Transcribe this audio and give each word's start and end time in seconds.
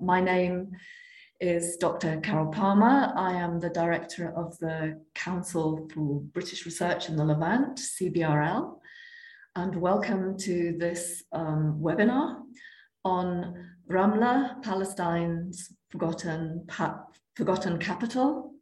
My 0.00 0.20
name 0.20 0.72
is 1.40 1.76
Dr. 1.76 2.20
Carol 2.20 2.50
Palmer. 2.50 3.12
I 3.16 3.32
am 3.32 3.60
the 3.60 3.70
director 3.70 4.32
of 4.36 4.58
the 4.58 5.00
Council 5.14 5.88
for 5.92 6.20
British 6.32 6.64
Research 6.64 7.08
in 7.08 7.16
the 7.16 7.24
Levant, 7.24 7.78
CBRL, 7.78 8.78
and 9.54 9.76
welcome 9.76 10.36
to 10.38 10.76
this 10.78 11.22
um, 11.32 11.78
webinar 11.80 12.36
on 13.04 13.70
Ramla, 13.90 14.62
Palestine's 14.62 15.72
forgotten, 15.90 16.64
pa 16.68 17.04
forgotten 17.34 17.78
capital. 17.78 18.52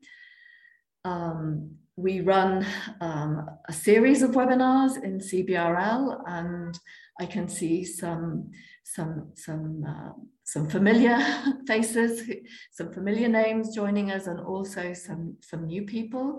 Um, 1.04 1.76
we 1.96 2.20
run 2.20 2.66
um, 3.00 3.46
a 3.68 3.72
series 3.72 4.22
of 4.22 4.32
webinars 4.32 5.02
in 5.02 5.18
CBRL 5.18 6.22
and 6.26 6.78
I 7.20 7.26
can 7.26 7.48
see 7.48 7.84
some, 7.84 8.50
some, 8.82 9.32
some, 9.36 9.84
uh, 9.86 10.12
some 10.44 10.68
familiar 10.68 11.18
faces, 11.66 12.30
some 12.70 12.92
familiar 12.92 13.28
names 13.28 13.74
joining 13.74 14.10
us 14.10 14.26
and 14.26 14.38
also 14.40 14.92
some, 14.92 15.36
some 15.40 15.66
new 15.66 15.82
people. 15.82 16.38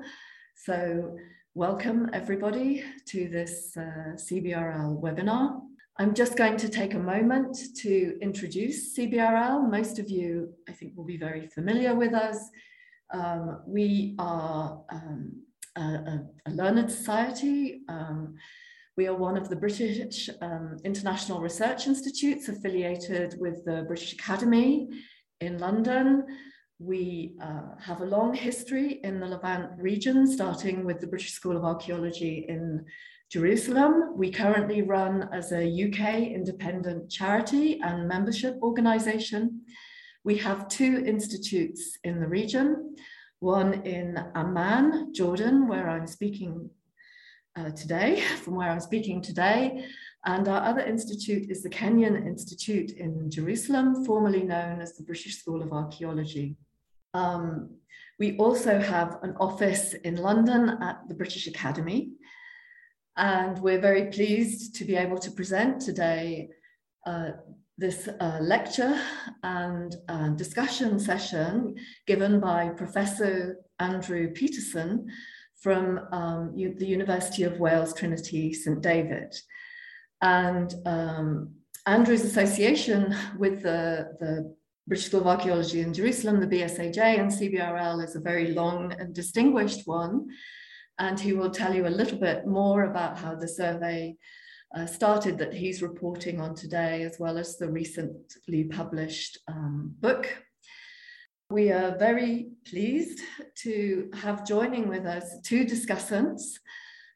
So 0.56 1.18
welcome 1.56 2.10
everybody 2.14 2.84
to 3.08 3.28
this 3.28 3.76
uh, 3.76 4.16
CBRL 4.16 5.02
webinar. 5.02 5.60
I'm 5.98 6.14
just 6.14 6.38
going 6.38 6.58
to 6.58 6.70
take 6.70 6.94
a 6.94 7.00
moment 7.00 7.58
to 7.78 8.18
introduce 8.22 8.98
CBRL. 8.98 9.70
Most 9.70 9.98
of 9.98 10.10
you, 10.10 10.54
I 10.70 10.74
think, 10.74 10.96
will 10.96 11.06
be 11.06 11.18
very 11.18 11.48
familiar 11.48 11.96
with 11.96 12.14
us. 12.14 12.38
Um, 13.14 13.62
we 13.66 14.16
are 14.20 14.84
um, 14.92 15.42
a, 15.78 16.20
a, 16.46 16.52
learned 16.52 16.92
society. 16.92 17.82
Um, 17.88 18.36
we 18.98 19.08
are 19.08 19.16
one 19.16 19.36
of 19.36 19.50
the 19.50 19.56
British 19.56 20.30
um, 20.42 20.78
International 20.86 21.42
Research 21.42 21.86
Institutes 21.86 22.48
affiliated 22.48 23.36
with 23.40 23.66
the 23.66 23.84
British 23.88 24.14
Academy 24.14 24.88
in 25.42 25.58
London. 25.58 26.24
We 26.80 27.36
uh, 27.42 27.76
have 27.82 28.02
a 28.02 28.06
long 28.06 28.34
history 28.34 29.02
in 29.04 29.20
the 29.20 29.28
Levant 29.28 29.72
region, 29.78 30.26
starting 30.26 30.86
with 30.86 31.02
the 31.02 31.08
British 31.08 31.34
School 31.34 31.58
of 31.58 31.66
Archaeology 31.66 32.46
in 32.48 32.86
Jerusalem. 33.30 34.14
We 34.16 34.32
currently 34.32 34.82
run 34.82 35.28
as 35.34 35.52
a 35.52 35.66
UK 35.66 36.32
independent 36.32 37.12
charity 37.12 37.82
and 37.82 38.08
membership 38.08 38.58
organisation. 38.62 39.62
We 40.24 40.38
have 40.38 40.70
two 40.70 41.04
institutes 41.06 41.98
in 42.06 42.22
the 42.22 42.28
region, 42.28 42.96
one 43.40 43.74
in 43.86 44.18
Amman, 44.36 45.14
Jordan, 45.14 45.68
where 45.68 45.90
I'm 45.90 46.08
speaking 46.08 46.70
uh, 47.56 47.72
today, 47.72 48.22
from 48.44 48.56
where 48.56 48.70
I'm 48.70 48.80
speaking 48.80 49.22
today, 49.22 49.86
and 50.26 50.48
our 50.48 50.64
other 50.64 50.82
institute 50.82 51.50
is 51.50 51.62
the 51.62 51.70
Kenyon 51.70 52.28
Institute 52.28 52.92
in 52.92 53.30
Jerusalem, 53.30 54.06
formerly 54.06 54.44
known 54.44 54.82
as 54.82 54.96
the 54.96 55.04
British 55.04 55.40
School 55.40 55.62
of 55.62 55.72
Archaeology. 55.72 56.56
Um, 57.14 57.70
we 58.20 58.38
also 58.38 58.80
have 58.80 59.20
an 59.24 59.36
office 59.40 59.94
in 59.94 60.16
London 60.16 60.78
at 60.82 61.08
the 61.08 61.14
British 61.14 61.48
Academy, 61.48 62.12
and 63.18 63.60
we're 63.60 63.82
very 63.82 64.08
pleased 64.08 64.76
to 64.76 64.86
be 64.86 64.96
able 64.96 65.18
to 65.20 65.32
present 65.32 65.82
today 65.82 66.50
uh, 67.06 67.32
this 67.78 68.08
uh, 68.08 68.40
lecture 68.42 69.00
and 69.44 69.96
uh, 70.08 70.30
discussion 70.30 70.98
session 70.98 71.76
given 72.08 72.40
by 72.40 72.70
Professor 72.70 73.58
Andrew 73.80 74.30
Peterson 74.32 75.08
from 75.66 76.00
um, 76.12 76.54
the 76.56 76.86
University 76.86 77.42
of 77.42 77.60
Wales 77.60 77.92
Trinity 77.92 78.54
St 78.54 78.80
David. 78.84 79.36
And 80.22 80.72
um, 80.86 81.56
Andrew's 81.88 82.24
association 82.24 83.16
with 83.40 83.64
the, 83.64 84.16
the 84.20 84.56
British 84.86 85.08
School 85.08 85.22
of 85.22 85.28
Archaeology 85.28 85.82
in 85.82 85.92
Jerusalem, 85.92 86.40
the 86.40 86.56
BSAJ 86.56 87.20
and 87.20 87.32
CBRL 87.32 88.04
is 88.04 88.16
a 88.16 88.20
very 88.20 88.52
long 88.52 88.94
and 89.00 89.12
distinguished 89.12 89.88
one. 89.88 90.28
And 91.00 91.20
he 91.20 91.34
will 91.34 91.50
tell 91.50 91.74
you 91.74 91.88
a 91.88 91.98
little 92.00 92.20
bit 92.20 92.46
more 92.46 92.84
about 92.84 93.18
how 93.18 93.34
the 93.34 93.48
survey 93.48 94.18
uh, 94.76 94.86
started 94.86 95.40
that 95.40 95.56
he's 95.56 95.82
reporting 95.82 96.40
on 96.40 96.54
today, 96.54 97.02
as 97.02 97.18
well 97.20 97.40
as 97.40 97.58
the 97.58 97.72
recently 97.72 98.66
published 98.66 99.40
um, 99.48 99.96
book. 100.00 100.45
We 101.52 101.72
are 101.72 101.96
very 101.96 102.48
pleased 102.68 103.22
to 103.58 104.10
have 104.16 104.48
joining 104.48 104.88
with 104.88 105.06
us 105.06 105.26
two 105.44 105.64
discussants, 105.64 106.42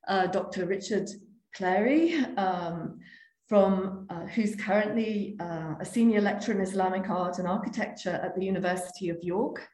uh, 0.07 0.27
Dr. 0.27 0.67
Richard 0.67 1.09
Clary, 1.55 2.13
um, 2.37 2.99
from 3.47 4.05
uh, 4.11 4.27
who's 4.27 4.55
currently 4.55 5.35
uh, 5.39 5.73
a 5.79 5.85
senior 5.85 6.21
lecturer 6.21 6.53
in 6.53 6.61
Islamic 6.61 7.09
art 7.09 7.39
and 7.39 7.47
architecture 7.47 8.21
at 8.23 8.35
the 8.35 8.45
University 8.45 9.09
of 9.09 9.17
York. 9.23 9.67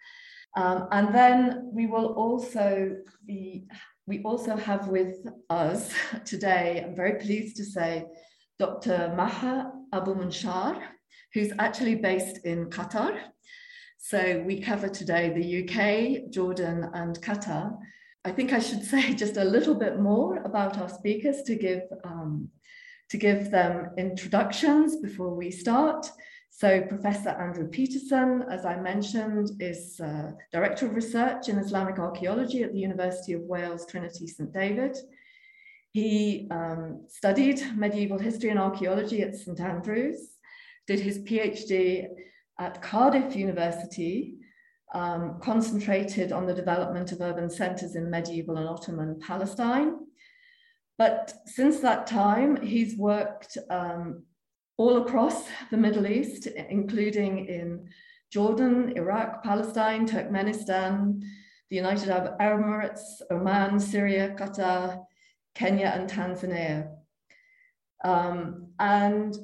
Um, 0.55 0.87
and 0.93 1.13
then 1.13 1.69
we 1.73 1.87
will 1.87 2.13
also 2.13 2.95
be 3.27 3.65
we 4.07 4.21
also 4.23 4.55
have 4.55 4.87
with 4.87 5.17
us 5.49 5.93
today, 6.23 6.81
I'm 6.87 6.95
very 6.95 7.19
pleased 7.19 7.57
to 7.57 7.65
say, 7.65 8.05
Dr. 8.57 9.13
Maher 9.17 9.69
Abu 9.91 10.15
Munshar, 10.15 10.81
who's 11.33 11.51
actually 11.59 11.95
based 11.95 12.45
in 12.45 12.69
Qatar. 12.69 13.19
So 14.07 14.43
we 14.45 14.61
cover 14.61 14.87
today 14.87 15.33
the 15.33 15.63
UK, 15.63 16.29
Jordan, 16.29 16.91
and 16.93 17.19
Qatar. 17.21 17.75
I 18.23 18.31
think 18.31 18.53
I 18.53 18.59
should 18.59 18.83
say 18.91 19.15
just 19.15 19.37
a 19.37 19.43
little 19.43 19.73
bit 19.73 19.99
more 19.99 20.43
about 20.43 20.77
our 20.77 20.89
speakers 20.89 21.41
to 21.47 21.55
give, 21.55 21.81
um, 22.03 22.49
to 23.09 23.17
give 23.17 23.49
them 23.49 23.89
introductions 23.97 24.97
before 24.97 25.33
we 25.33 25.49
start. 25.49 26.07
So 26.51 26.83
Professor 26.83 27.29
Andrew 27.29 27.67
Peterson, 27.67 28.43
as 28.47 28.63
I 28.63 28.79
mentioned, 28.79 29.49
is 29.59 29.99
uh, 29.99 30.33
Director 30.51 30.85
of 30.85 30.93
Research 30.93 31.49
in 31.49 31.57
Islamic 31.57 31.97
Archaeology 31.97 32.61
at 32.61 32.73
the 32.73 32.79
University 32.79 33.33
of 33.33 33.41
Wales 33.41 33.87
Trinity 33.87 34.27
St 34.27 34.53
David. 34.53 34.95
He 35.93 36.47
um, 36.51 37.07
studied 37.07 37.75
medieval 37.75 38.19
history 38.19 38.51
and 38.51 38.59
archaeology 38.59 39.23
at 39.23 39.35
St 39.35 39.59
Andrews, 39.59 40.29
did 40.85 40.99
his 40.99 41.17
PhD 41.17 42.05
at 42.59 42.81
Cardiff 42.81 43.35
University, 43.35 44.35
um, 44.93 45.39
concentrated 45.41 46.31
on 46.31 46.45
the 46.45 46.53
development 46.53 47.11
of 47.11 47.21
urban 47.21 47.49
centres 47.49 47.95
in 47.95 48.09
medieval 48.09 48.57
and 48.57 48.69
Ottoman 48.69 49.19
Palestine. 49.19 49.97
But 50.97 51.33
since 51.45 51.79
that 51.81 52.07
time, 52.07 52.61
he's 52.61 52.97
worked 52.97 53.57
um, 53.69 54.23
all 54.77 55.03
across 55.03 55.47
the 55.71 55.77
Middle 55.77 56.07
East, 56.07 56.47
including 56.47 57.47
in 57.47 57.89
Jordan, 58.31 58.93
Iraq, 58.95 59.43
Palestine, 59.43 60.07
Turkmenistan, 60.07 61.21
the 61.69 61.75
United 61.75 62.09
Arab 62.09 62.37
Emirates, 62.39 63.21
Oman, 63.31 63.79
Syria, 63.79 64.35
Qatar, 64.37 65.03
Kenya, 65.55 65.93
and 65.95 66.09
Tanzania. 66.09 66.89
Um, 68.03 68.67
and 68.79 69.35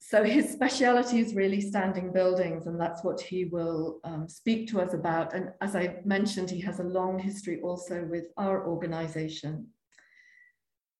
so 0.00 0.24
his 0.38 0.50
speciality 0.50 1.20
is 1.20 1.34
really 1.34 1.60
standing 1.60 2.12
buildings, 2.12 2.66
and 2.66 2.80
that's 2.80 3.04
what 3.04 3.20
he 3.20 3.44
will 3.44 4.00
um, 4.02 4.28
speak 4.28 4.68
to 4.70 4.80
us 4.80 4.94
about. 4.94 5.34
And 5.34 5.50
as 5.60 5.76
I 5.76 6.00
mentioned, 6.04 6.50
he 6.50 6.60
has 6.60 6.80
a 6.80 6.84
long 6.84 7.18
history 7.18 7.60
also 7.62 8.04
with 8.04 8.24
our 8.36 8.66
organization. 8.66 9.68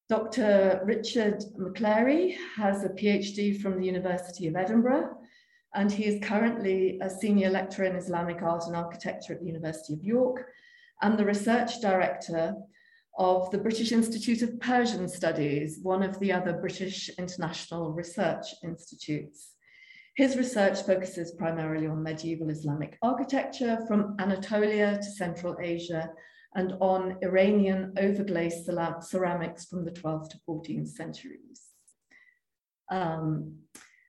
Dr. 0.08 0.82
Richard 0.84 1.44
McClary 1.56 2.36
has 2.56 2.84
a 2.84 2.88
PhD 2.88 3.60
from 3.60 3.78
the 3.78 3.86
University 3.86 4.48
of 4.48 4.56
Edinburgh, 4.56 5.16
and 5.74 5.90
he 5.90 6.04
is 6.04 6.24
currently 6.24 6.98
a 7.00 7.08
senior 7.08 7.48
lecturer 7.48 7.86
in 7.86 7.94
Islamic 7.94 8.42
art 8.42 8.64
and 8.66 8.74
architecture 8.74 9.34
at 9.34 9.40
the 9.40 9.46
University 9.46 9.94
of 9.94 10.02
York, 10.02 10.48
and 11.00 11.16
the 11.16 11.24
research 11.24 11.80
director 11.80 12.56
of 13.18 13.50
the 13.50 13.58
British 13.58 13.92
Institute 13.92 14.42
of 14.42 14.58
Persian 14.60 15.08
Studies, 15.08 15.78
one 15.82 16.02
of 16.02 16.18
the 16.20 16.32
other 16.32 16.54
British 16.54 17.10
international 17.18 17.92
research 17.92 18.46
institutes. 18.62 19.52
His 20.16 20.36
research 20.36 20.82
focuses 20.82 21.32
primarily 21.32 21.86
on 21.86 22.02
medieval 22.02 22.50
Islamic 22.50 22.98
architecture 23.02 23.78
from 23.86 24.16
Anatolia 24.18 24.96
to 24.96 25.02
Central 25.02 25.56
Asia 25.60 26.10
and 26.54 26.74
on 26.80 27.16
Iranian 27.22 27.92
overglazed 27.96 28.64
ceramics 29.04 29.66
from 29.66 29.84
the 29.84 29.92
12th 29.92 30.30
to 30.30 30.38
14th 30.48 30.88
centuries. 30.88 31.62
Um, 32.90 33.54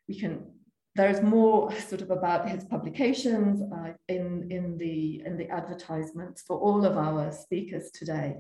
we 0.07 0.19
can, 0.19 0.51
there's 0.95 1.21
more 1.21 1.71
sort 1.75 2.01
of 2.01 2.09
about 2.09 2.49
his 2.49 2.63
publications 2.65 3.61
uh, 3.61 3.93
in, 4.07 4.47
in, 4.49 4.77
the, 4.77 5.21
in 5.25 5.37
the 5.37 5.49
advertisements 5.49 6.41
for 6.41 6.57
all 6.57 6.83
of 6.83 6.97
our 6.97 7.31
speakers 7.31 7.91
today. 7.91 8.37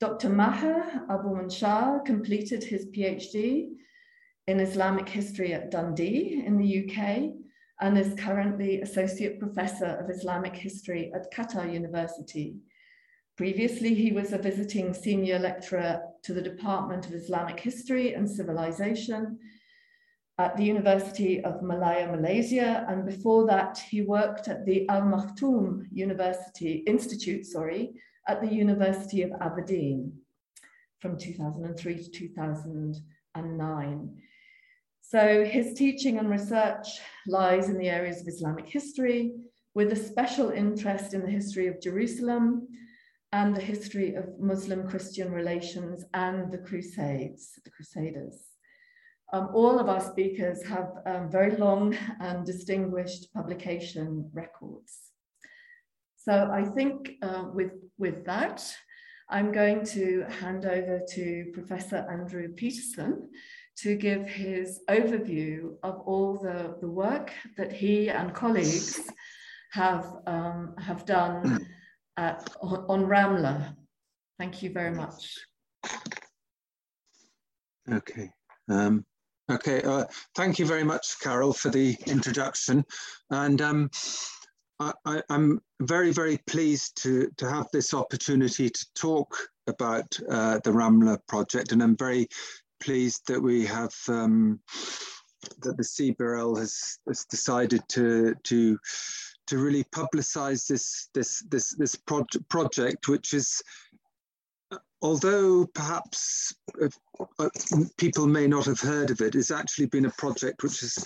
Dr. 0.00 0.28
Maher 0.28 1.06
Abu 1.08 1.28
Munshar 1.28 2.04
completed 2.04 2.62
his 2.64 2.86
PhD 2.86 3.70
in 4.46 4.60
Islamic 4.60 5.08
history 5.08 5.54
at 5.54 5.70
Dundee 5.70 6.42
in 6.46 6.58
the 6.58 6.84
UK 6.84 7.32
and 7.80 7.98
is 7.98 8.14
currently 8.18 8.80
Associate 8.80 9.38
Professor 9.38 9.86
of 9.86 10.10
Islamic 10.10 10.54
History 10.54 11.12
at 11.14 11.32
Qatar 11.32 11.72
University 11.72 12.56
Previously, 13.36 13.92
he 13.94 14.12
was 14.12 14.32
a 14.32 14.38
visiting 14.38 14.94
senior 14.94 15.40
lecturer 15.40 16.00
to 16.22 16.32
the 16.32 16.40
Department 16.40 17.06
of 17.06 17.14
Islamic 17.14 17.58
History 17.58 18.14
and 18.14 18.30
Civilization 18.30 19.40
at 20.38 20.56
the 20.56 20.62
University 20.62 21.42
of 21.42 21.60
Malaya, 21.60 22.12
Malaysia, 22.12 22.86
and 22.88 23.04
before 23.04 23.44
that 23.48 23.76
he 23.90 24.02
worked 24.02 24.46
at 24.46 24.64
the 24.64 24.88
Al 24.88 25.02
Maktoum 25.02 25.84
University 25.90 26.84
Institute, 26.86 27.44
sorry, 27.44 27.94
at 28.28 28.40
the 28.40 28.52
University 28.52 29.22
of 29.22 29.32
Aberdeen 29.40 30.12
from 31.00 31.18
2003 31.18 32.02
to 32.02 32.10
2009. 32.10 34.22
So 35.02 35.44
his 35.44 35.74
teaching 35.74 36.18
and 36.18 36.30
research 36.30 36.86
lies 37.26 37.68
in 37.68 37.76
the 37.76 37.90
areas 37.90 38.20
of 38.20 38.28
Islamic 38.28 38.66
history, 38.66 39.32
with 39.74 39.92
a 39.92 39.96
special 39.96 40.50
interest 40.50 41.14
in 41.14 41.22
the 41.22 41.30
history 41.30 41.66
of 41.66 41.80
Jerusalem 41.80 42.68
and 43.32 43.54
the 43.54 43.60
history 43.60 44.14
of 44.14 44.38
Muslim-Christian 44.38 45.30
relations 45.30 46.04
and 46.14 46.52
the 46.52 46.58
Crusades, 46.58 47.58
the 47.64 47.70
Crusaders. 47.70 48.40
Um, 49.32 49.48
all 49.52 49.80
of 49.80 49.88
our 49.88 50.00
speakers 50.00 50.62
have 50.64 50.92
um, 51.06 51.30
very 51.30 51.56
long 51.56 51.96
and 52.20 52.46
distinguished 52.46 53.32
publication 53.34 54.30
records. 54.32 55.13
So 56.24 56.50
I 56.50 56.64
think 56.64 57.18
uh, 57.20 57.44
with, 57.52 57.72
with 57.98 58.24
that, 58.24 58.64
I'm 59.28 59.52
going 59.52 59.84
to 59.86 60.24
hand 60.40 60.64
over 60.64 61.02
to 61.06 61.50
Professor 61.52 62.06
Andrew 62.10 62.48
Peterson 62.48 63.28
to 63.76 63.94
give 63.94 64.26
his 64.26 64.80
overview 64.88 65.74
of 65.82 66.00
all 66.06 66.38
the, 66.42 66.76
the 66.80 66.88
work 66.88 67.30
that 67.58 67.72
he 67.72 68.08
and 68.08 68.32
colleagues 68.32 69.00
have, 69.72 70.10
um, 70.26 70.74
have 70.78 71.04
done 71.04 71.66
at, 72.16 72.48
on 72.62 73.04
Ramla. 73.04 73.76
Thank 74.38 74.62
you 74.62 74.70
very 74.70 74.92
much. 74.92 75.36
Okay. 77.92 78.30
Um, 78.70 79.04
okay. 79.50 79.82
Uh, 79.82 80.04
thank 80.36 80.58
you 80.58 80.64
very 80.64 80.84
much, 80.84 81.20
Carol, 81.20 81.52
for 81.52 81.68
the 81.68 81.98
introduction. 82.06 82.82
And 83.30 83.60
um, 83.60 83.90
I, 85.04 85.22
am 85.30 85.60
very, 85.80 86.12
very 86.12 86.38
pleased 86.46 87.02
to, 87.02 87.30
to 87.36 87.48
have 87.48 87.68
this 87.72 87.94
opportunity 87.94 88.68
to 88.68 88.86
talk 88.94 89.36
about 89.66 90.18
uh, 90.30 90.60
the 90.64 90.70
Ramla 90.70 91.18
project. 91.26 91.72
And 91.72 91.82
I'm 91.82 91.96
very 91.96 92.28
pleased 92.80 93.22
that 93.28 93.40
we 93.40 93.64
have 93.66 93.94
um, 94.08 94.60
that 95.62 95.76
the 95.76 95.82
CBRL 95.82 96.58
has, 96.58 96.98
has 97.06 97.24
decided 97.24 97.82
to 97.90 98.34
to 98.44 98.78
to 99.46 99.58
really 99.58 99.84
publicize 99.84 100.66
this 100.66 101.08
this 101.12 101.42
this 101.50 101.74
this 101.74 101.94
pro 101.94 102.24
project, 102.48 103.08
which 103.08 103.34
is 103.34 103.62
although 105.04 105.66
perhaps 105.66 106.54
uh, 106.80 107.48
people 107.98 108.26
may 108.26 108.46
not 108.46 108.64
have 108.64 108.80
heard 108.80 109.10
of 109.10 109.20
it, 109.20 109.34
it's 109.34 109.50
actually 109.50 109.84
been 109.86 110.06
a 110.06 110.10
project 110.12 110.62
which 110.62 110.80
has 110.80 110.96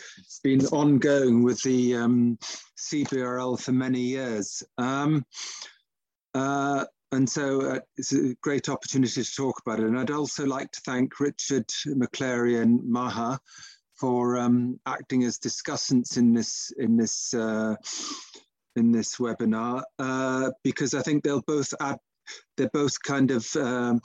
been 0.45 0.65
ongoing 0.67 1.43
with 1.43 1.61
the 1.63 1.97
um, 1.97 2.39
CBRL 2.79 3.61
for 3.61 3.73
many 3.73 4.01
years. 4.01 4.63
Um, 4.79 5.27
uh, 6.33 6.85
and 7.11 7.29
so 7.29 7.61
uh, 7.63 7.81
it's 7.97 8.13
a 8.13 8.35
great 8.41 8.69
opportunity 8.69 9.25
to 9.25 9.35
talk 9.35 9.61
about 9.67 9.81
it. 9.81 9.87
And 9.87 9.99
I'd 9.99 10.13
also 10.13 10.47
like 10.47 10.71
to 10.73 10.81
thank 10.85 11.19
Richard 11.19 11.67
McClary 11.89 12.63
and 12.63 12.81
Maher 12.89 13.37
for 13.99 14.39
um, 14.39 14.79
acting 14.87 15.25
as 15.25 15.41
discussants 15.41 16.17
in 16.17 16.33
this 16.33 16.71
in 16.79 16.97
this 16.97 17.35
uh, 17.35 17.75
in 18.77 18.93
this 18.93 19.17
webinar 19.17 19.83
uh, 19.99 20.51
because 20.63 20.95
I 20.95 21.03
think 21.03 21.25
they'll 21.25 21.43
both 21.43 21.75
add 21.81 21.99
they're 22.57 22.71
both 22.73 23.01
kind 23.03 23.31
of 23.31 23.47
um, 23.57 24.01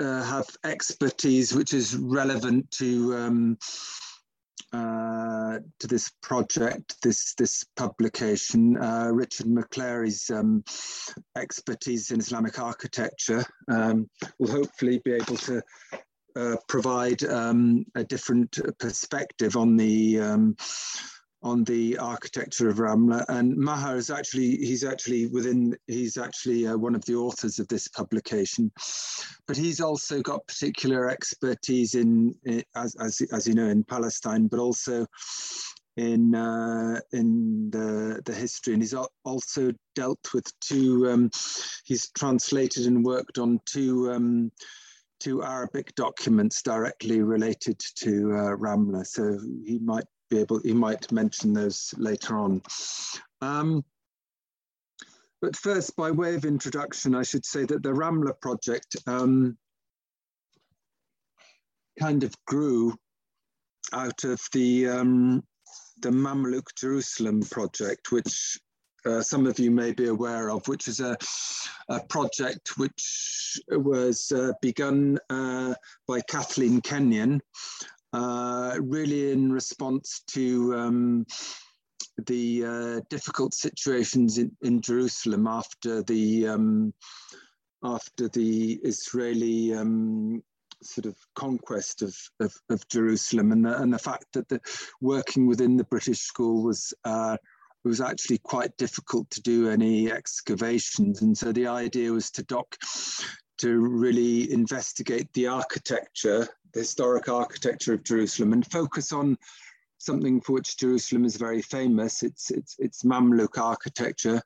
uh, 0.00 0.22
have 0.22 0.46
expertise 0.64 1.54
which 1.54 1.72
is 1.72 1.96
relevant 1.96 2.70
to 2.70 3.14
um, 3.14 3.58
uh, 4.72 5.58
to 5.78 5.86
this 5.86 6.10
project, 6.22 6.96
this 7.02 7.34
this 7.34 7.64
publication. 7.76 8.76
Uh, 8.76 9.10
Richard 9.12 9.46
McClary's 9.46 10.28
um, 10.28 10.64
expertise 11.36 12.10
in 12.10 12.20
Islamic 12.20 12.58
architecture 12.58 13.44
um, 13.68 14.10
will 14.38 14.50
hopefully 14.50 15.00
be 15.04 15.12
able 15.12 15.36
to 15.36 15.62
uh, 16.34 16.56
provide 16.68 17.22
um, 17.24 17.84
a 17.94 18.04
different 18.04 18.58
perspective 18.78 19.56
on 19.56 19.76
the 19.76 20.20
um, 20.20 20.56
on 21.42 21.64
the 21.64 21.96
architecture 21.98 22.68
of 22.68 22.78
Ramla. 22.78 23.24
And 23.28 23.56
Maher 23.56 23.96
is 23.96 24.10
actually, 24.10 24.56
he's 24.56 24.84
actually 24.84 25.26
within, 25.26 25.76
he's 25.86 26.16
actually 26.16 26.66
uh, 26.66 26.76
one 26.76 26.94
of 26.94 27.04
the 27.04 27.14
authors 27.14 27.58
of 27.58 27.68
this 27.68 27.88
publication. 27.88 28.72
But 29.46 29.56
he's 29.56 29.80
also 29.80 30.22
got 30.22 30.46
particular 30.46 31.08
expertise 31.08 31.94
in, 31.94 32.34
as, 32.74 32.96
as, 32.96 33.20
as 33.32 33.46
you 33.46 33.54
know, 33.54 33.68
in 33.68 33.84
Palestine, 33.84 34.48
but 34.48 34.58
also 34.58 35.06
in 35.96 36.34
uh, 36.34 37.00
in 37.12 37.70
the 37.70 38.20
the 38.24 38.34
history, 38.34 38.74
and 38.74 38.82
he's 38.82 38.94
also 39.24 39.72
dealt 39.94 40.34
with 40.34 40.44
two. 40.60 41.08
Um, 41.08 41.30
he's 41.84 42.10
translated 42.10 42.86
and 42.86 43.04
worked 43.04 43.38
on 43.38 43.60
two 43.64 44.12
um, 44.12 44.52
two 45.20 45.42
Arabic 45.42 45.94
documents 45.94 46.62
directly 46.62 47.22
related 47.22 47.78
to 47.96 48.32
uh, 48.32 48.56
Ramla, 48.56 49.06
so 49.06 49.38
he 49.64 49.78
might 49.78 50.04
be 50.28 50.38
able, 50.38 50.60
he 50.60 50.72
might 50.72 51.10
mention 51.12 51.52
those 51.52 51.94
later 51.96 52.36
on. 52.36 52.62
Um, 53.40 53.84
but 55.42 55.56
first, 55.56 55.94
by 55.96 56.10
way 56.10 56.34
of 56.34 56.44
introduction, 56.44 57.14
I 57.14 57.22
should 57.22 57.44
say 57.44 57.64
that 57.64 57.82
the 57.82 57.90
Ramla 57.90 58.40
project 58.40 58.96
um, 59.06 59.56
kind 61.98 62.24
of 62.24 62.34
grew 62.46 62.94
out 63.92 64.24
of 64.24 64.40
the 64.52 64.88
um, 64.88 65.44
the 66.02 66.10
Mamluk 66.10 66.74
Jerusalem 66.76 67.42
project, 67.42 68.12
which 68.12 68.58
uh, 69.06 69.22
some 69.22 69.46
of 69.46 69.58
you 69.58 69.70
may 69.70 69.92
be 69.92 70.08
aware 70.08 70.50
of, 70.50 70.66
which 70.68 70.88
is 70.88 71.00
a, 71.00 71.16
a 71.88 72.00
project 72.08 72.76
which 72.76 73.58
was 73.68 74.32
uh, 74.32 74.52
begun 74.60 75.18
uh, 75.30 75.74
by 76.08 76.20
Kathleen 76.22 76.80
Kenyon 76.80 77.40
uh, 78.12 78.76
really 78.80 79.32
in 79.32 79.52
response 79.52 80.22
to 80.28 80.74
um, 80.76 81.26
the 82.26 82.64
uh, 82.64 83.00
difficult 83.10 83.54
situations 83.54 84.38
in, 84.38 84.50
in 84.62 84.80
Jerusalem 84.80 85.46
after 85.46 86.02
the 86.02 86.48
um, 86.48 86.94
after 87.82 88.28
the 88.28 88.80
Israeli 88.82 89.74
um, 89.74 90.42
sort 90.82 91.06
of 91.06 91.16
conquest 91.34 92.02
of, 92.02 92.16
of, 92.40 92.54
of, 92.70 92.86
Jerusalem 92.88 93.52
and 93.52 93.64
the, 93.64 93.80
and 93.80 93.92
the 93.92 93.98
fact 93.98 94.26
that 94.32 94.48
the 94.48 94.60
working 95.00 95.46
within 95.46 95.76
the 95.76 95.84
British 95.84 96.20
school 96.20 96.62
was 96.62 96.92
uh, 97.04 97.36
it 97.84 97.88
was 97.88 98.00
actually 98.00 98.38
quite 98.38 98.76
difficult 98.78 99.30
to 99.30 99.40
do 99.42 99.70
any 99.70 100.10
excavations. 100.10 101.22
And 101.22 101.38
so 101.38 101.52
the 101.52 101.68
idea 101.68 102.10
was 102.10 102.30
to 102.32 102.42
doc 102.42 102.76
to 103.58 103.78
really 103.78 104.52
investigate 104.52 105.32
the 105.32 105.46
architecture 105.46 106.48
the 106.76 106.82
historic 106.82 107.26
architecture 107.30 107.94
of 107.94 108.04
Jerusalem 108.04 108.52
and 108.52 108.70
focus 108.70 109.10
on 109.10 109.38
something 109.96 110.42
for 110.42 110.52
which 110.52 110.76
Jerusalem 110.76 111.24
is 111.24 111.36
very 111.36 111.62
famous. 111.62 112.22
It's 112.22 112.50
it's 112.50 112.76
it's 112.78 113.02
Mamluk 113.02 113.56
architecture, 113.56 114.42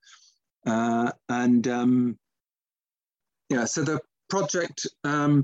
uh, 0.64 1.10
and 1.28 1.66
um, 1.66 2.18
yeah. 3.48 3.64
So 3.64 3.82
the 3.82 4.00
project 4.28 4.86
um, 5.02 5.40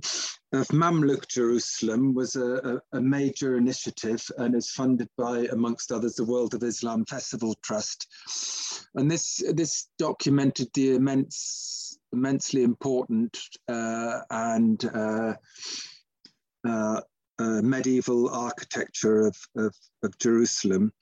of 0.52 0.68
Mamluk 0.68 1.26
Jerusalem 1.26 2.14
was 2.14 2.36
a, 2.36 2.80
a, 2.92 2.98
a, 2.98 3.00
major 3.00 3.56
initiative 3.56 4.24
and 4.38 4.54
is 4.54 4.70
funded 4.70 5.08
by, 5.18 5.48
amongst 5.50 5.90
others, 5.90 6.14
the 6.14 6.24
World 6.24 6.54
of 6.54 6.62
Islam 6.62 7.04
Festival 7.04 7.56
Trust. 7.64 8.06
And 8.94 9.10
this 9.10 9.42
this 9.54 9.88
documented 9.98 10.68
the 10.72 10.94
immense, 10.94 11.98
immensely 12.12 12.62
important 12.62 13.36
uh, 13.66 14.20
and 14.30 14.84
uh, 14.94 15.34
uh, 16.66 17.00
uh, 17.38 17.60
medieval 17.62 18.28
architecture 18.30 19.26
of, 19.26 19.36
of, 19.56 19.74
of 20.02 20.18
Jerusalem. 20.18 20.92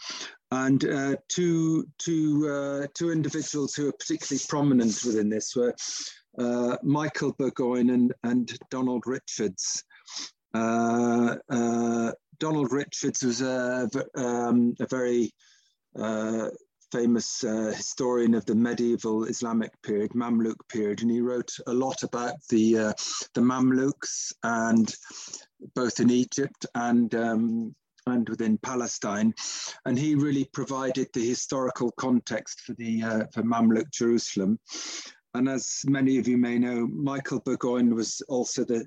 And 0.50 0.84
uh, 0.84 1.16
two, 1.28 1.86
two, 1.98 2.48
uh, 2.48 2.86
two 2.94 3.10
individuals 3.10 3.74
who 3.74 3.88
are 3.88 3.92
particularly 3.92 4.42
prominent 4.48 5.00
within 5.04 5.28
this 5.28 5.54
were 5.54 5.74
uh, 6.38 6.76
Michael 6.82 7.32
Burgoyne 7.38 7.90
and, 7.90 8.12
and 8.24 8.56
Donald 8.70 9.04
Richards. 9.06 9.84
Uh, 10.52 11.36
Donald 12.38 12.72
Richards 12.72 13.22
was 13.22 13.40
a, 13.40 13.88
um, 14.16 14.74
a 14.80 14.86
very 14.86 15.32
famous 16.94 17.42
uh, 17.42 17.72
historian 17.74 18.34
of 18.34 18.46
the 18.46 18.54
medieval 18.54 19.24
Islamic 19.24 19.72
period, 19.82 20.12
Mamluk 20.12 20.56
period, 20.68 21.02
and 21.02 21.10
he 21.10 21.20
wrote 21.20 21.50
a 21.66 21.72
lot 21.72 22.04
about 22.04 22.34
the 22.50 22.78
uh, 22.78 22.92
the 23.34 23.40
Mamluks 23.40 24.32
and 24.44 24.94
both 25.74 25.98
in 25.98 26.10
Egypt 26.10 26.66
and 26.76 27.12
um, 27.16 27.74
and 28.06 28.28
within 28.28 28.58
Palestine, 28.58 29.34
and 29.86 29.98
he 29.98 30.14
really 30.14 30.44
provided 30.52 31.08
the 31.12 31.28
historical 31.28 31.90
context 31.92 32.60
for 32.60 32.74
the 32.74 33.02
uh, 33.02 33.24
for 33.32 33.42
Mamluk 33.42 33.90
Jerusalem. 33.90 34.60
And 35.34 35.48
as 35.48 35.80
many 35.86 36.18
of 36.18 36.28
you 36.28 36.36
may 36.36 36.60
know, 36.60 36.86
Michael 36.86 37.40
Burgoyne 37.40 37.92
was 37.92 38.22
also 38.28 38.64
the 38.64 38.86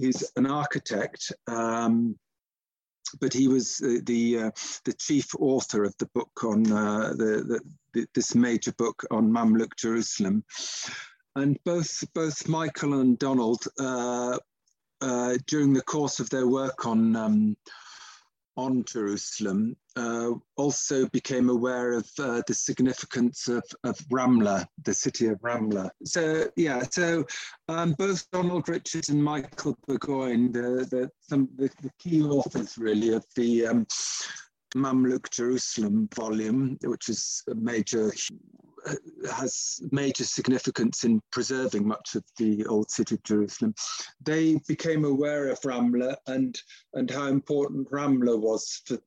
he's 0.00 0.22
an 0.36 0.46
architect. 0.46 1.32
Um, 1.48 2.16
but 3.20 3.32
he 3.32 3.48
was 3.48 3.80
uh, 3.84 3.98
the 4.04 4.38
uh, 4.38 4.50
the 4.84 4.92
chief 4.94 5.26
author 5.38 5.84
of 5.84 5.94
the 5.98 6.08
book 6.14 6.44
on 6.44 6.70
uh, 6.70 7.10
the, 7.16 7.60
the, 7.92 8.06
this 8.14 8.34
major 8.34 8.72
book 8.72 9.04
on 9.10 9.30
Mamluk 9.30 9.76
Jerusalem, 9.76 10.44
and 11.34 11.58
both 11.64 12.04
both 12.14 12.48
Michael 12.48 13.00
and 13.00 13.18
Donald 13.18 13.62
uh, 13.78 14.38
uh, 15.00 15.38
during 15.46 15.72
the 15.72 15.82
course 15.82 16.20
of 16.20 16.30
their 16.30 16.46
work 16.46 16.86
on 16.86 17.16
um, 17.16 17.56
on 18.56 18.84
Jerusalem 18.84 19.76
uh, 19.96 20.32
also 20.56 21.08
became 21.08 21.48
aware 21.48 21.92
of 21.92 22.08
uh, 22.18 22.42
the 22.46 22.54
significance 22.54 23.48
of, 23.48 23.64
of 23.84 23.98
Ramla, 24.12 24.66
the 24.84 24.94
city 24.94 25.26
of 25.26 25.40
Ramla. 25.40 25.90
So 26.04 26.48
yeah, 26.56 26.82
so 26.90 27.24
um, 27.68 27.94
both 27.98 28.30
Donald 28.30 28.68
Richards 28.68 29.08
and 29.08 29.22
Michael 29.22 29.76
Burgoyne, 29.86 30.52
the, 30.52 30.86
the, 30.90 31.10
some, 31.20 31.48
the, 31.56 31.70
the 31.82 31.90
key 31.98 32.22
authors 32.22 32.76
really 32.78 33.12
of 33.12 33.24
the 33.36 33.66
um, 33.66 33.86
Mamluk 34.74 35.30
Jerusalem 35.30 36.08
volume, 36.14 36.76
which 36.82 37.08
is 37.08 37.42
a 37.50 37.54
major 37.54 38.12
has 39.32 39.80
major 39.90 40.24
significance 40.24 41.04
in 41.04 41.20
preserving 41.32 41.86
much 41.86 42.14
of 42.14 42.24
the 42.38 42.64
old 42.66 42.90
city 42.90 43.16
of 43.16 43.22
Jerusalem. 43.24 43.74
They 44.22 44.60
became 44.68 45.04
aware 45.04 45.48
of 45.48 45.60
Ramla 45.60 46.16
and, 46.26 46.60
and 46.94 47.10
how 47.10 47.26
important 47.26 47.90
Ramla 47.90 48.38
was 48.38 48.82
for, 48.86 48.98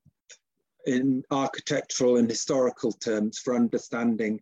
in 0.85 1.23
architectural 1.31 2.17
and 2.17 2.29
historical 2.29 2.91
terms 2.91 3.39
for 3.39 3.55
understanding 3.55 4.39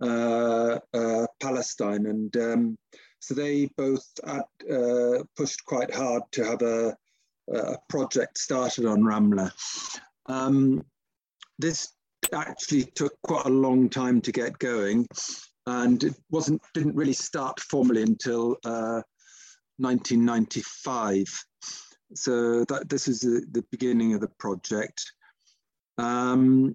uh, 0.00 0.78
uh, 0.92 1.26
Palestine. 1.40 2.06
And 2.06 2.36
um, 2.36 2.78
so 3.20 3.34
they 3.34 3.66
both 3.76 4.06
had, 4.26 4.42
uh, 4.70 5.24
pushed 5.36 5.64
quite 5.64 5.94
hard 5.94 6.22
to 6.32 6.44
have 6.44 6.62
a, 6.62 6.96
a 7.52 7.78
project 7.88 8.38
started 8.38 8.86
on 8.86 9.02
Ramla. 9.02 9.50
Um, 10.26 10.84
this 11.58 11.92
actually 12.32 12.84
took 12.84 13.14
quite 13.22 13.46
a 13.46 13.50
long 13.50 13.88
time 13.88 14.20
to 14.22 14.32
get 14.32 14.58
going 14.58 15.06
and 15.66 16.04
it 16.04 16.14
wasn't 16.30 16.60
didn't 16.74 16.96
really 16.96 17.12
start 17.12 17.60
formally 17.60 18.02
until 18.02 18.56
uh, 18.64 19.00
1995 19.78 21.26
so 22.14 22.64
that 22.64 22.88
this 22.88 23.08
is 23.08 23.20
the, 23.20 23.44
the 23.52 23.64
beginning 23.70 24.14
of 24.14 24.20
the 24.20 24.30
project 24.38 25.12
um, 25.98 26.74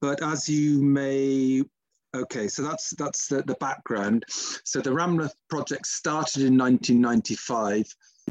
but 0.00 0.22
as 0.22 0.48
you 0.48 0.82
may 0.82 1.62
okay 2.14 2.48
so 2.48 2.62
that's 2.62 2.90
that's 2.96 3.28
the, 3.28 3.42
the 3.42 3.54
background 3.60 4.24
so 4.64 4.80
the 4.80 4.90
ramla 4.90 5.30
project 5.48 5.86
started 5.86 6.42
in 6.42 6.58
1995 6.58 7.86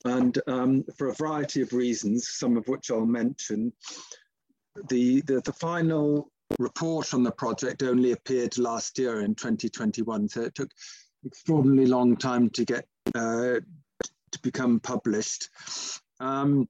and 0.06 0.38
um, 0.48 0.84
for 0.98 1.08
a 1.08 1.14
variety 1.14 1.62
of 1.62 1.72
reasons 1.72 2.28
some 2.30 2.58
of 2.58 2.68
which 2.68 2.92
i'll 2.92 3.06
mention 3.06 3.72
the, 4.88 5.22
the, 5.22 5.42
the 5.42 5.54
final 5.54 6.32
report 6.58 7.14
on 7.14 7.24
the 7.24 7.32
project 7.32 7.84
only 7.84 8.12
appeared 8.12 8.58
last 8.58 8.98
year 8.98 9.22
in 9.22 9.36
2021. 9.36 10.30
So 10.30 10.42
it 10.42 10.56
took 10.56 10.72
extraordinarily 11.26 11.88
long 11.88 12.16
time 12.16 12.50
to 12.52 12.66
get 12.66 12.86
uh, 13.14 13.60
to 14.32 14.40
become 14.42 14.80
published. 14.80 15.50
Um, 16.20 16.68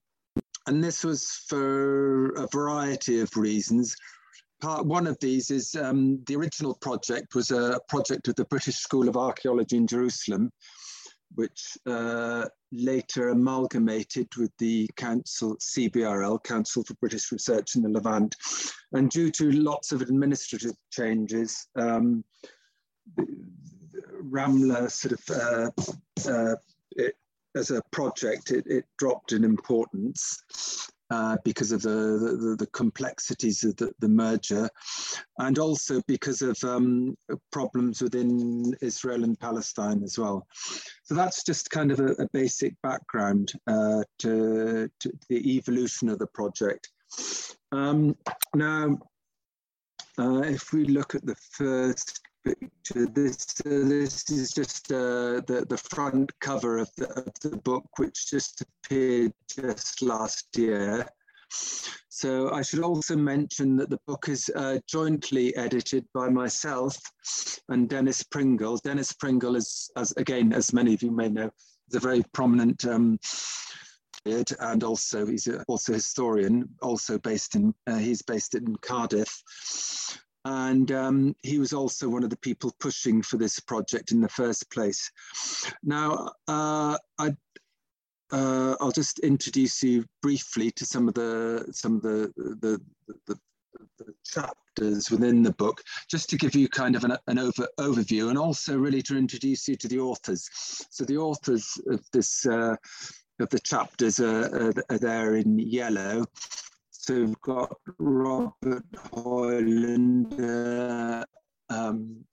and 0.70 0.84
this 0.84 1.04
was 1.04 1.44
for 1.48 2.30
a 2.36 2.48
variety 2.54 3.22
of 3.22 3.36
reasons. 3.36 3.96
Part 4.62 4.86
one 4.86 5.08
of 5.08 5.18
these 5.20 5.50
is 5.50 5.74
um, 5.74 6.24
the 6.28 6.36
original 6.36 6.76
project 6.76 7.34
was 7.34 7.50
a 7.50 7.80
project 7.90 8.28
of 8.28 8.36
the 8.36 8.46
British 8.46 8.76
School 8.76 9.10
of 9.10 9.18
Archaeology 9.18 9.78
in 9.78 9.88
Jerusalem, 9.88 10.52
which 11.34 11.76
uh, 11.88 12.46
later 12.72 13.30
amalgamated 13.30 14.28
with 14.38 14.52
the 14.60 14.88
Council, 14.96 15.58
CBRL, 15.58 16.44
Council 16.44 16.84
for 16.84 16.94
British 16.96 17.32
Research 17.32 17.76
in 17.76 17.82
the 17.82 17.90
Levant. 17.90 18.36
And 18.92 19.10
due 19.10 19.32
to 19.32 19.52
lots 19.52 19.92
of 19.92 20.04
administrative 20.04 20.76
changes, 20.92 21.68
um, 21.78 22.24
Ramla 24.22 24.92
sort 24.92 25.14
of, 25.14 25.22
uh, 25.36 26.30
uh, 26.32 26.56
it, 26.92 27.16
as 27.60 27.72
a 27.72 27.84
project, 27.92 28.52
it, 28.52 28.66
it 28.68 28.86
dropped 28.98 29.34
in 29.34 29.44
importance 29.44 30.42
uh, 31.12 31.38
because 31.44 31.72
of 31.72 31.82
the, 31.82 31.90
the, 31.90 32.56
the, 32.60 32.68
complexities 32.68 33.64
of 33.64 33.76
the, 33.78 33.92
the 34.00 34.08
merger, 34.08 34.70
and 35.40 35.58
also 35.58 36.02
because 36.08 36.42
of 36.42 36.56
um, 36.64 37.16
problems 37.52 38.02
within 38.02 38.76
Israel 38.82 39.24
and 39.24 39.40
Palestine 39.40 40.04
as 40.04 40.20
well. 40.20 40.46
So 41.04 41.16
that's 41.16 41.44
just 41.44 41.72
kind 41.72 41.92
of 41.92 42.00
a, 42.00 42.12
a 42.14 42.28
basic 42.32 42.74
background 42.84 43.52
uh, 43.68 44.04
to, 44.20 44.90
to, 45.00 45.12
the 45.30 45.56
evolution 45.56 46.10
of 46.10 46.20
the 46.20 46.28
project. 46.28 46.90
Um, 47.72 48.16
now, 48.56 48.98
uh, 50.20 50.42
if 50.42 50.74
we 50.74 50.86
look 50.86 51.16
at 51.16 51.26
the 51.26 51.36
first 51.54 52.22
picture. 52.44 53.08
This 53.08 53.46
uh, 53.66 53.88
this 53.88 54.30
is 54.30 54.52
just 54.52 54.92
uh, 54.92 55.42
the 55.48 55.66
the 55.70 55.78
front 55.78 56.32
cover 56.40 56.78
of 56.78 56.90
the, 56.98 57.10
of 57.20 57.32
the 57.42 57.58
book, 57.58 57.86
which 57.98 58.30
just 58.30 58.62
appeared 58.62 59.34
just 59.48 60.02
last 60.02 60.48
year. 60.58 61.08
So 62.10 62.52
I 62.52 62.62
should 62.62 62.84
also 62.84 63.16
mention 63.16 63.78
that 63.78 63.90
the 63.90 64.00
book 64.06 64.28
is 64.30 64.52
uh, 64.56 64.80
jointly 64.88 65.56
edited 65.56 66.06
by 66.14 66.30
myself 66.30 66.98
and 67.70 67.90
Dennis 67.90 68.24
Pringle. 68.24 68.78
Dennis 68.78 69.14
Pringle 69.14 69.56
is, 69.56 69.90
as 69.96 70.12
again, 70.18 70.54
as 70.54 70.74
many 70.74 70.94
of 70.94 71.02
you 71.02 71.12
may 71.12 71.30
know, 71.30 71.50
is 71.90 71.96
a 71.96 72.00
very 72.00 72.24
prominent 72.34 72.86
um, 72.86 73.18
and 74.26 74.84
also 74.84 75.26
he's 75.26 75.48
a, 75.48 75.64
also 75.64 75.94
historian, 75.94 76.68
also 76.82 77.18
based 77.20 77.56
in, 77.56 77.74
uh, 77.88 77.98
he's 77.98 78.22
based 78.22 78.54
in 78.54 78.76
Cardiff 78.82 79.42
and 80.46 80.92
um, 80.92 81.36
he 81.44 81.60
was 81.60 81.74
also 81.74 82.08
one 82.08 82.24
of 82.24 82.30
the 82.30 82.38
people 82.38 82.74
pushing 82.80 83.22
for 83.22 83.38
this 83.38 83.60
project 83.60 84.12
in 84.12 84.22
the 84.22 84.30
first 84.30 84.70
place. 84.72 85.12
Now, 85.84 86.32
uh, 86.48 86.98
I, 87.18 87.36
uh, 88.32 88.76
I'll 88.80 88.92
just 88.92 89.20
introduce 89.20 89.84
you 89.84 90.06
briefly 90.22 90.72
to 90.72 90.86
some 90.86 91.08
of 91.08 91.14
the 91.14 91.66
some 91.72 91.96
of 91.96 92.02
the 92.02 92.32
the, 92.38 92.80
the, 93.28 93.40
the 93.98 94.14
chapters 94.24 95.12
within 95.12 95.44
the 95.44 95.54
book, 95.54 95.82
just 96.10 96.30
to 96.30 96.38
give 96.38 96.56
you 96.56 96.70
kind 96.70 96.96
of 96.96 97.04
an, 97.04 97.18
an 97.28 97.40
over, 97.40 97.68
overview, 97.80 98.30
and 98.30 98.38
also 98.38 98.78
really 98.78 99.02
to 99.04 99.18
introduce 99.18 99.68
you 99.68 99.76
to 99.76 99.88
the 99.88 100.00
authors. 100.00 100.50
So 100.90 101.04
the 101.06 101.18
authors 101.18 101.80
of 101.90 102.04
this 102.14 102.46
uh, 102.46 102.76
of 103.40 103.50
the 103.50 103.60
chapters 103.60 104.20
are, 104.20 104.46
are, 104.46 104.74
are 104.90 104.98
there 104.98 105.36
in 105.36 105.60
yellow, 105.60 106.26
we've 107.10 107.42
got 107.42 107.76
Robert 107.98 108.84
Hoyland, 109.14 110.40
uh, 110.40 111.24
um, 111.70 112.24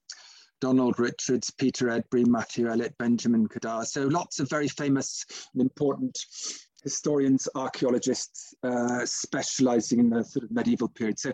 Donald 0.61 0.99
Richards, 0.99 1.51
Peter 1.51 1.87
Edbury, 1.87 2.27
Matthew 2.27 2.69
Elliott, 2.69 2.97
Benjamin 2.99 3.47
Kedar. 3.47 3.85
So 3.85 4.07
lots 4.07 4.41
of 4.41 4.51
very 4.51 4.69
famous 4.69 5.25
and 5.53 5.63
important 5.63 6.19
historians, 6.83 7.49
archaeologists 7.55 8.55
uh, 8.63 9.05
specializing 9.05 10.01
in 10.01 10.11
the 10.11 10.25
sort 10.25 10.45
of 10.45 10.51
medieval 10.51 10.89
period. 10.89 11.19
So 11.19 11.33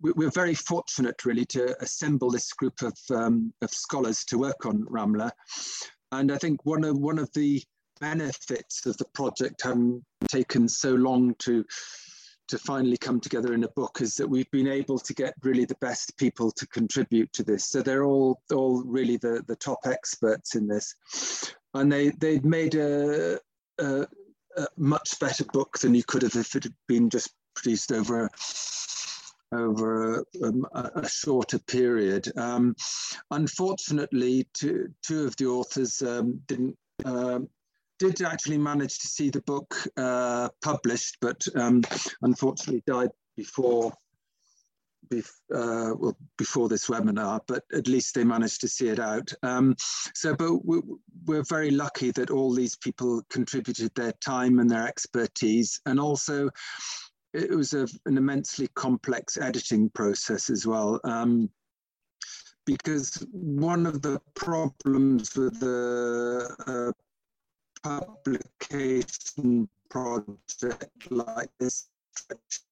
we're 0.00 0.30
very 0.30 0.54
fortunate 0.54 1.24
really 1.24 1.46
to 1.46 1.76
assemble 1.82 2.30
this 2.30 2.52
group 2.52 2.82
of, 2.82 2.96
um, 3.10 3.52
of 3.62 3.70
scholars 3.70 4.24
to 4.26 4.38
work 4.38 4.66
on 4.66 4.84
Ramla. 4.84 5.30
And 6.12 6.30
I 6.30 6.38
think 6.38 6.64
one 6.64 6.84
of, 6.84 6.98
one 6.98 7.18
of 7.18 7.30
the 7.34 7.62
benefits 8.00 8.84
of 8.86 8.96
the 8.98 9.06
project 9.14 9.62
having 9.62 10.04
taken 10.28 10.68
so 10.68 10.94
long 10.94 11.34
to 11.38 11.64
to 12.48 12.58
finally 12.58 12.96
come 12.96 13.20
together 13.20 13.54
in 13.54 13.64
a 13.64 13.68
book 13.68 14.00
is 14.00 14.14
that 14.16 14.28
we've 14.28 14.50
been 14.50 14.68
able 14.68 14.98
to 14.98 15.14
get 15.14 15.34
really 15.42 15.64
the 15.64 15.76
best 15.76 16.16
people 16.16 16.50
to 16.52 16.66
contribute 16.68 17.32
to 17.32 17.42
this. 17.42 17.66
So 17.66 17.82
they're 17.82 18.04
all 18.04 18.40
all 18.52 18.82
really 18.84 19.16
the, 19.16 19.42
the 19.46 19.56
top 19.56 19.80
experts 19.84 20.54
in 20.54 20.66
this. 20.66 20.94
And 21.74 21.92
they, 21.92 22.10
they've 22.10 22.44
made 22.44 22.74
a, 22.74 23.38
a, 23.78 24.06
a 24.56 24.66
much 24.76 25.18
better 25.20 25.44
book 25.52 25.78
than 25.78 25.94
you 25.94 26.04
could 26.04 26.22
have 26.22 26.36
if 26.36 26.54
it 26.56 26.64
had 26.64 26.74
been 26.88 27.10
just 27.10 27.30
produced 27.54 27.92
over 27.92 28.30
over 29.52 30.24
um, 30.42 30.66
a, 30.74 30.90
a, 30.96 31.08
shorter 31.08 31.58
period. 31.60 32.36
Um, 32.36 32.74
unfortunately, 33.30 34.48
two, 34.52 34.88
two 35.02 35.24
of 35.24 35.36
the 35.36 35.46
authors 35.46 36.02
um, 36.02 36.40
didn't 36.48 36.76
um, 37.04 37.48
did 37.98 38.22
actually 38.22 38.58
manage 38.58 38.98
to 38.98 39.06
see 39.08 39.30
the 39.30 39.42
book 39.42 39.74
uh, 39.96 40.48
published, 40.62 41.16
but 41.20 41.40
um, 41.54 41.82
unfortunately 42.22 42.82
died 42.86 43.10
before 43.36 43.92
uh, 45.14 45.94
well, 45.98 46.16
before 46.36 46.68
this 46.68 46.88
webinar, 46.88 47.40
but 47.46 47.64
at 47.72 47.86
least 47.86 48.14
they 48.14 48.24
managed 48.24 48.60
to 48.60 48.68
see 48.68 48.88
it 48.88 48.98
out. 48.98 49.32
Um, 49.42 49.76
so, 50.14 50.34
but 50.34 50.64
we're 50.64 51.44
very 51.48 51.70
lucky 51.70 52.10
that 52.12 52.30
all 52.30 52.52
these 52.52 52.76
people 52.76 53.22
contributed 53.30 53.94
their 53.94 54.12
time 54.12 54.58
and 54.58 54.68
their 54.68 54.86
expertise, 54.86 55.80
and 55.86 56.00
also 56.00 56.50
it 57.34 57.50
was 57.50 57.74
a, 57.74 57.86
an 58.06 58.16
immensely 58.16 58.68
complex 58.74 59.36
editing 59.36 59.90
process 59.90 60.50
as 60.50 60.66
well. 60.66 61.00
Um, 61.04 61.50
because 62.64 63.24
one 63.30 63.86
of 63.86 64.02
the 64.02 64.20
problems 64.34 65.36
with 65.36 65.60
the 65.60 66.52
uh, 66.66 66.92
publication 67.86 69.68
project 69.90 71.10
like 71.10 71.50
this 71.60 71.88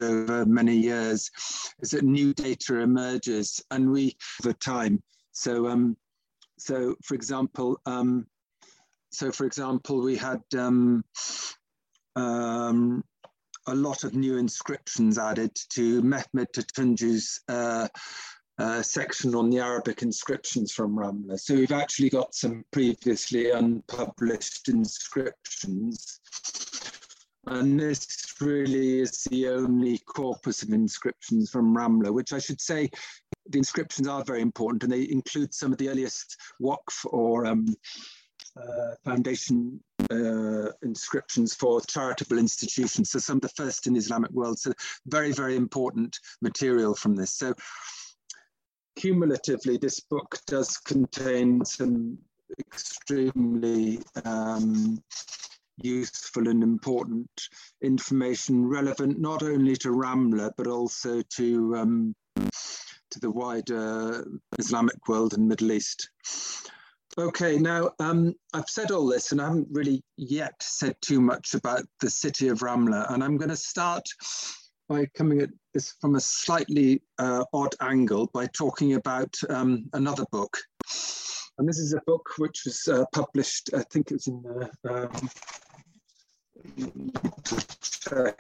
over 0.03 0.45
many 0.45 0.75
years 0.77 1.31
is 1.81 1.91
that 1.91 2.03
new 2.03 2.35
data 2.35 2.81
emerges 2.81 3.63
and 3.71 3.91
we 3.91 4.17
over 4.43 4.53
time. 4.55 5.01
So, 5.33 5.69
um, 5.69 5.97
so 6.59 6.97
for 7.05 7.15
example, 7.15 7.79
um, 7.87 8.27
so 9.13 9.31
for 9.31 9.47
example, 9.47 10.03
we 10.03 10.17
had 10.17 10.43
um, 10.59 11.05
um, 12.17 13.05
a 13.69 13.75
lot 13.75 14.03
of 14.03 14.15
new 14.15 14.37
inscriptions 14.37 15.17
added 15.17 15.55
to 15.71 16.03
Mehmed 16.03 16.49
Tutuncu's 16.53 17.41
uh, 17.49 17.87
uh, 18.59 18.83
section 18.83 19.35
on 19.35 19.51
the 19.51 19.59
Arabic 19.59 20.03
inscriptions 20.03 20.73
from 20.73 20.97
Ramla. 20.97 21.39
So 21.41 21.55
we've 21.55 21.73
actually 21.73 22.11
got 22.11 22.35
some 22.35 22.65
previously 22.71 23.51
unpublished 23.51 24.69
inscriptions. 24.69 26.21
And 27.47 27.79
this 27.79 28.07
really 28.41 29.01
is 29.01 29.25
the 29.25 29.49
only 29.49 29.99
corpus 29.99 30.63
of 30.63 30.71
inscriptions 30.71 31.51
from 31.51 31.77
Ramla, 31.77 32.13
which 32.13 32.33
I 32.33 32.39
should 32.39 32.61
say 32.61 32.91
the 33.49 33.59
inscriptions 33.59 34.09
are 34.09 34.25
very 34.25 34.41
important 34.41 34.85
and 34.85 34.93
they 34.93 35.11
include 35.11 35.53
some 35.53 35.73
of 35.73 35.79
the 35.79 35.89
earliest 35.89 36.37
Waqf 36.63 37.05
or 37.05 37.45
um, 37.45 37.67
uh, 38.57 38.95
foundation 39.05 39.81
uh, 40.11 40.71
inscriptions 40.83 41.55
for 41.55 41.81
charitable 41.83 42.39
institutions. 42.39 43.11
So 43.11 43.19
some 43.19 43.37
of 43.37 43.43
the 43.43 43.49
first 43.51 43.87
in 43.87 43.95
the 43.95 43.99
Islamic 43.99 44.31
world. 44.31 44.59
So 44.59 44.73
very, 45.07 45.33
very 45.33 45.57
important 45.57 46.19
material 46.41 46.95
from 46.95 47.17
this. 47.17 47.35
So 47.35 47.55
cumulatively, 48.97 49.77
this 49.77 50.01
book 50.01 50.39
does 50.47 50.77
contain 50.79 51.65
some 51.65 52.19
extremely 52.59 54.01
um, 54.25 55.03
useful 55.79 56.49
and 56.49 56.63
important 56.63 57.29
information 57.83 58.67
relevant 58.67 59.19
not 59.19 59.43
only 59.43 59.77
to 59.77 59.89
Ramla, 59.89 60.53
but 60.57 60.67
also 60.67 61.23
to, 61.37 61.77
um, 61.77 62.15
to 62.37 63.21
the 63.21 63.31
wider 63.31 64.27
Islamic 64.59 65.09
world 65.09 65.35
and 65.35 65.49
Middle 65.49 65.73
East. 65.73 66.11
Okay, 67.17 67.59
now 67.59 67.91
um, 68.01 68.35
I've 68.53 68.69
said 68.69 68.91
all 68.91 69.07
this 69.07 69.31
and 69.31 69.41
I 69.41 69.45
haven't 69.45 69.69
really 69.71 70.03
yet 70.17 70.55
said 70.61 70.97
too 71.01 71.21
much 71.21 71.55
about 71.55 71.85
the 72.01 72.11
city 72.11 72.49
of 72.49 72.59
Ramla. 72.59 73.13
And 73.13 73.23
I'm 73.23 73.37
going 73.37 73.51
to 73.51 73.57
start 73.57 74.05
by 74.89 75.07
coming 75.17 75.41
at 75.41 75.51
this 75.73 75.95
from 76.01 76.15
a 76.15 76.21
slightly 76.21 77.03
uh, 77.19 77.45
odd 77.53 77.75
angle 77.81 78.31
by 78.33 78.47
talking 78.47 78.95
about 78.95 79.37
um, 79.49 79.87
another 79.93 80.25
book. 80.31 80.57
And 81.59 81.69
this 81.69 81.79
is 81.79 81.93
a 81.93 82.01
book 82.07 82.27
which 82.39 82.63
was 82.65 82.89
uh, 82.89 83.05
published, 83.13 83.71
I 83.75 83.83
think 83.91 84.11
it 84.11 84.15
was 84.15 84.27
in 84.27 84.43
the, 84.43 84.71
um, 84.89 85.29
I 88.11 88.33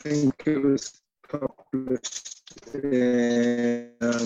think 0.00 0.42
it 0.46 0.62
was 0.62 1.00
published 1.28 2.42
in 2.74 3.90
uh, 4.00 4.18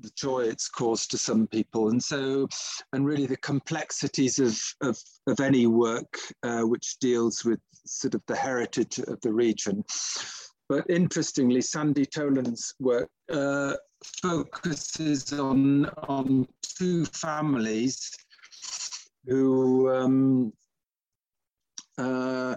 the 0.00 0.10
joy 0.14 0.40
it's 0.40 0.68
caused 0.68 1.10
to 1.10 1.18
some 1.18 1.46
people. 1.46 1.88
And 1.88 2.02
so, 2.02 2.46
and 2.92 3.06
really 3.06 3.26
the 3.26 3.38
complexities 3.38 4.38
of, 4.38 4.60
of, 4.82 4.98
of 5.26 5.40
any 5.40 5.66
work 5.66 6.18
uh, 6.42 6.62
which 6.62 6.98
deals 7.00 7.46
with 7.46 7.60
sort 7.86 8.14
of 8.14 8.22
the 8.26 8.36
heritage 8.36 8.98
of 8.98 9.18
the 9.22 9.32
region. 9.32 9.84
But 10.68 10.88
interestingly, 10.90 11.62
Sandy 11.62 12.04
Tolan's 12.04 12.74
work 12.78 13.08
uh, 13.32 13.74
focuses 14.22 15.32
on, 15.32 15.86
on 16.06 16.46
two 16.62 17.06
families 17.06 18.10
who 19.26 19.90
um, 19.90 20.52
uh, 21.96 22.54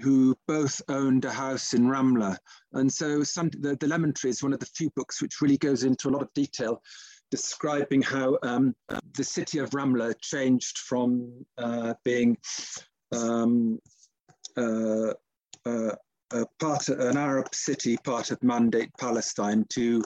who 0.00 0.34
both 0.48 0.80
owned 0.88 1.24
a 1.24 1.30
house 1.30 1.74
in 1.74 1.84
Ramla. 1.84 2.36
And 2.72 2.92
so 2.92 3.22
some, 3.22 3.50
the, 3.60 3.76
the, 3.76 3.86
Lemon 3.86 4.12
Tree 4.12 4.30
is 4.30 4.42
one 4.42 4.52
of 4.52 4.58
the 4.58 4.66
few 4.66 4.90
books 4.96 5.22
which 5.22 5.40
really 5.40 5.58
goes 5.58 5.84
into 5.84 6.08
a 6.08 6.10
lot 6.10 6.22
of 6.22 6.32
detail 6.34 6.82
describing 7.30 8.02
how 8.02 8.36
um, 8.42 8.74
the 9.16 9.24
city 9.24 9.58
of 9.58 9.70
Ramla 9.70 10.14
changed 10.20 10.78
from 10.78 11.44
uh, 11.56 11.94
being 12.04 12.36
um, 13.12 13.78
uh, 14.56 15.12
uh, 16.32 16.44
part 16.58 16.88
an 16.88 17.16
Arab 17.16 17.54
city, 17.54 17.96
part 17.98 18.30
of 18.30 18.42
Mandate 18.42 18.90
Palestine, 18.98 19.64
to 19.70 20.02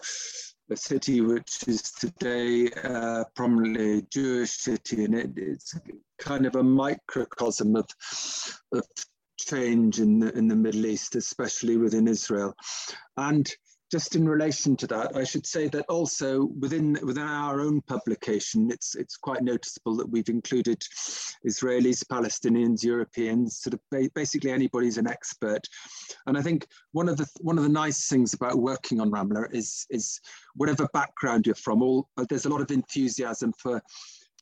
a 0.71 0.77
city 0.77 1.21
which 1.21 1.59
is 1.69 1.83
today 1.93 2.69
uh, 2.83 3.25
prominently 3.35 3.99
a 3.99 4.03
Jewish 4.03 4.51
city, 4.51 5.05
and 5.05 5.15
it, 5.15 5.31
it's 5.37 5.79
kind 6.19 6.47
of 6.47 6.57
a 6.57 6.63
microcosm 6.63 7.77
of, 7.77 7.89
of 8.73 8.85
change 9.39 10.01
in 10.01 10.19
the, 10.19 10.37
in 10.37 10.49
the 10.49 10.57
Middle 10.57 10.87
East, 10.87 11.15
especially 11.15 11.77
within 11.77 12.09
Israel. 12.09 12.55
And 13.17 13.49
just 13.91 14.17
in 14.17 14.29
relation 14.29 14.77
to 14.77 14.87
that, 14.89 15.17
I 15.17 15.23
should 15.23 15.47
say 15.47 15.69
that 15.69 15.85
also 15.89 16.47
within 16.59 16.99
within 17.03 17.23
our 17.23 17.61
own 17.61 17.81
publication, 17.83 18.71
it's 18.71 18.97
it's 18.97 19.17
quite 19.17 19.43
noticeable 19.43 19.97
that 19.97 20.11
we've 20.11 20.29
included 20.29 20.83
Israelis, 21.47 22.05
Palestinians, 22.05 22.83
Europeans, 22.83 23.61
sort 23.61 23.75
of 23.75 23.81
ba 23.91 24.11
basically 24.15 24.51
anybody's 24.51 24.99
an 24.99 25.09
expert. 25.09 25.67
And 26.27 26.37
I 26.37 26.43
think 26.43 26.67
one 26.93 27.09
of 27.09 27.17
the 27.17 27.29
one 27.41 27.59
of 27.59 27.65
the 27.65 27.71
nice 27.71 28.09
things 28.09 28.35
about 28.35 28.59
working 28.59 29.01
on 29.01 29.11
Ramla 29.11 29.55
is 29.55 29.87
is 29.91 30.21
whatever 30.57 30.89
background 30.93 31.47
you're 31.47 31.55
from, 31.55 31.83
all 31.83 32.09
there's 32.29 32.47
a 32.47 32.51
lot 32.51 32.61
of 32.61 32.71
enthusiasm 32.73 33.53
for 33.57 33.81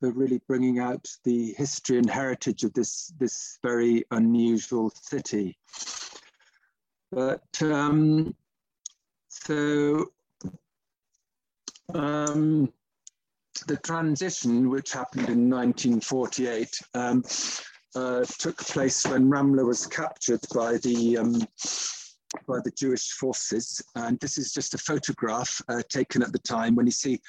for 0.00 0.10
really 0.12 0.40
bringing 0.48 0.78
out 0.78 1.06
the 1.24 1.54
history 1.58 1.98
and 1.98 2.08
heritage 2.08 2.64
of 2.64 2.72
this 2.72 3.12
this 3.18 3.58
very 3.62 4.04
unusual 4.10 4.90
city. 4.90 5.58
But 7.12 7.62
um, 7.62 8.34
so 9.42 10.12
um, 11.94 12.72
the 13.66 13.76
transition, 13.78 14.70
which 14.70 14.92
happened 14.92 15.28
in 15.28 15.50
1948, 15.50 16.80
um, 16.94 17.24
uh, 17.94 18.24
took 18.38 18.56
place 18.58 19.04
when 19.06 19.30
Ramla 19.30 19.64
was 19.66 19.86
captured 19.86 20.40
by 20.54 20.78
the 20.78 21.18
um, 21.18 21.46
by 22.48 22.58
the 22.64 22.72
Jewish 22.76 23.12
forces. 23.12 23.82
And 23.94 24.18
this 24.20 24.38
is 24.38 24.52
just 24.52 24.74
a 24.74 24.78
photograph 24.78 25.62
uh, 25.68 25.82
taken 25.88 26.22
at 26.22 26.32
the 26.32 26.38
time 26.40 26.74
when 26.74 26.86
you 26.86 26.92
see 26.92 27.20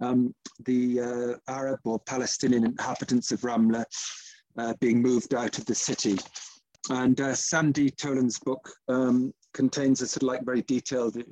um, 0.00 0.34
the 0.64 1.00
uh, 1.00 1.52
Arab 1.52 1.80
or 1.84 1.98
Palestinian 2.00 2.66
inhabitants 2.66 3.32
of 3.32 3.40
Ramla 3.40 3.84
uh, 4.58 4.74
being 4.80 5.00
moved 5.00 5.34
out 5.34 5.56
of 5.58 5.64
the 5.66 5.74
city. 5.74 6.18
And 6.90 7.20
uh, 7.20 7.34
Sandy 7.34 7.90
Tolan's 7.90 8.38
book 8.38 8.70
um, 8.88 9.32
contains 9.54 10.00
a 10.00 10.06
sort 10.06 10.22
of 10.22 10.28
like 10.28 10.44
very 10.44 10.62
detailed 10.62 11.16
uh, 11.16 11.22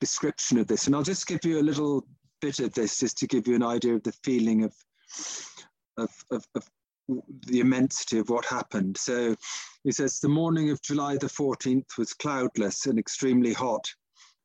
description 0.00 0.58
of 0.58 0.66
this. 0.66 0.86
And 0.86 0.96
I'll 0.96 1.02
just 1.02 1.26
give 1.26 1.44
you 1.44 1.60
a 1.60 1.62
little 1.62 2.06
bit 2.40 2.58
of 2.60 2.72
this 2.74 2.98
just 2.98 3.18
to 3.18 3.26
give 3.26 3.46
you 3.46 3.54
an 3.54 3.62
idea 3.62 3.94
of 3.94 4.02
the 4.02 4.12
feeling 4.24 4.64
of, 4.64 4.74
of, 5.96 6.10
of, 6.30 6.44
of 6.54 6.68
the 7.46 7.60
immensity 7.60 8.18
of 8.18 8.28
what 8.28 8.44
happened. 8.44 8.96
So 8.96 9.36
he 9.84 9.92
says, 9.92 10.20
the 10.20 10.28
morning 10.28 10.70
of 10.70 10.82
July 10.82 11.16
the 11.16 11.26
14th 11.26 11.98
was 11.98 12.14
cloudless 12.14 12.86
and 12.86 12.98
extremely 12.98 13.52
hot. 13.52 13.92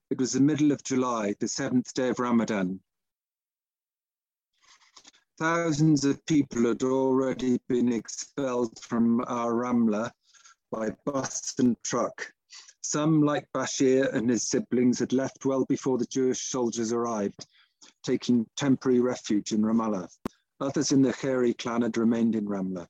It 0.10 0.20
was 0.20 0.34
the 0.34 0.40
middle 0.40 0.72
of 0.72 0.84
July, 0.84 1.36
the 1.40 1.48
seventh 1.48 1.94
day 1.94 2.10
of 2.10 2.20
Ramadan. 2.20 2.80
Thousands 5.38 6.04
of 6.04 6.26
people 6.26 6.66
had 6.66 6.82
already 6.82 7.60
been 7.68 7.94
expelled 7.94 8.80
from 8.82 9.24
our 9.28 9.54
Ramla 9.54 10.12
by 10.72 10.90
bus 11.06 11.54
and 11.60 11.76
truck. 11.84 12.34
Some, 12.90 13.22
like 13.22 13.52
Bashir 13.54 14.14
and 14.14 14.30
his 14.30 14.48
siblings, 14.48 15.00
had 15.00 15.12
left 15.12 15.44
well 15.44 15.66
before 15.66 15.98
the 15.98 16.06
Jewish 16.06 16.50
soldiers 16.50 16.94
arrived, 16.94 17.46
taking 18.02 18.46
temporary 18.56 19.02
refuge 19.02 19.52
in 19.52 19.62
Ramallah. 19.62 20.08
Others 20.62 20.94
in 20.94 21.02
the 21.02 21.12
Khairi 21.12 21.54
clan 21.58 21.82
had 21.82 21.98
remained 21.98 22.34
in 22.34 22.46
Ramla. 22.46 22.88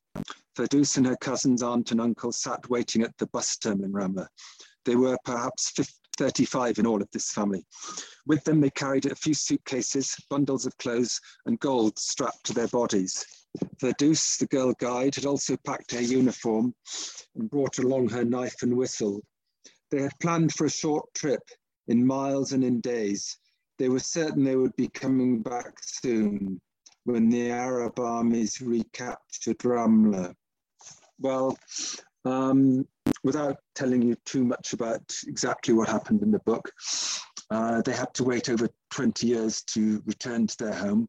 Ferdous 0.54 0.98
and 0.98 1.06
her 1.06 1.16
cousins, 1.16 1.64
aunt 1.64 1.90
and 1.90 2.00
uncle 2.00 2.30
sat 2.30 2.70
waiting 2.70 3.02
at 3.02 3.18
the 3.18 3.26
bus 3.26 3.56
terminal 3.56 3.86
in 3.86 3.92
Ramla. 3.92 4.28
They 4.84 4.94
were 4.94 5.18
perhaps 5.24 5.70
50, 5.70 5.92
35 6.16 6.78
in 6.78 6.86
all 6.86 7.02
of 7.02 7.10
this 7.10 7.32
family. 7.32 7.66
With 8.24 8.44
them, 8.44 8.60
they 8.60 8.70
carried 8.70 9.06
a 9.06 9.16
few 9.16 9.34
suitcases, 9.34 10.14
bundles 10.30 10.64
of 10.64 10.78
clothes, 10.78 11.20
and 11.46 11.58
gold 11.58 11.98
strapped 11.98 12.44
to 12.44 12.54
their 12.54 12.68
bodies. 12.68 13.26
Ferdous, 13.80 14.36
the 14.36 14.46
girl 14.46 14.74
guide, 14.74 15.16
had 15.16 15.26
also 15.26 15.56
packed 15.56 15.90
her 15.90 16.00
uniform 16.00 16.72
and 17.34 17.50
brought 17.50 17.80
along 17.80 18.10
her 18.10 18.24
knife 18.24 18.62
and 18.62 18.76
whistle. 18.76 19.24
They 19.90 20.02
had 20.02 20.18
planned 20.20 20.52
for 20.52 20.66
a 20.66 20.70
short 20.70 21.12
trip, 21.14 21.42
in 21.88 22.06
miles 22.06 22.52
and 22.52 22.62
in 22.62 22.80
days. 22.80 23.38
They 23.78 23.88
were 23.88 23.98
certain 23.98 24.44
they 24.44 24.56
would 24.56 24.76
be 24.76 24.88
coming 24.88 25.42
back 25.42 25.78
soon 25.82 26.60
when 27.04 27.28
the 27.28 27.50
Arab 27.50 27.98
armies 27.98 28.60
recaptured 28.60 29.58
Ramla. 29.58 30.34
Well, 31.18 31.56
um, 32.24 32.86
without 33.24 33.56
telling 33.74 34.02
you 34.02 34.16
too 34.24 34.44
much 34.44 34.72
about 34.72 35.02
exactly 35.26 35.74
what 35.74 35.88
happened 35.88 36.22
in 36.22 36.30
the 36.30 36.40
book, 36.40 36.70
uh, 37.50 37.80
they 37.82 37.92
had 37.92 38.12
to 38.14 38.24
wait 38.24 38.50
over 38.50 38.68
20 38.90 39.26
years 39.26 39.62
to 39.62 40.02
return 40.06 40.46
to 40.46 40.56
their 40.58 40.74
home. 40.74 41.08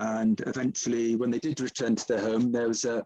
And 0.00 0.40
eventually, 0.46 1.16
when 1.16 1.30
they 1.30 1.40
did 1.40 1.60
return 1.60 1.96
to 1.96 2.08
their 2.08 2.20
home, 2.20 2.52
there 2.52 2.68
was 2.68 2.84
a, 2.84 3.04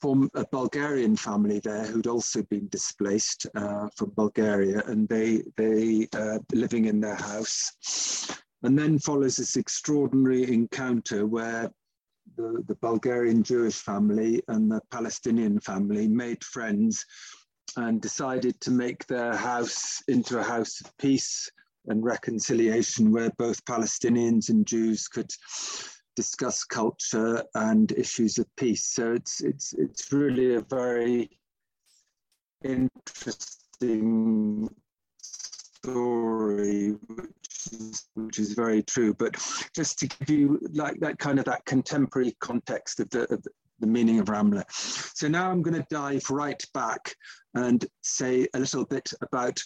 form, 0.00 0.30
a 0.34 0.44
Bulgarian 0.50 1.16
family 1.16 1.60
there 1.60 1.84
who'd 1.84 2.06
also 2.06 2.42
been 2.44 2.68
displaced 2.68 3.46
uh, 3.54 3.88
from 3.96 4.12
Bulgaria, 4.16 4.82
and 4.86 5.08
they 5.08 5.42
they 5.56 6.08
uh, 6.14 6.38
living 6.52 6.86
in 6.86 7.00
their 7.00 7.16
house. 7.16 7.72
And 8.62 8.78
then 8.78 8.98
follows 8.98 9.36
this 9.36 9.56
extraordinary 9.56 10.52
encounter 10.52 11.26
where 11.26 11.70
the, 12.36 12.64
the 12.66 12.74
Bulgarian 12.76 13.42
Jewish 13.42 13.76
family 13.76 14.42
and 14.48 14.70
the 14.70 14.80
Palestinian 14.90 15.60
family 15.60 16.08
made 16.08 16.42
friends 16.42 17.04
and 17.76 18.00
decided 18.00 18.60
to 18.62 18.70
make 18.70 19.06
their 19.06 19.36
house 19.36 20.02
into 20.08 20.38
a 20.38 20.42
house 20.42 20.80
of 20.80 20.96
peace 20.98 21.48
and 21.86 22.02
reconciliation 22.02 23.12
where 23.12 23.30
both 23.38 23.64
Palestinians 23.64 24.48
and 24.48 24.66
Jews 24.66 25.08
could 25.08 25.30
discuss 26.16 26.64
culture 26.64 27.44
and 27.54 27.92
issues 27.92 28.38
of 28.38 28.46
peace. 28.56 28.86
So 28.86 29.12
it's 29.12 29.42
it's 29.42 29.74
it's 29.74 30.12
really 30.12 30.56
a 30.56 30.62
very 30.62 31.30
interesting 32.64 34.68
story, 35.22 36.90
which 36.90 37.72
is, 37.72 38.08
which 38.14 38.38
is 38.38 38.54
very 38.54 38.82
true. 38.82 39.14
But 39.14 39.36
just 39.74 39.98
to 40.00 40.08
give 40.08 40.30
you 40.30 40.58
like 40.72 40.98
that 41.00 41.18
kind 41.18 41.38
of 41.38 41.44
that 41.44 41.64
contemporary 41.66 42.34
context 42.40 43.00
of 43.00 43.10
the, 43.10 43.32
of 43.32 43.44
the 43.80 43.86
meaning 43.86 44.18
of 44.18 44.26
Ramla. 44.26 44.64
So 44.70 45.28
now 45.28 45.50
I'm 45.50 45.62
going 45.62 45.80
to 45.80 45.86
dive 45.90 46.28
right 46.30 46.62
back 46.74 47.14
and 47.54 47.84
say 48.02 48.46
a 48.54 48.58
little 48.58 48.84
bit 48.84 49.10
about 49.22 49.58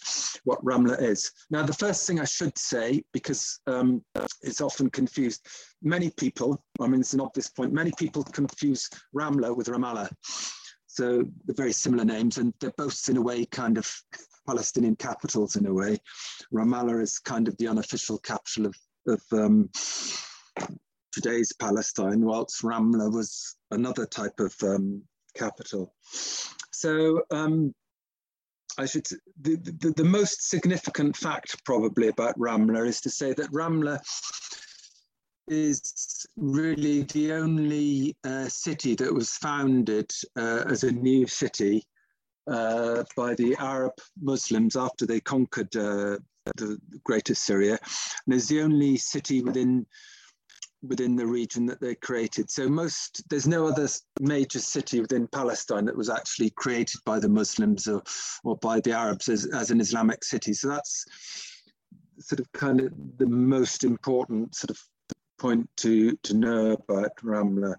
what 0.45 0.63
Ramla 0.63 1.01
is. 1.01 1.31
Now, 1.49 1.63
the 1.63 1.73
first 1.73 2.07
thing 2.07 2.19
I 2.19 2.25
should 2.25 2.57
say, 2.57 3.03
because 3.11 3.59
um, 3.67 4.03
it's 4.41 4.61
often 4.61 4.89
confused, 4.89 5.45
many 5.81 6.09
people, 6.11 6.63
I 6.79 6.87
mean, 6.87 7.01
it's 7.01 7.13
an 7.13 7.21
obvious 7.21 7.49
point, 7.49 7.73
many 7.73 7.91
people 7.97 8.23
confuse 8.23 8.89
Ramla 9.15 9.55
with 9.55 9.67
Ramallah. 9.67 10.09
So 10.87 11.23
they're 11.45 11.55
very 11.55 11.73
similar 11.73 12.03
names, 12.03 12.37
and 12.37 12.53
they're 12.59 12.73
both 12.77 13.07
in 13.09 13.17
a 13.17 13.21
way 13.21 13.45
kind 13.45 13.77
of 13.77 13.89
Palestinian 14.47 14.95
capitals 14.95 15.55
in 15.55 15.65
a 15.65 15.73
way. 15.73 15.97
Ramallah 16.53 17.01
is 17.01 17.19
kind 17.19 17.47
of 17.47 17.55
the 17.57 17.67
unofficial 17.67 18.17
capital 18.19 18.67
of, 18.67 18.75
of 19.07 19.21
um, 19.31 19.69
today's 21.11 21.53
Palestine, 21.53 22.21
whilst 22.21 22.61
Ramla 22.61 23.11
was 23.11 23.55
another 23.71 24.05
type 24.05 24.39
of 24.39 24.55
um, 24.63 25.03
capital. 25.35 25.93
So 26.71 27.23
um, 27.31 27.73
I 28.77 28.85
should, 28.85 29.07
the, 29.41 29.55
the, 29.55 29.93
the, 29.95 30.03
most 30.03 30.49
significant 30.49 31.15
fact 31.17 31.63
probably 31.65 32.07
about 32.07 32.37
Ramla 32.39 32.87
is 32.87 33.01
to 33.01 33.09
say 33.09 33.33
that 33.33 33.51
Ramla 33.51 33.99
is 35.47 36.25
really 36.37 37.03
the 37.03 37.33
only 37.33 38.15
uh, 38.23 38.47
city 38.47 38.95
that 38.95 39.13
was 39.13 39.31
founded 39.31 40.09
uh, 40.37 40.63
as 40.67 40.83
a 40.83 40.91
new 40.91 41.27
city 41.27 41.83
uh, 42.49 43.03
by 43.15 43.35
the 43.35 43.55
Arab 43.59 43.93
Muslims 44.21 44.75
after 44.75 45.05
they 45.05 45.19
conquered 45.19 45.75
uh, 45.75 46.17
the 46.55 46.79
Greater 47.03 47.35
Syria, 47.35 47.77
and 48.25 48.33
is 48.33 48.47
the 48.47 48.61
only 48.61 48.97
city 48.97 49.41
within 49.41 49.85
within 50.87 51.15
the 51.15 51.25
region 51.25 51.65
that 51.67 51.79
they 51.79 51.95
created. 51.95 52.49
So 52.49 52.67
most 52.67 53.23
there's 53.29 53.47
no 53.47 53.67
other 53.67 53.87
major 54.19 54.59
city 54.59 54.99
within 54.99 55.27
Palestine 55.27 55.85
that 55.85 55.97
was 55.97 56.09
actually 56.09 56.49
created 56.51 57.01
by 57.05 57.19
the 57.19 57.29
Muslims 57.29 57.87
or 57.87 58.01
or 58.43 58.57
by 58.57 58.79
the 58.79 58.91
Arabs 58.91 59.29
as, 59.29 59.45
as 59.47 59.71
an 59.71 59.79
Islamic 59.79 60.23
city. 60.23 60.53
So 60.53 60.69
that's 60.69 61.05
sort 62.19 62.39
of 62.39 62.51
kind 62.51 62.81
of 62.81 62.93
the 63.17 63.27
most 63.27 63.83
important 63.83 64.55
sort 64.55 64.69
of 64.69 64.79
point 65.41 65.67
to, 65.75 66.15
to 66.17 66.35
know 66.35 66.73
about 66.73 67.15
Ramla. 67.23 67.73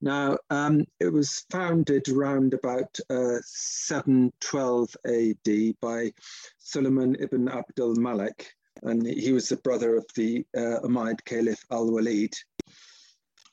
Now, 0.00 0.38
um, 0.48 0.86
it 1.00 1.12
was 1.12 1.44
founded 1.50 2.08
around 2.08 2.54
about 2.54 2.96
uh, 3.10 3.38
712 3.42 4.96
AD 5.06 5.80
by 5.80 6.12
Suleiman 6.58 7.16
ibn 7.18 7.48
Abdul 7.48 7.96
Malik, 7.96 8.52
and 8.82 9.06
he 9.06 9.32
was 9.32 9.48
the 9.48 9.56
brother 9.58 9.96
of 9.96 10.06
the 10.14 10.44
uh, 10.56 10.80
Umayyad 10.82 11.24
Caliph 11.24 11.64
al-Walid. 11.70 12.34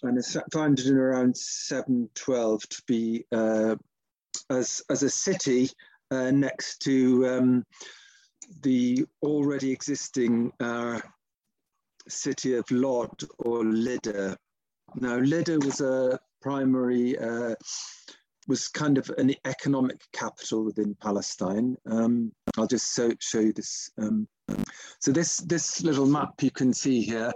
And 0.03 0.17
it's 0.17 0.37
founded 0.53 0.87
in 0.87 0.95
around 0.95 1.35
712 1.35 2.69
to 2.69 2.83
be 2.87 3.25
uh, 3.31 3.75
as, 4.49 4.81
as 4.89 5.03
a 5.03 5.09
city 5.09 5.69
uh, 6.11 6.31
next 6.31 6.79
to 6.83 7.27
um, 7.27 7.63
the 8.61 9.05
already 9.23 9.71
existing 9.71 10.51
uh, 10.59 10.99
city 12.07 12.55
of 12.55 12.69
Lod 12.71 13.21
or 13.39 13.63
Lydda. 13.63 14.37
Now, 14.95 15.17
Lydda 15.17 15.59
was 15.59 15.81
a 15.81 16.19
primary, 16.41 17.17
uh, 17.17 17.55
was 18.47 18.67
kind 18.67 18.97
of 18.97 19.11
an 19.17 19.33
economic 19.45 20.01
capital 20.13 20.63
within 20.63 20.95
Palestine. 20.95 21.75
Um, 21.85 22.31
I'll 22.57 22.67
just 22.67 22.95
show, 22.95 23.11
show 23.19 23.39
you 23.39 23.51
this. 23.51 23.89
Um, 23.97 24.27
so 24.99 25.12
this, 25.12 25.38
this 25.38 25.83
little 25.83 26.05
map 26.05 26.41
you 26.41 26.51
can 26.51 26.73
see 26.73 27.01
here 27.01 27.31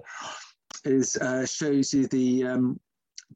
is 0.83 1.15
uh, 1.17 1.45
shows 1.45 1.93
you 1.93 2.07
the 2.07 2.45
um, 2.45 2.79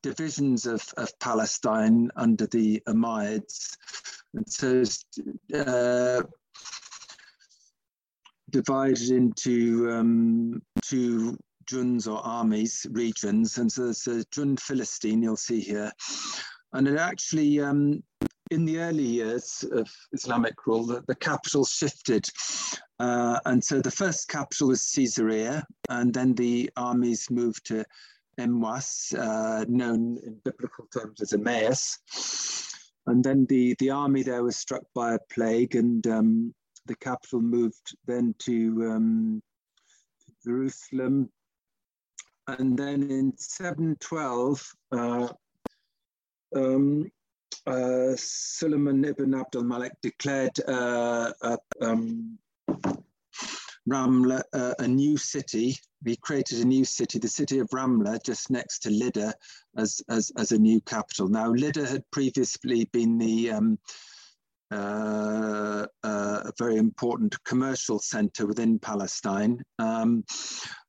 divisions 0.01 0.65
of, 0.65 0.83
of 0.97 1.17
Palestine 1.19 2.09
under 2.15 2.47
the 2.47 2.81
Umayyads. 2.87 3.75
And 4.33 4.49
so 4.49 4.83
uh, 5.55 6.23
divided 8.49 9.09
into 9.09 9.91
um, 9.91 10.61
two 10.81 11.37
Junds 11.69 12.07
or 12.07 12.19
armies, 12.19 12.85
regions. 12.91 13.57
And 13.57 13.71
so 13.71 13.85
there's 13.85 14.07
a 14.07 14.23
Jund 14.25 14.59
Philistine, 14.59 15.23
you'll 15.23 15.37
see 15.37 15.59
here. 15.59 15.91
And 16.73 16.87
it 16.87 16.97
actually, 16.97 17.59
um, 17.59 18.03
in 18.51 18.65
the 18.65 18.79
early 18.79 19.03
years 19.03 19.65
of 19.71 19.89
Islamic 20.13 20.67
rule, 20.67 20.85
the, 20.85 21.03
the 21.07 21.15
capital 21.15 21.65
shifted. 21.65 22.27
Uh, 22.99 23.39
and 23.45 23.63
so 23.63 23.81
the 23.81 23.91
first 23.91 24.27
capital 24.27 24.69
was 24.69 24.91
Caesarea, 24.91 25.65
and 25.89 26.13
then 26.13 26.33
the 26.35 26.69
armies 26.77 27.29
moved 27.31 27.65
to 27.67 27.83
Emwas, 28.39 29.13
uh, 29.17 29.65
known 29.67 30.17
in 30.25 30.39
biblical 30.43 30.87
terms 30.93 31.21
as 31.21 31.33
Emmaus. 31.33 31.99
And 33.07 33.23
then 33.23 33.45
the, 33.47 33.75
the 33.79 33.91
army 33.91 34.23
there 34.23 34.43
was 34.43 34.57
struck 34.57 34.83
by 34.93 35.15
a 35.15 35.19
plague, 35.31 35.75
and 35.75 36.05
um, 36.07 36.53
the 36.85 36.95
capital 36.95 37.41
moved 37.41 37.95
then 38.05 38.35
to, 38.39 38.91
um, 38.91 39.41
Jerusalem. 40.43 41.29
And 42.47 42.77
then 42.77 43.09
in 43.09 43.33
712, 43.37 44.71
uh, 44.91 45.27
um, 46.55 47.11
uh, 47.67 48.13
Suleiman 48.15 49.05
ibn 49.05 49.33
Abdul 49.33 49.63
Malik 49.63 49.93
declared 50.01 50.59
uh, 50.67 51.31
um, 51.81 52.37
Ramla 53.89 54.41
uh, 54.53 54.73
a 54.79 54.87
new 54.87 55.17
city. 55.17 55.77
He 56.05 56.15
created 56.17 56.59
a 56.59 56.65
new 56.65 56.85
city, 56.85 57.19
the 57.19 57.27
city 57.27 57.59
of 57.59 57.69
Ramla, 57.69 58.23
just 58.23 58.49
next 58.49 58.79
to 58.79 58.89
Lydda, 58.89 59.33
as, 59.77 60.01
as, 60.09 60.31
as 60.37 60.51
a 60.51 60.57
new 60.57 60.81
capital. 60.81 61.27
Now, 61.27 61.51
Lydda 61.51 61.85
had 61.87 62.03
previously 62.11 62.85
been 62.91 63.17
the 63.17 63.51
um, 63.51 63.79
uh, 64.71 65.85
uh, 66.03 66.41
a 66.45 66.51
very 66.57 66.77
important 66.77 67.35
commercial 67.43 67.99
center 67.99 68.47
within 68.47 68.79
Palestine. 68.79 69.61
Um, 69.77 70.23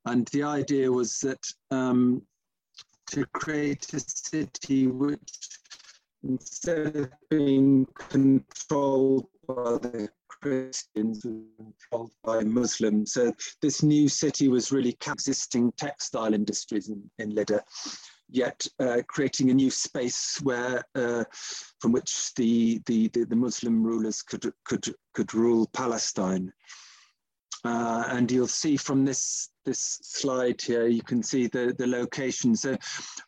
and 0.07 0.27
the 0.29 0.43
idea 0.45 0.91
was 0.91 1.19
that 1.19 1.45
um, 1.71 2.23
to 3.11 3.27
create 3.27 3.93
a 3.93 4.01
city 4.01 4.87
which, 4.87 5.21
instead 6.23 6.97
of 6.97 7.11
being 7.31 7.87
controlled 8.09 9.27
by 9.47 9.79
the 9.79 10.09
Christians, 10.29 11.23
controlled 11.23 12.13
by 12.23 12.43
Muslims, 12.43 13.13
so 13.13 13.33
this 13.63 13.83
new 13.83 14.09
city 14.09 14.49
was 14.49 14.73
really 14.73 14.97
existing 15.07 15.73
textile 15.73 16.35
industries 16.35 16.89
in, 16.89 17.03
in 17.19 17.35
Lydda 17.35 17.63
yet 18.29 18.67
uh, 18.81 19.03
creating 19.07 19.51
a 19.51 19.55
new 19.55 19.71
space 19.71 20.41
where, 20.43 20.83
uh, 20.95 21.25
from 21.81 21.93
which 21.93 22.35
the, 22.35 22.81
the, 22.87 23.09
the, 23.09 23.25
the, 23.25 23.37
Muslim 23.37 23.83
rulers 23.83 24.23
could, 24.23 24.53
could, 24.65 24.95
could 25.15 25.33
rule 25.35 25.69
Palestine. 25.73 26.53
Uh, 27.67 28.05
and 28.11 28.31
you'll 28.31 28.47
see 28.47 28.77
from 28.77 29.05
this 29.05 29.51
this 29.65 29.99
slide 30.03 30.61
here, 30.63 30.87
you 30.87 31.03
can 31.03 31.23
see 31.23 31.49
the, 31.49 31.75
the 31.77 31.87
location. 31.87 32.55
So 32.55 32.77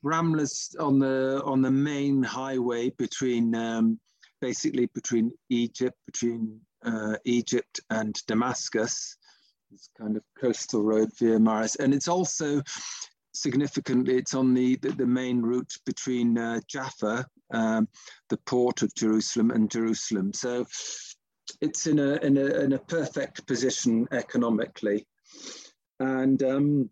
Ramla's 0.03 0.77
on 0.79 1.01
the 1.01 1.43
on 1.45 1.63
the 1.63 1.71
main 1.71 2.23
highway 2.23 2.91
between 2.91 3.55
um, 3.55 3.99
basically 4.41 4.87
between 4.95 5.33
Egypt, 5.49 5.97
between 6.07 6.61
uh, 6.85 7.17
Egypt 7.25 7.81
and 7.91 8.15
Damascus. 8.27 9.17
this 9.71 9.89
kind 9.99 10.17
of 10.17 10.23
coastal 10.41 10.83
road 10.83 11.11
via 11.19 11.39
Maris. 11.39 11.77
And 11.77 11.93
it's 11.93 12.09
also 12.09 12.63
significantly, 13.33 14.17
it's 14.17 14.35
on 14.35 14.55
the, 14.55 14.77
the, 14.77 14.91
the 14.91 15.07
main 15.07 15.43
route 15.43 15.73
between 15.85 16.39
uh, 16.39 16.61
Jaffa, 16.67 17.27
um, 17.53 17.89
the 18.29 18.39
port 18.47 18.83
of 18.83 18.95
Jerusalem, 18.95 19.51
and 19.51 19.71
Jerusalem. 19.71 20.33
So 20.33 20.67
it's 21.61 21.87
in 21.87 21.99
a, 21.99 22.15
in 22.17 22.37
a, 22.37 22.47
in 22.61 22.73
a 22.73 22.79
perfect 22.79 23.47
position 23.47 24.07
economically. 24.13 25.07
And 26.01 26.43
um, 26.43 26.91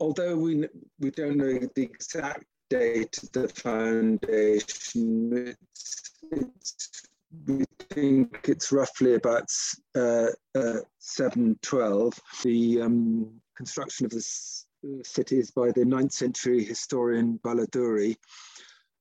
although 0.00 0.36
we, 0.36 0.68
we 0.98 1.10
don't 1.10 1.36
know 1.36 1.58
the 1.74 1.82
exact 1.82 2.44
date 2.70 3.18
of 3.22 3.32
the 3.32 3.48
foundation, 3.48 5.32
it's, 5.36 6.12
it's 6.32 7.02
we 7.46 7.64
think 7.90 8.48
it's 8.48 8.72
roughly 8.72 9.14
about 9.14 9.50
uh, 9.94 10.28
uh, 10.54 10.80
712. 10.98 12.20
The 12.42 12.82
um, 12.82 13.40
construction 13.56 14.06
of 14.06 14.12
this 14.12 14.66
city 15.02 15.38
is 15.38 15.50
by 15.50 15.70
the 15.72 15.82
9th 15.82 16.12
century 16.12 16.64
historian 16.64 17.38
Baladuri. 17.44 18.16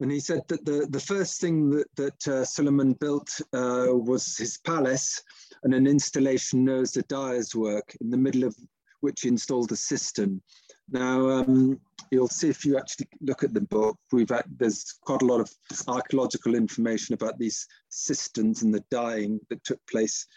And 0.01 0.11
he 0.11 0.19
said 0.19 0.41
that 0.49 0.65
the, 0.65 0.87
the 0.89 0.99
first 0.99 1.39
thing 1.39 1.69
that, 1.69 1.87
that 1.95 2.27
uh, 2.27 2.45
Suleiman 2.45 2.93
built 2.93 3.29
uh, 3.53 3.87
was 3.89 4.37
his 4.37 4.57
palace 4.57 5.21
and 5.63 5.73
an 5.73 5.87
installation 5.87 6.65
known 6.65 6.81
as 6.81 6.91
the 6.91 7.03
dyer's 7.03 7.55
work, 7.55 7.95
in 8.01 8.09
the 8.09 8.17
middle 8.17 8.43
of 8.43 8.55
which 8.99 9.21
he 9.21 9.29
installed 9.29 9.71
a 9.71 9.75
cistern. 9.75 10.41
Now, 10.89 11.29
um, 11.29 11.79
you'll 12.11 12.27
see 12.27 12.49
if 12.49 12.65
you 12.65 12.77
actually 12.77 13.07
look 13.21 13.43
at 13.43 13.53
the 13.53 13.61
book, 13.61 13.97
we've 14.11 14.29
had, 14.29 14.45
there's 14.57 14.99
quite 15.01 15.21
a 15.21 15.25
lot 15.25 15.39
of 15.39 15.51
archaeological 15.87 16.55
information 16.55 17.13
about 17.13 17.39
these 17.39 17.65
cisterns 17.89 18.63
and 18.63 18.73
the 18.73 18.83
dyeing 18.91 19.39
that 19.49 19.63
took 19.63 19.79
place 19.87 20.27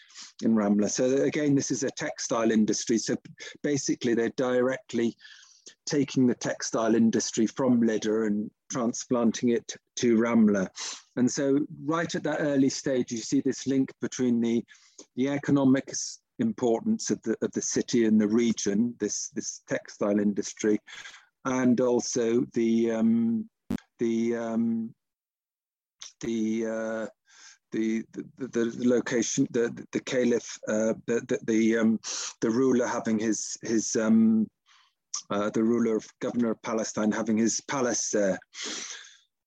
in 0.42 0.54
Ramla. 0.54 0.90
So 0.90 1.22
again, 1.22 1.54
this 1.54 1.70
is 1.70 1.82
a 1.82 1.90
textile 1.90 2.50
industry. 2.50 2.98
So 2.98 3.16
basically 3.62 4.14
they're 4.14 4.30
directly 4.36 5.16
taking 5.86 6.26
the 6.26 6.34
textile 6.34 6.94
industry 6.94 7.46
from 7.46 7.80
Lydda 7.80 8.22
and 8.22 8.50
transplanting 8.70 9.50
it 9.50 9.76
to 9.96 10.16
Ramla. 10.16 10.68
And 11.16 11.30
so 11.30 11.58
right 11.84 12.14
at 12.14 12.22
that 12.24 12.40
early 12.40 12.68
stage, 12.68 13.10
you 13.10 13.18
see 13.18 13.40
this 13.40 13.66
link 13.66 13.92
between 14.00 14.40
the, 14.40 14.64
the 15.16 15.28
economics 15.28 16.20
importance 16.38 17.10
of 17.10 17.20
the, 17.22 17.36
of 17.42 17.50
the 17.52 17.62
city 17.62 18.04
and 18.06 18.20
the 18.20 18.28
region, 18.28 18.94
this, 19.00 19.30
this 19.30 19.62
textile 19.68 20.20
industry, 20.20 20.78
and 21.44 21.80
also 21.80 22.44
the, 22.52 22.92
um, 22.92 23.48
the, 23.98 24.36
um, 24.36 24.94
the, 26.20 26.66
uh, 26.66 27.06
the, 27.72 28.02
the, 28.38 28.48
the 28.48 28.88
location, 28.88 29.46
the, 29.50 29.86
the 29.92 30.00
caliph, 30.00 30.58
uh, 30.68 30.94
the, 31.06 31.20
the, 31.28 31.38
the, 31.44 31.78
um, 31.78 32.00
the 32.40 32.50
ruler 32.50 32.86
having 32.86 33.18
his, 33.18 33.56
his 33.62 33.96
um, 33.96 34.46
uh, 35.30 35.50
the 35.50 35.62
ruler 35.62 35.96
of 35.96 36.06
governor 36.20 36.50
of 36.50 36.62
Palestine 36.62 37.12
having 37.12 37.38
his 37.38 37.60
palace 37.62 38.10
there. 38.10 38.38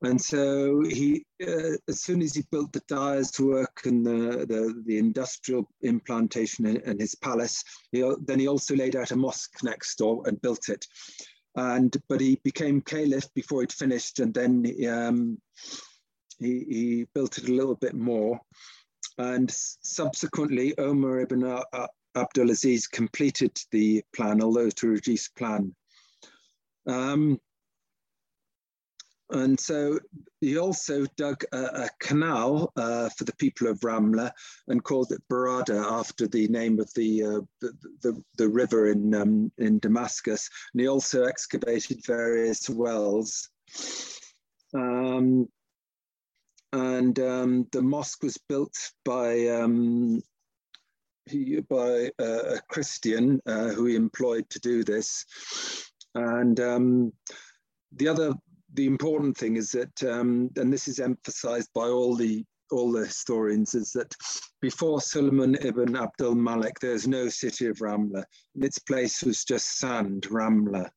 And 0.04 0.20
so 0.20 0.82
he, 0.82 1.24
uh, 1.48 1.78
as 1.88 2.02
soon 2.02 2.24
as 2.24 2.34
he 2.34 2.44
built 2.52 2.74
the 2.74 2.82
dyer's 2.88 3.40
work 3.40 3.82
and 3.86 4.04
the, 4.04 4.46
the, 4.48 4.84
the 4.86 4.98
industrial 4.98 5.70
implantation 5.84 6.66
in, 6.66 6.78
in 6.78 7.00
his 7.00 7.14
palace, 7.14 7.64
he, 7.92 8.12
then 8.26 8.40
he 8.40 8.48
also 8.48 8.76
laid 8.76 8.96
out 8.96 9.12
a 9.12 9.16
mosque 9.16 9.64
next 9.64 9.96
door 9.98 10.24
and 10.26 10.42
built 10.42 10.70
it. 10.70 10.86
And 11.56 11.96
but 12.08 12.22
he 12.22 12.40
became 12.44 12.82
caliph 12.82 13.32
before 13.36 13.62
he'd 13.62 13.74
finished, 13.74 14.20
and 14.20 14.34
then 14.34 14.66
um, 14.90 15.38
he, 16.40 16.66
he 16.70 17.08
built 17.14 17.38
it 17.38 17.50
a 17.50 17.54
little 17.54 17.76
bit 17.76 17.94
more. 17.94 18.40
And 19.18 19.52
subsequently, 19.52 20.76
Omar 20.78 21.20
ibn 21.20 21.44
Abdulaziz 22.16 22.90
completed 22.90 23.58
the 23.72 24.04
plan, 24.14 24.42
although 24.42 24.70
to 24.70 24.88
reduce 24.88 25.28
plan. 25.30 25.76
Um, 26.88 27.40
and 29.32 29.58
so 29.58 29.98
he 30.42 30.58
also 30.58 31.06
dug 31.16 31.44
a, 31.54 31.58
a 31.58 31.90
canal 32.00 32.72
uh, 32.76 33.10
for 33.10 33.24
the 33.24 33.36
people 33.36 33.68
of 33.68 33.80
Ramla 33.80 34.32
and 34.68 34.84
called 34.84 35.12
it 35.12 35.22
Barada 35.32 35.84
after 35.90 36.28
the 36.28 36.48
name 36.50 36.80
of 36.80 36.94
the, 36.96 37.24
uh, 37.24 37.42
the, 37.62 37.74
the, 38.02 38.24
the, 38.38 38.50
river 38.50 38.90
in, 38.90 39.16
um, 39.16 39.52
in 39.58 39.80
Damascus. 39.80 40.50
And 40.74 40.82
he 40.82 40.88
also 40.88 41.24
excavated 41.24 42.06
various 42.06 42.70
wells. 42.70 43.50
Um, 44.74 45.48
and 46.74 47.18
um, 47.20 47.68
the 47.72 47.82
mosque 47.82 48.24
was 48.24 48.38
built 48.50 48.76
by 49.06 49.48
um, 49.48 50.22
by 51.70 52.10
a 52.20 52.60
Christian 52.70 53.42
uh, 53.46 53.70
who 53.70 53.86
he 53.86 53.96
employed 53.96 54.50
to 54.50 54.60
do 54.60 54.84
this. 54.84 55.26
And 56.16 56.60
um, 56.60 57.14
the 57.96 58.08
other 58.08 58.34
the 58.74 58.88
important 58.88 59.38
thing 59.38 59.58
is 59.58 59.72
that, 59.72 60.04
um, 60.04 60.50
and 60.56 60.72
this 60.72 60.88
is 60.88 61.00
emphasized 61.00 61.70
by 61.74 61.88
all 61.88 62.16
the 62.16 62.46
all 62.72 62.92
the 62.92 63.06
historians, 63.06 63.76
is 63.76 63.92
that 63.92 64.16
before 64.62 65.02
Suleiman 65.02 65.56
ibn 65.56 65.96
Abdul 65.96 66.36
Malik, 66.36 66.80
there's 66.80 67.06
no 67.06 67.28
city 67.28 67.68
of 67.68 67.78
Ramla. 67.80 68.24
Its 68.56 68.80
place 68.80 69.24
was 69.24 69.44
just 69.44 69.80
sand, 69.80 70.28
Ramla. 70.30 70.90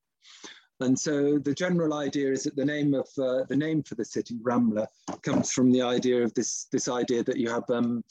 And 0.79 0.97
so 0.97 1.37
the 1.37 1.53
general 1.53 1.93
idea 1.93 2.31
is 2.31 2.43
that 2.43 2.55
the 2.55 2.65
name 2.65 2.93
of 2.93 3.07
uh, 3.17 3.43
the 3.49 3.57
name 3.57 3.83
for 3.83 3.95
the 3.95 4.05
city, 4.05 4.35
Ramla, 4.41 4.87
comes 5.21 5.51
from 5.51 5.71
the 5.71 5.81
idea 5.81 6.23
of 6.23 6.33
this 6.33 6.67
this 6.71 6.87
idea 6.87 7.23
that 7.23 7.37
you 7.37 7.49
have 7.49 7.69
um, 7.69 8.03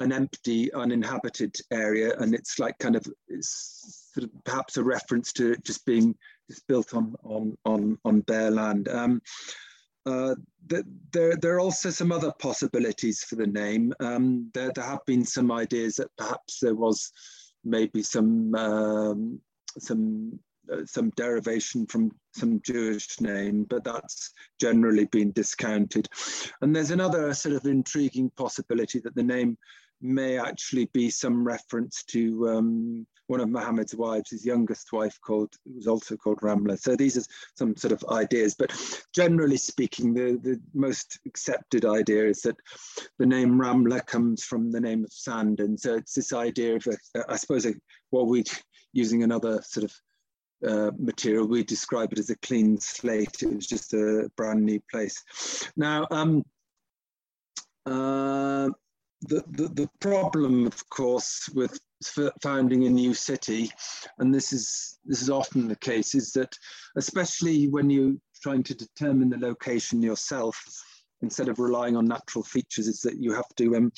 an 0.00 0.12
empty, 0.12 0.72
uninhabited 0.72 1.56
area, 1.70 2.14
and 2.18 2.34
it's 2.34 2.58
like 2.58 2.78
kind 2.78 2.96
of 2.96 3.06
it's 3.28 4.10
sort 4.14 4.24
of 4.24 4.44
perhaps 4.44 4.76
a 4.76 4.84
reference 4.84 5.32
to 5.34 5.56
just 5.58 5.84
being 5.86 6.14
is 6.48 6.62
built 6.68 6.94
on 6.94 7.14
on 7.24 7.56
on 7.64 7.98
on 8.04 8.20
bare 8.20 8.50
land. 8.50 8.88
Um, 8.88 9.22
uh, 10.06 10.36
there, 10.68 11.36
there 11.36 11.56
are 11.56 11.60
also 11.60 11.90
some 11.90 12.12
other 12.12 12.32
possibilities 12.38 13.24
for 13.24 13.34
the 13.34 13.46
name. 13.46 13.92
Um, 13.98 14.50
there, 14.54 14.70
there 14.72 14.84
have 14.84 15.04
been 15.04 15.24
some 15.24 15.50
ideas 15.50 15.96
that 15.96 16.16
perhaps 16.16 16.60
there 16.60 16.76
was 16.76 17.10
maybe 17.64 18.02
some 18.02 18.54
um, 18.54 19.40
some 19.78 20.38
uh, 20.72 20.84
some 20.84 21.10
derivation 21.16 21.86
from 21.86 22.10
some 22.34 22.60
Jewish 22.62 23.20
name, 23.20 23.64
but 23.68 23.84
that's 23.84 24.32
generally 24.60 25.06
been 25.06 25.32
discounted. 25.32 26.08
And 26.60 26.74
there's 26.74 26.90
another 26.90 27.32
sort 27.34 27.54
of 27.54 27.66
intriguing 27.66 28.30
possibility 28.36 29.00
that 29.00 29.14
the 29.14 29.22
name 29.22 29.56
may 30.00 30.38
actually 30.38 30.86
be 30.92 31.10
some 31.10 31.44
reference 31.44 32.04
to 32.04 32.48
um, 32.48 33.06
one 33.28 33.40
of 33.40 33.48
Muhammad's 33.48 33.94
wives, 33.94 34.30
his 34.30 34.46
youngest 34.46 34.92
wife, 34.92 35.18
called 35.20 35.52
was 35.74 35.86
also 35.86 36.16
called 36.16 36.40
Ramla. 36.40 36.78
So 36.78 36.94
these 36.94 37.16
are 37.16 37.24
some 37.56 37.76
sort 37.76 37.92
of 37.92 38.04
ideas, 38.10 38.54
but 38.56 38.72
generally 39.14 39.56
speaking, 39.56 40.14
the, 40.14 40.38
the 40.42 40.60
most 40.74 41.18
accepted 41.26 41.84
idea 41.84 42.24
is 42.26 42.42
that 42.42 42.56
the 43.18 43.26
name 43.26 43.58
Ramla 43.58 44.06
comes 44.06 44.44
from 44.44 44.70
the 44.70 44.80
name 44.80 45.04
of 45.04 45.12
sand, 45.12 45.60
and 45.60 45.78
so 45.78 45.94
it's 45.94 46.14
this 46.14 46.32
idea 46.32 46.76
of, 46.76 46.86
a, 46.86 47.24
I 47.28 47.36
suppose, 47.36 47.66
a, 47.66 47.74
what 48.10 48.28
we 48.28 48.44
using 48.92 49.22
another 49.22 49.60
sort 49.62 49.84
of 49.84 49.92
uh, 50.66 50.90
material, 50.98 51.46
we 51.46 51.62
describe 51.62 52.12
it 52.12 52.18
as 52.18 52.30
a 52.30 52.38
clean 52.38 52.78
slate. 52.80 53.42
It 53.42 53.54
was 53.54 53.66
just 53.66 53.92
a 53.92 54.30
brand 54.36 54.64
new 54.64 54.80
place. 54.90 55.22
Now, 55.76 56.06
um, 56.10 56.44
uh, 57.84 58.70
the, 59.22 59.42
the, 59.48 59.68
the 59.68 59.90
problem, 60.00 60.66
of 60.66 60.88
course, 60.90 61.48
with 61.54 61.78
founding 62.42 62.86
a 62.86 62.90
new 62.90 63.14
city, 63.14 63.70
and 64.18 64.34
this 64.34 64.52
is 64.52 64.98
this 65.04 65.22
is 65.22 65.30
often 65.30 65.68
the 65.68 65.76
case, 65.76 66.14
is 66.14 66.32
that 66.32 66.54
especially 66.96 67.68
when 67.68 67.88
you're 67.88 68.16
trying 68.42 68.62
to 68.64 68.74
determine 68.74 69.30
the 69.30 69.38
location 69.38 70.02
yourself, 70.02 70.62
instead 71.22 71.48
of 71.48 71.58
relying 71.58 71.96
on 71.96 72.06
natural 72.06 72.44
features, 72.44 72.88
is 72.88 73.00
that 73.00 73.18
you 73.18 73.32
have 73.32 73.48
to 73.56 73.76
um, 73.76 73.92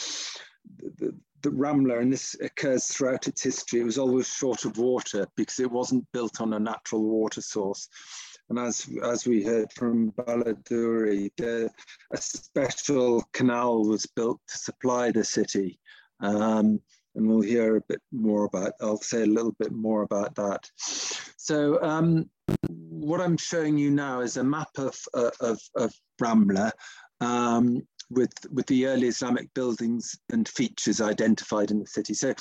the, 0.98 1.12
the 1.42 1.50
Ramla, 1.50 2.00
and 2.00 2.12
this 2.12 2.36
occurs 2.40 2.86
throughout 2.86 3.28
its 3.28 3.42
history, 3.42 3.80
it 3.80 3.84
was 3.84 3.98
always 3.98 4.26
short 4.26 4.64
of 4.64 4.78
water 4.78 5.26
because 5.36 5.60
it 5.60 5.70
wasn't 5.70 6.06
built 6.12 6.40
on 6.40 6.52
a 6.52 6.58
natural 6.58 7.02
water 7.02 7.40
source. 7.40 7.88
And 8.50 8.58
as, 8.58 8.88
as 9.04 9.26
we 9.26 9.44
heard 9.44 9.72
from 9.72 10.12
Baladuri, 10.12 11.30
the, 11.36 11.70
a 12.12 12.16
special 12.16 13.22
canal 13.32 13.84
was 13.84 14.06
built 14.06 14.40
to 14.48 14.58
supply 14.58 15.10
the 15.10 15.24
city. 15.24 15.78
Um, 16.20 16.80
and 17.14 17.28
we'll 17.28 17.42
hear 17.42 17.76
a 17.76 17.82
bit 17.88 18.00
more 18.12 18.44
about, 18.44 18.72
I'll 18.80 18.98
say 18.98 19.22
a 19.22 19.26
little 19.26 19.54
bit 19.58 19.72
more 19.72 20.02
about 20.02 20.34
that. 20.36 20.70
So 21.36 21.82
um, 21.82 22.30
what 22.68 23.20
I'm 23.20 23.36
showing 23.36 23.76
you 23.76 23.90
now 23.90 24.20
is 24.20 24.36
a 24.36 24.44
map 24.44 24.70
of, 24.78 24.96
uh, 25.14 25.30
of, 25.40 25.60
of 25.76 25.92
Ramla 26.20 26.70
um, 27.20 27.82
with, 28.10 28.32
with 28.50 28.66
the 28.66 28.86
early 28.86 29.08
Islamic 29.08 29.52
buildings 29.54 30.18
and 30.30 30.48
features 30.48 31.00
identified 31.00 31.70
in 31.70 31.80
the 31.80 31.86
city. 31.86 32.14
So 32.14 32.34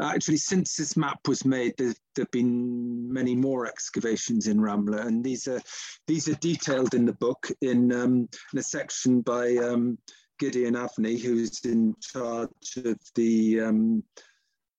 actually, 0.00 0.36
since 0.36 0.76
this 0.76 0.96
map 0.96 1.18
was 1.26 1.44
made, 1.44 1.74
there, 1.76 1.94
there 2.14 2.24
have 2.24 2.30
been 2.30 3.12
many 3.12 3.34
more 3.34 3.66
excavations 3.66 4.46
in 4.46 4.58
Ramla, 4.58 5.06
and 5.06 5.24
these 5.24 5.48
are 5.48 5.60
these 6.06 6.28
are 6.28 6.34
detailed 6.36 6.94
in 6.94 7.04
the 7.04 7.12
book 7.14 7.50
in, 7.60 7.92
um, 7.92 8.28
in 8.52 8.58
a 8.58 8.62
section 8.62 9.20
by 9.20 9.56
um, 9.56 9.98
Gideon 10.38 10.74
Avni, 10.74 11.20
who's 11.20 11.64
in 11.64 11.94
charge 12.00 12.78
of 12.84 12.98
the 13.14 13.60
um, 13.60 14.02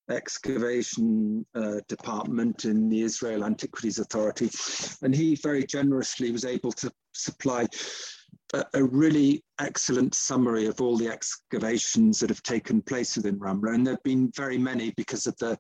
excavation 0.10 1.46
uh, 1.56 1.76
department 1.88 2.66
in 2.66 2.90
the 2.90 3.02
Israel 3.02 3.44
Antiquities 3.44 4.00
Authority. 4.00 4.50
And 5.02 5.14
he 5.14 5.36
very 5.36 5.66
generously 5.66 6.32
was 6.32 6.46
able 6.46 6.72
to 6.74 6.92
supply 7.14 7.68
a, 8.54 8.84
really 8.84 9.44
excellent 9.60 10.16
summary 10.16 10.66
of 10.66 10.82
all 10.82 10.98
the 10.98 11.08
excavations 11.08 12.20
that 12.20 12.30
have 12.30 12.44
taken 12.44 12.82
place 12.82 13.16
within 13.16 13.40
Ramla. 13.40 13.76
And 13.76 13.86
there 13.86 13.94
have 13.94 14.04
been 14.04 14.32
very 14.36 14.58
many 14.58 14.92
because 14.92 15.28
of 15.28 15.38
the 15.38 15.58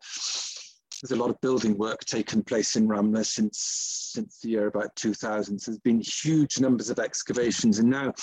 there's 1.01 1.17
a 1.17 1.21
lot 1.21 1.29
of 1.29 1.39
building 1.39 1.77
work 1.77 2.03
taken 2.03 2.43
place 2.43 2.75
in 2.75 2.87
Ramla 2.87 3.25
since 3.25 4.09
since 4.13 4.39
the 4.39 4.49
year 4.49 4.67
about 4.67 4.95
2000. 4.95 5.57
So 5.57 5.71
there's 5.71 5.79
been 5.79 6.01
huge 6.01 6.59
numbers 6.59 6.89
of 6.89 6.99
excavations, 6.99 7.79
and 7.79 7.89
now, 7.89 8.13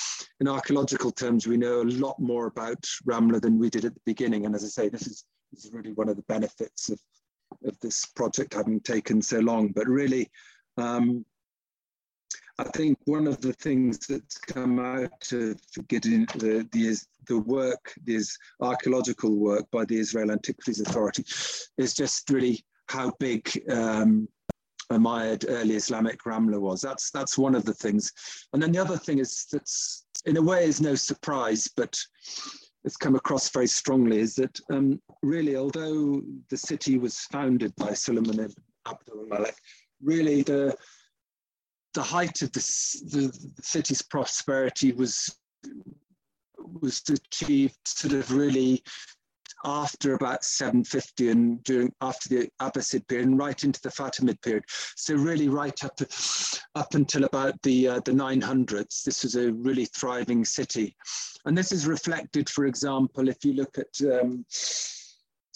in 0.41 0.49
archaeological 0.49 1.11
terms, 1.11 1.47
we 1.47 1.57
know 1.57 1.81
a 1.81 1.85
lot 1.85 2.19
more 2.19 2.47
about 2.47 2.85
Ramla 3.09 3.41
than 3.41 3.59
we 3.59 3.71
did 3.71 3.85
at 3.85 3.95
the 3.95 4.01
beginning. 4.05 4.45
And 4.45 4.55
as 4.55 4.65
I 4.65 4.69
say, 4.69 4.89
this 4.89 5.07
is 5.07 5.25
this 5.53 5.65
is 5.65 5.73
really 5.73 5.93
one 5.93 6.09
of 6.09 6.17
the 6.17 6.25
benefits 6.29 6.91
of 6.91 7.01
of 7.65 7.79
this 7.81 8.05
project 8.05 8.53
having 8.53 8.81
taken 8.81 9.23
so 9.23 9.39
long. 9.39 9.69
But 9.69 9.87
really, 9.87 10.31
um, 10.77 11.25
I 12.59 12.65
think 12.65 12.99
one 13.05 13.27
of 13.27 13.41
the 13.41 13.53
things 13.53 14.07
that's 14.07 14.39
come 14.39 14.79
out 14.79 15.33
of 15.33 15.61
getting 15.89 16.25
the, 16.37 16.67
the, 16.73 16.97
the 17.29 17.39
work, 17.39 17.93
this 18.05 18.37
archaeological 18.61 19.37
work 19.37 19.71
by 19.71 19.85
the 19.85 19.99
Israel 19.99 20.31
Antiquities 20.31 20.81
Authority, 20.81 21.25
is 21.77 21.93
just 21.93 22.31
really 22.31 22.65
how 22.89 23.13
big 23.19 23.63
um, 23.71 24.27
Umayyad 24.91 25.45
early 25.49 25.75
Islamic 25.75 26.23
Ramla 26.23 26.61
was. 26.61 26.81
That's 26.81 27.11
that's 27.11 27.37
one 27.37 27.55
of 27.55 27.65
the 27.65 27.75
things. 27.75 28.13
And 28.53 28.63
then 28.63 28.73
the 28.73 28.79
other 28.79 28.97
thing 28.97 29.19
is 29.19 29.47
that's 29.53 30.07
in 30.25 30.37
a 30.37 30.43
way 30.43 30.65
is 30.65 30.81
no 30.81 30.95
surprise, 30.95 31.69
but 31.77 31.99
it's 32.85 32.97
come 32.97 33.17
across 33.17 33.51
very 33.51 33.67
strongly 33.67 34.21
is 34.21 34.37
that 34.37 34.59
um, 34.71 35.01
really, 35.23 35.57
although 35.57 36.23
the 36.51 36.57
city 36.57 36.99
was 36.99 37.19
founded 37.33 37.75
by 37.77 37.93
Suleiman 37.93 38.41
ibn 38.41 38.55
Abdul 38.89 39.27
Malik, 39.27 39.57
really 40.01 40.43
the 40.43 40.77
the 41.97 42.03
height 42.03 42.43
of 42.43 42.53
the, 42.53 42.61
city's 43.63 44.03
prosperity 44.03 44.93
was 44.93 45.35
was 46.81 47.03
achieved 47.09 47.77
sort 47.87 48.13
of 48.13 48.31
really 48.31 48.83
after 49.65 50.15
about 50.15 50.45
750 50.45 51.31
and 51.31 51.65
during 51.65 51.91
after 52.03 52.29
the 52.29 52.49
Abbasid 52.61 53.09
period 53.09 53.29
and 53.29 53.39
right 53.39 53.65
into 53.65 53.81
the 53.81 53.89
Fatimid 53.89 54.41
period. 54.43 54.65
So 54.95 55.15
really 55.15 55.49
right 55.49 55.83
up 55.85 55.99
up 56.75 56.95
until 56.95 57.25
about 57.25 57.61
the 57.63 57.89
uh, 57.89 58.01
the 58.05 58.13
900s, 58.13 59.03
this 59.03 59.23
was 59.23 59.35
a 59.35 59.53
really 59.53 59.87
thriving 59.87 60.45
city, 60.45 60.95
and 61.47 61.57
this 61.57 61.73
is 61.73 61.87
reflected, 61.87 62.51
for 62.51 62.67
example, 62.67 63.29
if 63.29 63.43
you 63.43 63.55
look 63.55 63.79
at 63.79 64.21
um, 64.21 64.45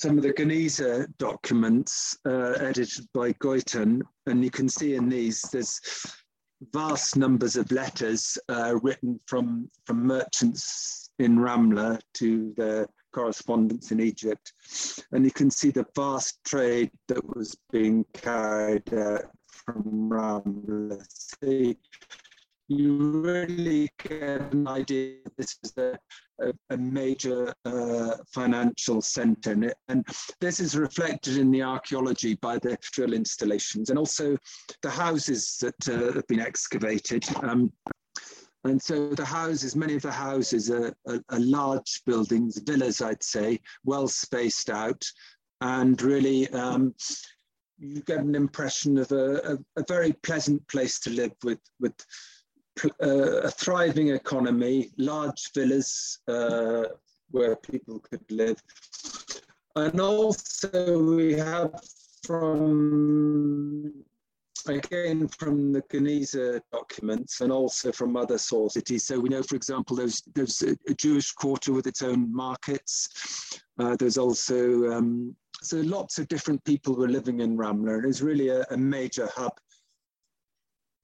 some 0.00 0.16
of 0.16 0.22
the 0.22 0.32
Geniza 0.32 1.06
documents 1.18 2.16
uh, 2.26 2.52
edited 2.52 3.06
by 3.12 3.34
Goitein, 3.34 4.00
and 4.24 4.42
you 4.42 4.50
can 4.50 4.66
see 4.66 4.94
in 4.94 5.10
these 5.10 5.42
there's 5.52 5.78
vast 6.72 7.16
numbers 7.16 7.56
of 7.56 7.70
letters 7.72 8.38
uh, 8.48 8.76
written 8.82 9.18
from, 9.26 9.70
from 9.84 10.06
merchants 10.06 11.10
in 11.18 11.36
Ramla 11.36 12.00
to 12.14 12.54
their 12.56 12.86
correspondents 13.12 13.90
in 13.90 14.00
Egypt. 14.00 14.52
And 15.12 15.24
you 15.24 15.30
can 15.30 15.50
see 15.50 15.70
the 15.70 15.86
vast 15.94 16.42
trade 16.44 16.90
that 17.08 17.36
was 17.36 17.56
being 17.70 18.04
carried 18.12 18.92
out 18.94 19.24
from 19.46 20.10
Ramla. 20.10 21.04
See, 21.08 21.76
you 22.70 22.96
really 22.96 23.90
get 23.98 24.52
an 24.52 24.68
idea 24.68 25.16
this 25.36 25.58
is 25.64 25.72
a, 25.76 25.98
a, 26.40 26.52
a 26.70 26.76
major 26.76 27.52
uh, 27.64 28.12
financial 28.32 29.02
center. 29.02 29.50
And, 29.50 29.74
and, 29.88 30.06
this 30.40 30.60
is 30.60 30.76
reflected 30.76 31.36
in 31.36 31.50
the 31.50 31.62
archaeology 31.62 32.34
by 32.34 32.58
the 32.58 32.78
drill 32.92 33.12
installations 33.12 33.90
and 33.90 33.98
also 33.98 34.36
the 34.82 34.90
houses 34.90 35.58
that 35.60 35.88
uh, 35.88 36.12
have 36.12 36.26
been 36.28 36.38
excavated. 36.38 37.24
Um, 37.42 37.72
and 38.62 38.80
so 38.80 39.10
the 39.10 39.24
houses, 39.24 39.74
many 39.74 39.96
of 39.96 40.02
the 40.02 40.12
houses 40.12 40.70
are, 40.70 40.94
are, 41.08 41.20
are 41.28 41.40
large 41.40 42.02
buildings, 42.06 42.60
villas, 42.64 43.02
I'd 43.02 43.22
say, 43.22 43.58
well 43.84 44.06
spaced 44.06 44.70
out, 44.70 45.02
and 45.60 46.00
really 46.00 46.48
um, 46.50 46.94
you 47.78 48.02
get 48.02 48.20
an 48.20 48.36
impression 48.36 48.96
of 48.98 49.10
a, 49.10 49.54
a, 49.54 49.80
a, 49.80 49.84
very 49.88 50.12
pleasant 50.22 50.66
place 50.68 51.00
to 51.00 51.10
live 51.10 51.32
with, 51.42 51.60
with 51.80 51.94
a 53.00 53.50
thriving 53.50 54.08
economy, 54.08 54.90
large 54.96 55.52
villas 55.54 56.18
uh, 56.28 56.84
where 57.30 57.56
people 57.56 58.00
could 58.00 58.24
live. 58.30 58.60
And 59.76 60.00
also 60.00 60.98
we 61.02 61.34
have 61.34 61.72
from, 62.26 63.92
again, 64.66 65.28
from 65.28 65.72
the 65.72 65.82
Geniza 65.82 66.60
documents 66.72 67.40
and 67.40 67.52
also 67.52 67.92
from 67.92 68.16
other 68.16 68.38
sources. 68.38 69.06
So 69.06 69.18
we 69.20 69.28
know, 69.28 69.42
for 69.42 69.56
example, 69.56 69.96
there's, 69.96 70.22
there's 70.34 70.62
a 70.62 70.94
Jewish 70.94 71.32
quarter 71.32 71.72
with 71.72 71.86
its 71.86 72.02
own 72.02 72.34
markets. 72.34 73.60
Uh, 73.78 73.96
there's 73.96 74.18
also, 74.18 74.90
um, 74.92 75.34
so 75.62 75.78
lots 75.78 76.18
of 76.18 76.28
different 76.28 76.64
people 76.64 76.96
were 76.96 77.08
living 77.08 77.40
in 77.40 77.56
Ramla 77.56 77.98
and 77.98 78.06
it's 78.06 78.22
really 78.22 78.48
a, 78.48 78.64
a 78.70 78.76
major 78.76 79.28
hub 79.34 79.52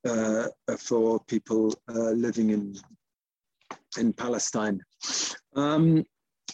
uh, 0.06 0.48
for 0.78 1.20
people 1.26 1.74
uh, 1.88 2.10
living 2.10 2.50
in 2.50 2.74
in 3.98 4.12
Palestine. 4.12 4.80
Um, 5.54 6.04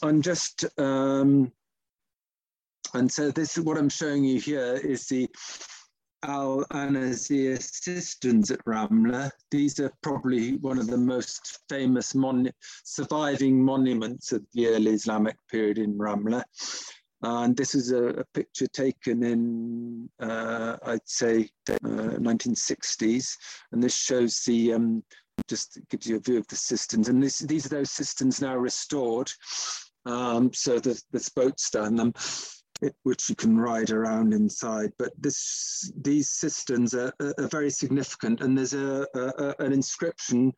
I'm 0.02 0.22
just 0.22 0.64
um, 0.78 1.52
and 2.94 3.10
so 3.10 3.30
this 3.30 3.56
is 3.56 3.64
what 3.64 3.78
I'm 3.78 3.88
showing 3.88 4.24
you 4.24 4.40
here 4.40 4.74
is 4.74 5.06
the 5.06 5.28
Al 6.24 6.64
Anazir 6.72 7.60
cisterns 7.60 8.50
at 8.50 8.64
Ramla. 8.64 9.30
These 9.50 9.80
are 9.80 9.92
probably 10.02 10.56
one 10.58 10.78
of 10.78 10.86
the 10.86 10.96
most 10.96 11.58
famous 11.68 12.14
mon 12.14 12.50
surviving 12.84 13.62
monuments 13.62 14.30
of 14.32 14.46
the 14.52 14.68
early 14.68 14.92
Islamic 14.92 15.36
period 15.50 15.78
in 15.78 15.98
Ramla. 15.98 16.44
And 17.22 17.56
this 17.56 17.74
is 17.74 17.92
a, 17.92 18.04
a 18.06 18.24
picture 18.34 18.66
taken 18.66 19.22
in, 19.22 20.08
uh, 20.20 20.76
I'd 20.84 21.08
say, 21.08 21.50
uh, 21.70 21.74
1960s. 22.18 23.36
And 23.70 23.82
this 23.82 23.96
shows 23.96 24.40
the, 24.40 24.74
um, 24.74 25.04
just 25.48 25.78
gives 25.88 26.06
you 26.06 26.16
a 26.16 26.20
view 26.20 26.38
of 26.38 26.48
the 26.48 26.56
cisterns. 26.56 27.08
And 27.08 27.22
this, 27.22 27.38
these 27.38 27.66
are 27.66 27.70
those 27.70 27.90
cisterns 27.90 28.40
now 28.40 28.56
restored. 28.56 29.30
Um, 30.04 30.52
so 30.52 30.80
the, 30.80 31.00
there's 31.12 31.28
boats 31.28 31.70
down 31.70 31.94
them, 31.94 32.12
it, 32.80 32.96
which 33.04 33.28
you 33.28 33.36
can 33.36 33.56
ride 33.56 33.90
around 33.90 34.34
inside. 34.34 34.92
But 34.98 35.12
this, 35.16 35.92
these 36.00 36.28
cisterns 36.28 36.92
are, 36.92 37.12
are 37.20 37.48
very 37.48 37.70
significant. 37.70 38.40
And 38.40 38.58
there's 38.58 38.74
a, 38.74 39.06
a 39.14 39.54
an 39.60 39.72
inscription 39.72 40.52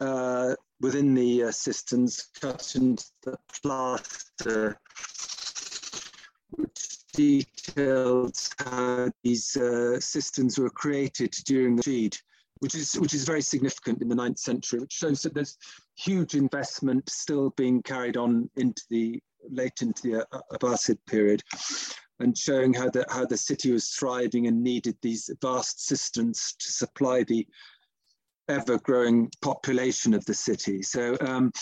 uh, 0.00 0.54
within 0.80 1.14
the 1.14 1.44
uh, 1.44 1.50
cisterns 1.50 2.28
cut 2.40 2.74
into 2.74 3.04
the 3.22 3.38
plaster 3.62 4.78
which 6.52 6.98
details 7.12 8.50
how 8.58 9.10
these 9.22 9.56
uh, 9.56 9.98
systems 10.00 10.58
were 10.58 10.70
created 10.70 11.30
during 11.44 11.76
the 11.76 11.82
Rashid, 11.86 12.18
which 12.60 12.74
is 12.74 12.94
which 12.94 13.14
is 13.14 13.24
very 13.24 13.42
significant 13.42 14.02
in 14.02 14.08
the 14.08 14.14
9th 14.14 14.38
century, 14.38 14.80
which 14.80 14.92
shows 14.92 15.22
that 15.22 15.34
there's 15.34 15.56
huge 15.96 16.34
investment 16.34 17.08
still 17.08 17.50
being 17.50 17.82
carried 17.82 18.16
on 18.16 18.48
into 18.56 18.82
the 18.90 19.22
late 19.50 19.82
into 19.82 20.02
the 20.02 20.26
uh, 20.32 20.40
Abbasid 20.52 20.98
period, 21.06 21.42
and 22.20 22.36
showing 22.36 22.72
how 22.72 22.90
the 22.90 23.04
how 23.08 23.24
the 23.24 23.36
city 23.36 23.72
was 23.72 23.90
thriving 23.90 24.46
and 24.46 24.62
needed 24.62 24.96
these 25.00 25.30
vast 25.40 25.86
systems 25.86 26.54
to 26.58 26.70
supply 26.70 27.24
the 27.24 27.46
ever-growing 28.50 29.30
population 29.40 30.14
of 30.14 30.24
the 30.26 30.34
city. 30.34 30.82
So, 30.82 31.16
um, 31.20 31.52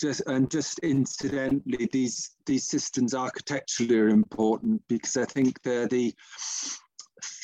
just 0.00 0.22
and 0.26 0.50
just 0.50 0.78
incidentally, 0.80 1.88
these 1.92 2.32
these 2.46 2.66
systems 2.68 3.14
architecturally 3.14 3.98
are 3.98 4.08
important 4.08 4.82
because 4.88 5.16
I 5.16 5.24
think 5.24 5.62
they're 5.62 5.88
the 5.88 6.14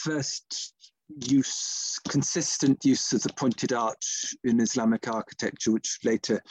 first 0.05 0.75
use, 1.09 1.99
consistent 2.09 2.85
use 2.85 3.13
of 3.13 3.23
the 3.23 3.33
pointed 3.35 3.73
arch 3.73 4.35
in 4.45 4.61
Islamic 4.61 5.09
architecture, 5.09 5.73
which 5.73 5.99
later 6.05 6.43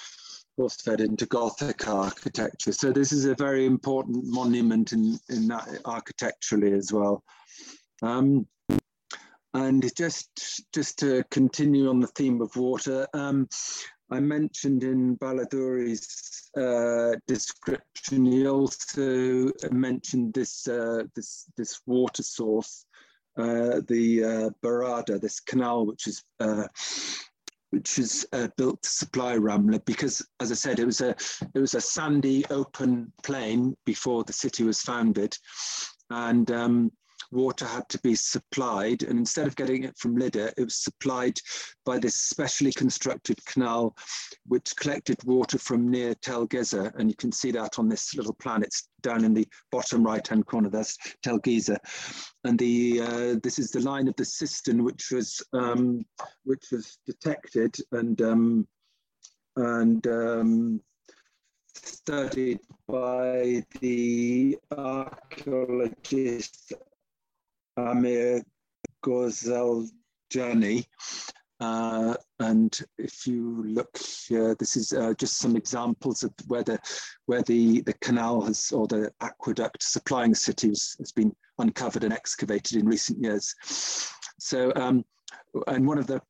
was 0.58 0.76
fed 0.76 1.02
into 1.02 1.26
Gothic 1.28 1.88
architecture. 1.88 2.72
So 2.72 2.91
this 2.91 3.12
is 3.12 3.26
a 3.26 3.36
very 3.36 3.66
important 3.66 4.26
monument 4.26 4.91
in, 4.91 5.20
in 5.30 5.48
that 5.50 5.82
architecturally 5.86 6.74
as 6.74 6.91
well. 6.91 7.24
Um, 8.02 8.48
and 9.58 9.91
just, 9.95 10.64
just 10.72 10.99
to 10.99 11.24
continue 11.32 11.89
on 11.89 11.99
the 11.99 12.08
theme 12.08 12.41
of 12.41 12.55
water, 12.55 13.08
um, 13.14 13.49
I 14.12 14.20
mentioned 14.20 14.84
in 14.84 15.18
Baladouri's 15.18 16.49
uh, 16.55 17.18
description, 17.28 18.26
he 18.26 18.47
also 18.47 19.51
mentioned 19.72 20.36
this, 20.36 20.68
uh, 20.68 21.03
this, 21.16 21.49
this 21.58 21.82
water 21.88 22.22
source, 22.22 22.86
uh, 23.38 23.82
the 23.88 24.24
uh, 24.24 24.49
Barada, 24.64 25.20
this 25.20 25.39
canal, 25.39 25.88
which 25.88 26.08
is 26.08 26.24
uh, 26.39 26.68
which 27.72 27.99
is 27.99 28.26
uh, 28.32 28.47
built 28.55 28.82
to 28.82 28.89
supply 28.89 29.36
Ramla 29.36 29.84
because, 29.86 30.26
as 30.39 30.51
I 30.51 30.55
said, 30.55 30.80
it 30.80 30.86
was 30.86 31.01
a 31.01 31.10
it 31.53 31.60
was 31.60 31.76
a 31.76 31.82
sandy 31.82 32.45
open 32.49 33.12
plain 33.24 33.76
before 33.86 34.24
the 34.24 34.34
city 34.34 34.64
was 34.64 34.82
founded, 34.82 35.38
and 36.10 36.49
um, 36.49 36.91
water 37.32 37.66
had 37.66 37.88
to 37.90 38.00
be 38.00 38.16
supplied. 38.16 39.04
And 39.04 39.20
instead 39.20 39.48
of 39.48 39.56
getting 39.56 39.84
it 39.84 39.98
from 39.98 40.16
Lydda, 40.16 40.54
it 40.58 40.64
was 40.64 40.84
supplied 40.84 41.40
by 41.86 42.00
this 42.00 42.16
specially 42.16 42.72
constructed 42.72 43.44
canal, 43.46 43.96
which 44.48 44.76
collected 44.76 45.18
water 45.24 45.58
from 45.58 45.90
near 45.90 46.14
Tel 46.16 46.48
Gezer. 46.48 46.94
And 46.98 47.10
you 47.10 47.16
can 47.16 47.32
see 47.32 47.52
that 47.52 47.80
on 47.80 47.90
this 47.90 48.16
little 48.16 48.34
plan. 48.34 48.64
It's 48.64 48.90
down 49.02 49.24
in 49.24 49.34
the 49.34 49.48
bottom 49.72 50.04
right-hand 50.04 50.46
corner, 50.46 50.70
that's 50.70 50.98
Tel 51.24 51.40
Gezer. 51.40 51.78
And 52.44 52.58
the 52.58 53.02
uh, 53.02 53.36
this 53.44 53.60
is 53.60 53.72
the 53.72 53.82
line 53.82 54.08
of 54.08 54.16
the 54.16 54.26
cistern, 54.26 54.84
which 54.84 55.12
was 55.12 55.44
um, 55.54 56.06
which 56.44 56.66
was 56.72 56.98
detected 57.06 57.76
and 57.92 58.20
um, 58.22 58.68
and 59.56 60.06
um, 60.08 60.82
studied 61.84 62.60
by 62.88 63.64
the 63.82 64.58
archaeologist 64.72 66.74
Amir 67.78 68.44
Gorzalczany. 69.04 70.86
Uh, 71.60 72.14
and 72.40 72.80
if 73.00 73.26
you 73.26 73.64
look 73.66 73.98
here, 74.28 74.56
this 74.60 74.76
is 74.76 74.94
uh, 74.94 75.14
just 75.18 75.38
some 75.38 75.56
examples 75.56 76.22
of 76.24 76.32
where 76.48 76.64
the, 76.64 76.80
where 77.26 77.42
the, 77.44 77.82
the 77.82 77.94
canal 77.94 78.42
has, 78.42 78.72
or 78.72 78.86
the 78.88 79.12
aqueduct 79.22 79.82
supplying 79.82 80.36
cities 80.36 80.96
has 81.00 81.12
been 81.12 81.36
uncovered 81.58 82.04
and 82.04 82.14
excavated 82.14 82.78
in 82.78 82.86
recent 82.86 83.24
years. 83.24 83.56
So, 84.40 84.72
um, 84.76 85.04
and 85.68 85.88
one 85.88 85.98
of 85.98 86.06
the 86.06 86.22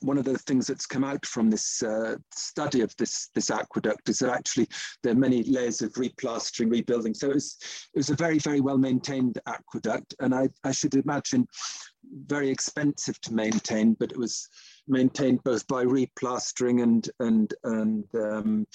one 0.00 0.18
of 0.18 0.24
the 0.24 0.38
things 0.38 0.66
that's 0.66 0.86
come 0.86 1.04
out 1.04 1.24
from 1.26 1.50
this 1.50 1.82
uh, 1.82 2.16
study 2.34 2.80
of 2.80 2.94
this 2.96 3.28
this 3.34 3.50
aqueduct 3.50 4.08
is 4.08 4.18
that 4.20 4.30
actually 4.30 4.68
there 5.02 5.12
are 5.12 5.16
many 5.16 5.42
layers 5.44 5.82
of 5.82 5.92
replastering, 5.94 6.70
rebuilding. 6.70 7.14
So 7.14 7.30
it 7.30 7.34
was 7.34 7.58
it 7.94 7.98
was 7.98 8.10
a 8.10 8.14
very 8.14 8.38
very 8.38 8.60
well 8.60 8.78
maintained 8.78 9.38
aqueduct, 9.46 10.14
and 10.20 10.34
I 10.34 10.48
I 10.64 10.72
should 10.72 10.94
imagine 10.94 11.46
very 12.26 12.50
expensive 12.50 13.20
to 13.22 13.34
maintain, 13.34 13.94
but 13.94 14.10
it 14.10 14.18
was 14.18 14.48
maintained 14.88 15.42
both 15.44 15.66
by 15.66 15.84
replastering 15.84 16.82
and 16.82 17.08
and 17.20 17.54
and 17.64 18.04
um, 18.14 18.66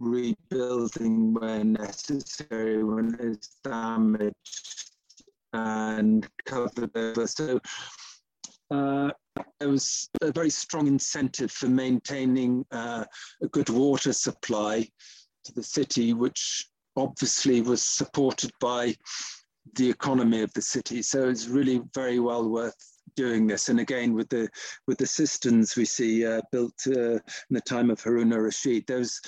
rebuilding 0.00 1.34
where 1.34 1.64
necessary 1.64 2.82
when 2.82 3.16
it's 3.20 3.56
damaged 3.62 4.90
and 5.52 6.28
covered 6.46 6.90
over. 6.96 7.26
So. 7.26 7.60
Uh, 8.70 9.10
there 9.60 9.68
was 9.68 10.08
a 10.22 10.32
very 10.32 10.50
strong 10.50 10.86
incentive 10.86 11.50
for 11.50 11.68
maintaining 11.68 12.64
uh, 12.70 13.04
a 13.42 13.48
good 13.48 13.68
water 13.68 14.12
supply 14.12 14.88
to 15.44 15.52
the 15.52 15.62
city, 15.62 16.12
which 16.12 16.66
obviously 16.96 17.60
was 17.60 17.82
supported 17.82 18.50
by 18.60 18.94
the 19.74 19.88
economy 19.88 20.42
of 20.42 20.52
the 20.54 20.62
city. 20.62 21.02
So 21.02 21.28
it's 21.28 21.48
really 21.48 21.82
very 21.94 22.20
well 22.20 22.48
worth 22.48 22.76
doing 23.16 23.46
this. 23.46 23.68
And 23.68 23.80
again, 23.80 24.14
with 24.14 24.28
the 24.28 24.48
with 24.86 24.98
the 24.98 25.06
cisterns 25.06 25.76
we 25.76 25.84
see 25.84 26.26
uh, 26.26 26.42
built 26.52 26.74
uh, 26.86 27.14
in 27.14 27.20
the 27.50 27.60
time 27.60 27.90
of 27.90 28.00
Harun 28.00 28.32
al-Rashid, 28.32 28.84
there's 28.86 29.20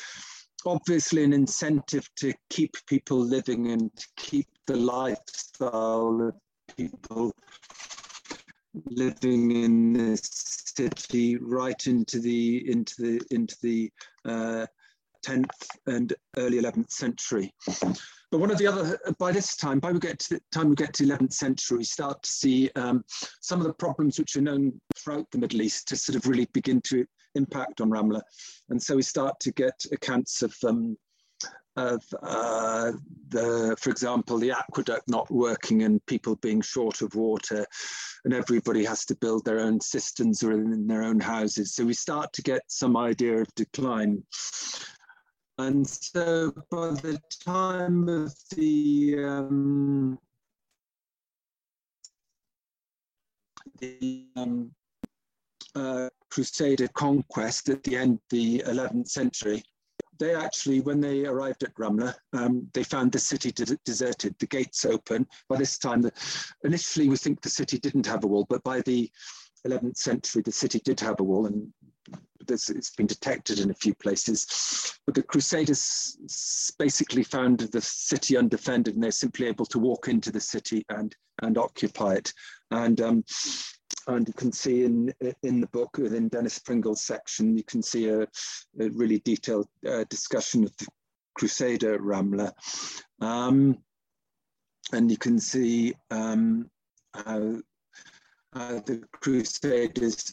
obviously 0.65 1.25
an 1.25 1.33
incentive 1.33 2.09
to 2.17 2.33
keep 2.51 2.77
people 2.87 3.19
living 3.19 3.71
and 3.71 3.95
to 3.97 4.07
keep 4.17 4.49
the 4.67 4.77
lifestyle 4.77 6.21
of 6.29 6.77
people 6.77 7.33
living 8.87 9.51
in 9.51 9.93
this 9.93 10.21
city 10.77 11.37
right 11.37 11.87
into 11.87 12.19
the 12.19 12.71
into 12.71 12.95
the 12.99 13.21
into 13.31 13.57
the 13.63 13.91
uh, 14.25 14.67
10th 15.25 15.67
and 15.87 16.15
early 16.37 16.61
11th 16.61 16.91
century. 16.91 17.53
But 18.31 18.41
one 18.41 18.51
of 18.51 18.59
the 18.59 18.67
other, 18.67 18.99
by 19.19 19.33
this 19.33 19.57
time, 19.57 19.79
by 19.79 19.93
we 19.93 19.99
get 19.99 20.19
to 20.21 20.35
the 20.35 20.41
time 20.53 20.69
we 20.69 20.77
get 20.77 20.93
to 20.95 21.05
11th 21.05 21.33
century, 21.33 21.79
we 21.79 21.85
start 21.85 22.23
to 22.23 22.31
see 22.31 22.71
um, 22.77 23.05
some 23.41 23.61
of 23.61 23.67
the 23.67 23.73
problems 23.75 24.19
which 24.19 24.37
are 24.37 24.41
known 24.41 24.81
throughout 24.97 25.31
the 25.31 25.39
Middle 25.39 25.63
East 25.63 25.89
to 25.89 25.97
sort 25.97 26.17
of 26.17 26.27
really 26.27 26.49
begin 26.53 26.81
to 26.83 27.05
impact 27.35 27.81
on 27.81 27.91
Ramla. 27.91 28.21
And 28.69 28.83
so 28.83 28.97
we 28.97 29.03
start 29.03 29.39
to 29.41 29.53
get 29.53 29.85
accounts 29.93 30.43
of 30.43 30.55
um, 30.67 30.97
of 31.77 32.03
uh, 32.23 32.93
the, 33.29 33.77
for 33.79 33.91
example, 33.91 34.39
the 34.39 34.53
aqueduct 34.53 35.09
not 35.09 35.31
working 35.31 35.83
and 35.83 36.05
people 36.07 36.37
being 36.37 36.61
short 36.61 37.03
of 37.03 37.15
water, 37.15 37.67
and 38.25 38.33
everybody 38.33 38.85
has 38.85 39.05
to 39.07 39.15
build 39.17 39.45
their 39.45 39.61
own 39.61 39.81
cisterns 39.81 40.43
or 40.43 40.53
in 40.53 40.87
their 40.87 41.03
own 41.03 41.21
houses. 41.21 41.75
So 41.75 41.85
we 41.85 41.95
start 41.95 42.33
to 42.35 42.43
get 42.43 42.63
some 42.69 42.97
idea 42.97 43.41
of 43.41 43.55
decline. 43.55 44.23
And 45.59 45.87
so 45.87 46.53
by 46.71 46.89
the 46.91 47.19
time 47.45 48.09
of 48.09 48.35
the 48.55 49.17
um, 49.25 50.19
the 53.81 54.27
um, 54.37 54.71
uh, 55.75 56.09
Crusader 56.31 56.89
conquest 56.89 57.69
at 57.69 57.83
the 57.83 57.97
end 57.97 58.15
of 58.15 58.21
the 58.31 58.63
11th 58.67 59.09
century, 59.09 59.63
they 60.19 60.35
actually, 60.35 60.81
when 60.81 61.01
they 61.01 61.27
arrived 61.27 61.63
at 61.63 61.75
Ramla, 61.75 62.15
um, 62.33 62.69
they 62.73 62.85
found 62.85 63.13
the 63.13 63.19
city 63.19 63.53
de 63.53 63.65
deserted, 63.85 64.35
the 64.39 64.47
gates 64.47 64.85
open. 64.85 65.27
By 65.49 65.57
this 65.57 65.79
time, 65.79 66.03
the, 66.03 66.13
initially 66.65 67.09
we 67.09 67.17
think 67.17 67.41
the 67.41 67.51
city 67.51 67.79
didn't 67.79 68.07
have 68.07 68.25
a 68.25 68.27
wall, 68.27 68.47
but 68.49 68.63
by 68.63 68.81
the 68.83 69.11
11th 69.67 69.97
century, 69.97 70.43
the 70.43 70.53
city 70.53 70.81
did 70.85 71.01
have 71.01 71.21
a 71.21 71.25
wall, 71.25 71.47
and 71.47 71.73
this, 72.47 72.71
it's 72.71 72.91
been 72.91 73.07
detected 73.07 73.59
in 73.59 73.71
a 73.71 73.75
few 73.75 73.95
places. 73.95 74.99
But 75.05 75.15
the 75.15 75.23
Crusaders 75.23 76.75
basically 76.79 77.25
found 77.25 77.59
the 77.59 77.81
city 77.81 78.37
undefended, 78.37 78.95
and 78.95 79.03
they're 79.03 79.11
simply 79.11 79.47
able 79.47 79.67
to 79.67 79.79
walk 79.79 80.09
into 80.09 80.31
the 80.31 80.41
city 80.41 80.85
and 80.89 81.15
and 81.43 81.59
occupy 81.59 82.15
it. 82.15 82.33
And 82.71 83.01
um, 83.01 83.25
and 84.09 84.29
you 84.29 84.35
can 84.35 84.53
see 84.53 84.85
in 84.85 85.13
in 85.43 85.61
the 85.61 85.67
book 85.69 85.97
within 85.99 86.31
Denys 86.31 86.65
Pringle's 86.65 87.05
section, 87.05 87.57
you 87.57 87.65
can 87.65 87.83
see 87.83 88.09
a, 88.09 88.23
a 88.23 88.89
really 88.91 89.19
detailed 89.21 89.69
uh, 89.87 90.05
discussion 90.09 90.65
of 90.65 90.77
the 90.77 90.87
Crusader 91.35 91.99
Ramla, 91.99 92.53
um, 93.21 93.79
and 94.93 95.11
you 95.11 95.19
can 95.19 95.39
see 95.39 95.95
um, 96.11 96.71
how, 97.15 97.57
how 98.55 98.81
the 98.81 99.03
Crusaders 99.13 100.33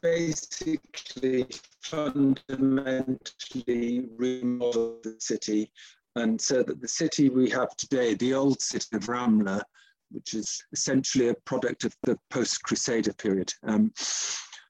basically 0.00 1.46
fundamentally 1.82 4.08
remodeled 4.16 5.04
the 5.04 5.16
city, 5.18 5.70
and 6.16 6.40
so 6.40 6.62
that 6.62 6.80
the 6.80 6.88
city 6.88 7.28
we 7.28 7.50
have 7.50 7.76
today, 7.76 8.14
the 8.14 8.34
old 8.34 8.60
city 8.60 8.96
of 8.96 9.06
Ramla, 9.06 9.62
which 10.10 10.34
is 10.34 10.62
essentially 10.72 11.28
a 11.28 11.34
product 11.44 11.84
of 11.84 11.94
the 12.02 12.18
post-Crusader 12.30 13.12
period. 13.14 13.52
Um, 13.64 13.92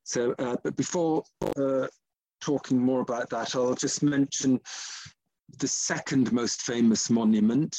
so, 0.05 0.35
uh, 0.39 0.57
but 0.63 0.77
before 0.77 1.25
uh, 1.57 1.87
talking 2.41 2.79
more 2.79 3.01
about 3.01 3.31
that, 3.31 3.57
I'll 3.57 3.75
just 3.75 4.03
mention 4.03 4.61
the 5.59 5.69
second 5.69 6.33
most 6.33 6.63
famous 6.63 7.11
monument, 7.11 7.77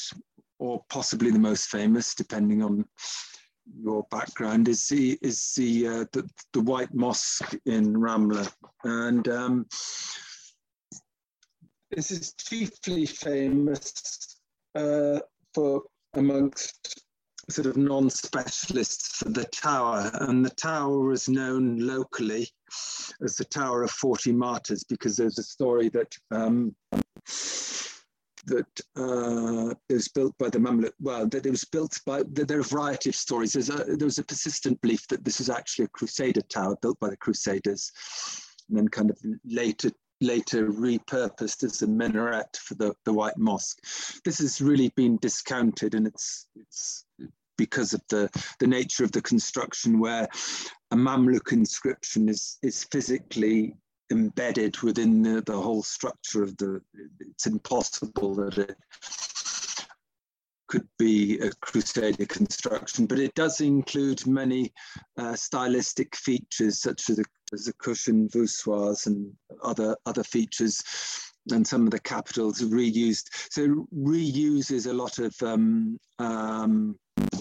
or 0.58 0.84
possibly 0.88 1.30
the 1.30 1.38
most 1.38 1.68
famous, 1.68 2.14
depending 2.14 2.62
on 2.62 2.84
your 3.82 4.06
background, 4.10 4.68
is 4.68 4.86
the 4.88 5.18
is 5.22 5.52
the 5.56 5.86
uh, 5.86 6.04
the, 6.12 6.28
the, 6.52 6.60
White 6.60 6.94
Mosque 6.94 7.54
in 7.66 7.94
Ramla, 7.94 8.50
and 8.84 9.28
um, 9.28 9.66
this 11.90 12.10
is 12.10 12.34
chiefly 12.34 13.06
famous 13.06 14.38
uh, 14.74 15.20
for 15.54 15.82
amongst 16.14 17.05
sort 17.48 17.66
of 17.66 17.76
non-specialists 17.76 19.18
for 19.18 19.28
the 19.28 19.44
tower 19.44 20.10
and 20.22 20.44
the 20.44 20.50
tower 20.50 21.12
is 21.12 21.28
known 21.28 21.78
locally 21.78 22.48
as 23.22 23.36
the 23.36 23.44
tower 23.44 23.84
of 23.84 23.90
40 23.90 24.32
martyrs 24.32 24.82
because 24.84 25.16
there's 25.16 25.38
a 25.38 25.42
story 25.42 25.88
that 25.90 26.12
um, 26.32 26.74
that 28.46 28.80
uh, 28.96 29.74
it 29.88 29.94
was 29.94 30.08
built 30.08 30.32
by 30.38 30.48
the 30.48 30.58
Mamluk, 30.58 30.92
well, 31.00 31.26
that 31.26 31.46
it 31.46 31.50
was 31.50 31.64
built 31.64 31.98
by, 32.06 32.22
there 32.28 32.58
are 32.58 32.60
a 32.60 32.64
variety 32.64 33.10
of 33.10 33.16
stories. 33.16 33.52
There's 33.52 33.70
a, 33.70 33.96
there 33.96 34.06
was 34.06 34.18
a 34.18 34.24
persistent 34.24 34.80
belief 34.82 35.06
that 35.08 35.24
this 35.24 35.38
was 35.38 35.50
actually 35.50 35.86
a 35.86 35.88
Crusader 35.88 36.42
tower 36.42 36.76
built 36.80 36.98
by 37.00 37.10
the 37.10 37.16
Crusaders 37.16 37.90
and 38.68 38.78
then 38.78 38.88
kind 38.88 39.10
of 39.10 39.18
later 39.44 39.90
later 40.20 40.68
repurposed 40.68 41.64
as 41.64 41.82
a 41.82 41.86
minaret 41.86 42.56
for 42.56 42.74
the, 42.74 42.94
the 43.04 43.12
White 43.12 43.36
Mosque. 43.36 43.78
This 44.24 44.38
has 44.38 44.60
really 44.60 44.90
been 44.96 45.18
discounted 45.18 45.94
and 45.94 46.06
it's, 46.06 46.46
it's 46.56 47.04
because 47.58 47.94
of 47.94 48.02
the, 48.08 48.30
the 48.60 48.66
nature 48.66 49.04
of 49.04 49.12
the 49.12 49.22
construction 49.22 49.98
where 49.98 50.28
a 50.90 50.96
Mamluk 50.96 51.52
inscription 51.52 52.28
is, 52.28 52.58
is 52.62 52.84
physically 52.84 53.76
embedded 54.10 54.78
within 54.82 55.22
the, 55.22 55.42
the 55.42 55.60
whole 55.60 55.82
structure 55.82 56.42
of 56.42 56.56
the, 56.58 56.80
it's 57.20 57.46
impossible 57.46 58.34
that 58.36 58.58
it 58.58 58.76
could 60.68 60.86
be 60.98 61.38
a 61.38 61.50
Crusader 61.60 62.26
construction, 62.26 63.06
but 63.06 63.18
it 63.18 63.34
does 63.34 63.60
include 63.60 64.26
many 64.26 64.72
uh, 65.16 65.34
stylistic 65.34 66.16
features 66.16 66.80
such 66.80 67.10
as 67.10 67.16
the, 67.16 67.24
as 67.52 67.64
the 67.64 67.72
cushion 67.74 68.28
voussoirs 68.28 69.06
and 69.06 69.32
other, 69.62 69.96
other 70.06 70.24
features 70.24 70.82
and 71.52 71.66
some 71.66 71.84
of 71.84 71.90
the 71.90 72.00
capitals 72.00 72.60
reused. 72.60 73.28
So 73.50 73.62
it 73.62 73.94
reuses 73.94 74.90
a 74.90 74.92
lot 74.92 75.18
of 75.18 75.34
um, 75.42 75.98
um, 76.18 76.98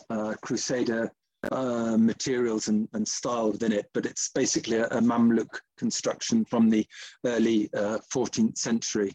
uh, 0.09 0.36
Crusader 0.41 1.11
uh, 1.51 1.97
materials 1.97 2.67
and, 2.67 2.88
and, 2.93 3.07
style 3.07 3.51
within 3.51 3.71
it, 3.71 3.86
but 3.93 4.05
it's 4.05 4.30
basically 4.30 4.78
a, 4.78 4.88
a 4.88 4.99
Mamluk 4.99 5.59
construction 5.78 6.43
from 6.45 6.69
the 6.69 6.86
early 7.26 7.69
uh, 7.76 7.99
14th 8.13 8.57
century, 8.57 9.13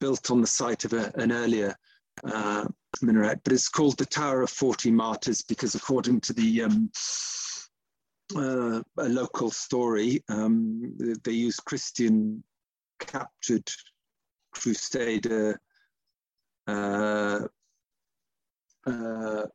built 0.00 0.30
on 0.30 0.40
the 0.40 0.46
site 0.46 0.84
of 0.84 0.92
a, 0.92 1.12
an 1.16 1.32
earlier 1.32 1.74
uh, 2.24 2.66
minaret. 3.00 3.40
But 3.44 3.52
it's 3.52 3.68
called 3.68 3.96
the 3.98 4.06
Tower 4.06 4.42
of 4.42 4.50
40 4.50 4.90
Martyrs 4.90 5.42
because, 5.42 5.74
according 5.74 6.20
to 6.22 6.32
the 6.32 6.62
um, 6.62 6.90
uh, 8.36 8.82
a 8.98 9.08
local 9.08 9.50
story, 9.50 10.22
um, 10.28 10.94
they 11.24 11.32
used 11.32 11.64
Christian 11.64 12.42
captured 12.98 13.68
Crusader 14.52 15.60
uh, 16.66 17.40
uh, 18.86 19.46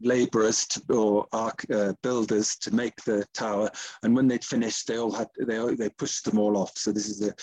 laborers 0.00 0.66
to, 0.66 0.82
or 0.90 1.26
arc, 1.32 1.64
uh, 1.72 1.92
builders 2.02 2.56
to 2.56 2.74
make 2.74 2.96
the 3.04 3.24
tower. 3.34 3.70
And 4.02 4.14
when 4.14 4.28
they'd 4.28 4.44
finished, 4.44 4.86
they 4.86 4.98
all 4.98 5.12
had 5.12 5.28
they 5.38 5.74
they 5.74 5.88
pushed 5.90 6.24
them 6.24 6.38
all 6.38 6.56
off. 6.56 6.76
So 6.76 6.92
this 6.92 7.08
is 7.08 7.18
the 7.18 7.34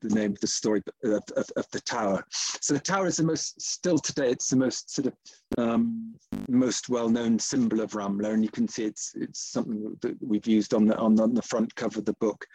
the 0.00 0.14
name 0.14 0.32
of 0.32 0.40
the 0.40 0.46
story 0.46 0.82
of, 1.04 1.22
of, 1.36 1.46
of 1.56 1.66
the 1.72 1.80
tower. 1.80 2.24
So 2.30 2.74
the 2.74 2.80
tower 2.80 3.06
is 3.06 3.16
the 3.16 3.24
most 3.24 3.60
still 3.60 3.98
today. 3.98 4.30
It's 4.30 4.48
the 4.48 4.56
most 4.56 4.94
sort 4.94 5.08
of 5.08 5.14
um, 5.58 6.14
most 6.48 6.88
well-known 6.88 7.38
symbol 7.38 7.80
of 7.80 7.92
Ramla, 7.92 8.32
and 8.32 8.42
you 8.42 8.50
can 8.50 8.68
see 8.68 8.84
it's 8.84 9.12
it's 9.14 9.40
something 9.40 9.96
that 10.02 10.16
we've 10.22 10.46
used 10.46 10.74
on 10.74 10.86
the 10.86 10.96
on 10.96 11.14
the, 11.14 11.22
on 11.22 11.34
the 11.34 11.42
front 11.42 11.74
cover 11.74 11.98
of 11.98 12.04
the 12.04 12.14
book. 12.14 12.46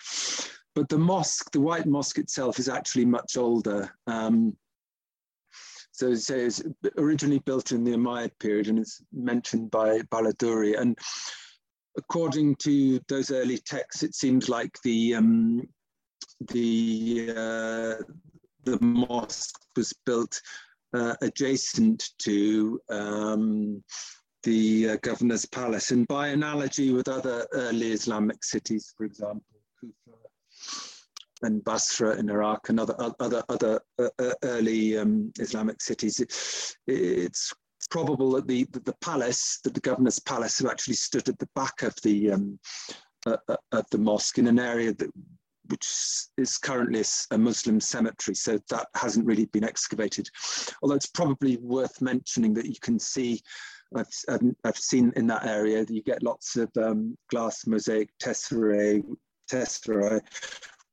But 0.76 0.90
the 0.90 0.98
mosque, 0.98 1.52
the 1.52 1.62
White 1.62 1.88
Mosque 1.88 2.20
itself, 2.20 2.60
is 2.60 2.70
actually 2.70 3.06
much 3.06 3.38
older. 3.38 3.90
Um, 4.08 4.56
so, 6.00 6.16
so 6.16 6.34
it's 6.34 6.64
originally 6.98 7.40
built 7.40 7.74
in 7.74 7.84
the 7.84 7.92
Umayyad 7.92 8.32
period 8.40 8.70
and 8.70 8.80
it's 8.80 9.04
mentioned 9.12 9.70
by 9.70 10.00
Baladuri. 10.14 10.80
And 10.80 10.98
according 11.98 12.56
to 12.64 13.02
those 13.10 13.32
early 13.32 13.58
texts, 13.58 14.02
it 14.02 14.16
seems 14.16 14.48
like 14.48 14.78
the 14.86 15.16
um, 15.16 15.62
the 16.48 17.32
uh, 17.32 18.04
the 18.64 18.78
mosque 18.80 19.60
was 19.76 19.92
built 20.06 20.42
uh, 20.94 21.16
adjacent 21.22 22.12
to 22.20 22.80
um, 22.90 23.84
the 24.44 24.92
uh, 24.92 24.98
governor's 25.02 25.46
palace, 25.48 25.92
and 25.92 26.08
by 26.08 26.30
analogy 26.30 26.94
with 26.94 27.10
other 27.10 27.46
early 27.52 27.92
Islamic 27.92 28.42
cities, 28.46 28.94
for 28.96 29.04
example, 29.04 29.60
Kufa 29.82 30.18
and 31.42 31.64
Basra 31.64 32.18
in 32.18 32.30
Iraq 32.30 32.70
and 32.70 32.80
other 32.80 32.96
other 33.20 33.44
other 33.50 33.80
uh, 33.98 34.10
uh, 34.20 34.34
early 34.44 34.98
um, 34.98 35.32
Islamic 35.40 35.82
cities. 35.82 36.20
It, 36.20 36.34
it's 36.88 37.54
probable 37.90 38.32
that 38.32 38.48
the, 38.48 38.68
the 38.72 38.96
palace, 39.02 39.60
that 39.64 39.74
the 39.74 39.80
governor's 39.80 40.20
palace, 40.20 40.64
actually 40.64 40.96
stood 40.96 41.30
at 41.30 41.40
the 41.40 41.50
back 41.56 41.82
of 41.82 41.96
the 42.04 42.32
um, 42.32 42.60
uh, 43.26 43.38
uh, 43.48 43.58
of 43.72 43.86
the 43.92 43.98
mosque 43.98 44.38
in 44.38 44.48
an 44.48 44.60
area 44.60 44.94
that 44.94 45.10
which 45.70 45.88
is 46.38 46.58
currently 46.58 47.04
a 47.32 47.38
Muslim 47.38 47.80
cemetery, 47.80 48.34
so 48.34 48.60
that 48.70 48.88
hasn't 48.96 49.26
really 49.26 49.46
been 49.46 49.64
excavated. 49.64 50.28
Although 50.82 50.96
it's 50.96 51.06
probably 51.06 51.58
worth 51.58 52.02
mentioning 52.02 52.56
that 52.56 52.66
you 52.66 52.80
can 52.82 52.98
see, 52.98 53.42
I've, 53.96 54.08
I've, 54.64 54.78
seen 54.78 55.14
in 55.16 55.28
that 55.28 55.46
area 55.46 55.86
that 55.86 55.94
you 55.94 56.02
get 56.02 56.24
lots 56.24 56.56
of 56.56 56.72
um, 56.78 57.16
glass 57.30 57.68
mosaic 57.68 58.10
tesserae, 58.20 59.04
tesserae 59.52 60.22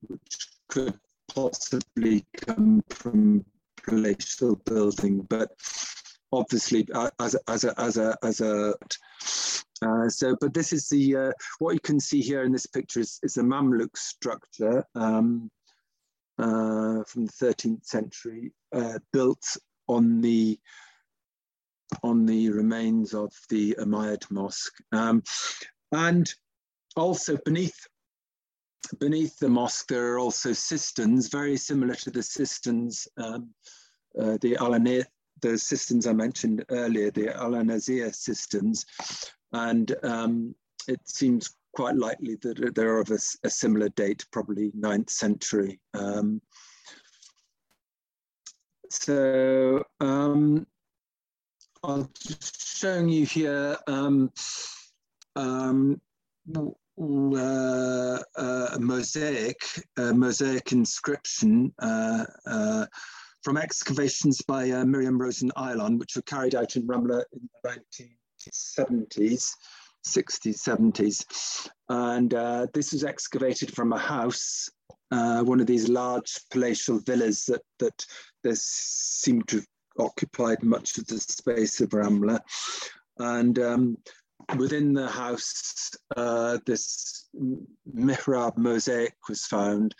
which 0.02 0.48
could 0.68 0.98
possibly 1.32 2.24
come 2.36 2.82
from 2.90 3.44
palatial 3.82 4.56
building, 4.64 5.26
but 5.28 5.50
obviously 6.32 6.86
uh, 6.94 7.10
as 7.20 7.34
a, 7.34 7.50
as 7.50 7.64
a, 7.64 7.74
as 7.80 7.96
a, 7.96 8.16
as 8.22 8.40
a 8.40 8.74
uh, 9.82 10.08
so, 10.08 10.36
but 10.40 10.54
this 10.54 10.72
is 10.72 10.88
the, 10.88 11.16
uh, 11.16 11.32
what 11.58 11.74
you 11.74 11.80
can 11.80 12.00
see 12.00 12.20
here 12.20 12.44
in 12.44 12.52
this 12.52 12.66
picture 12.66 13.00
is, 13.00 13.20
is 13.22 13.36
a 13.36 13.42
Mamluk 13.42 13.96
structure 13.96 14.84
um, 14.94 15.50
uh, 16.38 17.04
from 17.04 17.26
the 17.26 17.32
13th 17.32 17.84
century, 17.84 18.52
uh, 18.74 18.98
built 19.12 19.44
on 19.86 20.20
the, 20.20 20.58
on 22.02 22.26
the 22.26 22.50
remains 22.50 23.14
of 23.14 23.32
the 23.50 23.76
Umayyad 23.78 24.30
Mosque. 24.30 24.74
Um, 24.92 25.22
and 25.92 26.32
also 26.96 27.38
beneath 27.44 27.86
beneath 28.98 29.38
the 29.38 29.48
mosque, 29.48 29.88
there 29.88 30.14
are 30.14 30.18
also 30.18 30.52
cisterns, 30.52 31.28
very 31.28 31.56
similar 31.56 31.94
to 31.94 32.10
the 32.10 32.22
cisterns, 32.22 33.08
um, 33.16 33.50
uh, 34.18 34.38
the 34.40 34.56
Alanir, 34.60 35.04
the 35.42 35.58
cisterns 35.58 36.06
I 36.06 36.12
mentioned 36.12 36.64
earlier, 36.70 37.10
the 37.10 37.36
Al-Nazir 37.36 38.12
cisterns. 38.12 38.84
And 39.52 39.94
um, 40.02 40.54
it 40.88 41.00
seems 41.04 41.54
quite 41.74 41.96
likely 41.96 42.36
that 42.36 42.74
they're 42.74 42.98
of 43.00 43.10
a, 43.10 43.18
a 43.44 43.50
similar 43.50 43.88
date, 43.90 44.24
probably 44.32 44.72
9th 44.72 45.10
century. 45.10 45.78
Um, 45.94 46.40
so 48.90 49.84
um, 50.00 50.66
I'm 51.82 52.08
just 52.18 52.78
showing 52.78 53.08
you 53.08 53.26
here 53.26 53.76
um, 53.86 54.30
uh, 56.98 58.18
uh, 58.36 58.68
a 58.72 58.78
mosaic, 58.78 59.58
a 59.98 60.14
mosaic 60.14 60.72
inscription 60.72 61.72
uh, 61.78 62.24
uh, 62.46 62.86
from 63.42 63.56
excavations 63.56 64.40
by 64.42 64.70
uh, 64.70 64.84
Myriam 64.84 65.18
Rosen 65.18 65.50
Ayalon, 65.56 65.98
which 65.98 66.16
were 66.16 66.22
carried 66.22 66.54
out 66.54 66.76
in 66.76 66.86
Ramla 66.86 67.22
in 67.32 67.48
the 67.62 67.80
1970s, 68.50 69.50
60s, 70.06 70.58
70s. 70.62 71.68
And 71.88 72.34
uh, 72.34 72.66
this 72.72 72.92
was 72.92 73.04
excavated 73.04 73.74
from 73.74 73.92
a 73.92 73.98
house, 73.98 74.68
one 75.10 75.60
of 75.60 75.66
these 75.66 75.88
large 75.88 76.40
palatial 76.50 76.98
villas 77.00 77.44
that, 77.44 77.62
that 78.42 78.56
seemed 78.56 79.48
to 79.48 79.56
have 79.56 79.66
occupied 79.98 80.62
much 80.62 80.98
of 80.98 81.06
the 81.06 81.18
space 81.18 81.80
of 81.80 81.90
Ramla. 81.90 82.40
And 83.18 83.58
um, 83.58 83.98
within 84.56 84.92
the 84.92 85.08
house, 85.08 85.90
uh, 86.16 86.58
this 86.66 87.28
mihrab 87.94 88.56
mosaic 88.56 89.14
was 89.28 89.44
found, 89.46 89.94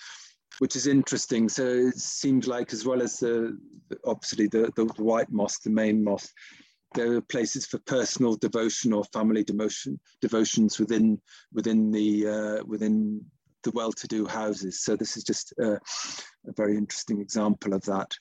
which 0.58 0.76
is 0.76 0.86
interesting. 0.86 1.48
So 1.48 1.66
it 1.66 1.98
seems 1.98 2.46
like, 2.46 2.72
as 2.72 2.84
well 2.84 3.02
as 3.02 3.18
the 3.18 3.58
obviously 4.04 4.46
the, 4.46 4.72
the, 4.76 4.86
white 5.02 5.30
mosque, 5.30 5.62
the 5.62 5.70
main 5.70 6.02
mosque, 6.02 6.32
there 6.94 7.10
were 7.10 7.20
places 7.20 7.66
for 7.66 7.78
personal 7.80 8.36
devotion 8.36 8.92
or 8.92 9.04
family 9.12 9.44
devotion 9.44 10.00
devotions 10.20 10.78
within 10.78 11.20
within 11.52 11.90
the 11.90 12.26
uh, 12.26 12.64
within 12.64 13.24
the 13.64 13.70
well-to-do 13.72 14.26
houses. 14.26 14.82
So 14.82 14.96
this 14.96 15.16
is 15.16 15.24
just 15.24 15.52
a 15.58 15.80
very 16.44 16.76
interesting 16.76 17.20
example 17.20 17.74
of 17.74 17.82
that. 17.82 18.14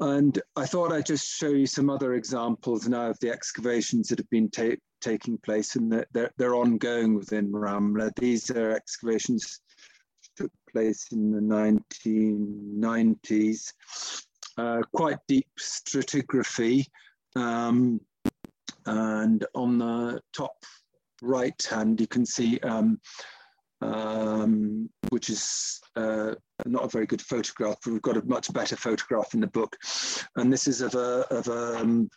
And 0.00 0.40
I 0.54 0.66
thought 0.66 0.92
I'd 0.92 1.06
just 1.06 1.28
show 1.28 1.48
you 1.48 1.66
some 1.66 1.90
other 1.90 2.14
examples 2.14 2.88
now 2.88 3.10
of 3.10 3.18
the 3.20 3.30
excavations 3.30 4.08
that 4.08 4.18
have 4.18 4.30
been 4.30 4.50
ta 4.50 4.70
taking 5.00 5.38
place 5.38 5.76
and 5.76 5.92
that 5.92 6.08
they're, 6.12 6.32
they're 6.36 6.56
ongoing 6.56 7.14
within 7.14 7.52
Ramla. 7.52 8.10
These 8.16 8.50
are 8.50 8.72
excavations 8.72 9.60
took 10.38 10.52
place 10.70 11.06
in 11.10 11.32
the 11.32 11.40
1990s. 11.40 13.72
Uh, 14.56 14.82
quite 14.94 15.18
deep 15.26 15.48
stratigraphy. 15.58 16.86
Um, 17.34 18.00
and 18.86 19.44
on 19.54 19.78
the 19.78 20.20
top 20.32 20.64
right 21.22 21.60
hand, 21.68 22.00
you 22.00 22.06
can 22.06 22.24
see 22.24 22.60
um, 22.60 23.00
um, 23.80 24.88
which 25.10 25.30
is 25.30 25.80
uh, 25.96 26.34
not 26.66 26.84
a 26.84 26.88
very 26.88 27.06
good 27.06 27.22
photograph, 27.22 27.76
but 27.84 27.92
we've 27.92 28.02
got 28.02 28.16
a 28.16 28.24
much 28.24 28.52
better 28.52 28.76
photograph 28.76 29.34
in 29.34 29.40
the 29.40 29.46
book. 29.46 29.76
And 30.36 30.52
this 30.52 30.66
is 30.66 30.80
of 30.80 30.94
a, 30.94 31.26
of 31.30 31.48
a, 31.48 31.78
um, 31.78 32.08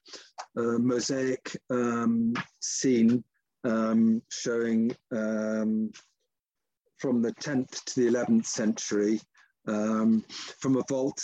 a 0.58 0.62
mosaic 0.80 1.56
um, 1.70 2.34
scene 2.60 3.24
um, 3.64 4.22
showing 4.30 4.96
um, 5.12 5.92
from 6.98 7.22
the 7.22 7.34
10th 7.34 7.84
to 7.86 8.00
the 8.00 8.10
11th 8.10 8.46
century 8.46 9.20
um, 9.68 10.24
from 10.60 10.78
a 10.78 10.84
vault 10.90 11.22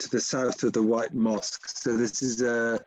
to 0.00 0.08
the 0.10 0.20
south 0.20 0.62
of 0.62 0.72
the 0.72 0.82
White 0.82 1.14
Mosque. 1.14 1.68
So 1.68 1.96
this 1.96 2.22
is 2.22 2.40
a 2.40 2.80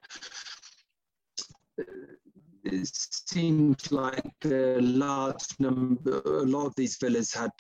it 2.64 2.90
seemed 2.94 3.92
like 3.92 4.32
a 4.46 4.80
large 4.80 5.46
number, 5.60 6.22
a 6.26 6.44
lot 6.44 6.66
of 6.66 6.76
these 6.76 6.98
villas 6.98 7.34
had 7.34 7.52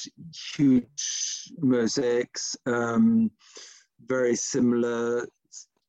huge 0.56 1.52
mosaics, 1.60 2.56
um, 2.66 3.32
very 4.06 4.36
similar 4.36 5.28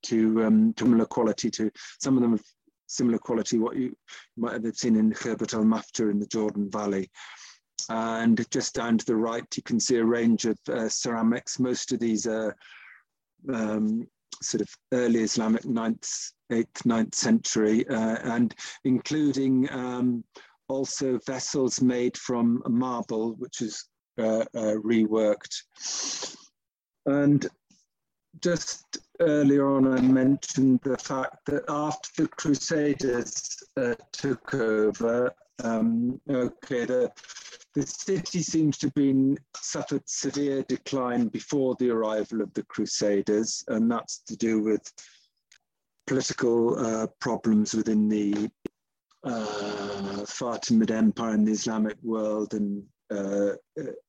to 0.04 0.44
um, 0.44 0.74
similar 0.78 1.06
quality 1.06 1.50
to 1.50 1.70
some 2.00 2.16
of 2.16 2.22
them 2.22 2.32
have 2.32 2.44
similar 2.86 3.18
quality 3.18 3.58
what 3.58 3.76
you 3.76 3.96
might 4.36 4.62
have 4.62 4.76
seen 4.76 4.96
in 4.96 5.12
Khirbat 5.12 5.54
al 5.54 5.64
Mafjar 5.64 6.10
in 6.10 6.18
the 6.18 6.26
Jordan 6.26 6.70
Valley. 6.70 7.10
and 7.88 8.46
just 8.50 8.74
down 8.74 8.98
to 8.98 9.04
the 9.04 9.16
right, 9.16 9.44
you 9.56 9.62
can 9.62 9.80
see 9.80 9.96
a 9.96 10.04
range 10.04 10.44
of 10.44 10.58
uh, 10.68 10.88
ceramics. 10.88 11.58
Most 11.58 11.92
of 11.92 12.00
these 12.00 12.26
are 12.26 12.54
um, 13.52 14.06
sort 14.42 14.60
of 14.60 14.68
early 14.92 15.20
Islamic 15.20 15.62
9th, 15.62 16.32
8th, 16.52 16.82
9th 16.86 17.14
century, 17.14 17.86
uh, 17.88 18.18
and 18.22 18.54
including 18.84 19.70
um, 19.72 20.24
also 20.68 21.18
vessels 21.26 21.80
made 21.80 22.16
from 22.16 22.62
marble, 22.68 23.34
which 23.34 23.60
is 23.60 23.84
uh, 24.18 24.44
uh, 24.54 24.76
reworked. 24.82 25.62
And 27.06 27.46
just 28.40 28.98
earlier 29.20 29.68
on, 29.68 29.86
I 29.86 30.00
mentioned 30.00 30.80
the 30.82 30.98
fact 30.98 31.36
that 31.46 31.64
after 31.68 32.22
the 32.22 32.28
Crusaders 32.28 33.62
uh, 33.76 33.94
took 34.12 34.54
over, 34.54 35.32
um, 35.62 36.20
okay, 36.28 36.84
the, 36.84 37.12
the 37.74 37.86
city 37.86 38.40
seems 38.40 38.78
to 38.78 38.86
have 38.86 38.94
been 38.94 39.36
suffered 39.56 40.02
severe 40.06 40.62
decline 40.68 41.28
before 41.28 41.74
the 41.78 41.90
arrival 41.90 42.40
of 42.40 42.52
the 42.54 42.62
Crusaders, 42.64 43.64
and 43.68 43.90
that's 43.90 44.18
to 44.26 44.36
do 44.36 44.62
with 44.62 44.92
political 46.06 46.78
uh, 46.78 47.06
problems 47.20 47.74
within 47.74 48.08
the 48.08 48.50
uh, 49.24 50.24
Fatimid 50.24 50.90
Empire 50.90 51.34
in 51.34 51.44
the 51.44 51.52
Islamic 51.52 51.96
world 52.02 52.54
and 52.54 52.84
uh, 53.10 53.54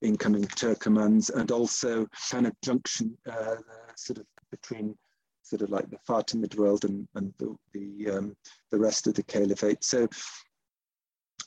incoming 0.01 0.43
Turkomans, 0.43 1.29
and 1.33 1.51
also 1.51 2.07
kind 2.29 2.47
of 2.47 2.53
junction 2.63 3.17
uh, 3.29 3.55
sort 3.95 4.19
of 4.19 4.25
between 4.51 4.95
sort 5.41 5.61
of 5.61 5.69
like 5.69 5.89
the 5.89 5.97
Fatimid 6.07 6.55
world 6.55 6.85
and, 6.85 7.07
and 7.15 7.33
the 7.37 7.55
the, 7.73 8.11
um, 8.11 8.35
the 8.71 8.77
rest 8.77 9.07
of 9.07 9.13
the 9.15 9.23
caliphate. 9.23 9.83
So 9.83 10.07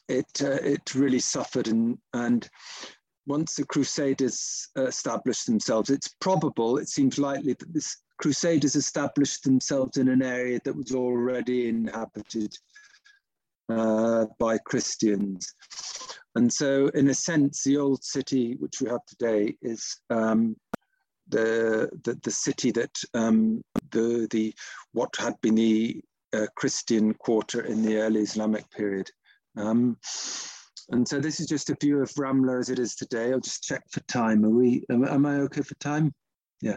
it 0.08 0.42
uh, 0.42 0.58
it 0.62 0.94
really 0.94 1.20
suffered, 1.20 1.68
and 1.68 1.98
and 2.12 2.48
once 3.26 3.56
the 3.56 3.66
Crusaders 3.66 4.68
established 4.76 5.46
themselves, 5.46 5.90
it's 5.90 6.08
probable, 6.20 6.78
it 6.78 6.88
seems 6.88 7.18
likely 7.18 7.52
that 7.52 7.74
the 7.74 7.94
Crusaders 8.18 8.74
established 8.74 9.44
themselves 9.44 9.98
in 9.98 10.08
an 10.08 10.22
area 10.22 10.58
that 10.64 10.74
was 10.74 10.92
already 10.92 11.68
inhabited 11.68 12.56
uh, 13.68 14.26
by 14.38 14.58
Christians. 14.58 15.54
And 16.34 16.52
so, 16.52 16.88
in 16.88 17.08
a 17.08 17.14
sense, 17.14 17.62
the 17.62 17.76
old 17.76 18.02
city 18.02 18.56
which 18.58 18.80
we 18.80 18.88
have 18.88 19.04
today 19.06 19.56
is 19.60 20.00
um, 20.08 20.56
the, 21.28 21.90
the, 22.04 22.18
the 22.22 22.30
city 22.30 22.70
that 22.72 22.96
um, 23.14 23.62
the 23.90 24.26
the 24.30 24.54
what 24.92 25.14
had 25.18 25.40
been 25.40 25.56
the 25.56 26.00
uh, 26.32 26.46
Christian 26.56 27.14
quarter 27.14 27.62
in 27.62 27.82
the 27.82 27.98
early 27.98 28.20
Islamic 28.20 28.70
period. 28.70 29.10
Um, 29.58 29.96
and 30.90 31.06
so 31.06 31.20
this 31.20 31.40
is 31.40 31.46
just 31.46 31.70
a 31.70 31.76
view 31.80 32.00
of 32.00 32.10
Ramla 32.14 32.60
as 32.60 32.70
it 32.70 32.78
is 32.78 32.94
today. 32.94 33.32
I'll 33.32 33.40
just 33.40 33.62
check 33.62 33.82
for 33.90 34.00
time. 34.00 34.44
Are 34.44 34.50
we? 34.50 34.84
Am, 34.90 35.04
am 35.04 35.26
I 35.26 35.36
okay 35.40 35.62
for 35.62 35.74
time? 35.74 36.14
Yeah. 36.62 36.76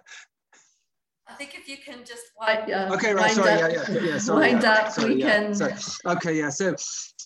I 1.27 1.34
think 1.36 1.55
if 1.55 1.67
you 1.69 1.77
can 1.77 2.03
just 2.03 2.23
wind, 2.39 2.71
uh, 2.71 2.93
okay, 2.93 3.13
right, 3.13 3.32
sorry, 3.32 3.51
up, 3.51 3.71
yeah, 3.71 3.84
yeah, 3.89 4.01
yeah, 4.01 4.17
sorry, 4.17 4.51
wind 4.51 4.63
yeah, 4.63 4.71
up, 4.73 4.91
sorry, 4.91 5.15
we 5.15 5.21
yeah, 5.21 5.39
can. 5.39 5.55
Sorry. 5.55 5.73
Okay, 6.05 6.38
yeah. 6.38 6.49
So 6.49 6.75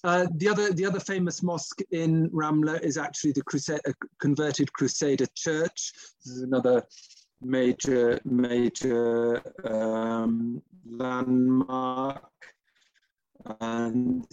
uh, 0.04 0.28
the 0.36 0.48
other 0.48 0.72
the 0.74 0.86
other 0.86 1.00
famous 1.00 1.42
mosque 1.42 1.82
in 1.92 2.30
Ramla 2.30 2.82
is 2.82 2.98
actually 2.98 3.32
the 3.32 3.42
Crusade, 3.42 3.80
uh, 3.88 3.94
converted 4.20 4.72
Crusader 4.74 5.26
Church. 5.36 5.92
This 6.24 6.36
is 6.36 6.42
another 6.44 6.84
major 7.42 8.20
major 8.26 9.42
um, 9.68 10.62
landmark, 10.86 12.30
and 13.60 14.26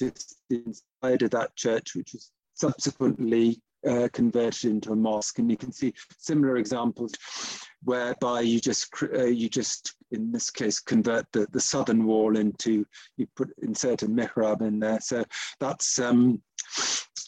inside 0.00 1.22
of 1.22 1.30
that 1.30 1.54
church, 1.56 1.94
which 1.94 2.12
was 2.12 2.30
subsequently 2.54 3.60
uh, 3.88 4.08
converted 4.12 4.70
into 4.70 4.92
a 4.92 4.96
mosque, 4.96 5.38
and 5.38 5.50
you 5.50 5.56
can 5.56 5.72
see 5.72 5.94
similar 6.18 6.56
examples 6.56 7.14
whereby 7.84 8.40
you 8.40 8.60
just 8.60 8.88
uh, 9.14 9.24
you 9.24 9.48
just 9.48 9.94
in 10.10 10.32
this 10.32 10.50
case 10.50 10.80
convert 10.80 11.24
the, 11.32 11.46
the 11.52 11.60
southern 11.60 12.04
wall 12.04 12.36
into 12.36 12.84
you 13.16 13.26
put 13.36 13.50
insert 13.62 14.02
a 14.02 14.08
mihrab 14.08 14.62
in 14.62 14.80
there. 14.80 15.00
So 15.00 15.24
that's 15.60 15.98
um, 16.00 16.42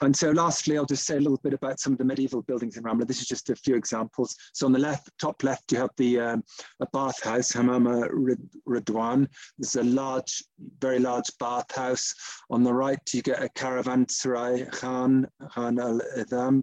and 0.02 0.16
so 0.16 0.30
lastly, 0.30 0.78
I'll 0.78 0.86
just 0.86 1.06
say 1.06 1.16
a 1.16 1.20
little 1.20 1.40
bit 1.42 1.52
about 1.52 1.78
some 1.78 1.92
of 1.92 1.98
the 1.98 2.04
medieval 2.04 2.42
buildings 2.42 2.76
in 2.76 2.84
Ramla. 2.84 3.06
This 3.06 3.20
is 3.20 3.28
just 3.28 3.50
a 3.50 3.56
few 3.56 3.74
examples. 3.74 4.34
So 4.54 4.66
on 4.66 4.72
the 4.72 4.78
left, 4.78 5.10
top 5.18 5.42
left, 5.42 5.70
you 5.72 5.78
have 5.78 5.90
the 5.96 6.20
um, 6.20 6.44
a 6.80 6.86
bathhouse, 6.92 7.52
Hamama 7.52 8.08
Ridwan. 8.66 9.28
This 9.58 9.74
is 9.74 9.76
a 9.76 9.84
large, 9.84 10.42
very 10.80 10.98
large 10.98 11.30
bathhouse. 11.38 12.14
On 12.50 12.62
the 12.62 12.72
right, 12.72 13.00
you 13.12 13.22
get 13.22 13.42
a 13.42 13.48
caravanserai, 13.50 14.72
Khan, 14.72 15.26
Khan 15.50 15.78
al-Idham. 15.78 16.62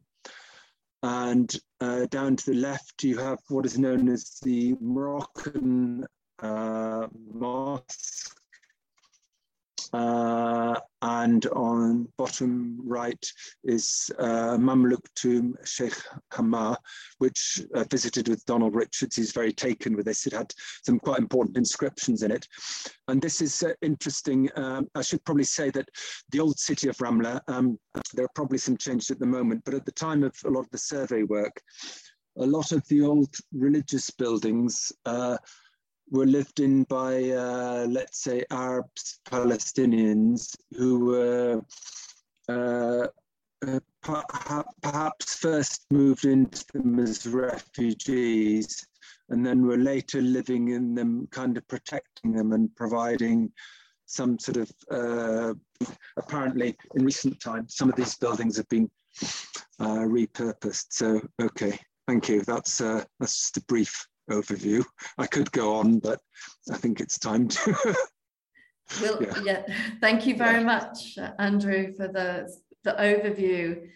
And 1.03 1.55
uh, 1.79 2.07
down 2.07 2.35
to 2.37 2.45
the 2.47 2.57
left, 2.57 3.03
you 3.03 3.17
have 3.17 3.39
what 3.49 3.65
is 3.65 3.77
known 3.77 4.09
as 4.09 4.39
the 4.41 4.75
Moroccan 4.81 6.05
uh, 6.39 7.07
mosque 7.33 8.36
uh, 9.97 10.79
and 11.01 11.47
on 11.47 12.07
bottom 12.19 12.77
right 12.83 13.25
is 13.63 14.11
uh, 14.19 14.55
Mamluk 14.57 15.03
tomb 15.15 15.55
Sheikh 15.65 15.95
Hamma, 16.31 16.77
which 17.17 17.63
uh, 17.73 17.83
visited 17.89 18.27
with 18.27 18.45
Donald 18.45 18.75
Richards. 18.75 19.15
He's 19.15 19.31
very 19.31 19.51
taken 19.51 19.95
with 19.95 20.05
this. 20.05 20.27
It 20.27 20.33
had 20.33 20.53
some 20.85 20.99
quite 20.99 21.17
important 21.17 21.57
inscriptions 21.57 22.21
in 22.21 22.31
it. 22.31 22.47
And 23.07 23.19
this 23.19 23.41
is 23.41 23.63
uh, 23.63 23.73
interesting. 23.81 24.49
Um, 24.55 24.87
I 24.93 25.01
should 25.01 25.25
probably 25.25 25.45
say 25.45 25.71
that 25.71 25.89
the 26.31 26.41
old 26.41 26.59
city 26.59 26.89
of 26.89 26.97
Ramla, 26.97 27.41
um, 27.47 27.79
there 28.13 28.25
are 28.25 28.35
probably 28.35 28.59
some 28.59 28.77
changes 28.77 29.09
at 29.09 29.19
the 29.19 29.25
moment, 29.25 29.63
but 29.65 29.73
at 29.73 29.85
the 29.85 29.91
time 29.91 30.23
of 30.23 30.35
a 30.45 30.49
lot 30.49 30.61
of 30.61 30.69
the 30.69 30.77
survey 30.77 31.23
work, 31.23 31.59
a 32.37 32.45
lot 32.45 32.71
of 32.71 32.87
the 32.87 33.01
old 33.01 33.33
religious 33.51 34.11
buildings 34.11 34.91
uh, 35.05 35.37
were 36.11 36.25
lived 36.25 36.59
in 36.59 36.83
by, 36.83 37.31
uh, 37.31 37.85
let's 37.89 38.23
say, 38.23 38.43
Arabs, 38.51 39.19
Palestinians 39.29 40.55
who 40.75 41.05
were 41.05 41.61
uh, 42.49 43.07
uh, 43.67 43.79
perhaps 44.81 45.35
first 45.35 45.85
moved 45.91 46.25
into 46.25 46.63
them 46.73 46.99
as 46.99 47.25
refugees 47.25 48.85
and 49.29 49.45
then 49.45 49.65
were 49.65 49.77
later 49.77 50.21
living 50.21 50.69
in 50.69 50.95
them, 50.95 51.27
kind 51.31 51.57
of 51.57 51.67
protecting 51.67 52.31
them 52.31 52.53
and 52.53 52.73
providing 52.75 53.51
some 54.05 54.39
sort 54.39 54.57
of, 54.57 54.71
uh, 54.89 55.53
apparently 56.15 56.77
in 56.95 57.03
recent 57.03 57.39
times, 57.41 57.75
some 57.75 57.89
of 57.89 57.95
these 57.95 58.15
buildings 58.15 58.55
have 58.55 58.69
been 58.69 58.89
uh, 59.79 60.05
repurposed. 60.05 60.85
So, 60.91 61.21
okay, 61.41 61.77
thank 62.07 62.29
you. 62.29 62.41
That's, 62.43 62.79
uh, 62.79 63.03
that's 63.19 63.37
just 63.37 63.57
a 63.57 63.61
brief 63.63 64.07
overview. 64.29 64.83
I 65.17 65.27
could 65.27 65.51
go 65.51 65.75
on, 65.75 65.99
but 65.99 66.19
I 66.71 66.77
think 66.77 66.99
it's 66.99 67.19
time 67.19 67.47
to. 67.47 67.75
well, 69.01 69.21
yeah. 69.21 69.41
yeah. 69.43 69.61
Thank 70.01 70.25
you 70.25 70.35
very 70.35 70.59
yeah. 70.59 70.65
much, 70.65 71.17
Andrew, 71.39 71.93
for 71.93 72.07
the 72.07 72.51
the 72.83 72.93
overview, 72.93 73.89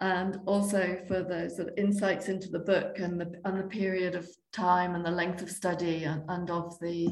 and 0.00 0.38
also 0.46 0.98
for 1.08 1.22
the 1.22 1.50
sort 1.50 1.68
of 1.68 1.78
insights 1.78 2.28
into 2.28 2.48
the 2.48 2.60
book 2.60 2.98
and 2.98 3.20
the 3.20 3.40
and 3.44 3.58
the 3.58 3.64
period 3.64 4.14
of 4.14 4.28
time 4.52 4.94
and 4.94 5.04
the 5.04 5.10
length 5.10 5.42
of 5.42 5.50
study 5.50 6.04
and, 6.04 6.22
and 6.28 6.50
of 6.50 6.78
the 6.80 7.08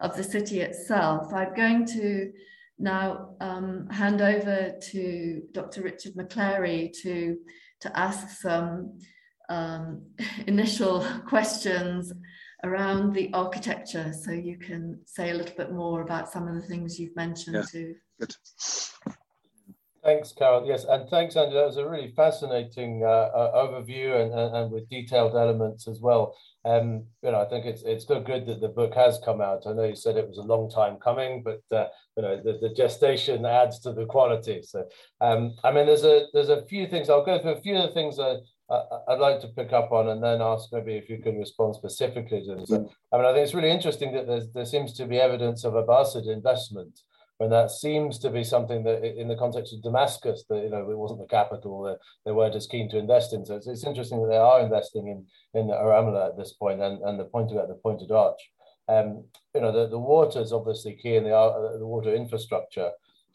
of 0.00 0.16
the 0.16 0.24
city 0.24 0.60
itself. 0.60 1.32
I'm 1.32 1.54
going 1.54 1.86
to 1.86 2.32
now 2.78 3.34
um, 3.40 3.86
hand 3.90 4.22
over 4.22 4.74
to 4.90 5.42
Dr. 5.52 5.82
Richard 5.82 6.14
McClary 6.14 6.92
to 7.02 7.36
to 7.80 7.98
ask 7.98 8.40
some 8.40 8.98
um, 9.50 10.02
initial 10.46 11.06
questions 11.26 12.12
around 12.64 13.12
the 13.12 13.30
architecture. 13.34 14.12
So 14.12 14.30
you 14.30 14.56
can 14.56 15.00
say 15.04 15.30
a 15.30 15.34
little 15.34 15.56
bit 15.56 15.72
more 15.72 16.00
about 16.00 16.30
some 16.30 16.48
of 16.48 16.54
the 16.54 16.62
things 16.62 16.98
you've 16.98 17.16
mentioned 17.16 17.56
yeah. 17.56 17.62
too. 17.70 17.94
Good. 18.18 18.34
Thanks, 20.02 20.32
Carol. 20.32 20.66
Yes, 20.66 20.84
and 20.88 21.08
thanks, 21.10 21.36
Andrew. 21.36 21.58
That 21.58 21.66
was 21.66 21.76
a 21.76 21.86
really 21.86 22.12
fascinating 22.16 23.02
uh, 23.04 23.06
uh, 23.08 23.66
overview 23.66 24.18
and, 24.18 24.32
and, 24.32 24.56
and, 24.56 24.72
with 24.72 24.88
detailed 24.88 25.36
elements 25.36 25.86
as 25.86 26.00
well. 26.00 26.34
Um, 26.64 27.04
you 27.22 27.30
know, 27.30 27.40
I 27.40 27.44
think 27.44 27.66
it's 27.66 27.82
it's 27.82 28.04
still 28.04 28.22
good 28.22 28.46
that 28.46 28.62
the 28.62 28.68
book 28.68 28.94
has 28.94 29.20
come 29.22 29.42
out. 29.42 29.66
I 29.66 29.74
know 29.74 29.84
you 29.84 29.96
said 29.96 30.16
it 30.16 30.26
was 30.26 30.38
a 30.38 30.42
long 30.42 30.70
time 30.70 30.96
coming, 30.96 31.42
but 31.42 31.60
uh, 31.70 31.88
you 32.16 32.22
know 32.22 32.40
the, 32.42 32.58
the 32.62 32.74
gestation 32.74 33.44
adds 33.44 33.78
to 33.80 33.92
the 33.92 34.06
quality. 34.06 34.62
So, 34.62 34.88
um, 35.20 35.54
I 35.64 35.70
mean, 35.70 35.84
there's 35.84 36.04
a 36.04 36.28
there's 36.32 36.48
a 36.48 36.64
few 36.64 36.86
things. 36.86 37.10
I'll 37.10 37.24
go 37.24 37.38
through 37.38 37.56
a 37.56 37.60
few 37.60 37.76
of 37.76 37.82
the 37.82 37.94
things 37.94 38.16
that 38.16 38.40
I'd 39.08 39.18
like 39.18 39.40
to 39.40 39.48
pick 39.48 39.72
up 39.72 39.90
on 39.92 40.08
and 40.08 40.22
then 40.22 40.40
ask 40.40 40.68
maybe 40.72 40.94
if 40.96 41.10
you 41.10 41.18
could 41.18 41.36
respond 41.36 41.74
specifically 41.74 42.42
to 42.46 42.54
this. 42.54 42.70
I 42.72 42.76
mean, 43.16 43.26
I 43.26 43.32
think 43.32 43.44
it's 43.44 43.54
really 43.54 43.70
interesting 43.70 44.12
that 44.12 44.50
there 44.54 44.64
seems 44.64 44.92
to 44.94 45.06
be 45.06 45.18
evidence 45.18 45.64
of 45.64 45.74
Abbasid 45.74 46.32
investment 46.32 47.00
when 47.38 47.48
that 47.50 47.70
seems 47.70 48.18
to 48.18 48.28
be 48.28 48.44
something 48.44 48.84
that 48.84 49.02
in 49.02 49.26
the 49.26 49.34
context 49.34 49.72
of 49.72 49.82
Damascus, 49.82 50.44
that 50.50 50.62
you 50.62 50.68
know 50.68 50.90
it 50.90 50.98
wasn't 50.98 51.20
the 51.20 51.26
capital 51.26 51.82
that 51.84 51.98
they 52.26 52.32
weren't 52.32 52.54
as 52.54 52.66
keen 52.66 52.88
to 52.90 52.98
invest 52.98 53.32
in. 53.32 53.46
So 53.46 53.56
it's, 53.56 53.66
it's 53.66 53.86
interesting 53.86 54.20
that 54.20 54.28
they 54.28 54.36
are 54.36 54.60
investing 54.60 55.08
in 55.08 55.26
in 55.58 55.68
Aramla 55.68 56.28
at 56.28 56.36
this 56.36 56.52
point 56.52 56.82
and, 56.82 57.00
and 57.02 57.18
the 57.18 57.24
point 57.24 57.50
about 57.50 57.68
the 57.68 57.74
pointed 57.82 58.10
arch. 58.10 58.40
Um, 58.88 59.24
you 59.54 59.62
know, 59.62 59.72
the, 59.72 59.88
the 59.88 59.98
water 59.98 60.40
is 60.40 60.52
obviously 60.52 60.98
key 61.02 61.16
in 61.16 61.24
the, 61.24 61.34
uh, 61.34 61.78
the 61.78 61.86
water 61.86 62.14
infrastructure. 62.14 62.90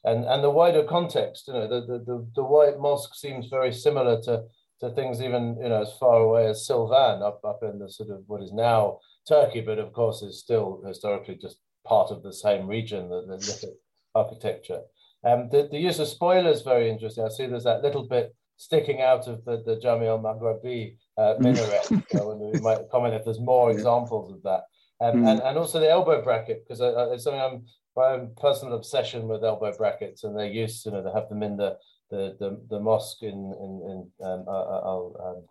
and 0.05 0.23
and 0.25 0.43
the 0.43 0.51
wider 0.51 0.83
context. 0.83 1.47
You 1.47 1.53
know, 1.55 1.67
the 1.67 1.81
the 1.81 1.99
the, 1.99 2.27
the 2.35 2.43
White 2.43 2.79
Mosque 2.79 3.15
seems 3.15 3.47
very 3.47 3.73
similar 3.73 4.21
to 4.21 4.43
to 4.81 4.89
things 4.91 5.21
even 5.21 5.57
you 5.61 5.69
know 5.69 5.81
as 5.81 5.93
far 5.99 6.19
away 6.19 6.47
as 6.47 6.65
Silvan 6.65 7.21
up 7.21 7.39
up 7.43 7.59
in 7.63 7.79
the 7.79 7.89
sort 7.89 8.09
of 8.09 8.23
what 8.27 8.41
is 8.41 8.53
now 8.53 8.99
Turkey, 9.27 9.61
but 9.61 9.79
of 9.79 9.93
course 9.93 10.21
is 10.21 10.39
still 10.39 10.81
historically 10.85 11.35
just 11.35 11.57
part 11.85 12.11
of 12.11 12.23
the 12.23 12.33
same 12.33 12.67
region, 12.67 13.09
the, 13.09 13.21
the 13.21 13.37
little 13.37 13.75
architecture. 14.13 14.81
Um, 15.23 15.49
the, 15.49 15.67
the 15.71 15.79
use 15.79 15.99
of 15.99 16.07
spolia 16.07 16.51
very 16.63 16.89
interesting. 16.89 17.23
I 17.25 17.29
see 17.29 17.47
there's 17.47 17.63
that 17.63 17.81
little 17.81 18.03
bit 18.03 18.35
sticking 18.57 19.01
out 19.01 19.27
of 19.27 19.43
the, 19.45 19.63
the 19.65 19.79
Jami 19.79 20.07
al 20.07 20.19
Maghrabi 20.19 20.97
uh, 21.17 21.35
minaret. 21.39 21.89
you 21.89 22.51
we 22.53 22.59
might 22.59 22.89
comment 22.91 23.15
if 23.15 23.25
there's 23.25 23.39
more 23.39 23.71
examples 23.75 24.31
of 24.31 24.43
that. 24.43 24.63
Um, 25.01 25.23
mm. 25.23 25.31
and, 25.31 25.41
and 25.41 25.57
also 25.57 25.79
the 25.79 25.89
elbow 25.89 26.21
bracket, 26.21 26.63
because 26.67 26.79
it's 27.11 27.23
something 27.23 27.41
I'm 27.41 27.65
my 27.95 28.11
own 28.11 28.31
personal 28.39 28.75
obsession 28.75 29.27
with 29.27 29.43
elbow 29.43 29.73
brackets 29.77 30.23
and 30.23 30.37
their 30.37 30.47
use. 30.47 30.85
You 30.85 30.91
know, 30.91 31.01
they 31.01 31.11
have 31.11 31.29
them 31.29 31.43
in 31.43 31.57
the 31.57 31.77
the 32.11 32.35
the, 32.39 32.61
the 32.69 32.79
mosque 32.79 33.23
in 33.23 33.53
in, 33.59 34.09
in 34.21 34.25
um, 34.25 34.45
uh, 34.47 34.51
uh 34.51 35.29
um, 35.29 35.43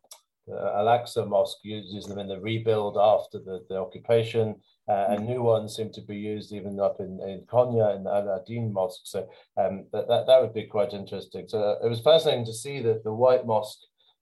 Al 0.49 0.87
Aqsa 0.87 1.27
Mosque 1.27 1.65
uses 1.65 2.07
them 2.07 2.19
in 2.19 2.29
the 2.29 2.39
rebuild 2.39 2.99
after 3.01 3.39
the, 3.39 3.65
the 3.71 3.77
occupation, 3.77 4.57
uh, 4.89 5.07
and 5.09 5.27
new 5.27 5.43
ones 5.43 5.75
seem 5.75 5.91
to 5.93 6.03
be 6.03 6.17
used 6.17 6.53
even 6.53 6.79
up 6.79 6.97
in, 7.01 7.19
in 7.23 7.47
Konya 7.51 7.97
in 7.97 8.05
Alaeddin 8.05 8.71
Mosque. 8.71 9.03
So 9.05 9.27
um, 9.57 9.87
that, 9.93 10.07
that, 10.09 10.27
that 10.27 10.43
would 10.43 10.53
be 10.53 10.67
quite 10.67 10.93
interesting. 10.93 11.49
So 11.49 11.63
uh, 11.63 11.87
it 11.87 11.89
was 11.89 12.03
fascinating 12.03 12.45
to 12.45 12.53
see 12.53 12.81
that 12.83 13.05
the 13.05 13.15
White 13.15 13.47
Mosque 13.47 13.79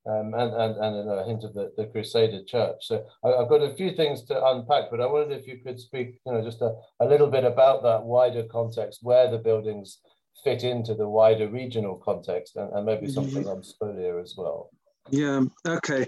um, 0.07 0.35
and, 0.35 0.53
and, 0.55 0.77
and 0.77 1.11
a 1.11 1.25
hint 1.25 1.45
of 1.45 1.55
the, 1.55 1.73
the 1.77 1.87
Crusader 1.87 2.43
Church. 2.45 2.77
So 2.81 3.05
I, 3.25 3.41
have 3.41 3.49
got 3.49 3.63
a 3.63 3.75
few 3.75 3.93
things 3.93 4.23
to 4.25 4.47
unpack, 4.47 4.91
but 4.91 5.01
I 5.01 5.07
wondered 5.07 5.39
if 5.39 5.47
you 5.47 5.59
could 5.65 5.79
speak, 5.79 6.21
you 6.27 6.33
know, 6.33 6.43
just 6.43 6.61
a, 6.61 6.75
a 7.01 7.07
little 7.07 7.29
bit 7.29 7.45
about 7.45 7.83
that 7.83 8.03
wider 8.03 8.45
context, 8.45 9.01
where 9.03 9.31
the 9.31 9.39
buildings 9.39 9.99
fit 10.45 10.65
into 10.65 10.95
the 10.95 11.09
wider 11.09 11.49
regional 11.49 11.97
context, 11.97 12.57
and, 12.57 12.73
and 12.73 12.87
maybe 12.87 13.11
something 13.11 13.49
on 13.49 13.63
Spolia 13.63 14.21
as 14.21 14.35
well. 14.37 14.71
Yeah, 15.11 15.43
okay. 15.67 16.07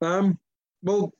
Um, 0.00 0.38
well, 0.82 1.12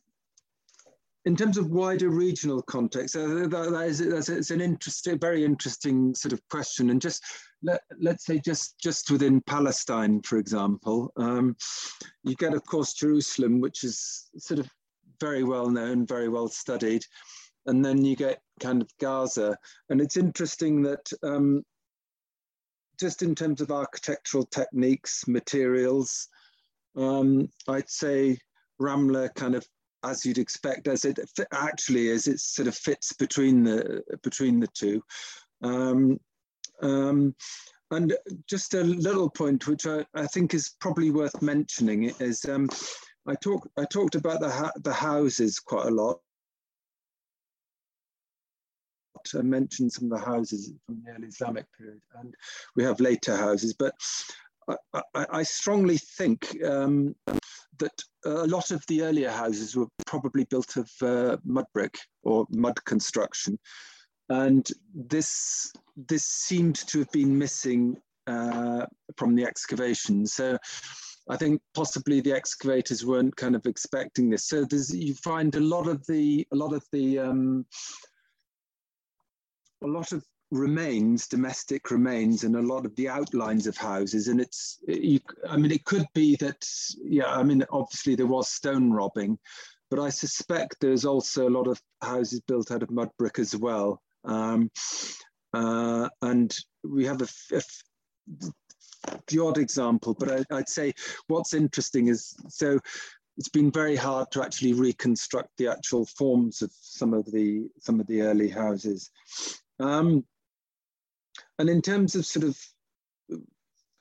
in 1.25 1.35
terms 1.35 1.59
of 1.59 1.71
wider 1.71 2.09
regional 2.09 2.63
context, 2.63 3.17
uh, 3.17 3.27
that, 3.27 3.51
that 3.73 3.87
is 3.89 3.99
that's, 3.99 4.29
it's 4.29 4.53
an 4.53 4.61
interesting, 4.61 5.19
very 5.19 5.45
interesting 5.45 6.15
sort 6.15 6.33
of 6.33 6.41
question. 6.51 6.91
And 6.91 7.01
just 7.01 7.25
let, 7.63 7.81
let's 8.01 8.25
say 8.27 8.39
just 8.39 8.79
just 8.81 9.11
within 9.11 9.41
Palestine, 9.41 10.23
for 10.23 10.39
example, 10.39 11.13
um, 11.17 11.57
you 12.23 12.37
get 12.37 12.55
of 12.55 12.65
course 12.65 12.93
Jerusalem, 12.93 13.61
which 13.61 13.83
is 13.83 14.31
sort 14.39 14.61
of 14.61 14.69
very 15.21 15.43
well 15.43 15.69
known, 15.69 16.07
very 16.07 16.29
well 16.29 16.49
studied, 16.49 17.03
and 17.67 17.85
then 17.85 18.05
you 18.05 18.15
get 18.15 18.41
kind 18.61 18.81
of 18.81 18.89
Gaza. 19.01 19.57
And 19.91 20.01
it's 20.01 20.17
interesting 20.17 20.83
that 20.83 21.11
um, 21.25 21.65
just 22.99 23.23
in 23.23 23.35
terms 23.35 23.61
of 23.61 23.71
architectural 23.71 24.45
techniques, 24.47 25.27
materials, 25.29 26.29
um, 26.97 27.49
I'd 27.69 27.91
say 27.91 28.39
Ramla 28.81 29.35
kind 29.35 29.55
of 29.55 29.67
as 30.05 30.25
you'd 30.25 30.39
expect, 30.39 30.89
as 30.89 31.05
it 31.05 31.19
actually 31.53 32.09
is, 32.09 32.29
it 32.29 32.41
sort 32.41 32.69
of 32.69 32.77
fits 32.77 33.13
between 33.15 33.65
the 33.65 34.03
between 34.23 34.61
the 34.61 34.69
two. 34.69 35.03
Um, 35.63 36.19
um, 36.83 37.35
and 37.91 38.15
just 38.49 38.75
a 38.75 38.83
little 38.83 39.31
point, 39.31 39.67
which 39.67 39.87
I, 39.87 40.05
I 40.15 40.27
think 40.27 40.55
is 40.55 40.75
probably 40.81 41.11
worth 41.11 41.41
mentioning, 41.41 42.05
is 42.21 42.45
um, 42.45 42.69
I 43.27 43.35
talked 43.35 43.69
I 43.77 43.85
talked 43.85 44.15
about 44.15 44.41
the 44.41 44.73
the 44.83 44.93
houses 44.93 45.59
quite 45.59 45.87
a 45.87 45.91
lot. 45.91 46.21
I 49.35 49.43
mentioned 49.43 49.93
some 49.93 50.11
of 50.11 50.19
the 50.19 50.25
houses 50.25 50.73
from 50.87 51.03
the 51.05 51.13
early 51.13 51.29
Islamic 51.29 51.67
period, 51.77 52.01
and 52.19 52.35
we 52.77 52.85
have 52.85 53.01
later 53.01 53.37
houses, 53.37 53.75
but 53.75 53.95
I, 54.69 55.03
I, 55.15 55.27
I 55.31 55.43
strongly 55.43 55.99
think 55.99 56.57
um, 56.65 57.15
that 57.79 58.03
a 58.25 58.47
lot 58.47 58.71
of 58.71 58.85
the 58.89 59.03
earlier 59.03 59.31
houses 59.31 59.77
were 59.77 59.87
probably 60.07 60.45
built 60.45 60.77
of 60.77 60.91
uh, 61.03 61.37
mud 61.45 61.67
brick 61.73 61.99
or 62.23 62.47
mud 62.51 62.85
construction. 62.85 63.59
And 64.29 64.69
this, 64.93 65.73
this 66.09 66.25
seemed 66.25 66.77
to 66.89 66.99
have 66.99 67.13
been 67.13 67.39
missing 67.39 67.97
uh, 68.27 68.87
from 69.17 69.37
the 69.37 69.45
excavation. 69.45 70.27
So 70.27 70.59
I 71.29 71.37
think 71.37 71.61
possibly 71.75 72.21
the 72.21 72.33
excavators 72.33 73.07
weren't 73.07 73.37
kind 73.37 73.55
of 73.55 73.67
expecting 73.67 74.31
this. 74.31 74.49
So 74.49 74.67
you 74.93 75.15
find 75.15 75.55
a 75.55 75.61
lot 75.61 75.87
of 75.87 76.05
the, 76.07 76.47
a 76.53 76.57
lot 76.57 76.73
of 76.73 76.85
the, 76.93 77.21
um, 77.21 77.67
a 79.83 79.87
lot 79.87 80.13
of 80.13 80.25
remains, 80.51 81.27
domestic 81.27 81.91
remains, 81.91 82.45
and 82.45 82.57
a 82.57 82.63
lot 82.63 82.87
of 82.87 82.95
the 82.97 83.09
outlines 83.09 83.67
of 83.67 83.77
houses. 83.77 84.29
And 84.29 84.41
it's, 84.41 84.79
you, 84.87 85.21
I 85.49 85.57
mean, 85.57 85.73
it 85.73 85.85
could 85.85 86.07
be 86.15 86.37
that, 86.37 86.65
yeah, 87.03 87.27
I 87.33 87.43
mean, 87.43 87.65
obviously 87.71 88.15
there 88.15 88.27
was 88.27 88.49
stone 88.49 88.93
robbing, 88.93 89.39
but 89.91 89.99
I 89.99 90.11
suspect 90.11 90.77
there's 90.81 91.05
also 91.05 91.49
a 91.49 91.51
lot 91.51 91.67
of 91.67 91.81
houses 92.03 92.41
built 92.41 92.71
out 92.71 92.83
of 92.83 92.91
mud 92.91 93.11
brick 93.19 93.39
as 93.39 93.57
well. 93.57 94.03
Um, 94.25 94.71
uh, 95.53 96.09
and 96.23 96.57
we 96.85 97.05
have 97.07 97.23
a, 97.23 97.29
a, 97.53 97.63
the 99.29 99.41
odd 99.41 99.59
example, 99.59 100.15
but 100.19 100.31
I, 100.31 100.57
I'd 100.57 100.69
say 100.69 100.95
what's 101.29 101.55
interesting 101.55 102.09
is 102.09 102.35
so 102.49 102.79
it's 103.37 103.49
been 103.49 103.71
very 103.71 103.97
hard 103.97 104.31
to 104.33 104.43
actually 104.43 104.73
reconstruct 104.73 105.51
the 105.59 105.69
actual 105.69 106.07
forms 106.07 106.63
of 106.63 106.73
some 106.81 107.13
of 107.13 107.31
the 107.31 107.69
some 107.81 108.01
of 108.01 108.07
the 108.07 108.23
early 108.23 108.49
houses. 108.49 109.11
Um, 109.79 110.25
and 111.59 111.69
in 111.69 111.83
terms 111.83 112.15
of 112.15 112.27
sort 112.27 112.45
of 112.45 112.59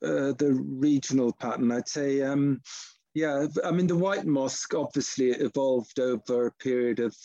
uh, 0.04 0.34
the 0.38 0.58
regional 0.68 1.34
pattern, 1.34 1.72
I'd 1.72 1.88
say, 1.88 2.22
um, 2.22 2.62
yeah, 3.14 3.48
I 3.64 3.72
mean, 3.72 3.88
the 3.88 3.96
White 3.96 4.26
Mosque 4.26 4.74
obviously 4.74 5.32
evolved 5.32 6.00
over 6.00 6.48
a 6.48 6.52
period 6.52 7.00
of, 7.00 7.16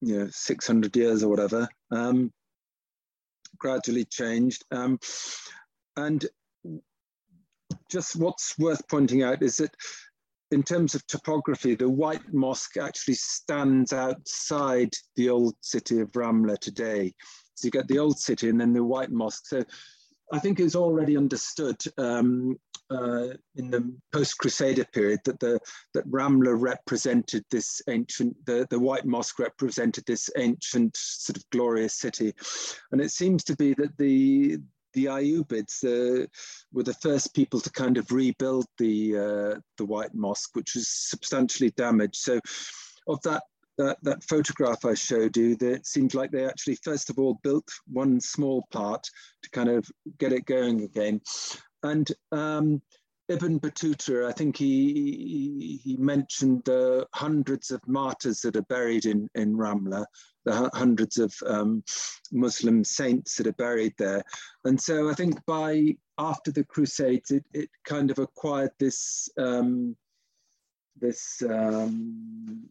you 0.00 0.18
know, 0.18 0.28
600 0.30 0.96
years 0.96 1.22
or 1.22 1.28
whatever, 1.28 1.68
um, 1.90 2.32
gradually 3.58 4.06
changed. 4.06 4.64
Um, 4.70 4.98
and 5.96 6.26
just 7.90 8.16
what's 8.16 8.58
worth 8.58 8.86
pointing 8.88 9.22
out 9.22 9.42
is 9.42 9.58
that 9.58 9.74
in 10.50 10.62
terms 10.62 10.94
of 10.94 11.06
topography, 11.06 11.74
the 11.74 11.88
White 11.88 12.32
Mosque 12.32 12.76
actually 12.76 13.14
stands 13.14 13.92
outside 13.92 14.90
the 15.16 15.30
old 15.30 15.54
city 15.60 16.00
of 16.00 16.12
Ramla 16.12 16.58
today. 16.58 17.14
So 17.54 17.66
you 17.66 17.70
get 17.70 17.88
the 17.88 17.98
old 17.98 18.18
city 18.18 18.48
and 18.48 18.60
then 18.60 18.72
the 18.72 18.84
White 18.84 19.10
Mosque. 19.10 19.46
So 19.46 19.64
I 20.32 20.38
think 20.38 20.58
it's 20.58 20.76
already 20.76 21.16
understood 21.16 21.76
um, 21.98 22.58
uh, 22.90 23.28
in 23.54 23.70
the 23.70 23.92
post-Crusader 24.12 24.84
period 24.92 25.20
that 25.24 25.38
the 25.38 25.60
that 25.94 26.08
Ramla 26.10 26.60
represented 26.60 27.44
this 27.50 27.80
ancient, 27.88 28.34
the, 28.46 28.66
the 28.70 28.80
White 28.80 29.06
Mosque 29.06 29.38
represented 29.38 30.04
this 30.06 30.28
ancient 30.36 30.96
sort 30.96 31.36
of 31.36 31.48
glorious 31.50 31.94
city, 31.94 32.34
and 32.90 33.00
it 33.00 33.12
seems 33.12 33.44
to 33.44 33.56
be 33.56 33.74
that 33.74 33.96
the 33.98 34.58
the 34.92 35.06
Ayyubids 35.06 35.84
uh, 35.84 36.26
were 36.72 36.82
the 36.82 36.94
first 36.94 37.34
people 37.34 37.60
to 37.60 37.70
kind 37.70 37.96
of 37.96 38.10
rebuild 38.12 38.66
the 38.78 39.16
uh, 39.16 39.60
the 39.78 39.84
White 39.84 40.14
Mosque, 40.14 40.50
which 40.54 40.74
was 40.74 40.88
substantially 40.88 41.70
damaged. 41.76 42.16
So, 42.16 42.40
of 43.06 43.20
that 43.22 43.42
that, 43.78 43.98
that 44.02 44.24
photograph 44.24 44.84
I 44.84 44.94
showed 44.94 45.36
you, 45.36 45.56
that 45.56 45.72
it 45.72 45.86
seems 45.86 46.14
like 46.14 46.30
they 46.30 46.46
actually 46.46 46.76
first 46.82 47.08
of 47.10 47.18
all 47.18 47.38
built 47.42 47.68
one 47.90 48.20
small 48.20 48.66
part 48.70 49.08
to 49.42 49.50
kind 49.50 49.68
of 49.68 49.86
get 50.18 50.32
it 50.32 50.44
going 50.44 50.82
again. 50.82 51.20
And 51.82 52.10
um, 52.30 52.82
Ibn 53.30 53.60
Battuta, 53.60 54.26
I 54.26 54.32
think 54.32 54.56
he, 54.56 55.80
he 55.84 55.96
mentioned 55.96 56.62
the 56.64 57.06
hundreds 57.14 57.70
of 57.70 57.80
martyrs 57.86 58.40
that 58.40 58.56
are 58.56 58.62
buried 58.62 59.06
in, 59.06 59.28
in 59.34 59.56
Ramla, 59.56 60.04
the 60.50 60.70
hundreds 60.74 61.18
of 61.18 61.34
um, 61.46 61.82
Muslim 62.32 62.84
saints 62.84 63.36
that 63.36 63.46
are 63.46 63.52
buried 63.52 63.94
there. 63.98 64.22
And 64.64 64.80
so 64.80 65.08
I 65.08 65.14
think 65.14 65.44
by 65.46 65.96
after 66.18 66.52
the 66.52 66.64
Crusades, 66.64 67.30
it, 67.30 67.44
it 67.52 67.70
kind 67.84 68.10
of 68.10 68.18
acquired 68.18 68.72
this 68.78 69.28
um, 69.38 69.96
this 71.00 71.42
um, 71.48 72.68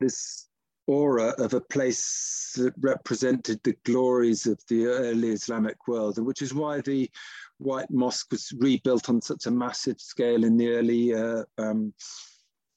this 0.00 0.48
aura 0.86 1.34
of 1.38 1.52
a 1.54 1.60
place 1.60 2.52
that 2.56 2.72
represented 2.80 3.60
the 3.64 3.76
glories 3.84 4.46
of 4.46 4.60
the 4.68 4.86
early 4.86 5.30
Islamic 5.30 5.88
world, 5.88 6.18
and 6.18 6.26
which 6.26 6.42
is 6.42 6.54
why 6.54 6.80
the 6.80 7.10
White 7.58 7.90
Mosque 7.90 8.30
was 8.30 8.52
rebuilt 8.58 9.08
on 9.08 9.20
such 9.20 9.46
a 9.46 9.50
massive 9.50 10.00
scale 10.00 10.44
in 10.44 10.56
the 10.56 10.68
early 10.68 11.14
uh, 11.14 11.44
um, 11.58 11.92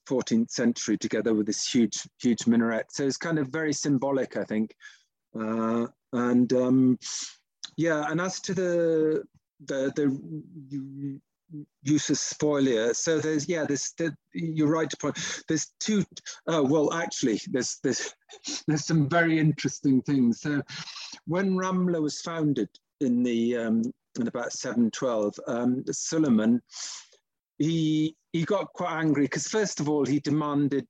14th 0.10 0.50
century, 0.50 0.98
together 0.98 1.34
with 1.34 1.46
this 1.46 1.68
huge, 1.68 2.08
huge 2.22 2.48
minaret. 2.48 2.92
So 2.92 3.06
it's 3.06 3.18
kind 3.18 3.40
of 3.40 3.48
very 3.50 3.74
symbolic, 3.74 4.38
I 4.38 4.44
think. 4.44 4.76
Uh, 5.40 5.88
and 6.14 6.52
um, 6.54 7.00
yeah, 7.78 8.06
and 8.10 8.20
as 8.20 8.40
to 8.42 8.54
the 8.54 9.24
the 9.66 9.92
the 9.96 11.20
usus 11.84 12.20
spolia. 12.20 12.96
So 12.96 13.20
there's 13.20 13.48
yeah, 13.48 13.66
there's 13.66 13.94
there, 13.98 14.16
you're 14.34 14.70
right 14.70 14.90
to 14.90 14.98
point. 14.98 15.44
There's 15.48 15.68
two. 15.80 16.04
Oh 16.48 16.64
well, 16.64 16.94
actually, 16.94 17.40
there's 17.48 17.78
there's 17.84 18.14
there's 18.68 18.86
some 18.86 19.10
very 19.10 19.40
interesting 19.40 20.02
things. 20.02 20.42
So 20.42 20.62
when 21.26 21.56
Ramla 21.56 22.02
was 22.02 22.22
founded 22.22 22.70
in 23.02 23.24
the 23.24 23.58
um, 23.58 23.82
in 24.20 24.28
about 24.28 24.52
712, 24.52 25.40
um, 25.48 25.84
Suleiman 25.92 26.62
he 27.60 28.16
he 28.34 28.44
got 28.46 28.74
quite 28.74 28.94
angry 28.94 29.26
because 29.26 29.48
first 29.48 29.80
of 29.80 29.88
all 29.88 30.06
he 30.06 30.20
demanded. 30.20 30.88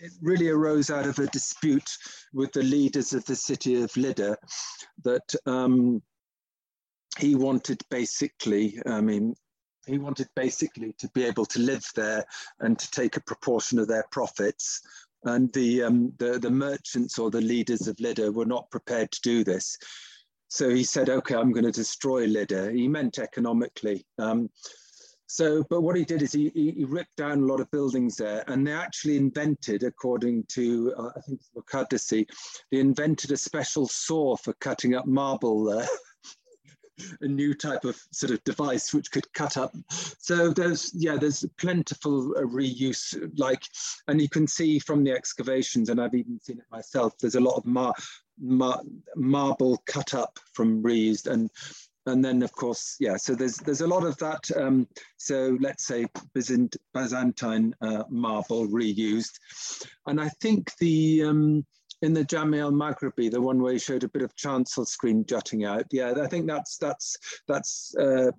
It 0.00 0.12
really 0.22 0.48
arose 0.48 0.90
out 0.90 1.06
of 1.06 1.18
a 1.18 1.26
dispute 1.26 1.90
with 2.32 2.52
the 2.52 2.62
leaders 2.62 3.12
of 3.14 3.24
the 3.24 3.34
city 3.34 3.82
of 3.82 3.96
Lydda 3.96 4.36
that 5.02 5.34
um, 5.44 6.00
he 7.18 7.34
wanted 7.34 7.82
basically, 7.90 8.78
I 8.86 9.00
mean, 9.00 9.34
he 9.86 9.98
wanted 9.98 10.28
basically 10.36 10.94
to 10.98 11.08
be 11.14 11.24
able 11.24 11.46
to 11.46 11.58
live 11.58 11.84
there 11.96 12.24
and 12.60 12.78
to 12.78 12.90
take 12.92 13.16
a 13.16 13.22
proportion 13.22 13.80
of 13.80 13.88
their 13.88 14.04
profits. 14.12 14.80
And 15.24 15.52
the, 15.52 15.82
um, 15.82 16.12
the, 16.18 16.38
the 16.38 16.50
merchants 16.50 17.18
or 17.18 17.30
the 17.30 17.40
leaders 17.40 17.88
of 17.88 17.98
Lydda 17.98 18.30
were 18.30 18.46
not 18.46 18.70
prepared 18.70 19.10
to 19.10 19.20
do 19.22 19.42
this. 19.42 19.76
So 20.46 20.70
he 20.70 20.84
said, 20.84 21.10
okay, 21.10 21.34
I'm 21.34 21.52
going 21.52 21.64
to 21.64 21.72
destroy 21.72 22.26
Lydda. 22.26 22.72
He 22.72 22.86
meant 22.86 23.18
economically. 23.18 24.06
Um, 24.18 24.48
so, 25.28 25.62
but 25.68 25.82
what 25.82 25.94
he 25.94 26.04
did 26.04 26.22
is 26.22 26.32
he, 26.32 26.50
he, 26.54 26.84
ripped 26.84 27.16
down 27.16 27.42
a 27.42 27.46
lot 27.46 27.60
of 27.60 27.70
buildings 27.70 28.16
there, 28.16 28.42
and 28.46 28.66
they 28.66 28.72
actually 28.72 29.18
invented, 29.18 29.82
according 29.82 30.44
to 30.48 30.94
uh, 30.96 31.10
I 31.14 31.20
think 31.20 31.40
Muqaddasi, 31.54 32.26
they 32.72 32.78
invented 32.78 33.30
a 33.30 33.36
special 33.36 33.86
saw 33.86 34.36
for 34.36 34.54
cutting 34.54 34.94
up 34.94 35.06
marble 35.06 35.64
there. 35.64 35.86
a 37.20 37.28
new 37.28 37.54
type 37.54 37.84
of 37.84 37.96
sort 38.10 38.32
of 38.32 38.42
device 38.44 38.92
which 38.92 39.10
could 39.10 39.30
cut 39.34 39.56
up. 39.56 39.72
So 40.18 40.50
there's 40.50 40.92
yeah, 40.94 41.16
there's 41.16 41.44
plentiful 41.58 42.34
uh, 42.36 42.40
reuse. 42.40 43.14
Like, 43.38 43.62
and 44.08 44.20
you 44.20 44.30
can 44.30 44.46
see 44.46 44.78
from 44.78 45.04
the 45.04 45.12
excavations, 45.12 45.90
and 45.90 46.00
I've 46.00 46.14
even 46.14 46.40
seen 46.40 46.58
it 46.58 46.64
myself. 46.72 47.12
There's 47.18 47.34
a 47.34 47.40
lot 47.40 47.56
of 47.56 47.66
mar, 47.66 47.94
mar 48.40 48.80
marble 49.14 49.82
cut 49.86 50.14
up 50.14 50.38
from 50.54 50.82
reused, 50.82 51.26
and 51.26 51.50
and 52.06 52.24
then 52.24 52.42
of 52.42 52.52
course 52.52 52.96
yeah. 53.00 53.16
So 53.16 53.34
there's 53.34 53.56
there's 53.56 53.80
a 53.80 53.86
lot 53.86 54.04
of 54.04 54.16
that. 54.18 54.50
Um, 54.56 54.86
so 55.16 55.56
let's 55.60 55.86
say 55.86 56.06
Byzantine 56.34 57.74
uh, 57.80 58.04
marble 58.08 58.66
reused, 58.68 59.38
and 60.06 60.20
I 60.20 60.28
think 60.40 60.74
the 60.76 61.24
um, 61.24 61.66
in 62.02 62.12
the 62.12 62.24
Jami 62.24 62.60
al 62.60 62.70
Maghribi, 62.70 63.30
the 63.30 63.40
one 63.40 63.60
where 63.60 63.72
he 63.72 63.78
showed 63.78 64.04
a 64.04 64.08
bit 64.08 64.22
of 64.22 64.34
chancel 64.36 64.84
screen 64.84 65.24
jutting 65.26 65.64
out. 65.64 65.84
Yeah, 65.90 66.14
I 66.22 66.26
think 66.28 66.46
that's 66.46 66.76
that's 66.78 67.16
that's 67.46 67.94
uh, 67.96 68.30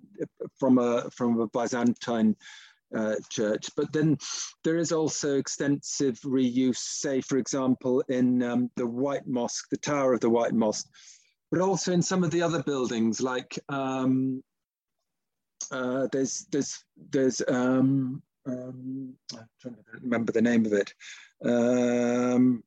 from 0.58 0.78
a 0.78 1.10
from 1.10 1.40
a 1.40 1.46
Byzantine 1.46 2.36
uh, 2.94 3.16
church. 3.28 3.70
But 3.76 3.92
then 3.92 4.18
there 4.64 4.76
is 4.76 4.92
also 4.92 5.36
extensive 5.36 6.18
reuse, 6.20 6.76
say, 6.76 7.20
for 7.20 7.38
example, 7.38 8.02
in 8.08 8.42
um, 8.42 8.70
the 8.76 8.86
White 8.86 9.26
Mosque, 9.26 9.68
the 9.70 9.76
Tower 9.76 10.14
of 10.14 10.20
the 10.20 10.30
White 10.30 10.54
Mosque, 10.54 10.88
but 11.50 11.60
also 11.60 11.92
in 11.92 12.02
some 12.02 12.24
of 12.24 12.30
the 12.30 12.42
other 12.42 12.62
buildings, 12.62 13.20
like 13.20 13.58
um, 13.68 14.42
uh, 15.70 16.06
there's 16.12 16.46
there's 16.50 16.84
there's 17.10 17.42
um, 17.48 18.22
um, 18.46 19.14
I'm 19.32 19.48
trying 19.60 19.74
to 19.74 19.82
remember 20.02 20.32
the 20.32 20.42
name 20.42 20.66
of 20.66 20.72
it. 20.72 20.94
Um, 21.44 22.62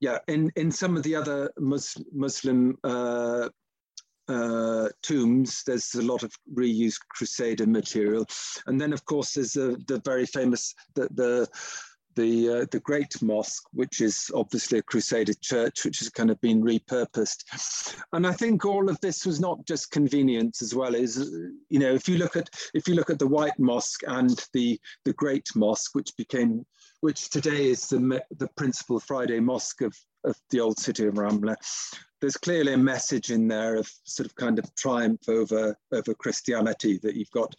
yeah, 0.00 0.18
in, 0.28 0.52
in 0.56 0.70
some 0.70 0.96
of 0.96 1.02
the 1.02 1.14
other 1.14 1.50
Mus 1.58 1.96
Muslim 2.12 2.76
uh, 2.84 3.48
uh, 4.28 4.88
tombs, 5.02 5.62
there's 5.66 5.94
a 5.94 6.02
lot 6.02 6.22
of 6.22 6.32
reused 6.54 7.00
Crusader 7.10 7.66
material. 7.66 8.26
And 8.66 8.80
then, 8.80 8.92
of 8.92 9.04
course, 9.04 9.32
there's 9.32 9.52
the, 9.52 9.82
the 9.86 10.00
very 10.04 10.26
famous, 10.26 10.74
the, 10.94 11.08
the, 11.14 11.48
the, 12.16 12.48
uh, 12.48 12.66
the 12.70 12.80
Great 12.80 13.22
Mosque, 13.22 13.64
which 13.72 14.00
is 14.00 14.30
obviously 14.34 14.78
a 14.78 14.82
Crusader 14.82 15.34
church, 15.40 15.84
which 15.84 16.00
has 16.00 16.08
kind 16.08 16.30
of 16.30 16.40
been 16.40 16.62
repurposed. 16.62 17.44
And 18.12 18.26
I 18.26 18.32
think 18.32 18.64
all 18.64 18.88
of 18.88 19.00
this 19.00 19.24
was 19.24 19.38
not 19.38 19.64
just 19.66 19.90
convenience 19.90 20.62
as 20.62 20.74
well. 20.74 20.94
Is 20.94 21.16
you 21.68 21.78
know, 21.78 21.92
if 21.92 22.08
you 22.08 22.18
look 22.18 22.36
at 22.36 22.48
if 22.74 22.88
you 22.88 22.94
look 22.94 23.10
at 23.10 23.18
the 23.18 23.26
White 23.26 23.58
Mosque 23.58 24.02
and 24.06 24.44
the 24.52 24.80
the 25.04 25.12
Great 25.12 25.48
Mosque, 25.54 25.94
which 25.94 26.16
became 26.16 26.64
which 27.00 27.30
today 27.30 27.70
is 27.70 27.88
the, 27.88 28.22
the 28.38 28.48
principal 28.56 28.98
Friday 28.98 29.40
mosque 29.40 29.82
of, 29.82 29.94
of 30.24 30.36
the 30.50 30.60
old 30.60 30.78
city 30.78 31.06
of 31.06 31.14
Ramla. 31.14 31.56
There's 32.20 32.36
clearly 32.36 32.72
a 32.72 32.78
message 32.78 33.30
in 33.30 33.46
there 33.46 33.76
of 33.76 33.88
sort 34.04 34.26
of 34.26 34.34
kind 34.34 34.58
of 34.58 34.74
triumph 34.74 35.28
over, 35.28 35.76
over 35.92 36.14
Christianity, 36.14 36.98
that 37.02 37.14
you've 37.14 37.30
got 37.30 37.54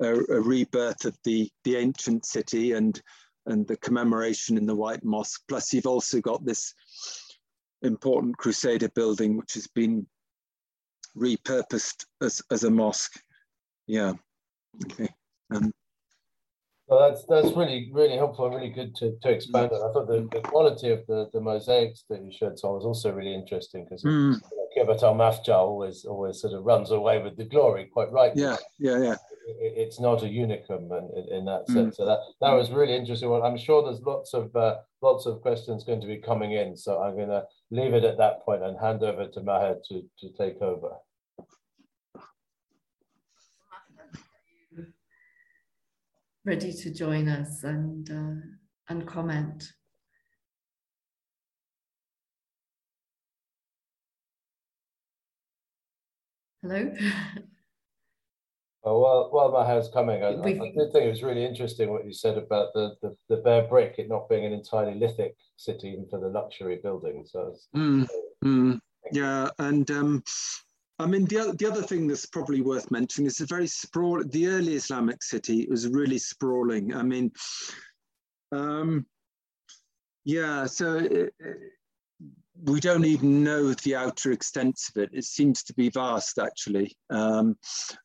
a, 0.00 0.14
a 0.14 0.40
rebirth 0.40 1.06
of 1.06 1.16
the, 1.24 1.50
the 1.64 1.76
ancient 1.76 2.26
city 2.26 2.72
and, 2.72 3.00
and 3.46 3.66
the 3.66 3.76
commemoration 3.76 4.56
in 4.56 4.66
the 4.66 4.74
White 4.74 5.04
Mosque. 5.04 5.42
Plus, 5.48 5.72
you've 5.72 5.86
also 5.86 6.20
got 6.20 6.44
this 6.44 6.74
important 7.82 8.36
Crusader 8.36 8.88
building, 8.90 9.36
which 9.36 9.54
has 9.54 9.66
been 9.66 10.06
repurposed 11.16 12.04
as, 12.22 12.42
as 12.50 12.64
a 12.64 12.70
mosque. 12.70 13.20
Yeah. 13.86 14.14
Okay. 14.86 15.08
Um, 15.54 15.72
well, 16.86 17.08
that's 17.08 17.24
that's 17.26 17.56
really 17.56 17.88
really 17.92 18.16
helpful 18.16 18.46
and 18.46 18.56
really 18.56 18.68
good 18.68 18.94
to, 18.96 19.16
to 19.22 19.30
expand 19.30 19.72
on. 19.72 19.88
I 19.88 19.92
thought 19.92 20.06
the, 20.06 20.28
the 20.32 20.42
quality 20.42 20.90
of 20.90 21.06
the, 21.06 21.30
the 21.32 21.40
mosaics 21.40 22.04
that 22.10 22.22
you 22.22 22.30
showed, 22.30 22.58
Tom, 22.60 22.74
was 22.74 22.84
also 22.84 23.12
really 23.12 23.34
interesting 23.34 23.84
because 23.84 24.02
mm. 24.02 24.38
you 24.76 24.84
know, 24.84 24.92
al 24.92 25.14
Mafjar 25.14 25.54
always 25.54 26.04
always 26.04 26.40
sort 26.40 26.52
of 26.52 26.64
runs 26.64 26.90
away 26.90 27.22
with 27.22 27.36
the 27.36 27.44
glory, 27.44 27.88
quite 27.92 28.12
right. 28.12 28.32
Yeah, 28.34 28.56
yeah, 28.78 28.98
yeah. 28.98 29.16
It, 29.46 29.74
it's 29.76 30.00
not 30.00 30.22
a 30.22 30.26
unicum 30.26 30.90
in, 30.90 31.36
in 31.36 31.44
that 31.44 31.66
mm. 31.68 31.74
sense. 31.74 31.96
So 31.96 32.04
that 32.06 32.20
that 32.40 32.52
was 32.52 32.70
really 32.70 32.94
interesting. 32.94 33.30
Well, 33.30 33.42
I'm 33.42 33.58
sure 33.58 33.82
there's 33.82 34.02
lots 34.02 34.34
of 34.34 34.54
uh, 34.56 34.76
lots 35.02 35.26
of 35.26 35.40
questions 35.42 35.84
going 35.84 36.00
to 36.00 36.06
be 36.06 36.18
coming 36.18 36.52
in. 36.52 36.76
So 36.76 37.02
I'm 37.02 37.16
going 37.16 37.28
to 37.28 37.44
leave 37.70 37.94
it 37.94 38.04
at 38.04 38.18
that 38.18 38.44
point 38.44 38.62
and 38.62 38.78
hand 38.78 39.02
over 39.02 39.26
to 39.26 39.42
Maher 39.42 39.76
to 39.88 40.02
to 40.20 40.32
take 40.32 40.60
over. 40.62 40.92
ready 46.44 46.72
to 46.72 46.92
join 46.92 47.28
us 47.28 47.64
and 47.64 48.10
uh, 48.10 48.40
and 48.88 49.06
comment. 49.06 49.72
Hello. 56.62 56.94
Well, 58.84 59.28
while 59.30 59.50
Maher's 59.50 59.88
coming, 59.88 60.22
I, 60.22 60.28
I, 60.28 60.34
did 60.34 60.42
think 60.42 60.76
it 60.76 61.08
was 61.08 61.22
really 61.22 61.44
interesting 61.44 61.90
what 61.90 62.04
you 62.04 62.12
said 62.12 62.36
about 62.36 62.74
the, 62.74 62.94
the, 63.00 63.16
the, 63.30 63.36
bare 63.38 63.66
brick, 63.66 63.94
it 63.96 64.10
not 64.10 64.28
being 64.28 64.44
an 64.44 64.52
entirely 64.52 64.98
lithic 64.98 65.36
city, 65.56 65.88
even 65.88 66.06
for 66.10 66.20
the 66.20 66.28
luxury 66.28 66.80
buildings. 66.82 67.32
So 67.32 67.54
mm, 67.74 68.06
mm, 68.44 68.78
yeah, 69.10 69.48
and 69.58 69.90
um, 69.90 70.22
I 70.98 71.06
mean, 71.06 71.24
the, 71.24 71.54
the 71.58 71.66
other 71.66 71.82
thing 71.82 72.06
that's 72.06 72.26
probably 72.26 72.60
worth 72.60 72.90
mentioning 72.90 73.26
is 73.26 73.40
a 73.40 73.46
very 73.46 73.66
sprawl. 73.66 74.22
The 74.22 74.48
early 74.48 74.74
Islamic 74.74 75.22
city 75.22 75.66
was 75.70 75.88
really 75.88 76.18
sprawling. 76.18 76.94
I 76.94 77.02
mean, 77.02 77.32
um, 78.52 79.06
yeah, 80.24 80.66
so 80.66 80.98
it, 80.98 81.34
it, 81.40 81.56
we 82.62 82.80
don't 82.80 83.04
even 83.04 83.42
know 83.42 83.72
the 83.74 83.96
outer 83.96 84.32
extents 84.32 84.88
of 84.88 85.02
it. 85.02 85.10
It 85.12 85.24
seems 85.24 85.62
to 85.64 85.74
be 85.74 85.90
vast, 85.90 86.38
actually. 86.38 86.96
Um, 87.10 87.56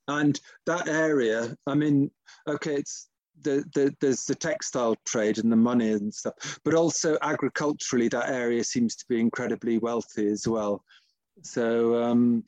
and 0.07 0.39
that 0.65 0.87
area, 0.87 1.55
I 1.67 1.75
mean, 1.75 2.09
okay, 2.47 2.75
it's 2.75 3.09
the, 3.41 3.63
the, 3.73 3.95
there's 4.01 4.25
the 4.25 4.35
textile 4.35 4.95
trade 5.05 5.37
and 5.37 5.51
the 5.51 5.55
money 5.55 5.91
and 5.91 6.13
stuff, 6.13 6.59
but 6.65 6.73
also 6.73 7.17
agriculturally, 7.21 8.07
that 8.09 8.29
area 8.29 8.63
seems 8.63 8.95
to 8.97 9.05
be 9.07 9.19
incredibly 9.19 9.77
wealthy 9.77 10.27
as 10.27 10.47
well. 10.47 10.83
So 11.43 12.03
um, 12.03 12.43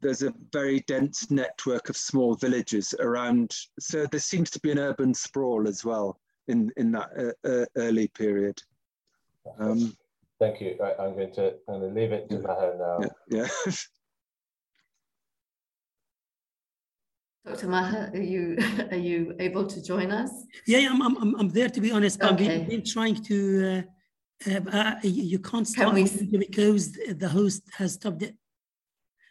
there's 0.00 0.22
a 0.22 0.34
very 0.52 0.80
dense 0.80 1.30
network 1.30 1.88
of 1.88 1.96
small 1.96 2.34
villages 2.34 2.94
around. 2.98 3.54
So 3.78 4.06
there 4.06 4.20
seems 4.20 4.50
to 4.50 4.60
be 4.60 4.70
an 4.70 4.78
urban 4.78 5.12
sprawl 5.12 5.68
as 5.68 5.84
well 5.84 6.18
in 6.48 6.70
in 6.76 6.92
that 6.92 7.10
uh, 7.44 7.48
uh, 7.48 7.66
early 7.76 8.08
period. 8.08 8.62
Um, 9.58 9.96
Thank 10.38 10.60
you. 10.60 10.76
Right, 10.78 10.94
I'm 10.98 11.14
going 11.14 11.32
to 11.34 11.54
I'm 11.68 11.80
going 11.80 11.94
to 11.94 12.00
leave 12.00 12.12
it 12.12 12.28
to 12.28 12.36
yeah, 12.36 12.40
Maher 12.42 12.74
now. 12.78 12.98
Yeah. 13.28 13.48
yeah. 13.66 13.72
Dr. 17.46 17.68
Maher, 17.68 18.10
are 18.12 18.20
you 18.20 18.58
are 18.90 18.96
you 18.96 19.34
able 19.38 19.66
to 19.66 19.82
join 19.82 20.10
us? 20.10 20.30
Yeah, 20.66 20.88
I'm 20.90 21.00
I'm 21.00 21.34
I'm 21.36 21.48
there 21.48 21.68
to 21.68 21.80
be 21.80 21.90
honest. 21.90 22.20
Okay. 22.22 22.62
I've 22.62 22.68
been, 22.68 22.84
trying 22.84 23.22
to. 23.24 23.84
Uh, 24.46 24.50
uh, 24.50 24.60
uh, 24.70 24.94
you 25.02 25.38
can't 25.38 25.66
stop 25.66 25.94
Can 25.94 26.04
we... 26.30 26.36
because 26.36 26.92
the 26.92 27.28
host 27.28 27.62
has 27.78 27.94
stopped 27.94 28.22
it. 28.22 28.36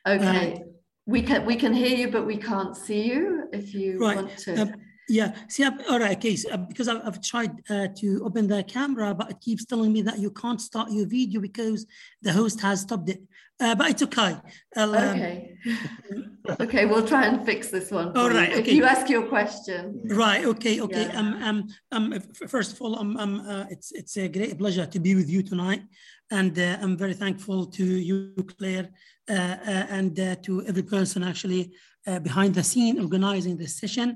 Okay. 0.08 0.54
Uh, 0.54 0.60
we 1.06 1.22
can 1.22 1.46
we 1.46 1.56
can 1.56 1.74
hear 1.74 1.96
you, 1.96 2.10
but 2.10 2.26
we 2.26 2.38
can't 2.38 2.76
see 2.76 3.04
you. 3.04 3.48
If 3.54 3.76
you 3.76 4.00
right. 4.00 4.16
want 4.16 4.38
to. 4.40 4.62
Uh, 4.62 4.66
yeah. 5.08 5.36
See, 5.48 5.64
I've, 5.64 5.80
all 5.90 6.00
right. 6.00 6.18
Okay. 6.18 6.36
So, 6.36 6.50
uh, 6.52 6.58
because 6.58 6.88
I've, 6.88 7.02
I've 7.06 7.22
tried 7.22 7.52
uh, 7.70 7.88
to 7.98 8.24
open 8.26 8.48
the 8.48 8.64
camera, 8.64 9.14
but 9.14 9.32
it 9.32 9.40
keeps 9.42 9.66
telling 9.66 9.94
me 9.94 10.02
that 10.04 10.20
you 10.20 10.32
can't 10.32 10.62
start 10.62 10.92
your 10.92 11.08
video 11.08 11.42
because 11.42 11.86
the 12.22 12.34
host 12.34 12.62
has 12.62 12.82
stopped 12.82 13.10
it. 13.10 13.22
uh, 13.60 13.76
but 13.76 13.90
it's 13.92 14.02
okay. 14.04 14.36
I'll, 14.76 14.96
um, 14.96 15.10
okay. 15.10 15.58
okay, 16.60 16.86
we'll 16.86 17.08
try 17.08 17.26
and 17.26 17.46
fix 17.46 17.70
this 17.70 17.92
one. 17.92 18.16
All 18.18 18.30
right. 18.30 18.50
You. 18.50 18.60
Okay. 18.60 18.72
If 18.72 18.78
you 18.78 18.84
ask 18.84 19.10
your 19.10 19.28
question. 19.28 20.02
Right. 20.06 20.46
Okay. 20.46 20.82
Okay. 20.82 21.08
Yeah. 21.08 21.20
Um, 21.20 21.44
um, 21.44 22.14
um, 22.14 22.20
first 22.48 22.74
of 22.74 22.82
all, 22.82 23.00
um, 23.00 23.16
um, 23.18 23.40
uh, 23.48 23.66
it's 23.70 23.92
it's 23.92 24.18
a 24.18 24.28
great 24.28 24.58
pleasure 24.58 24.86
to 24.86 25.00
be 25.00 25.16
with 25.16 25.30
you 25.30 25.42
tonight, 25.42 25.84
and 26.32 26.58
uh, 26.58 26.78
I'm 26.82 26.98
very 26.98 27.14
thankful 27.14 27.68
to 27.68 27.86
you, 27.86 28.34
Claire, 28.58 28.90
uh, 29.30 29.34
uh, 29.34 29.86
and 29.90 30.20
uh, 30.20 30.36
to 30.44 30.66
every 30.66 30.84
person 30.84 31.24
actually 31.24 31.74
behind 32.22 32.54
the 32.54 32.64
scene 32.64 33.00
organizing 33.00 33.58
this 33.58 33.78
session. 33.78 34.16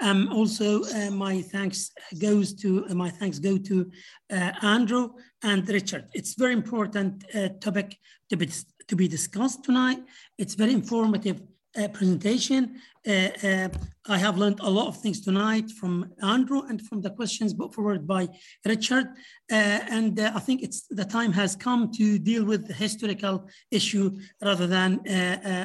Um, 0.00 0.28
also, 0.32 0.82
uh, 0.84 1.10
my 1.10 1.42
thanks 1.42 1.90
goes 2.18 2.54
to 2.54 2.86
uh, 2.88 2.94
my 2.94 3.10
thanks 3.10 3.38
go 3.38 3.58
to 3.58 3.90
uh, 4.32 4.52
Andrew 4.62 5.10
and 5.42 5.68
Richard. 5.68 6.08
It's 6.14 6.34
very 6.34 6.54
important 6.54 7.24
uh, 7.34 7.48
topic 7.60 7.98
to 8.30 8.36
be 8.36 8.48
to 8.88 8.96
be 8.96 9.08
discussed 9.08 9.62
tonight. 9.62 9.98
It's 10.38 10.54
very 10.54 10.72
informative 10.72 11.42
uh, 11.78 11.88
presentation. 11.88 12.80
Uh, 13.06 13.68
I 14.08 14.18
have 14.18 14.38
learned 14.38 14.60
a 14.60 14.70
lot 14.70 14.88
of 14.88 15.00
things 15.00 15.20
tonight 15.20 15.70
from 15.70 16.12
Andrew 16.22 16.62
and 16.62 16.82
from 16.82 17.00
the 17.00 17.10
questions 17.10 17.54
put 17.54 17.72
forward 17.72 18.06
by 18.06 18.28
Richard. 18.66 19.06
and 19.50 20.18
I 20.18 20.40
think 20.40 20.62
it's 20.62 20.86
the 20.88 21.04
time 21.04 21.32
has 21.32 21.56
come 21.56 21.92
to 21.92 22.18
deal 22.18 22.44
with 22.44 22.66
the 22.66 22.74
historical 22.74 23.48
issue 23.70 24.18
rather 24.42 24.66
than 24.66 25.00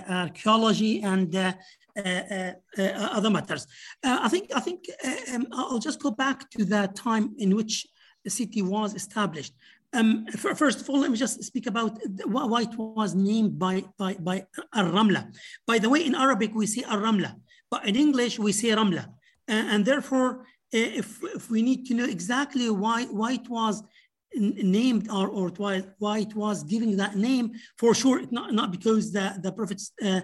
archaeology 0.07 1.01
and 1.01 1.55
other 1.97 3.29
matters. 3.29 3.67
Uh, 4.03 4.19
I 4.21 4.29
think 4.29 4.51
I 4.55 4.59
think 4.59 4.85
um, 5.33 5.47
I'll 5.51 5.79
just 5.79 5.99
go 6.01 6.11
back 6.11 6.49
to 6.51 6.65
the 6.65 6.91
time 6.95 7.33
in 7.37 7.55
which 7.55 7.87
the 8.23 8.29
city 8.29 8.61
was 8.61 8.95
established. 8.95 9.53
Um, 9.93 10.25
first 10.27 10.81
of 10.81 10.89
all, 10.89 10.99
let 10.99 11.11
me 11.11 11.17
just 11.17 11.41
speak 11.43 11.67
about 11.67 11.97
why 12.25 12.61
it 12.63 12.77
was 12.77 13.15
named 13.15 13.57
by 13.57 13.83
by 13.97 14.15
by 14.15 14.45
Ar-Ramla. 14.73 15.33
By 15.65 15.79
the 15.79 15.89
way, 15.89 16.05
in 16.05 16.15
Arabic 16.15 16.51
we 16.53 16.65
say 16.65 16.83
Ar-Ramla, 16.83 17.35
but 17.71 17.87
in 17.87 17.95
English 17.95 18.37
we 18.39 18.51
say 18.51 18.69
Ramla, 18.69 19.05
and 19.47 19.85
therefore, 19.85 20.45
if 20.71 21.23
if 21.23 21.49
we 21.49 21.61
need 21.61 21.85
to 21.87 21.93
know 21.93 22.05
exactly 22.05 22.69
why 22.69 23.05
why 23.05 23.33
it 23.33 23.47
was 23.49 23.83
named 24.35 25.09
or, 25.09 25.27
or 25.29 25.49
why, 25.49 25.83
why 25.99 26.19
it 26.19 26.35
was 26.35 26.63
giving 26.63 26.97
that 26.97 27.15
name 27.15 27.53
for 27.77 27.95
sure 27.95 28.21
not, 28.31 28.53
not 28.53 28.71
because 28.71 29.11
the, 29.11 29.33
the 29.41 29.51
prophet's 29.51 29.91
uh, 30.03 30.21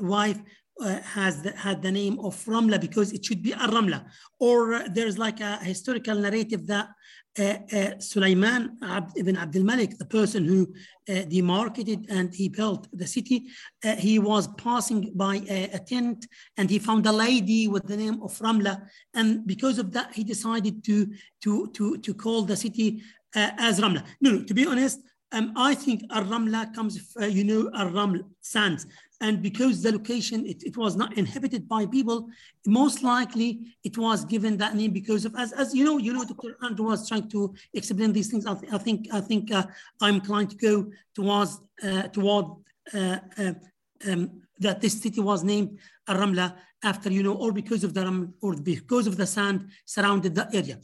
wife 0.00 0.40
uh, 0.80 1.00
has 1.00 1.42
the, 1.42 1.52
had 1.56 1.82
the 1.82 1.90
name 1.90 2.18
of 2.20 2.34
Ramla 2.44 2.80
because 2.80 3.12
it 3.12 3.24
should 3.24 3.42
be 3.42 3.52
a 3.52 3.56
Ramla. 3.56 4.04
Or 4.40 4.74
uh, 4.74 4.88
there's 4.90 5.18
like 5.18 5.40
a 5.40 5.56
historical 5.56 6.16
narrative 6.16 6.66
that 6.66 6.88
uh, 7.36 7.58
uh 7.72 7.98
Sulaiman 7.98 8.78
ibn 9.16 9.36
Abdul 9.36 9.64
Malik, 9.64 9.98
the 9.98 10.04
person 10.04 10.44
who 10.44 10.72
uh, 11.08 11.22
demarcated 11.22 12.06
and 12.08 12.32
he 12.32 12.48
built 12.48 12.86
the 12.92 13.06
city, 13.06 13.46
uh, 13.84 13.96
he 13.96 14.18
was 14.18 14.46
passing 14.56 15.10
by 15.14 15.42
a, 15.48 15.70
a, 15.72 15.78
tent 15.80 16.26
and 16.56 16.70
he 16.70 16.78
found 16.78 17.06
a 17.06 17.12
lady 17.12 17.66
with 17.66 17.84
the 17.86 17.96
name 17.96 18.22
of 18.22 18.38
Ramla. 18.38 18.86
And 19.14 19.46
because 19.46 19.78
of 19.78 19.90
that, 19.92 20.14
he 20.14 20.22
decided 20.22 20.84
to, 20.84 21.12
to, 21.42 21.66
to, 21.74 21.98
to 21.98 22.14
call 22.14 22.42
the 22.42 22.56
city 22.56 23.02
as 23.34 23.80
Ramla. 23.80 24.04
No, 24.20 24.30
no, 24.30 24.44
to 24.44 24.54
be 24.54 24.64
honest, 24.64 25.00
um, 25.34 25.52
I 25.56 25.74
think 25.74 26.02
Ar-Ramla 26.10 26.72
comes, 26.74 27.12
uh, 27.20 27.26
you 27.26 27.42
know, 27.42 27.68
Ar-Raml, 27.74 28.20
sands. 28.40 28.86
And 29.24 29.40
because 29.40 29.82
the 29.82 29.90
location, 29.90 30.44
it, 30.44 30.62
it, 30.68 30.76
was 30.76 30.96
not 30.96 31.16
inhabited 31.16 31.66
by 31.66 31.86
people, 31.86 32.28
most 32.66 33.02
likely 33.02 33.50
it 33.82 33.96
was 33.96 34.22
given 34.26 34.58
that 34.58 34.76
name 34.76 34.92
because 34.92 35.24
of, 35.24 35.34
as, 35.34 35.50
as 35.52 35.74
you 35.74 35.82
know, 35.82 35.96
you 35.96 36.12
know, 36.12 36.24
Dr. 36.26 36.58
Andrew 36.62 36.86
was 36.92 37.08
trying 37.08 37.30
to 37.30 37.54
explain 37.72 38.12
these 38.12 38.28
things. 38.30 38.44
I, 38.44 38.54
th 38.60 38.64
I 38.70 38.80
think, 38.86 38.98
I 39.18 39.20
think 39.28 39.44
uh, 39.50 39.64
I'm 40.04 40.16
inclined 40.20 40.50
to 40.54 40.58
go 40.68 40.74
towards, 41.18 41.52
uh, 41.88 42.04
toward 42.16 42.46
uh, 42.98 43.18
uh, 43.42 43.54
um, 44.08 44.22
that 44.64 44.76
this 44.82 44.94
city 45.04 45.22
was 45.30 45.40
named 45.52 45.70
Ar-Ramla 46.10 46.46
after, 46.90 47.08
you 47.16 47.22
know, 47.26 47.36
or 47.44 47.50
because 47.60 47.82
of 47.86 47.94
the 47.96 48.02
Raml, 48.08 48.26
or 48.44 48.52
because 48.74 49.06
of 49.10 49.14
the 49.20 49.28
sand 49.36 49.58
surrounded 49.96 50.32
the 50.34 50.46
area. 50.60 50.76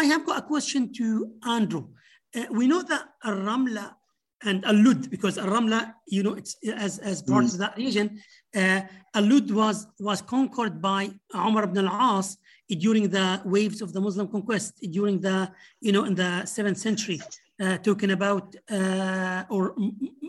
I 0.00 0.02
have 0.12 0.22
got 0.28 0.36
a 0.42 0.46
question 0.54 0.82
to 0.98 1.06
Andrew. 1.56 1.84
Uh, 2.36 2.44
we 2.58 2.64
know 2.70 2.82
that 2.92 3.04
Ar-Ramla 3.28 3.86
and 4.46 4.64
Al-Lud, 4.64 5.10
because 5.10 5.36
Ar-Ramla, 5.38 5.92
you 6.06 6.22
know, 6.22 6.34
it's 6.34 6.56
as, 6.74 6.98
as 7.00 7.20
part 7.20 7.44
mm. 7.44 7.52
of 7.52 7.58
that 7.58 7.76
region, 7.76 8.20
uh, 8.54 8.80
Al-Lud 9.14 9.50
was, 9.50 9.86
was 9.98 10.22
conquered 10.22 10.80
by 10.80 11.10
Umar 11.34 11.64
ibn 11.64 11.86
al-As 11.86 12.38
during 12.78 13.08
the 13.08 13.42
waves 13.44 13.82
of 13.82 13.92
the 13.92 14.00
Muslim 14.00 14.28
conquest, 14.28 14.72
during 14.90 15.20
the, 15.20 15.50
you 15.80 15.92
know, 15.92 16.04
in 16.04 16.14
the 16.14 16.46
seventh 16.46 16.78
century, 16.78 17.20
uh, 17.60 17.76
talking 17.78 18.12
about, 18.12 18.54
uh, 18.70 19.44
or 19.50 19.74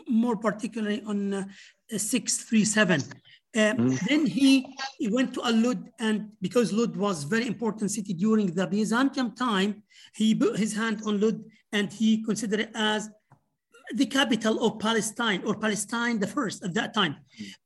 more 0.08 0.36
particularly 0.36 1.02
on 1.06 1.34
uh, 1.34 1.44
637. 1.90 3.02
Uh, 3.56 3.74
mm. 3.74 4.00
Then 4.08 4.26
he, 4.26 4.68
he 4.98 5.08
went 5.08 5.34
to 5.36 5.44
Al-Lud 5.44 5.90
and 6.00 6.30
because 6.42 6.74
Lud 6.74 6.96
was 6.96 7.24
very 7.24 7.48
important 7.48 7.92
city 7.92 8.14
during 8.14 8.48
the 8.48 8.68
Byzantium 8.68 9.36
time, 9.36 9.84
he 10.16 10.36
put 10.36 10.58
his 10.58 10.76
hand 10.76 11.02
on 11.06 11.20
Lud 11.20 11.44
and 11.72 11.92
he 11.92 12.24
considered 12.24 12.60
it 12.62 12.72
as 12.76 13.10
the 13.94 14.06
capital 14.06 14.66
of 14.66 14.80
Palestine 14.80 15.42
or 15.46 15.56
Palestine 15.56 16.20
the 16.20 16.28
first 16.28 16.64
at 16.64 16.74
that 16.74 16.94
time. 16.94 17.16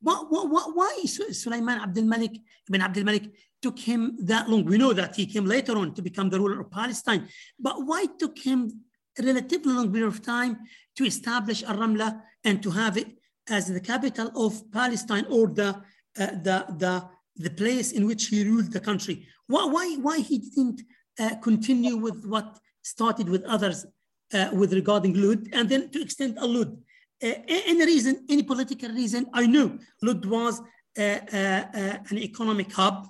What, 0.01 0.31
what, 0.31 0.49
what, 0.49 0.75
why 0.75 1.03
Sulaiman 1.05 1.79
Abdul 1.79 2.05
Malik 2.05 2.39
ibn 2.67 2.81
Abdul 2.81 3.03
Malik 3.03 3.31
took 3.61 3.79
him 3.79 4.17
that 4.21 4.49
long? 4.49 4.65
We 4.65 4.77
know 4.77 4.93
that 4.93 5.15
he 5.15 5.25
came 5.25 5.45
later 5.45 5.77
on 5.77 5.93
to 5.95 6.01
become 6.01 6.29
the 6.29 6.39
ruler 6.39 6.61
of 6.61 6.71
Palestine, 6.71 7.27
but 7.59 7.85
why 7.85 8.05
took 8.19 8.37
him 8.37 8.71
a 9.19 9.23
relatively 9.23 9.73
long 9.73 9.91
period 9.91 10.07
of 10.07 10.21
time 10.21 10.57
to 10.95 11.05
establish 11.05 11.63
Ar-Ramla 11.63 12.21
and 12.43 12.61
to 12.63 12.71
have 12.71 12.97
it 12.97 13.07
as 13.49 13.67
the 13.67 13.79
capital 13.79 14.31
of 14.35 14.71
Palestine 14.71 15.25
or 15.29 15.47
the, 15.47 15.69
uh, 15.69 16.31
the, 16.43 16.65
the, 16.77 17.03
the 17.35 17.49
place 17.49 17.91
in 17.91 18.05
which 18.05 18.27
he 18.27 18.43
ruled 18.43 18.71
the 18.71 18.79
country? 18.79 19.27
Why, 19.47 19.65
why, 19.65 19.95
why 19.95 20.19
he 20.19 20.39
didn't 20.39 20.81
uh, 21.19 21.35
continue 21.41 21.97
with 21.97 22.25
what 22.25 22.59
started 22.83 23.27
with 23.27 23.43
others 23.43 23.85
uh, 24.33 24.49
with 24.53 24.73
regarding 24.73 25.13
Lud, 25.13 25.47
and 25.53 25.69
then 25.69 25.89
to 25.89 26.01
extend 26.01 26.37
a 26.37 26.45
Lud. 26.45 26.77
Uh, 27.23 27.33
any 27.47 27.85
reason, 27.85 28.25
any 28.29 28.43
political 28.43 28.89
reason, 28.89 29.27
I 29.33 29.45
knew 29.45 29.79
Lud 30.01 30.25
was 30.25 30.59
uh, 30.97 31.01
uh, 31.01 31.63
uh 31.73 31.97
an 32.09 32.17
economic 32.17 32.71
hub. 32.71 33.05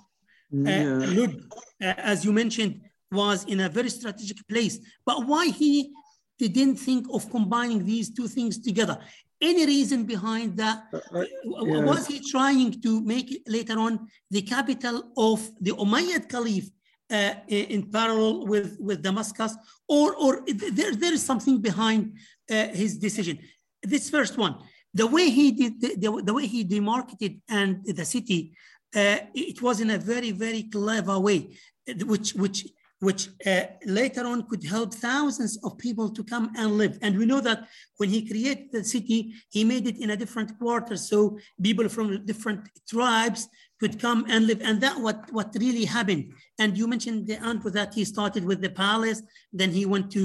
Uh, 0.54 0.68
yeah. 0.68 1.06
Lud, 1.16 1.42
as 1.80 2.24
you 2.24 2.32
mentioned, 2.32 2.80
was 3.10 3.44
in 3.44 3.60
a 3.60 3.68
very 3.68 3.90
strategic 3.90 4.46
place. 4.48 4.78
But 5.04 5.26
why 5.26 5.46
he 5.46 5.92
didn't 6.38 6.76
think 6.76 7.06
of 7.12 7.30
combining 7.30 7.84
these 7.84 8.10
two 8.10 8.28
things 8.28 8.58
together? 8.58 8.98
Any 9.40 9.66
reason 9.66 10.04
behind 10.04 10.56
that? 10.58 10.84
Yeah. 10.92 11.84
Was 11.84 12.06
he 12.06 12.20
trying 12.20 12.80
to 12.80 13.00
make 13.00 13.32
it 13.32 13.42
later 13.46 13.78
on 13.78 14.06
the 14.30 14.42
capital 14.42 15.10
of 15.16 15.38
the 15.60 15.72
Umayyad 15.72 16.28
Caliph 16.28 16.68
uh, 17.12 17.34
in 17.48 17.90
parallel 17.90 18.46
with, 18.46 18.76
with 18.80 19.02
Damascus, 19.02 19.54
or, 19.88 20.14
or 20.16 20.42
there, 20.46 20.94
there 20.94 21.12
is 21.12 21.22
something 21.22 21.60
behind 21.60 22.16
uh, 22.50 22.68
his 22.68 22.98
decision. 22.98 23.38
This 23.82 24.08
first 24.08 24.38
one, 24.38 24.56
the 24.94 25.06
way 25.06 25.28
he 25.30 25.52
did, 25.52 25.80
the, 25.80 26.22
the, 26.24 26.34
way 26.34 26.46
he 26.46 26.64
demarketed 26.64 27.40
and 27.48 27.84
the 27.84 28.04
city, 28.04 28.56
uh, 28.94 29.18
it 29.34 29.60
was 29.60 29.80
in 29.80 29.90
a 29.90 29.98
very, 29.98 30.30
very 30.30 30.64
clever 30.64 31.18
way, 31.18 31.56
which, 32.04 32.32
which, 32.34 32.66
which 33.00 33.28
uh, 33.46 33.62
later 33.84 34.24
on 34.26 34.46
could 34.48 34.64
help 34.64 34.94
thousands 34.94 35.58
of 35.64 35.76
people 35.78 36.08
to 36.10 36.22
come 36.22 36.52
and 36.56 36.78
live. 36.78 36.98
And 37.02 37.18
we 37.18 37.26
know 37.26 37.40
that 37.40 37.68
when 37.96 38.10
he 38.10 38.28
created 38.28 38.70
the 38.70 38.84
city, 38.84 39.34
he 39.50 39.64
made 39.64 39.86
it 39.86 39.98
in 39.98 40.10
a 40.10 40.16
different 40.16 40.58
quarter. 40.58 40.96
So 40.96 41.38
people 41.60 41.88
from 41.88 42.24
different 42.24 42.68
tribes 42.88 43.48
could 43.82 44.00
come 44.06 44.20
and 44.32 44.46
live. 44.46 44.60
And 44.68 44.80
that 44.84 44.96
what, 45.04 45.18
what 45.36 45.48
really 45.64 45.84
happened. 45.96 46.24
And 46.60 46.70
you 46.78 46.86
mentioned 46.86 47.26
the 47.26 47.38
answer 47.50 47.70
that 47.70 47.90
he 47.96 48.04
started 48.14 48.42
with 48.50 48.60
the 48.60 48.72
palace, 48.84 49.20
then 49.60 49.70
he 49.78 49.84
went 49.92 50.06
to 50.16 50.22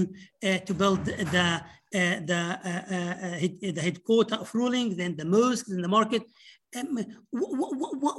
uh, 0.47 0.59
to 0.67 0.73
build 0.81 0.99
the 1.05 1.51
uh, 1.99 2.17
the 2.31 2.41
uh, 2.69 2.83
uh 3.25 3.71
the 3.77 3.83
headquarter 3.87 4.37
of 4.43 4.47
ruling, 4.59 4.87
then 5.01 5.11
the 5.21 5.27
mosques, 5.35 5.69
then 5.69 5.81
the 5.87 5.93
market. 5.99 6.23
Um, 6.77 6.93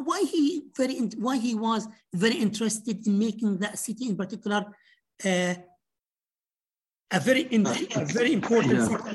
why 0.09 0.21
he 0.35 0.45
very 0.81 0.97
why 1.27 1.37
he 1.47 1.53
was 1.67 1.83
very 2.25 2.39
interested 2.47 2.97
in 3.07 3.15
making 3.27 3.53
that 3.63 3.75
city 3.87 4.05
in 4.11 4.17
particular 4.23 4.61
uh, 5.31 5.55
a 7.17 7.21
very 7.29 7.43
in, 7.57 7.63
a 7.67 8.05
very 8.19 8.33
important 8.41 8.79
yeah. 8.79 9.15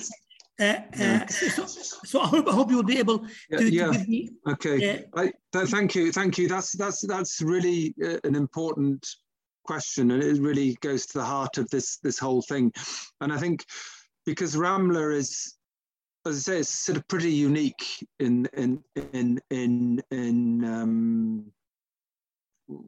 Uh, 0.59 0.75
uh, 0.99 1.27
so, 1.27 1.65
so, 1.65 2.21
I 2.21 2.27
hope 2.27 2.47
I 2.47 2.51
hope 2.51 2.69
you 2.69 2.75
will 2.75 2.83
be 2.83 2.99
able 2.99 3.19
to, 3.19 3.27
yeah, 3.49 3.57
to 3.57 3.71
give 3.71 4.07
me. 4.07 4.29
Okay, 4.47 5.05
uh, 5.13 5.21
I, 5.21 5.31
th 5.51 5.69
thank 5.69 5.95
you, 5.95 6.11
thank 6.11 6.37
you. 6.37 6.47
That's 6.47 6.73
that's 6.77 7.01
that's 7.07 7.41
really 7.41 7.95
uh, 8.03 8.19
an 8.23 8.35
important 8.35 9.07
question, 9.65 10.11
and 10.11 10.21
it 10.21 10.39
really 10.39 10.77
goes 10.81 11.07
to 11.07 11.17
the 11.17 11.25
heart 11.25 11.57
of 11.57 11.69
this 11.69 11.97
this 11.97 12.19
whole 12.19 12.43
thing. 12.43 12.71
And 13.21 13.33
I 13.33 13.37
think 13.37 13.65
because 14.25 14.55
Ramla 14.55 15.15
is, 15.15 15.55
as 16.25 16.35
I 16.35 16.39
say, 16.39 16.59
it's 16.59 16.69
sort 16.69 16.97
of 16.97 17.07
pretty 17.07 17.31
unique 17.31 17.83
in 18.19 18.47
in 18.53 18.83
in 19.13 19.39
in 19.49 20.03
in 20.11 20.63
um, 20.65 21.51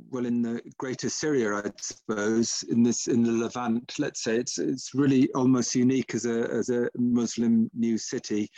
well 0.09 0.25
in 0.25 0.41
the 0.41 0.61
greater 0.77 1.09
Syria, 1.09 1.55
I 1.55 1.71
suppose, 1.79 2.63
in 2.69 2.83
this 2.83 3.07
in 3.07 3.23
the 3.23 3.31
Levant, 3.31 3.93
let's 3.99 4.23
say, 4.23 4.37
it's 4.37 4.57
it's 4.57 4.93
really 4.93 5.29
almost 5.33 5.75
unique 5.75 6.15
as 6.15 6.25
a 6.25 6.49
as 6.51 6.69
a 6.69 6.89
Muslim 6.97 7.69
new 7.73 7.97
city. 7.97 8.49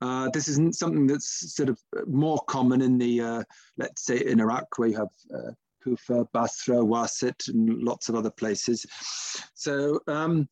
Uh, 0.00 0.28
this 0.34 0.48
isn't 0.48 0.76
something 0.76 1.06
that's 1.06 1.54
sort 1.54 1.70
of 1.70 1.78
more 2.06 2.38
common 2.46 2.82
in 2.82 2.98
the, 2.98 3.20
uh, 3.20 3.42
let's 3.78 4.04
say 4.04 4.18
in 4.18 4.38
Iraq 4.38 4.66
where 4.76 4.88
you 4.88 4.96
have 4.96 5.08
uh, 5.34 5.50
Kufa, 5.82 6.26
Basra, 6.32 6.76
Wasit, 6.76 7.48
and 7.48 7.82
lots 7.82 8.10
of 8.10 8.14
other 8.14 8.30
places. 8.30 8.84
So, 9.54 10.00
um, 10.06 10.46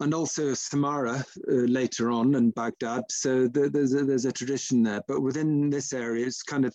and 0.00 0.14
also 0.14 0.52
Samarra 0.52 1.20
uh, 1.20 1.52
later 1.52 2.10
on 2.10 2.36
and 2.36 2.54
Baghdad. 2.54 3.02
So 3.10 3.48
there's, 3.48 3.92
a, 3.92 4.04
there's 4.04 4.24
a 4.24 4.32
tradition 4.32 4.82
there. 4.82 5.02
But 5.06 5.20
within 5.20 5.68
this 5.68 5.92
area, 5.92 6.26
it's 6.26 6.42
kind 6.42 6.64
of 6.64 6.74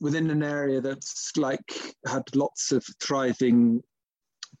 within 0.00 0.30
an 0.30 0.42
area 0.42 0.80
that's 0.80 1.36
like 1.36 1.94
had 2.06 2.24
lots 2.34 2.72
of 2.72 2.84
thriving 3.02 3.82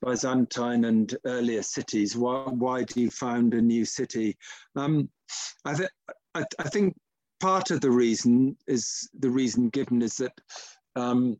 Byzantine 0.04 0.84
and 0.84 1.14
earlier 1.24 1.62
cities. 1.62 2.16
Why, 2.16 2.44
why 2.44 2.84
do 2.84 3.00
you 3.00 3.10
found 3.10 3.54
a 3.54 3.60
new 3.60 3.84
city? 3.84 4.36
Um, 4.76 5.08
I, 5.64 5.74
th- 5.74 5.90
I, 6.34 6.44
I, 6.58 6.68
think 6.68 6.94
part 7.40 7.70
of 7.70 7.80
the 7.80 7.90
reason 7.90 8.56
is 8.66 9.08
the 9.18 9.30
reason 9.30 9.68
given 9.68 10.00
is 10.02 10.16
that 10.16 10.32
um, 10.96 11.36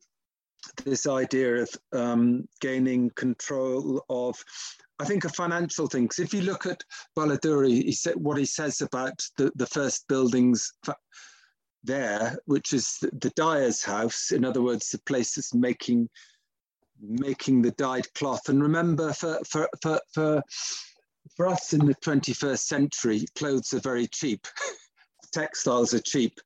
this 0.85 1.07
idea 1.07 1.63
of 1.63 1.71
um, 1.93 2.47
gaining 2.61 3.11
control 3.11 4.05
of, 4.11 4.37
I 4.99 5.05
think, 5.05 5.25
a 5.25 5.31
financial 5.31 5.87
thing. 5.87 6.05
Because 6.05 6.19
if 6.19 6.35
you 6.35 6.43
look 6.43 6.67
at 6.67 6.83
Baladuri, 7.17 7.83
he 7.83 7.93
said 7.93 8.15
what 8.17 8.39
he 8.39 8.45
says 8.45 8.81
about 8.81 9.23
the, 9.39 9.51
the 9.55 9.67
first 9.67 10.07
buildings 10.09 10.73
there, 11.85 12.39
which 12.47 12.73
is 12.73 12.99
the, 13.01 13.11
the 13.13 13.31
dyer's 13.31 13.83
house. 13.83 14.33
In 14.33 14.45
other 14.45 14.63
words, 14.63 14.91
the 14.91 14.99
place 14.99 15.35
that's 15.35 15.55
making 15.55 16.09
making 17.03 17.63
the 17.63 17.71
dyed 17.73 18.13
cloth. 18.15 18.49
And 18.49 18.63
remember, 18.63 19.13
for 19.13 19.39
for 19.49 19.69
for 19.83 20.01
for, 20.13 20.43
for 21.37 21.47
us 21.47 21.73
in 21.73 21.87
the 21.87 21.95
21st 21.97 22.59
century, 22.59 23.25
clothes 23.37 23.73
are 23.73 23.81
very 23.81 24.07
cheap. 24.07 24.47
Textiles 25.33 25.95
are 25.95 26.01
cheap. 26.01 26.39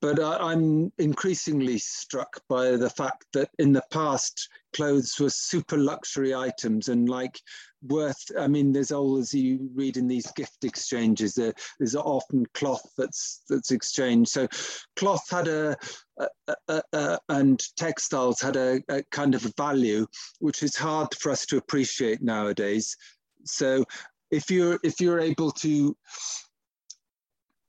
But 0.00 0.20
I, 0.20 0.36
I'm 0.36 0.92
increasingly 0.98 1.78
struck 1.78 2.40
by 2.48 2.72
the 2.72 2.90
fact 2.90 3.26
that 3.34 3.50
in 3.58 3.72
the 3.72 3.84
past, 3.90 4.48
clothes 4.74 5.14
were 5.18 5.30
super 5.30 5.78
luxury 5.78 6.34
items 6.34 6.88
and 6.88 7.08
like 7.08 7.38
worth 7.82 8.24
i 8.38 8.46
mean 8.46 8.72
there's 8.72 8.92
always 8.92 9.34
you 9.34 9.68
read 9.74 9.96
in 9.96 10.08
these 10.08 10.30
gift 10.32 10.64
exchanges 10.64 11.34
there, 11.34 11.52
there's 11.78 11.94
often 11.94 12.46
cloth 12.54 12.82
that's 12.96 13.42
that's 13.48 13.70
exchanged. 13.70 14.30
So 14.30 14.48
cloth 14.96 15.28
had 15.30 15.48
a, 15.48 15.76
a, 16.18 16.28
a, 16.68 16.82
a 16.92 17.18
and 17.28 17.62
textiles 17.76 18.40
had 18.40 18.56
a, 18.56 18.80
kind 19.10 19.34
of 19.34 19.44
a 19.44 19.52
value 19.56 20.06
which 20.40 20.62
is 20.62 20.76
hard 20.76 21.14
for 21.14 21.30
us 21.30 21.46
to 21.46 21.56
appreciate 21.56 22.22
nowadays. 22.22 22.96
So 23.44 23.84
if 24.30 24.50
you're 24.50 24.78
if 24.82 25.00
you're 25.00 25.20
able 25.20 25.50
to 25.52 25.96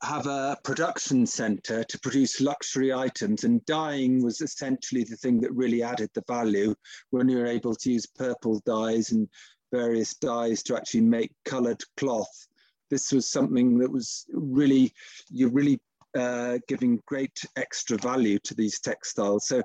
have 0.05 0.27
a 0.27 0.57
production 0.63 1.25
center 1.25 1.83
to 1.83 1.99
produce 1.99 2.39
luxury 2.39 2.93
items 2.93 3.43
and 3.43 3.65
dyeing 3.65 4.23
was 4.23 4.39
essentially 4.39 5.03
the 5.03 5.15
thing 5.15 5.41
that 5.41 5.51
really 5.53 5.81
added 5.81 6.09
the 6.13 6.23
value 6.27 6.75
when 7.09 7.27
you 7.27 7.37
were 7.37 7.47
able 7.47 7.75
to 7.75 7.91
use 7.91 8.05
purple 8.05 8.61
dyes 8.65 9.11
and 9.11 9.27
various 9.71 10.13
dyes 10.13 10.61
to 10.63 10.75
actually 10.77 11.01
make 11.01 11.31
colored 11.43 11.81
cloth. 11.97 12.47
This 12.89 13.11
was 13.11 13.27
something 13.27 13.79
that 13.79 13.91
was 13.91 14.25
really 14.31 14.93
you're 15.29 15.49
really 15.49 15.79
uh, 16.15 16.59
giving 16.67 17.01
great 17.07 17.43
extra 17.57 17.97
value 17.97 18.39
to 18.39 18.53
these 18.53 18.79
textiles. 18.79 19.47
So 19.47 19.61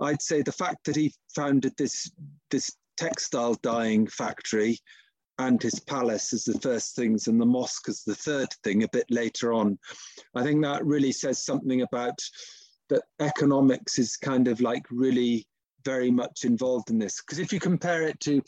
i'd 0.00 0.22
say 0.22 0.42
the 0.42 0.52
fact 0.52 0.84
that 0.86 0.96
he 0.96 1.14
founded 1.34 1.74
this 1.76 2.10
this 2.50 2.72
textile 2.96 3.54
dyeing 3.62 4.06
factory 4.06 4.78
and 5.38 5.62
his 5.62 5.80
palace 5.80 6.32
as 6.32 6.44
the 6.44 6.58
first 6.60 6.94
things 6.94 7.26
and 7.26 7.40
the 7.40 7.46
mosque 7.46 7.88
as 7.88 8.02
the 8.04 8.14
third 8.14 8.48
thing 8.62 8.82
a 8.82 8.88
bit 8.88 9.06
later 9.10 9.52
on. 9.52 9.78
I 10.34 10.42
think 10.42 10.62
that 10.62 10.84
really 10.84 11.12
says 11.12 11.44
something 11.44 11.82
about 11.82 12.18
that 12.88 13.02
economics 13.20 13.98
is 13.98 14.16
kind 14.16 14.46
of 14.48 14.60
like 14.60 14.84
really 14.90 15.46
very 15.84 16.10
much 16.10 16.44
involved 16.44 16.90
in 16.90 16.98
this. 16.98 17.20
Because 17.22 17.38
if 17.38 17.52
you 17.52 17.60
compare 17.60 18.02
it 18.02 18.20
to 18.20 18.42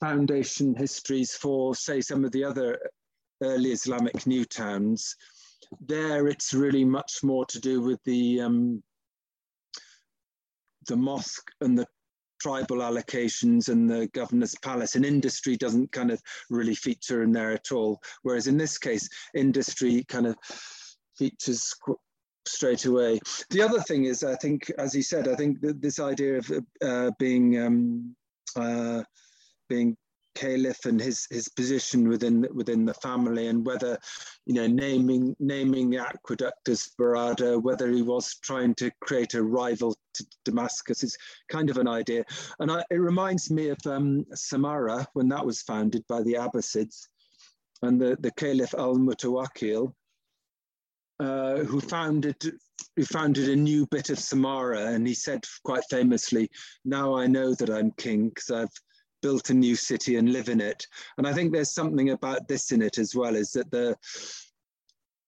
foundation 0.00 0.74
histories 0.74 1.34
for, 1.34 1.74
say, 1.74 2.00
some 2.00 2.24
of 2.24 2.32
the 2.32 2.44
other 2.44 2.78
early 3.42 3.72
Islamic 3.72 4.26
new 4.26 4.44
towns, 4.44 5.14
there 5.80 6.28
it's 6.28 6.54
really 6.54 6.84
much 6.84 7.20
more 7.22 7.44
to 7.46 7.60
do 7.60 7.80
with 7.80 8.02
the 8.04 8.40
um, 8.40 8.82
the 10.86 10.96
mosque 10.96 11.50
and 11.60 11.78
the 11.78 11.86
tribal 12.40 12.78
allocations 12.78 13.68
and 13.68 13.88
the 13.88 14.08
governor's 14.12 14.54
palace 14.62 14.96
and 14.96 15.04
industry 15.04 15.56
doesn't 15.56 15.92
kind 15.92 16.10
of 16.10 16.20
really 16.50 16.74
feature 16.74 17.22
in 17.22 17.32
there 17.32 17.52
at 17.52 17.72
all. 17.72 18.00
Whereas 18.22 18.46
in 18.46 18.56
this 18.56 18.78
case, 18.78 19.08
industry 19.34 20.04
kind 20.04 20.26
of 20.26 20.36
features 21.16 21.74
straight 22.46 22.86
away. 22.86 23.20
The 23.50 23.62
other 23.62 23.80
thing 23.80 24.04
is, 24.04 24.24
I 24.24 24.36
think, 24.36 24.70
as 24.78 24.92
he 24.92 25.02
said, 25.02 25.28
I 25.28 25.34
think 25.34 25.60
that 25.60 25.80
this 25.80 26.00
idea 26.00 26.38
of 26.38 26.50
uh, 26.82 27.10
being 27.18 27.60
um, 27.60 28.16
uh, 28.56 29.02
being 29.68 29.96
caliph 30.38 30.84
and 30.84 31.00
his 31.00 31.26
his 31.30 31.48
position 31.48 32.08
within 32.08 32.46
within 32.54 32.84
the 32.84 32.94
family 32.94 33.48
and 33.48 33.66
whether 33.66 33.98
you 34.46 34.54
know 34.54 34.66
naming 34.68 35.34
naming 35.40 35.90
the 35.90 35.98
aqueduct 35.98 36.68
as 36.68 36.90
Barada 36.98 37.60
whether 37.60 37.90
he 37.90 38.02
was 38.02 38.36
trying 38.42 38.74
to 38.76 38.90
create 39.00 39.34
a 39.34 39.42
rival 39.42 39.96
to 40.14 40.26
Damascus 40.44 41.02
is 41.02 41.16
kind 41.48 41.70
of 41.70 41.78
an 41.78 41.88
idea. 41.88 42.24
And 42.60 42.70
I, 42.70 42.84
it 42.90 43.00
reminds 43.00 43.50
me 43.50 43.68
of 43.70 43.78
um, 43.86 44.24
Samarra 44.34 45.06
when 45.14 45.28
that 45.28 45.44
was 45.44 45.62
founded 45.62 46.04
by 46.08 46.22
the 46.22 46.34
Abbasids 46.34 47.08
and 47.82 48.00
the 48.00 48.16
the 48.20 48.30
caliph 48.32 48.74
al 48.74 48.96
Mutawakkil 48.96 49.92
uh, 51.20 51.56
who 51.58 51.80
founded 51.80 52.36
who 52.94 53.04
founded 53.04 53.48
a 53.48 53.56
new 53.56 53.86
bit 53.86 54.10
of 54.10 54.18
Samarra 54.18 54.94
and 54.94 55.06
he 55.06 55.14
said 55.14 55.44
quite 55.64 55.84
famously 55.90 56.48
now 56.84 57.16
I 57.16 57.26
know 57.26 57.54
that 57.54 57.70
I'm 57.70 57.90
king 57.92 58.28
because 58.28 58.50
I've 58.50 58.76
built 59.22 59.50
a 59.50 59.54
new 59.54 59.76
city 59.76 60.16
and 60.16 60.32
live 60.32 60.48
in 60.48 60.60
it. 60.60 60.86
And 61.16 61.26
I 61.26 61.32
think 61.32 61.52
there's 61.52 61.74
something 61.74 62.10
about 62.10 62.48
this 62.48 62.72
in 62.72 62.82
it 62.82 62.98
as 62.98 63.14
well, 63.14 63.34
is 63.34 63.52
that 63.52 63.70
the 63.70 63.96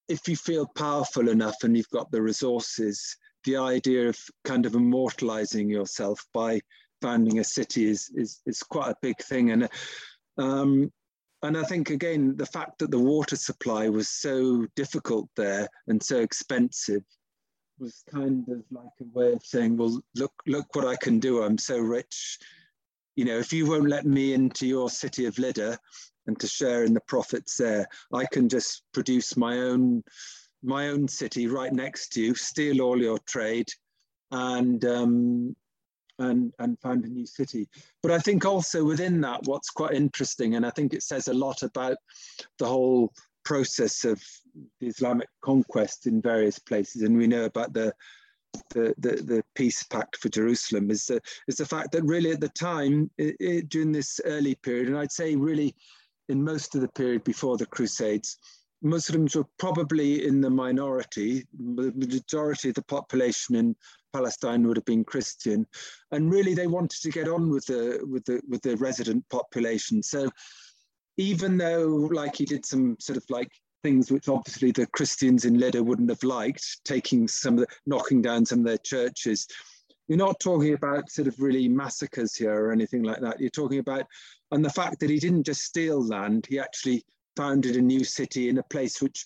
if 0.08 0.26
you 0.26 0.36
feel 0.36 0.66
powerful 0.66 1.28
enough 1.28 1.62
and 1.62 1.76
you've 1.76 1.90
got 1.90 2.10
the 2.10 2.20
resources, 2.20 3.16
the 3.44 3.56
idea 3.56 4.08
of 4.08 4.18
kind 4.44 4.66
of 4.66 4.74
immortalizing 4.74 5.70
yourself 5.70 6.26
by 6.34 6.60
founding 7.00 7.38
a 7.38 7.44
city 7.44 7.88
is 7.88 8.10
is, 8.14 8.40
is 8.46 8.62
quite 8.62 8.90
a 8.90 8.96
big 9.02 9.18
thing. 9.22 9.50
And 9.50 9.68
um, 10.36 10.92
and 11.42 11.56
I 11.56 11.62
think 11.62 11.90
again 11.90 12.36
the 12.36 12.46
fact 12.46 12.78
that 12.78 12.90
the 12.90 12.98
water 12.98 13.36
supply 13.36 13.88
was 13.88 14.08
so 14.08 14.66
difficult 14.76 15.28
there 15.36 15.68
and 15.86 16.02
so 16.02 16.20
expensive 16.20 17.02
was 17.78 18.04
kind 18.12 18.46
of 18.48 18.62
like 18.70 18.92
a 19.00 19.18
way 19.18 19.32
of 19.32 19.42
saying, 19.44 19.76
well, 19.76 20.02
look 20.16 20.32
look 20.46 20.74
what 20.74 20.86
I 20.86 20.96
can 20.96 21.18
do. 21.18 21.42
I'm 21.42 21.58
so 21.58 21.78
rich 21.78 22.38
you 23.16 23.24
know, 23.24 23.38
if 23.38 23.52
you 23.52 23.68
won't 23.68 23.88
let 23.88 24.06
me 24.06 24.34
into 24.34 24.66
your 24.66 24.90
city 24.90 25.26
of 25.26 25.38
Lydda 25.38 25.78
and 26.26 26.38
to 26.40 26.46
share 26.46 26.84
in 26.84 26.94
the 26.94 27.00
profits 27.00 27.56
there, 27.56 27.86
I 28.12 28.24
can 28.32 28.48
just 28.48 28.82
produce 28.92 29.36
my 29.36 29.58
own 29.58 30.02
my 30.62 30.88
own 30.88 31.08
city 31.08 31.46
right 31.46 31.72
next 31.72 32.10
to 32.10 32.22
you, 32.22 32.34
steal 32.34 32.82
all 32.82 33.00
your 33.00 33.18
trade, 33.20 33.68
and 34.30 34.84
um, 34.84 35.56
and 36.18 36.52
and 36.58 36.78
found 36.80 37.04
a 37.04 37.08
new 37.08 37.26
city. 37.26 37.68
But 38.02 38.12
I 38.12 38.18
think 38.18 38.44
also 38.44 38.84
within 38.84 39.20
that, 39.22 39.40
what's 39.44 39.70
quite 39.70 39.94
interesting, 39.94 40.54
and 40.54 40.64
I 40.64 40.70
think 40.70 40.92
it 40.92 41.02
says 41.02 41.28
a 41.28 41.34
lot 41.34 41.62
about 41.62 41.96
the 42.58 42.66
whole 42.66 43.12
process 43.44 44.04
of 44.04 44.22
the 44.80 44.86
Islamic 44.86 45.28
conquest 45.42 46.06
in 46.06 46.20
various 46.20 46.58
places, 46.58 47.02
and 47.02 47.16
we 47.16 47.26
know 47.26 47.44
about 47.44 47.72
the 47.72 47.92
the, 48.70 48.94
the, 48.98 49.22
the 49.22 49.44
peace 49.54 49.82
pact 49.82 50.16
for 50.16 50.28
Jerusalem 50.28 50.90
is 50.90 51.06
the, 51.06 51.20
is 51.48 51.56
the 51.56 51.66
fact 51.66 51.92
that 51.92 52.02
really 52.04 52.30
at 52.30 52.40
the 52.40 52.48
time, 52.50 53.10
it, 53.18 53.36
it, 53.40 53.68
during 53.68 53.92
this 53.92 54.20
early 54.24 54.54
period, 54.56 54.88
and 54.88 54.98
I'd 54.98 55.12
say 55.12 55.36
really 55.36 55.74
in 56.28 56.42
most 56.42 56.74
of 56.74 56.80
the 56.80 56.88
period 56.88 57.24
before 57.24 57.56
the 57.56 57.66
Crusades, 57.66 58.38
Muslims 58.82 59.34
were 59.34 59.46
probably 59.58 60.26
in 60.26 60.40
the 60.40 60.48
minority. 60.48 61.44
The 61.52 61.92
majority 61.94 62.70
of 62.70 62.76
the 62.76 62.82
population 62.82 63.56
in 63.56 63.76
Palestine 64.12 64.66
would 64.66 64.76
have 64.76 64.86
been 64.86 65.04
Christian, 65.04 65.66
and 66.12 66.32
really 66.32 66.54
they 66.54 66.66
wanted 66.66 67.00
to 67.02 67.10
get 67.10 67.28
on 67.28 67.50
with 67.50 67.66
the 67.66 68.00
with 68.08 68.24
the 68.24 68.40
with 68.48 68.62
the 68.62 68.76
resident 68.76 69.28
population. 69.28 70.02
So 70.02 70.30
even 71.18 71.58
though, 71.58 72.08
like 72.10 72.36
he 72.36 72.46
did 72.46 72.64
some 72.64 72.96
sort 72.98 73.18
of 73.18 73.24
like 73.28 73.50
things 73.82 74.10
which 74.10 74.28
obviously 74.28 74.72
the 74.72 74.86
Christians 74.86 75.44
in 75.44 75.58
Lydda 75.58 75.82
wouldn't 75.82 76.10
have 76.10 76.22
liked, 76.22 76.84
taking 76.84 77.26
some 77.28 77.54
of 77.54 77.60
the, 77.60 77.66
knocking 77.86 78.22
down 78.22 78.44
some 78.44 78.60
of 78.60 78.64
their 78.64 78.78
churches. 78.78 79.46
You're 80.08 80.18
not 80.18 80.40
talking 80.40 80.74
about 80.74 81.10
sort 81.10 81.28
of 81.28 81.40
really 81.40 81.68
massacres 81.68 82.34
here 82.34 82.52
or 82.52 82.72
anything 82.72 83.02
like 83.02 83.20
that. 83.20 83.40
You're 83.40 83.50
talking 83.50 83.78
about, 83.78 84.06
and 84.50 84.64
the 84.64 84.70
fact 84.70 85.00
that 85.00 85.10
he 85.10 85.18
didn't 85.18 85.44
just 85.44 85.62
steal 85.62 86.04
land, 86.04 86.46
he 86.48 86.58
actually 86.58 87.04
founded 87.36 87.76
a 87.76 87.80
new 87.80 88.04
city 88.04 88.48
in 88.48 88.58
a 88.58 88.62
place 88.64 89.00
which 89.00 89.24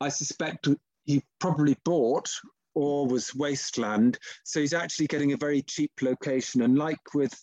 I 0.00 0.08
suspect 0.08 0.68
he 1.04 1.22
probably 1.40 1.76
bought 1.84 2.30
or 2.74 3.06
was 3.06 3.34
wasteland. 3.34 4.18
So 4.44 4.60
he's 4.60 4.74
actually 4.74 5.06
getting 5.06 5.32
a 5.32 5.38
very 5.38 5.62
cheap 5.62 5.92
location. 6.00 6.62
And 6.62 6.76
like 6.76 7.14
with, 7.14 7.34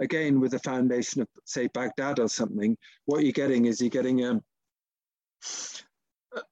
again, 0.00 0.40
with 0.40 0.52
the 0.52 0.58
foundation 0.58 1.22
of, 1.22 1.28
say, 1.44 1.68
Baghdad 1.68 2.18
or 2.18 2.28
something, 2.28 2.76
what 3.06 3.22
you're 3.22 3.32
getting 3.32 3.66
is 3.66 3.80
you're 3.80 3.90
getting 3.90 4.24
a, 4.24 4.40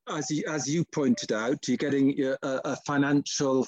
as 0.08 0.30
you, 0.30 0.44
as 0.48 0.68
you 0.68 0.84
pointed 0.84 1.32
out, 1.32 1.66
you're 1.66 1.76
getting 1.76 2.20
a, 2.20 2.36
a 2.42 2.76
financial 2.86 3.66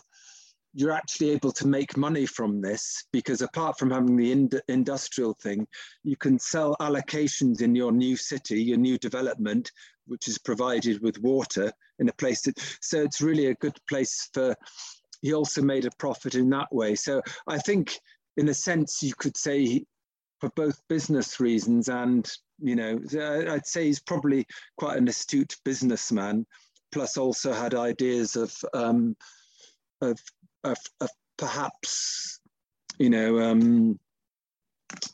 you're 0.74 0.92
actually 0.92 1.30
able 1.30 1.52
to 1.52 1.66
make 1.66 1.96
money 1.96 2.24
from 2.26 2.60
this 2.60 3.04
because 3.12 3.42
apart 3.42 3.78
from 3.78 3.90
having 3.90 4.16
the 4.16 4.32
ind 4.32 4.60
industrial 4.68 5.34
thing, 5.34 5.66
you 6.02 6.16
can 6.16 6.38
sell 6.38 6.76
allocations 6.80 7.60
in 7.60 7.74
your 7.74 7.92
new 7.92 8.16
city, 8.16 8.62
your 8.62 8.78
new 8.78 8.96
development, 8.98 9.70
which 10.06 10.28
is 10.28 10.38
provided 10.38 11.02
with 11.02 11.18
water 11.18 11.70
in 11.98 12.08
a 12.08 12.14
place 12.14 12.42
that, 12.42 12.58
so 12.80 13.02
it's 13.02 13.20
really 13.20 13.46
a 13.46 13.54
good 13.56 13.76
place 13.88 14.30
for, 14.32 14.56
he 15.20 15.34
also 15.34 15.62
made 15.62 15.84
a 15.84 15.90
profit 15.98 16.34
in 16.34 16.48
that 16.50 16.72
way. 16.72 16.94
So 16.94 17.20
I 17.46 17.58
think 17.58 17.98
in 18.38 18.48
a 18.48 18.54
sense 18.54 19.02
you 19.02 19.12
could 19.14 19.36
say 19.36 19.84
for 20.42 20.50
both 20.56 20.82
business 20.88 21.38
reasons 21.38 21.88
and, 21.88 22.28
you 22.60 22.74
know, 22.74 23.00
I'd 23.48 23.64
say 23.64 23.84
he's 23.84 24.00
probably 24.00 24.44
quite 24.76 24.98
an 24.98 25.06
astute 25.06 25.54
businessman, 25.64 26.44
plus 26.90 27.16
also 27.16 27.52
had 27.52 27.76
ideas 27.76 28.34
of, 28.34 28.52
um, 28.74 29.16
of 30.00 30.18
of, 30.64 30.78
of 31.00 31.10
perhaps, 31.36 32.40
you 32.98 33.08
know, 33.08 33.40
um, 33.40 34.00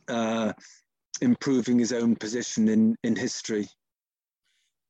uh, 0.09 0.55
improving 1.21 1.79
his 1.79 1.93
own 1.93 2.17
position 2.17 2.71
in, 2.71 2.97
in 3.05 3.15
history. 3.15 3.69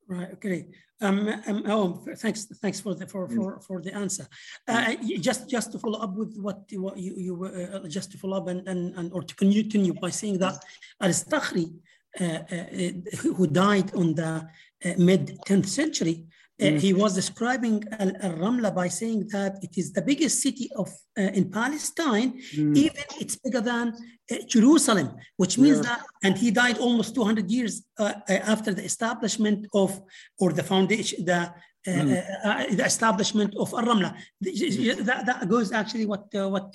Right. 0.07 0.33
Okay. 0.35 0.69
Um, 1.01 1.29
um, 1.47 1.63
oh, 1.67 2.05
thanks. 2.17 2.47
Thanks 2.47 2.81
for 2.81 2.95
the 2.95 3.07
for 3.07 3.29
for, 3.29 3.61
for 3.61 3.81
the 3.81 3.95
answer. 3.95 4.27
Uh, 4.67 4.95
just 5.21 5.49
just 5.49 5.73
to 5.73 5.79
follow 5.79 6.01
up 6.01 6.15
with 6.15 6.37
what 6.39 6.63
what 6.73 6.99
you 6.99 7.15
you 7.17 7.45
uh, 7.45 7.89
just 7.89 8.11
to 8.13 8.19
follow 8.19 8.37
up 8.39 8.49
and, 8.49 8.67
and, 8.67 8.95
and 8.97 9.13
or 9.13 9.23
to 9.23 9.35
continue 9.35 9.95
by 9.95 10.11
saying 10.11 10.39
that 10.39 10.57
Al-Istakhri, 11.01 11.73
uh, 12.21 12.25
uh, 12.25 13.27
who 13.37 13.47
died 13.47 13.95
on 13.95 14.15
the 14.15 14.49
uh, 14.85 14.93
mid 14.99 15.39
10th 15.47 15.67
century, 15.67 16.25
uh, 16.61 16.71
he 16.71 16.93
was 16.93 17.15
describing 17.15 17.85
Al, 18.01 18.11
Ramla 18.43 18.75
by 18.75 18.89
saying 18.89 19.29
that 19.29 19.59
it 19.63 19.79
is 19.79 19.93
the 19.93 20.03
biggest 20.03 20.43
city 20.43 20.69
of 20.77 20.89
uh, 21.17 21.23
in 21.39 21.51
Palestine, 21.51 22.31
mm. 22.57 22.77
even 22.77 23.05
it's 23.21 23.37
bigger 23.37 23.61
than 23.61 23.95
uh, 24.33 24.37
Jerusalem, 24.49 25.15
which 25.37 25.57
means 25.57 25.79
yeah. 25.79 25.83
that, 25.83 26.01
and 26.25 26.37
he 26.37 26.51
died 26.51 26.79
almost 26.79 27.15
200 27.15 27.49
years 27.49 27.85
uh, 27.99 28.15
uh, 28.29 28.33
after 28.55 28.75
the 28.75 28.83
establishment 28.83 29.67
of, 29.73 30.01
or 30.41 30.53
the 30.53 30.65
foundation, 30.65 31.25
the 31.25 31.53
mm. 31.87 32.77
the 32.77 32.85
establishment 32.85 33.55
of 33.57 33.73
Al 33.73 33.85
Ramla. 33.85 34.17
Mm. 34.45 35.05
That, 35.05 35.27
that 35.27 35.49
goes 35.49 35.71
actually 35.71 36.07
what 36.07 36.27
what 36.33 36.75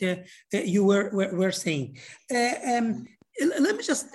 you 0.52 0.86
were, 0.86 1.10
were, 1.14 1.36
were 1.36 1.52
saying. 1.52 1.98
Um, 2.32 3.06
let 3.60 3.76
me 3.76 3.84
just, 3.84 4.08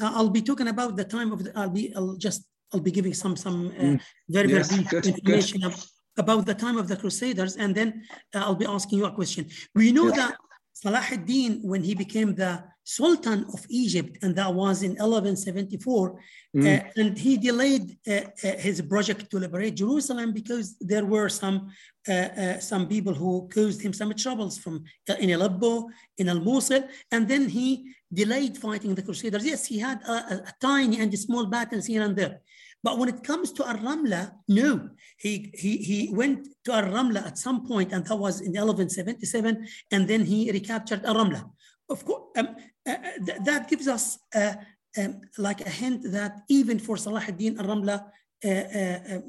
I'll 0.00 0.30
be 0.30 0.42
talking 0.42 0.68
about 0.68 0.96
the 0.96 1.04
time 1.04 1.32
of 1.32 1.42
the, 1.44 1.50
I'll 1.58 1.70
be, 1.70 1.92
I'll 1.96 2.16
just 2.16 2.44
I'll 2.72 2.80
be 2.80 2.90
giving 2.90 3.14
some 3.14 3.36
some 3.36 3.68
uh, 3.68 3.82
mm. 3.82 4.00
very 4.28 4.50
yes, 4.50 4.70
very 4.70 4.82
brief 4.82 4.90
good, 4.90 5.06
information 5.06 5.60
good. 5.60 5.74
about 6.18 6.46
the 6.46 6.54
time 6.54 6.76
of 6.76 6.88
the 6.88 6.96
Crusaders, 6.96 7.56
and 7.56 7.74
then 7.74 8.02
uh, 8.34 8.40
I'll 8.40 8.54
be 8.54 8.66
asking 8.66 8.98
you 8.98 9.06
a 9.06 9.12
question. 9.12 9.48
We 9.74 9.92
know 9.92 10.08
yes. 10.08 10.16
that 10.16 10.36
Salah 10.72 11.06
ad-Din, 11.10 11.60
when 11.62 11.82
he 11.82 11.94
became 11.94 12.34
the 12.34 12.62
Sultan 12.84 13.46
of 13.54 13.64
Egypt, 13.70 14.18
and 14.22 14.36
that 14.36 14.52
was 14.52 14.82
in 14.82 14.90
1174, 14.90 16.20
mm. 16.54 16.66
uh, 16.66 16.84
and 16.96 17.16
he 17.18 17.38
delayed 17.38 17.96
uh, 18.06 18.12
uh, 18.12 18.56
his 18.58 18.82
project 18.82 19.30
to 19.30 19.38
liberate 19.38 19.74
Jerusalem 19.74 20.34
because 20.34 20.76
there 20.78 21.06
were 21.06 21.30
some 21.30 21.70
uh, 22.08 22.58
some 22.60 22.86
people 22.86 23.14
who 23.14 23.48
caused 23.52 23.80
him 23.80 23.92
some 23.92 24.12
troubles 24.14 24.58
from 24.58 24.84
in 25.18 25.30
Aleppo, 25.30 25.88
in 26.18 26.28
Al 26.28 26.40
Mosul, 26.40 26.82
and 27.10 27.26
then 27.26 27.48
he 27.48 27.68
delayed 28.12 28.58
fighting 28.58 28.94
the 28.94 29.02
Crusaders. 29.02 29.44
Yes, 29.46 29.64
he 29.64 29.78
had 29.78 30.00
a, 30.02 30.12
a, 30.12 30.34
a 30.50 30.52
tiny 30.60 31.00
and 31.00 31.18
small 31.18 31.46
battles 31.46 31.86
here 31.86 32.02
and 32.02 32.14
there. 32.14 32.40
But 32.86 32.98
when 32.98 33.08
it 33.08 33.24
comes 33.24 33.50
to 33.56 33.64
Ar-Ramla, 33.64 34.22
no. 34.46 34.90
He, 35.18 35.50
he, 35.62 35.72
he 35.78 35.98
went 36.12 36.46
to 36.66 36.70
Ar-Ramla 36.72 37.26
at 37.26 37.36
some 37.36 37.66
point, 37.66 37.92
and 37.92 38.06
that 38.06 38.14
was 38.14 38.40
in 38.40 38.52
1177, 38.52 39.66
and 39.90 40.06
then 40.06 40.24
he 40.24 40.52
recaptured 40.52 41.04
Ar-Ramla. 41.04 41.50
Of 41.88 42.04
course, 42.04 42.22
um, 42.36 42.48
uh, 42.86 42.90
uh 42.90 42.96
th 43.26 43.36
that 43.48 43.62
gives 43.70 43.86
us 43.96 44.04
uh, 44.40 44.54
um, 45.00 45.12
like 45.46 45.60
a 45.70 45.72
hint 45.80 46.00
that 46.16 46.32
even 46.58 46.76
for 46.86 46.94
Salah 47.04 47.24
ad-Din, 47.30 47.54
Ar-Ramla 47.60 47.96
uh, 48.44 48.48
uh, 48.48 49.20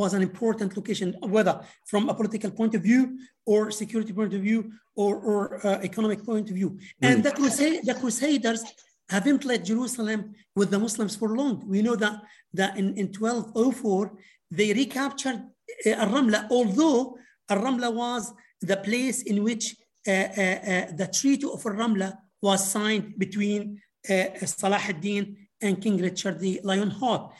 was 0.00 0.12
an 0.18 0.22
important 0.30 0.70
location, 0.78 1.08
whether 1.36 1.54
from 1.90 2.02
a 2.08 2.14
political 2.20 2.50
point 2.58 2.74
of 2.74 2.82
view 2.90 3.02
or 3.52 3.60
security 3.82 4.12
point 4.18 4.32
of 4.34 4.40
view 4.48 4.60
or, 5.02 5.12
or 5.30 5.38
uh, 5.66 5.78
economic 5.90 6.20
point 6.30 6.46
of 6.50 6.54
view. 6.60 6.70
Mm. 6.70 7.08
And 7.08 7.16
the, 7.26 7.32
crusade, 7.38 7.80
the 7.88 7.94
Crusaders 7.94 8.62
haven't 9.08 9.44
led 9.44 9.64
Jerusalem 9.64 10.34
with 10.54 10.70
the 10.70 10.78
Muslims 10.78 11.16
for 11.16 11.28
long. 11.36 11.62
We 11.66 11.82
know 11.82 11.96
that, 11.96 12.22
that 12.54 12.76
in, 12.76 12.96
in 12.96 13.06
1204, 13.06 14.12
they 14.50 14.72
recaptured 14.72 15.42
uh, 15.86 15.90
Ar-Ramla, 15.90 16.48
although 16.50 17.18
Ar-Ramla 17.48 17.92
was 17.92 18.32
the 18.60 18.76
place 18.76 19.22
in 19.22 19.42
which 19.42 19.76
uh, 20.06 20.10
uh, 20.10 20.14
uh, 20.14 20.86
the 20.96 21.10
Treaty 21.12 21.46
of 21.46 21.64
Ar-Ramla 21.64 22.16
was 22.42 22.70
signed 22.70 23.14
between 23.18 23.80
Salah 24.44 24.76
ad-Din 24.76 25.36
and 25.60 25.82
King 25.82 25.96
Richard 25.96 26.38
the 26.38 26.60
Lionheart. 26.62 27.32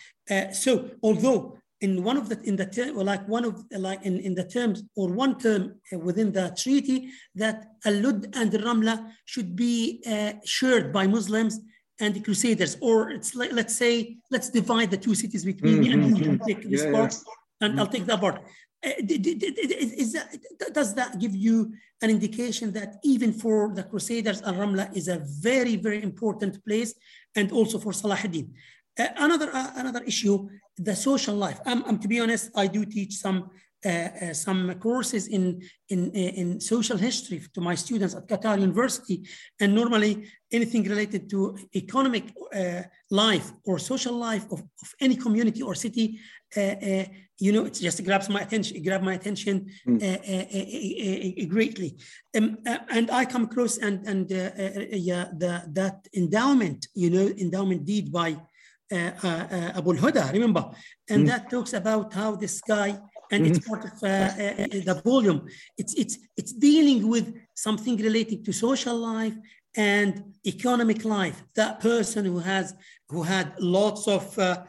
So 0.52 0.90
although 1.00 1.58
in 1.80 2.02
one 2.02 2.16
of 2.16 2.28
the 2.28 2.40
in 2.42 2.56
the 2.56 2.66
term 2.66 2.96
like 2.96 3.26
one 3.28 3.44
of 3.44 3.64
like 3.72 4.02
in, 4.02 4.18
in 4.20 4.34
the 4.34 4.44
terms 4.44 4.82
or 4.94 5.08
one 5.12 5.38
term 5.38 5.74
within 5.92 6.32
the 6.32 6.54
treaty 6.56 7.10
that 7.34 7.56
Al-Lud 7.84 8.34
and 8.34 8.50
Ramla 8.52 9.10
should 9.26 9.54
be 9.54 10.02
uh, 10.06 10.32
shared 10.44 10.92
by 10.92 11.06
Muslims 11.06 11.60
and 12.00 12.14
the 12.14 12.20
Crusaders, 12.20 12.76
or 12.80 13.10
it's 13.10 13.34
like 13.34 13.52
let's 13.52 13.76
say 13.76 14.16
let's 14.30 14.50
divide 14.50 14.90
the 14.90 14.96
two 14.96 15.14
cities 15.14 15.44
between 15.44 15.82
mm-hmm. 15.82 16.00
me 16.00 16.08
and 16.08 16.18
you. 16.18 16.38
Take 16.46 16.68
this 16.68 16.84
yeah, 16.84 16.92
part, 16.92 17.12
yeah. 17.12 17.66
and 17.66 17.70
mm-hmm. 17.70 17.80
I'll 17.80 17.86
take 17.86 18.06
that 18.06 18.20
part. 18.20 18.36
Uh, 18.84 18.90
is 19.00 20.12
that, 20.12 20.28
does 20.72 20.94
that 20.94 21.18
give 21.18 21.34
you 21.34 21.72
an 22.02 22.10
indication 22.10 22.72
that 22.72 22.96
even 23.02 23.32
for 23.32 23.74
the 23.74 23.82
Crusaders, 23.82 24.42
Al 24.42 24.54
Ramla 24.54 24.94
is 24.94 25.08
a 25.08 25.22
very, 25.40 25.76
very 25.76 26.02
important 26.02 26.62
place, 26.66 26.94
and 27.34 27.50
also 27.50 27.78
for 27.78 27.92
Salah 27.92 28.20
ad-Din? 28.22 28.52
Uh, 28.98 29.08
another 29.18 29.50
uh, 29.52 29.70
another 29.76 30.02
issue, 30.04 30.48
the 30.78 30.96
social 30.96 31.34
life. 31.34 31.60
I'm, 31.66 31.84
I'm, 31.84 31.98
to 31.98 32.08
be 32.08 32.18
honest, 32.20 32.50
I 32.56 32.66
do 32.66 32.84
teach 32.86 33.16
some 33.16 33.50
uh, 33.84 33.88
uh 33.88 34.32
some 34.32 34.74
courses 34.80 35.28
in, 35.28 35.60
in 35.90 36.10
in 36.12 36.60
social 36.60 36.96
history 36.96 37.42
to 37.54 37.60
my 37.60 37.74
students 37.74 38.14
at 38.14 38.26
Qatar 38.26 38.58
University, 38.58 39.22
and 39.60 39.74
normally 39.74 40.26
anything 40.50 40.82
related 40.84 41.28
to 41.28 41.58
economic 41.74 42.24
uh, 42.54 42.82
life 43.10 43.52
or 43.64 43.78
social 43.78 44.14
life 44.14 44.44
of, 44.50 44.60
of 44.60 44.94
any 44.98 45.16
community 45.16 45.60
or 45.60 45.74
city, 45.74 46.18
uh, 46.56 47.04
you 47.38 47.52
know, 47.52 47.66
it 47.66 47.74
just 47.74 48.02
grabs 48.02 48.30
my 48.30 48.40
attention, 48.40 48.78
It 48.78 48.84
grab 48.84 49.02
my 49.02 49.12
attention 49.12 49.66
mm. 49.86 51.50
greatly. 51.50 51.98
Um, 52.34 52.56
and 52.88 53.10
I 53.10 53.26
come 53.26 53.44
across 53.44 53.76
and 53.76 54.06
and 54.08 54.30
yeah, 54.30 55.24
the 55.36 55.64
that 55.72 56.08
endowment, 56.14 56.86
you 56.94 57.10
know, 57.10 57.26
endowment 57.44 57.84
deed 57.84 58.10
by 58.10 58.30
uh, 58.32 58.36
uh, 58.36 58.38
uh, 58.38 58.54
Abu 58.92 59.92
al-Huda, 59.92 60.32
remember? 60.32 60.70
And 61.08 61.24
mm. 61.24 61.28
that 61.28 61.50
talks 61.50 61.72
about 61.72 62.12
how 62.12 62.36
this 62.36 62.60
guy, 62.60 62.98
and 63.32 63.44
mm. 63.44 63.48
it's 63.48 63.58
mm-hmm. 63.58 63.70
part 63.70 63.84
of 63.84 64.00
the 64.00 65.02
volume, 65.04 65.46
it's, 65.76 65.94
it's, 65.94 66.18
it's 66.36 66.52
dealing 66.52 67.08
with 67.08 67.34
something 67.54 67.96
related 67.96 68.44
to 68.44 68.52
social 68.52 68.96
life 68.96 69.34
and 69.76 70.34
economic 70.46 71.04
life. 71.04 71.42
That 71.54 71.80
person 71.80 72.24
who 72.24 72.38
has, 72.38 72.74
who 73.08 73.22
had 73.22 73.52
lots 73.58 74.08
of, 74.08 74.38
uh, 74.38 74.64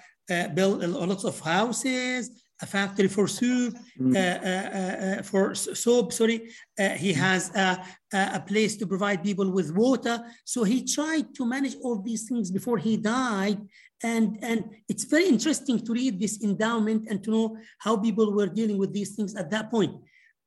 built 0.53 0.81
lots 0.81 1.23
of 1.23 1.39
houses, 1.39 2.29
a 2.61 2.65
factory 2.65 3.07
for 3.07 3.27
soup, 3.27 3.75
mm. 3.99 4.15
uh, 4.15 4.19
uh, 4.19 5.19
uh, 5.19 5.23
for 5.23 5.53
soap, 5.53 6.11
sorry. 6.11 6.49
he 6.77 7.11
mm. 7.13 7.15
has 7.15 7.55
a, 7.55 7.83
a, 8.13 8.39
place 8.39 8.75
to 8.77 8.87
provide 8.87 9.23
people 9.23 9.49
with 9.51 9.75
water. 9.75 10.23
So 10.43 10.63
he 10.63 10.83
tried 10.83 11.35
to 11.35 11.45
manage 11.45 11.75
all 11.83 12.01
these 12.01 12.23
things 12.27 12.49
before 12.51 12.77
he 12.77 12.97
died. 12.97 13.59
And, 14.03 14.37
and 14.41 14.75
it's 14.87 15.03
very 15.03 15.27
interesting 15.27 15.83
to 15.85 15.93
read 15.93 16.19
this 16.19 16.41
endowment 16.43 17.07
and 17.09 17.23
to 17.23 17.31
know 17.31 17.57
how 17.79 17.97
people 17.97 18.33
were 18.33 18.47
dealing 18.47 18.77
with 18.77 18.93
these 18.93 19.15
things 19.15 19.35
at 19.35 19.49
that 19.51 19.69
point. 19.69 19.93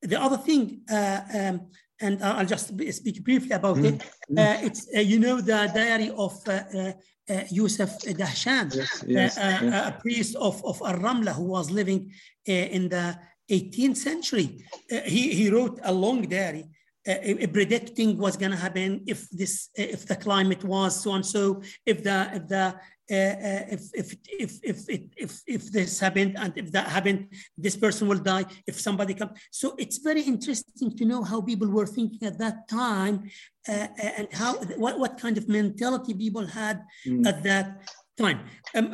The 0.02 0.20
other 0.20 0.38
thing, 0.38 0.80
uh, 0.90 1.20
um, 1.34 1.66
and 2.00 2.22
I'll 2.22 2.46
just 2.46 2.68
speak 2.68 3.22
briefly 3.22 3.52
about 3.52 3.76
mm. 3.76 3.84
it. 3.84 3.94
Mm-hmm. 3.98 4.38
Uh, 4.38 4.66
it's, 4.66 4.88
uh, 4.96 5.00
you 5.00 5.18
know, 5.18 5.40
the 5.40 5.70
diary 5.74 6.10
of 6.16 6.32
uh, 6.48 6.92
uh, 7.30 7.34
uh 7.34 7.44
Yusuf 7.50 7.90
Dahshan, 8.00 8.74
yes, 8.74 9.04
yes, 9.06 9.36
yes. 9.36 9.88
a 9.88 9.92
priest 10.00 10.36
of, 10.36 10.64
of 10.64 10.82
Ar-Ramla 10.82 11.32
who 11.34 11.44
was 11.44 11.70
living 11.70 12.12
in 12.44 12.88
the 12.88 13.18
18th 13.50 13.96
century. 13.96 14.64
he, 15.06 15.34
he 15.34 15.50
wrote 15.50 15.78
a 15.84 15.92
long 15.92 16.22
diary 16.22 16.66
uh, 17.08 17.46
predicting 17.52 18.18
what's 18.18 18.36
going 18.36 18.50
to 18.50 18.56
happen 18.56 19.02
if 19.06 19.28
this 19.30 19.70
if 19.74 20.06
the 20.06 20.16
climate 20.16 20.62
was 20.64 21.02
so 21.02 21.12
and 21.12 21.24
so 21.24 21.62
if 21.86 22.02
the 22.02 22.30
if 22.34 22.48
the 22.48 22.56
uh, 22.56 22.68
uh, 22.68 22.78
if, 23.10 23.82
if, 23.94 24.12
if, 24.26 24.52
if, 24.62 24.78
if, 25.16 25.40
if 25.46 25.72
this 25.72 26.00
happened 26.00 26.36
and 26.38 26.52
if 26.56 26.70
that 26.72 26.88
happened, 26.88 27.28
this 27.56 27.76
person 27.76 28.08
will 28.08 28.18
die, 28.18 28.44
if 28.66 28.80
somebody 28.80 29.14
comes. 29.14 29.32
So 29.50 29.74
it's 29.78 29.98
very 29.98 30.22
interesting 30.22 30.96
to 30.96 31.04
know 31.04 31.22
how 31.22 31.40
people 31.42 31.68
were 31.68 31.86
thinking 31.86 32.26
at 32.26 32.38
that 32.38 32.68
time 32.68 33.30
uh, 33.68 33.88
and 34.16 34.28
how, 34.32 34.54
what, 34.76 34.98
what 34.98 35.18
kind 35.18 35.36
of 35.38 35.48
mentality 35.48 36.14
people 36.14 36.46
had 36.46 36.82
mm. 37.06 37.26
at 37.26 37.42
that 37.42 37.88
time. 38.20 38.40
Um, 38.74 38.92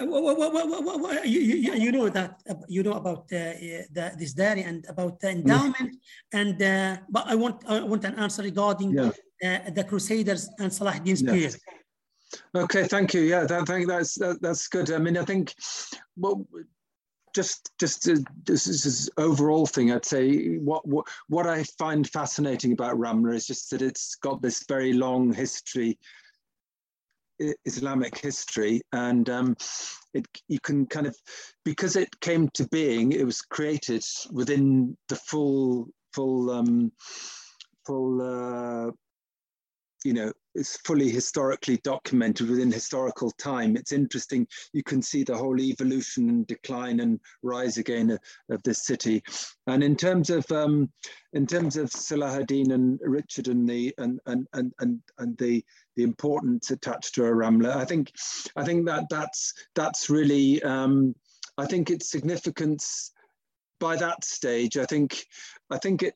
you, 1.24 1.40
you, 1.40 1.74
you, 1.74 1.92
know 1.92 2.08
that 2.08 2.40
you 2.68 2.82
know 2.82 2.94
about 2.94 3.22
uh, 3.32 3.58
the, 3.96 4.04
this 4.18 4.32
dairy 4.32 4.62
and 4.62 4.84
about 4.88 5.20
the 5.20 5.30
endowment, 5.30 5.90
mm. 5.92 6.40
and 6.40 6.56
uh, 6.62 6.96
but 7.10 7.24
I 7.26 7.34
want 7.34 7.56
I 7.66 7.82
want 7.82 8.04
an 8.04 8.14
answer 8.24 8.42
regarding 8.42 8.90
yeah. 8.92 9.10
uh, 9.46 9.70
the 9.70 9.84
Crusaders 9.84 10.48
and 10.60 10.72
Salah 10.72 10.94
ad-Din's 10.94 11.22
yes. 11.22 11.30
period. 11.32 11.54
Okay, 12.54 12.84
thank 12.84 13.14
you. 13.14 13.22
Yeah, 13.22 13.46
I 13.48 13.64
think 13.64 13.88
that's 13.88 14.14
that, 14.16 14.40
that's 14.42 14.68
good. 14.68 14.90
I 14.90 14.98
mean, 14.98 15.16
I 15.16 15.24
think 15.24 15.54
well, 16.16 16.46
just 17.34 17.70
just 17.78 18.02
to, 18.04 18.24
this 18.44 18.66
is 18.66 19.10
overall 19.16 19.66
thing. 19.66 19.92
I'd 19.92 20.04
say 20.04 20.56
what 20.56 20.86
what 20.86 21.06
what 21.28 21.46
I 21.46 21.64
find 21.78 22.08
fascinating 22.08 22.72
about 22.72 22.98
Ramla 22.98 23.34
is 23.34 23.46
just 23.46 23.70
that 23.70 23.82
it's 23.82 24.16
got 24.16 24.42
this 24.42 24.64
very 24.68 24.92
long 24.92 25.32
history 25.32 25.98
Islamic 27.64 28.18
history, 28.18 28.80
and 28.92 29.28
um, 29.28 29.56
it 30.14 30.26
you 30.48 30.58
can 30.60 30.86
kind 30.86 31.06
of 31.06 31.16
because 31.64 31.96
it 31.96 32.20
came 32.20 32.48
to 32.54 32.66
being, 32.68 33.12
it 33.12 33.24
was 33.24 33.42
created 33.42 34.04
within 34.32 34.96
the 35.08 35.16
full 35.16 35.88
full 36.14 36.50
um, 36.50 36.92
full 37.86 38.22
uh, 38.22 38.90
you 40.04 40.12
know 40.14 40.32
it's 40.56 40.78
fully 40.78 41.10
historically 41.10 41.76
documented 41.78 42.48
within 42.48 42.72
historical 42.72 43.30
time. 43.32 43.76
It's 43.76 43.92
interesting. 43.92 44.46
You 44.72 44.82
can 44.82 45.02
see 45.02 45.22
the 45.22 45.36
whole 45.36 45.60
evolution 45.60 46.28
and 46.28 46.46
decline 46.46 47.00
and 47.00 47.20
rise 47.42 47.76
again 47.76 48.10
of, 48.10 48.18
of 48.50 48.62
this 48.62 48.84
city. 48.84 49.22
And 49.66 49.84
in 49.84 49.96
terms 49.96 50.30
of 50.30 50.50
um, 50.50 50.90
in 51.32 51.46
terms 51.46 51.76
of 51.76 51.90
Salahuddin 51.90 52.72
and 52.72 52.98
Richard 53.02 53.48
and 53.48 53.68
the 53.68 53.94
and 53.98 54.18
and 54.26 54.46
and 54.54 54.72
and, 54.80 55.00
and 55.18 55.36
the 55.38 55.64
the 55.96 56.02
importance 56.02 56.70
attached 56.70 57.14
to 57.16 57.26
a 57.26 57.30
Ramla, 57.30 57.76
I 57.76 57.84
think 57.84 58.12
I 58.56 58.64
think 58.64 58.86
that 58.86 59.04
that's 59.10 59.52
that's 59.74 60.10
really 60.10 60.62
um, 60.62 61.14
I 61.58 61.66
think 61.66 61.90
its 61.90 62.10
significance 62.10 63.12
by 63.78 63.96
that 63.96 64.24
stage. 64.24 64.76
I 64.78 64.86
think 64.86 65.26
I 65.70 65.78
think 65.78 66.02
it 66.02 66.14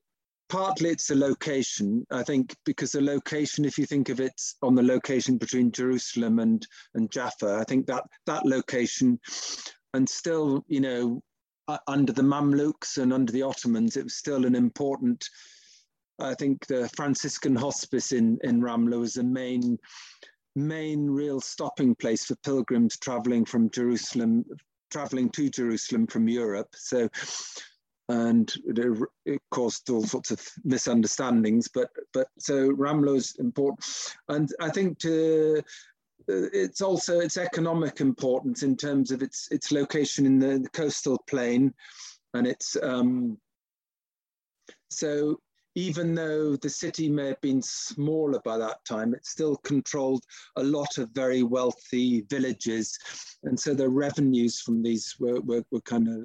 partly 0.51 0.91
it's 0.91 1.07
the 1.07 1.15
location, 1.15 2.05
I 2.11 2.23
think, 2.23 2.55
because 2.67 2.93
the 2.93 3.01
location, 3.01 3.65
if 3.65 3.79
you 3.79 3.87
think 3.87 4.09
of 4.09 4.21
it 4.21 4.39
on 4.63 4.75
the 4.75 4.83
location 4.83 5.39
between 5.39 5.73
Jerusalem 5.73 6.41
and, 6.41 6.67
and 6.95 7.11
Jaffa, 7.11 7.57
I 7.61 7.65
think 7.65 7.87
that 7.87 8.05
that 8.27 8.45
location, 8.45 9.19
and 9.95 10.09
still, 10.09 10.65
you 10.69 10.81
know, 10.81 11.23
under 11.87 12.13
the 12.13 12.23
Mamluks 12.23 12.99
and 12.99 13.13
under 13.13 13.33
the 13.33 13.43
Ottomans, 13.43 13.97
it 13.97 14.05
was 14.05 14.17
still 14.17 14.45
an 14.45 14.57
important, 14.57 15.25
I 16.19 16.35
think 16.35 16.67
the 16.67 16.91
Franciscan 16.97 17.55
hospice 17.55 18.13
in, 18.13 18.39
in 18.43 18.61
Ramla 18.61 18.99
was 18.99 19.15
the 19.15 19.25
main, 19.25 19.79
main 20.57 21.09
real 21.09 21.41
stopping 21.41 21.95
place 21.95 22.25
for 22.25 22.35
pilgrims 22.45 22.99
traveling 22.99 23.45
from 23.45 23.71
Jerusalem, 23.71 24.45
traveling 24.91 25.31
to 25.31 25.49
Jerusalem 25.49 26.09
from 26.09 26.29
Europe. 26.29 26.75
So 26.75 27.09
and 28.11 28.53
it, 29.25 29.41
caused 29.53 29.89
all 29.89 30.03
sorts 30.03 30.33
of 30.33 30.45
misunderstandings. 30.65 31.69
But 31.69 31.91
but 32.13 32.29
so 32.39 32.71
is 33.15 33.37
important, 33.39 34.15
and 34.29 34.49
I 34.61 34.69
think 34.71 34.99
to 35.01 35.63
uh, 36.29 36.51
it's 36.53 36.81
also 36.81 37.21
its 37.21 37.37
economic 37.37 38.01
importance 38.01 38.65
in 38.65 38.77
terms 38.77 39.13
of 39.13 39.23
its 39.23 39.49
its 39.53 39.71
location 39.71 40.27
in 40.27 40.39
the, 40.41 40.59
the 40.59 40.69
coastal 40.71 41.23
plain, 41.29 41.73
and 42.35 42.47
it's 42.49 42.77
um, 42.83 43.39
so 44.89 45.41
even 45.77 46.17
though 46.17 46.57
the 46.57 46.69
city 46.69 47.09
may 47.09 47.29
have 47.29 47.41
been 47.41 47.63
smaller 47.63 48.41
by 48.45 48.59
that 48.59 48.85
time, 48.85 49.15
it 49.15 49.25
still 49.25 49.57
controlled 49.59 50.25
a 50.57 50.63
lot 50.65 50.99
of 50.99 51.09
very 51.11 51.45
wealthy 51.45 52.23
villages. 52.23 52.99
And 53.45 53.59
so 53.59 53.73
the 53.73 53.89
revenues 53.89 54.61
from 54.61 54.83
these 54.83 55.15
were, 55.21 55.41
were, 55.43 55.63
were 55.71 55.81
kind 55.83 56.09
of 56.09 56.25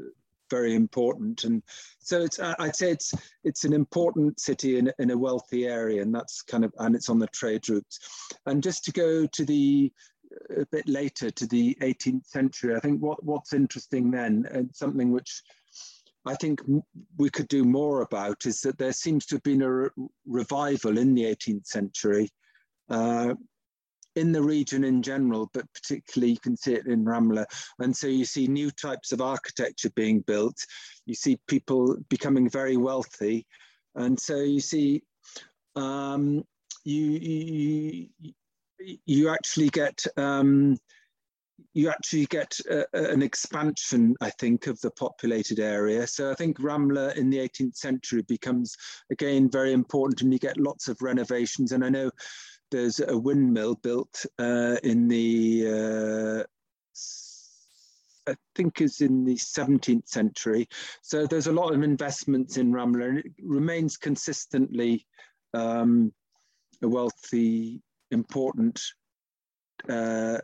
very 0.50 0.76
important. 0.76 1.44
And 1.44 1.64
so 2.00 2.22
it's, 2.22 2.40
I'd 2.40 2.76
say 2.76 2.92
it's, 2.92 3.14
it's 3.44 3.64
an 3.64 3.74
important 3.74 4.40
city 4.40 4.78
in, 4.78 4.92
in 5.00 5.12
a 5.12 5.18
wealthy 5.18 5.66
area 5.68 6.02
and 6.02 6.14
that's 6.14 6.42
kind 6.42 6.66
of, 6.66 6.74
and 6.80 6.96
it's 6.96 7.10
on 7.10 7.20
the 7.20 7.28
trade 7.28 7.68
routes. 7.70 8.00
And 8.46 8.64
just 8.64 8.84
to 8.86 8.92
go 8.92 9.26
to 9.26 9.46
the, 9.46 9.92
a 10.58 10.66
bit 10.72 10.88
later 10.88 11.30
to 11.32 11.48
the 11.48 11.78
18th 11.82 12.28
century, 12.28 12.76
I 12.76 12.80
think 12.80 13.02
what, 13.02 13.24
what's 13.24 13.54
interesting 13.54 14.12
then 14.12 14.48
and 14.52 14.70
something 14.74 15.12
which 15.12 15.42
I 16.26 16.36
think 16.36 16.62
we 17.18 17.30
could 17.30 17.48
do 17.48 17.64
more 17.64 18.02
about 18.02 18.46
is 18.46 18.62
that 18.62 18.78
there 18.78 18.94
seems 18.94 19.26
to 19.28 19.36
have 19.36 19.44
been 19.44 19.62
a 19.62 19.72
re 19.72 19.90
revival 20.26 20.98
in 20.98 21.14
the 21.14 21.24
18th 21.24 21.68
century. 21.68 22.30
Uh, 22.90 23.36
in 24.16 24.32
the 24.32 24.42
region 24.42 24.84
in 24.84 25.02
general, 25.02 25.50
but 25.54 25.66
particularly 25.74 26.34
you 26.34 26.40
can 26.40 26.56
see 26.56 26.74
it 26.74 26.88
in 26.88 27.06
Ramla. 27.06 27.46
And 27.80 27.96
so 27.96 28.08
you 28.08 28.26
see 28.26 28.48
new 28.48 28.72
types 28.72 29.12
of 29.12 29.22
architecture 29.22 29.90
being 29.96 30.22
built. 30.22 30.58
You 31.06 31.16
see 31.16 31.38
people 31.48 31.98
becoming 32.10 32.50
very 32.50 32.78
wealthy. 32.78 33.46
And 33.96 34.20
so 34.20 34.38
you 34.38 34.60
see 34.60 35.04
um, 35.76 36.44
you, 36.84 37.02
you, 37.02 38.08
you 39.06 39.30
actually 39.30 39.70
get 39.70 40.04
um, 40.18 40.78
you 41.74 41.90
actually 41.90 42.26
get 42.28 42.58
an 42.94 43.22
expansion, 43.22 44.16
I 44.22 44.30
think, 44.30 44.68
of 44.68 44.80
the 44.82 44.92
populated 44.92 45.60
area. 45.60 46.08
So 46.08 46.32
I 46.32 46.36
think 46.36 46.60
Ramla 46.60 47.16
in 47.18 47.30
the 47.30 47.38
18th 47.38 47.76
century 47.76 48.24
becomes 48.24 48.76
again 49.12 49.50
very 49.50 49.74
important, 49.74 50.22
and 50.22 50.34
you 50.34 50.40
get 50.40 50.58
lots 50.58 50.88
of 50.88 51.02
renovations. 51.02 51.72
And 51.72 51.84
I 51.84 51.90
know 51.90 52.12
there's 52.72 53.00
a 53.00 53.18
windmill 53.18 53.76
built 53.76 54.26
uh, 54.40 54.78
in 54.84 55.08
the, 55.08 56.46
uh, 58.28 58.32
I 58.32 58.36
think 58.56 58.82
is 58.82 59.02
in 59.02 59.26
the 59.26 59.36
17th 59.36 60.08
century. 60.08 60.68
So 61.02 61.26
there's 61.26 61.48
a 61.48 61.54
lot 61.54 61.74
of 61.74 61.84
investments 61.84 62.58
in 62.58 62.72
Ramla 62.72 63.10
and 63.10 63.18
it 63.20 63.32
remains 63.44 63.98
consistently 63.98 65.06
um, 65.54 66.14
a 66.82 66.88
wealthy, 66.88 67.82
important 68.12 68.82
uh, 69.90 70.40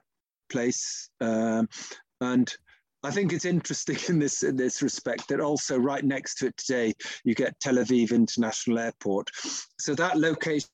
place. 0.49 1.09
Um, 1.19 1.67
and 2.19 2.53
I 3.03 3.09
think 3.09 3.33
it's 3.33 3.45
interesting 3.45 3.97
in 4.09 4.19
this 4.19 4.43
in 4.43 4.55
this 4.55 4.81
respect 4.81 5.27
that 5.29 5.39
also 5.39 5.77
right 5.77 6.03
next 6.03 6.35
to 6.35 6.47
it 6.47 6.57
today 6.57 6.93
you 7.23 7.33
get 7.33 7.59
Tel 7.59 7.75
Aviv 7.75 8.11
International 8.11 8.79
Airport. 8.79 9.29
So 9.79 9.95
that 9.95 10.19
location 10.19 10.69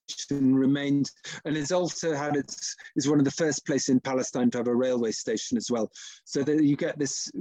remains, 0.56 1.12
and 1.46 1.56
it's 1.56 1.72
also 1.72 2.14
had 2.14 2.36
its 2.36 2.76
is 2.96 3.08
one 3.08 3.20
of 3.20 3.26
the 3.26 3.32
first 3.32 3.66
places 3.66 3.90
in 3.90 4.00
Palestine 4.00 4.52
to 4.52 4.58
have 4.58 4.68
a 4.68 4.76
railway 4.76 5.12
station 5.12 5.58
as 5.58 5.72
well. 5.72 5.90
So 6.26 6.44
that 6.44 6.64
you 6.64 6.76
get 6.76 7.00
this 7.00 7.32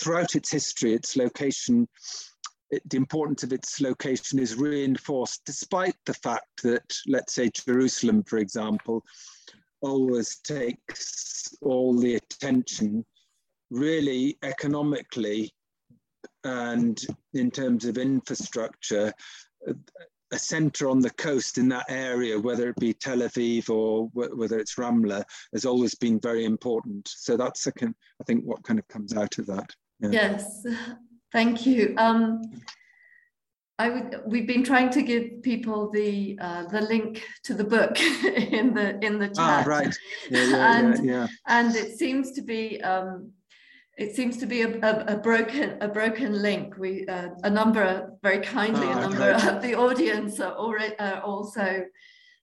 throughout 0.00 0.34
its 0.34 0.50
history, 0.50 0.94
its 0.94 1.16
location. 1.16 1.88
It, 2.68 2.82
the 2.90 2.96
importance 2.96 3.44
of 3.44 3.52
its 3.52 3.80
location 3.80 4.40
is 4.40 4.56
reinforced, 4.56 5.42
despite 5.46 5.94
the 6.04 6.14
fact 6.14 6.64
that, 6.64 6.82
let's 7.06 7.32
say, 7.32 7.48
Jerusalem, 7.48 8.24
for 8.24 8.38
example, 8.38 9.04
always 9.82 10.38
takes 10.40 11.54
all 11.62 11.96
the 11.96 12.16
attention 12.16 13.04
really 13.70 14.38
economically 14.42 15.52
and 16.44 17.00
in 17.34 17.50
terms 17.50 17.84
of 17.84 17.98
infrastructure, 17.98 19.12
a 20.32 20.38
center 20.38 20.88
on 20.88 21.00
the 21.00 21.10
coast 21.10 21.58
in 21.58 21.68
that 21.68 21.86
area, 21.88 22.38
whether 22.38 22.68
it 22.68 22.76
be 22.76 22.92
Tel 22.92 23.18
Aviv 23.18 23.70
or 23.70 24.08
whether 24.12 24.58
it's 24.58 24.76
Ramla, 24.76 25.24
has 25.52 25.64
always 25.64 25.94
been 25.94 26.20
very 26.20 26.44
important. 26.44 27.08
So 27.08 27.36
that's, 27.36 27.66
a, 27.66 27.72
I 27.80 28.24
think, 28.26 28.44
what 28.44 28.62
kind 28.64 28.78
of 28.78 28.86
comes 28.88 29.14
out 29.16 29.38
of 29.38 29.46
that. 29.46 29.70
Yeah. 30.00 30.10
Yes, 30.10 30.66
thank 31.32 31.66
you. 31.66 31.94
Um, 31.96 32.42
I 33.78 33.90
would, 33.90 34.22
we've 34.26 34.46
been 34.46 34.64
trying 34.64 34.90
to 34.90 35.02
give 35.02 35.42
people 35.42 35.90
the 35.90 36.38
uh, 36.40 36.64
the 36.64 36.80
link 36.80 37.22
to 37.44 37.52
the 37.52 37.64
book 37.64 38.00
in 38.24 38.72
the 38.72 38.98
in 39.04 39.18
the 39.18 39.30
ah, 39.36 39.62
chat. 39.62 39.66
Ah, 39.66 39.68
right. 39.68 39.96
Yeah, 40.30 40.44
yeah, 40.44 40.78
and, 40.78 41.06
yeah, 41.06 41.12
yeah. 41.12 41.26
and 41.46 41.76
it 41.76 41.98
seems 41.98 42.32
to 42.32 42.42
be 42.42 42.80
um, 42.80 43.32
it 43.96 44.14
seems 44.14 44.36
to 44.38 44.46
be 44.46 44.62
a, 44.62 44.78
a, 44.82 45.14
a, 45.14 45.16
broken 45.16 45.78
a 45.80 45.88
broken 45.88 46.42
link. 46.42 46.76
We 46.76 47.06
uh, 47.06 47.30
a 47.44 47.50
number 47.50 48.12
very 48.22 48.40
kindly 48.40 48.86
oh, 48.86 48.98
a 48.98 49.00
number 49.00 49.34
okay. 49.34 49.48
of 49.48 49.62
the 49.62 49.74
audience 49.74 50.38
are 50.40 50.52
already 50.52 50.98
are 50.98 51.22
also 51.22 51.84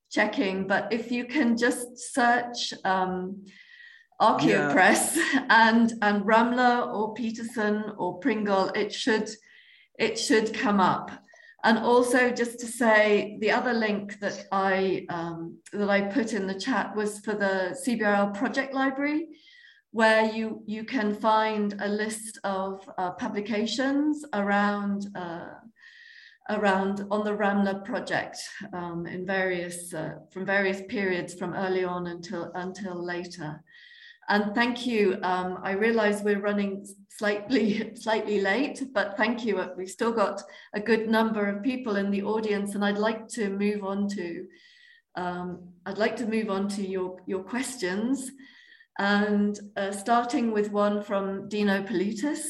checking. 0.09 0.67
But 0.67 0.91
if 0.91 1.11
you 1.11 1.25
can 1.25 1.55
just 1.55 2.13
search 2.13 2.73
um, 2.83 3.45
Archaeopress 4.19 5.15
yeah. 5.15 5.45
and 5.49 5.93
and 6.01 6.23
Ramla 6.23 6.93
or 6.93 7.13
Petersen 7.13 7.83
or 7.97 8.19
Pringle, 8.19 8.69
it 8.69 8.91
should 8.91 9.29
it 9.99 10.17
should 10.17 10.53
come 10.55 10.79
up. 10.79 11.11
And 11.65 11.77
also 11.77 12.29
just 12.29 12.59
to 12.59 12.67
say, 12.67 13.37
the 13.39 13.51
other 13.51 13.73
link 13.73 14.19
that 14.19 14.47
I 14.51 15.05
um, 15.09 15.59
that 15.71 15.89
I 15.89 16.01
put 16.01 16.33
in 16.33 16.47
the 16.47 16.59
chat 16.59 16.95
was 16.95 17.19
for 17.19 17.33
the 17.35 17.77
CBRL 17.85 18.33
project 18.33 18.73
library 18.73 19.27
where 19.93 20.25
you, 20.25 20.63
you 20.65 20.83
can 20.83 21.13
find 21.13 21.75
a 21.79 21.87
list 21.87 22.39
of 22.43 22.83
uh, 22.97 23.11
publications 23.11 24.25
around, 24.33 25.05
uh, 25.15 25.45
around 26.49 27.05
on 27.11 27.23
the 27.23 27.31
Ramla 27.31 27.85
project 27.85 28.39
um, 28.73 29.05
in 29.05 29.23
various, 29.23 29.93
uh, 29.93 30.15
from 30.31 30.47
various 30.47 30.81
periods 30.89 31.35
from 31.35 31.53
early 31.53 31.83
on 31.83 32.07
until, 32.07 32.51
until 32.55 33.05
later. 33.05 33.63
And 34.29 34.55
thank 34.55 34.87
you. 34.87 35.19
Um, 35.21 35.59
I 35.61 35.73
realize 35.73 36.23
we're 36.23 36.39
running 36.39 36.87
slightly, 37.09 37.91
slightly 37.95 38.41
late, 38.41 38.81
but 38.95 39.15
thank 39.15 39.45
you. 39.45 39.63
We've 39.77 39.87
still 39.87 40.11
got 40.11 40.41
a 40.73 40.79
good 40.79 41.07
number 41.07 41.45
of 41.47 41.61
people 41.61 41.97
in 41.97 42.09
the 42.09 42.23
audience 42.23 42.73
and 42.73 42.83
I'd 42.83 42.97
like 42.97 43.27
to 43.29 43.49
move 43.49 43.83
on 43.83 44.07
to, 44.09 44.47
um, 45.13 45.67
I'd 45.85 45.99
like 45.99 46.15
to 46.15 46.25
move 46.25 46.49
on 46.49 46.67
to 46.69 46.81
your, 46.81 47.17
your 47.27 47.43
questions 47.43 48.31
and 48.99 49.59
uh, 49.75 49.91
starting 49.91 50.51
with 50.51 50.71
one 50.71 51.01
from 51.01 51.47
Dino 51.49 51.83
Politis, 51.83 52.45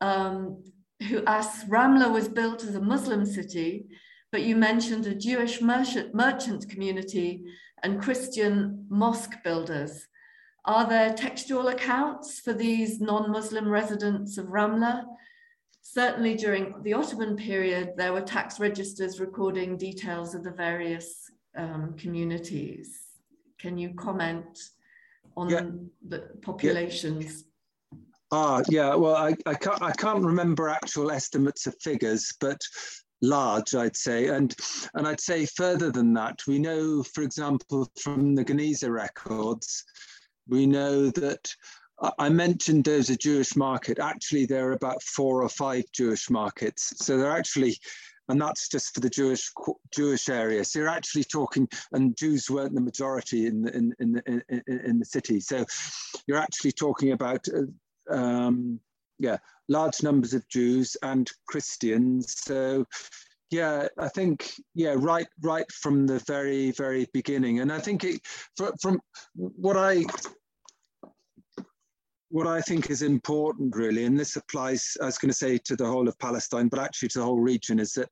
um, 0.00 0.62
who 1.08 1.24
asks, 1.26 1.64
Ramla 1.64 2.12
was 2.12 2.28
built 2.28 2.64
as 2.64 2.74
a 2.74 2.80
Muslim 2.80 3.26
city, 3.26 3.86
but 4.32 4.42
you 4.42 4.56
mentioned 4.56 5.06
a 5.06 5.14
Jewish 5.14 5.60
merchant, 5.60 6.14
merchant 6.14 6.68
community 6.68 7.44
and 7.82 8.00
Christian 8.00 8.86
mosque 8.88 9.42
builders. 9.44 10.06
Are 10.64 10.88
there 10.88 11.14
textual 11.14 11.68
accounts 11.68 12.40
for 12.40 12.52
these 12.52 13.00
non-Muslim 13.00 13.68
residents 13.68 14.38
of 14.38 14.46
Ramla? 14.46 15.04
Certainly 15.82 16.36
during 16.36 16.74
the 16.82 16.94
Ottoman 16.94 17.36
period, 17.36 17.92
there 17.96 18.12
were 18.12 18.20
tax 18.20 18.58
registers 18.58 19.20
recording 19.20 19.76
details 19.76 20.34
of 20.34 20.42
the 20.42 20.50
various 20.50 21.30
um, 21.56 21.94
communities. 21.96 22.98
Can 23.58 23.78
you 23.78 23.94
comment 23.94 24.58
on 25.36 25.50
yeah. 25.50 25.66
the 26.08 26.28
populations? 26.42 27.44
Yeah. 27.92 27.98
Ah, 28.32 28.62
yeah. 28.68 28.94
Well, 28.94 29.14
I, 29.14 29.34
I 29.46 29.54
can't 29.54 29.80
I 29.82 29.92
can't 29.92 30.24
remember 30.24 30.68
actual 30.68 31.10
estimates 31.10 31.66
of 31.66 31.76
figures, 31.80 32.32
but 32.40 32.60
large, 33.22 33.74
I'd 33.74 33.96
say. 33.96 34.28
And, 34.28 34.54
and 34.94 35.06
I'd 35.06 35.20
say 35.20 35.46
further 35.46 35.90
than 35.90 36.12
that, 36.14 36.40
we 36.46 36.58
know, 36.58 37.02
for 37.02 37.22
example, 37.22 37.90
from 38.00 38.34
the 38.34 38.44
Geniza 38.44 38.90
records, 38.90 39.84
we 40.48 40.66
know 40.66 41.10
that 41.10 41.48
I 42.18 42.28
mentioned 42.28 42.84
there's 42.84 43.10
a 43.10 43.16
Jewish 43.16 43.56
market. 43.56 43.98
Actually, 43.98 44.46
there 44.46 44.68
are 44.68 44.72
about 44.72 45.02
four 45.02 45.42
or 45.42 45.48
five 45.48 45.84
Jewish 45.92 46.28
markets. 46.28 46.92
So 46.96 47.16
they're 47.16 47.30
actually, 47.30 47.78
and 48.28 48.40
that's 48.40 48.68
just 48.68 48.94
for 48.94 49.00
the 49.00 49.10
Jewish 49.10 49.50
Jewish 49.94 50.28
area. 50.28 50.64
So 50.64 50.78
you're 50.78 50.88
actually 50.88 51.24
talking, 51.24 51.68
and 51.92 52.16
Jews 52.16 52.50
weren't 52.50 52.74
the 52.74 52.80
majority 52.80 53.46
in 53.46 53.62
the, 53.62 53.76
in, 53.76 53.94
in, 53.98 54.12
the, 54.12 54.42
in, 54.48 54.62
in 54.84 54.98
the 54.98 55.04
city. 55.04 55.40
So 55.40 55.64
you're 56.26 56.38
actually 56.38 56.72
talking 56.72 57.12
about, 57.12 57.46
uh, 57.48 58.14
um, 58.14 58.80
yeah, 59.18 59.38
large 59.68 60.02
numbers 60.02 60.34
of 60.34 60.48
Jews 60.48 60.96
and 61.02 61.30
Christians. 61.48 62.34
So 62.38 62.86
yeah, 63.50 63.86
I 63.98 64.08
think 64.08 64.52
yeah, 64.74 64.94
right, 64.96 65.28
right 65.42 65.70
from 65.70 66.06
the 66.06 66.18
very, 66.26 66.72
very 66.72 67.06
beginning, 67.12 67.60
and 67.60 67.72
I 67.72 67.78
think 67.78 68.04
it 68.04 68.20
from 68.80 69.00
what 69.34 69.76
I 69.76 70.04
what 72.36 72.46
I 72.46 72.60
think 72.60 72.90
is 72.90 73.00
important 73.00 73.74
really, 73.74 74.04
and 74.04 74.20
this 74.20 74.36
applies, 74.36 74.94
I 75.00 75.06
was 75.06 75.16
going 75.16 75.30
to 75.30 75.36
say 75.44 75.56
to 75.56 75.74
the 75.74 75.86
whole 75.86 76.06
of 76.06 76.18
Palestine, 76.18 76.68
but 76.68 76.78
actually 76.78 77.08
to 77.10 77.20
the 77.20 77.24
whole 77.24 77.40
region, 77.40 77.80
is 77.80 77.94
that 77.94 78.10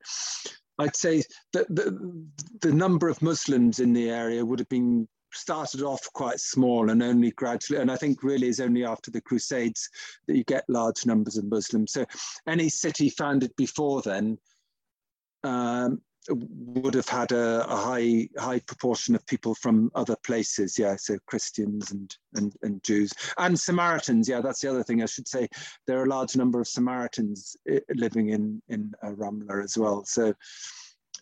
I'd 0.79 0.95
say 0.95 1.21
that 1.53 1.67
the, 1.69 2.25
the 2.61 2.73
number 2.73 3.07
of 3.07 3.21
Muslims 3.21 3.79
in 3.79 3.93
the 3.93 4.09
area 4.09 4.43
would 4.43 4.57
have 4.57 4.69
been 4.69 5.07
started 5.31 5.83
off 5.83 6.11
quite 6.13 6.39
small 6.39 6.89
and 6.89 7.03
only 7.03 7.29
gradually, 7.33 7.79
and 7.79 7.91
I 7.91 7.97
think 7.97 8.23
really 8.23 8.47
is 8.47 8.59
only 8.59 8.83
after 8.83 9.11
the 9.11 9.21
Crusades 9.21 9.87
that 10.27 10.35
you 10.35 10.43
get 10.45 10.65
large 10.69 11.05
numbers 11.05 11.37
of 11.37 11.45
Muslims. 11.45 11.93
So 11.93 12.03
any 12.47 12.67
city 12.67 13.09
founded 13.09 13.51
before 13.57 14.01
then 14.01 14.39
um, 15.43 16.01
would 16.29 16.93
have 16.93 17.07
had 17.07 17.31
a, 17.31 17.65
a, 17.69 17.75
high 17.75 18.29
high 18.37 18.59
proportion 18.59 19.15
of 19.15 19.25
people 19.25 19.55
from 19.55 19.91
other 19.95 20.15
places. 20.23 20.77
Yeah, 20.77 20.95
so 20.95 21.17
Christians 21.27 21.91
and, 21.91 22.15
and 22.35 22.53
and 22.61 22.83
Jews 22.83 23.11
and 23.37 23.59
Samaritans. 23.59 24.27
Yeah, 24.27 24.41
that's 24.41 24.61
the 24.61 24.69
other 24.69 24.83
thing 24.83 25.01
I 25.01 25.07
should 25.07 25.27
say. 25.27 25.47
There 25.87 25.99
are 25.99 26.05
a 26.05 26.09
large 26.09 26.35
number 26.35 26.59
of 26.59 26.67
Samaritans 26.67 27.55
eh, 27.69 27.79
living 27.93 28.29
in 28.29 28.61
in 28.69 28.91
uh, 29.03 29.11
Ramla 29.11 29.63
as 29.63 29.77
well. 29.77 30.03
So 30.05 30.33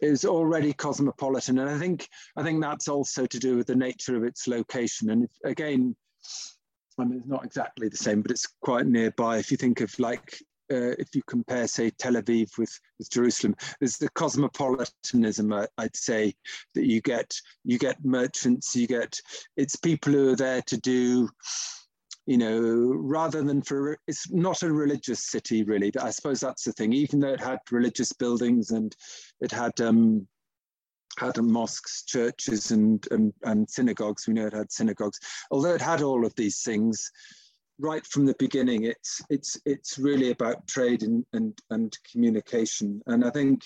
is 0.01 0.25
already 0.25 0.73
cosmopolitan, 0.73 1.59
and 1.59 1.69
I 1.69 1.77
think 1.77 2.07
I 2.35 2.43
think 2.43 2.61
that's 2.61 2.88
also 2.88 3.25
to 3.25 3.39
do 3.39 3.57
with 3.57 3.67
the 3.67 3.75
nature 3.75 4.15
of 4.15 4.23
its 4.23 4.47
location. 4.47 5.09
And 5.09 5.27
again, 5.45 5.95
I 6.99 7.05
mean, 7.05 7.19
it's 7.19 7.27
not 7.27 7.45
exactly 7.45 7.89
the 7.89 7.97
same, 7.97 8.21
but 8.21 8.31
it's 8.31 8.47
quite 8.61 8.85
nearby. 8.85 9.38
If 9.38 9.51
you 9.51 9.57
think 9.57 9.81
of 9.81 9.97
like 9.99 10.39
uh, 10.74 10.95
if 11.00 11.14
you 11.14 11.22
compare, 11.28 11.68
say, 11.68 11.91
Tel 11.91 12.14
Aviv 12.14 12.58
with, 12.58 12.78
with 12.98 13.10
Jerusalem, 13.10 13.56
there's 13.80 13.98
the 13.98 14.10
cosmopolitanism, 14.10 15.54
I, 15.54 15.68
would 15.80 15.95
say, 15.95 16.34
that 16.76 16.86
you 16.86 17.02
get. 17.02 17.34
You 17.64 17.78
get 17.78 18.04
merchants, 18.04 18.76
you 18.76 18.88
get, 18.88 19.20
it's 19.56 19.76
people 19.76 20.14
who 20.14 20.34
are 20.34 20.36
there 20.36 20.62
to 20.64 20.78
do 20.78 21.30
you 22.26 22.38
know, 22.38 22.94
rather 22.95 23.44
than 23.44 23.62
for, 23.62 23.98
it's 24.08 24.32
not 24.32 24.64
a 24.64 24.72
religious 24.72 25.30
city 25.30 25.64
really, 25.64 25.91
but 25.91 26.04
I 26.04 26.10
suppose 26.10 26.40
that's 26.40 26.64
the 26.64 26.72
thing, 26.72 26.94
even 26.94 27.20
though 27.20 27.34
it 27.34 27.41
had 27.41 27.60
religious 27.70 28.14
buildings 28.14 28.72
and 28.72 28.95
it 29.41 29.52
had, 29.52 29.80
um, 29.82 30.26
had 31.18 31.38
mosques, 31.38 32.04
churches 32.06 32.72
and, 32.72 33.06
and, 33.12 33.34
and 33.44 33.70
synagogues, 33.70 34.26
we 34.26 34.34
know 34.34 34.48
it 34.48 34.54
had 34.54 34.72
synagogues, 34.72 35.20
although 35.52 35.76
it 35.76 35.82
had 35.82 36.02
all 36.02 36.26
of 36.26 36.34
these 36.36 36.62
things, 36.62 37.12
right 37.80 38.06
from 38.06 38.26
the 38.26 38.36
beginning, 38.40 38.84
it's, 38.84 39.22
it's, 39.30 39.60
it's 39.66 39.98
really 39.98 40.32
about 40.32 40.68
trade 40.68 41.04
and, 41.04 41.26
and, 41.34 41.58
and 41.70 41.98
communication. 42.12 43.02
And 43.08 43.26
I 43.26 43.30
think 43.30 43.64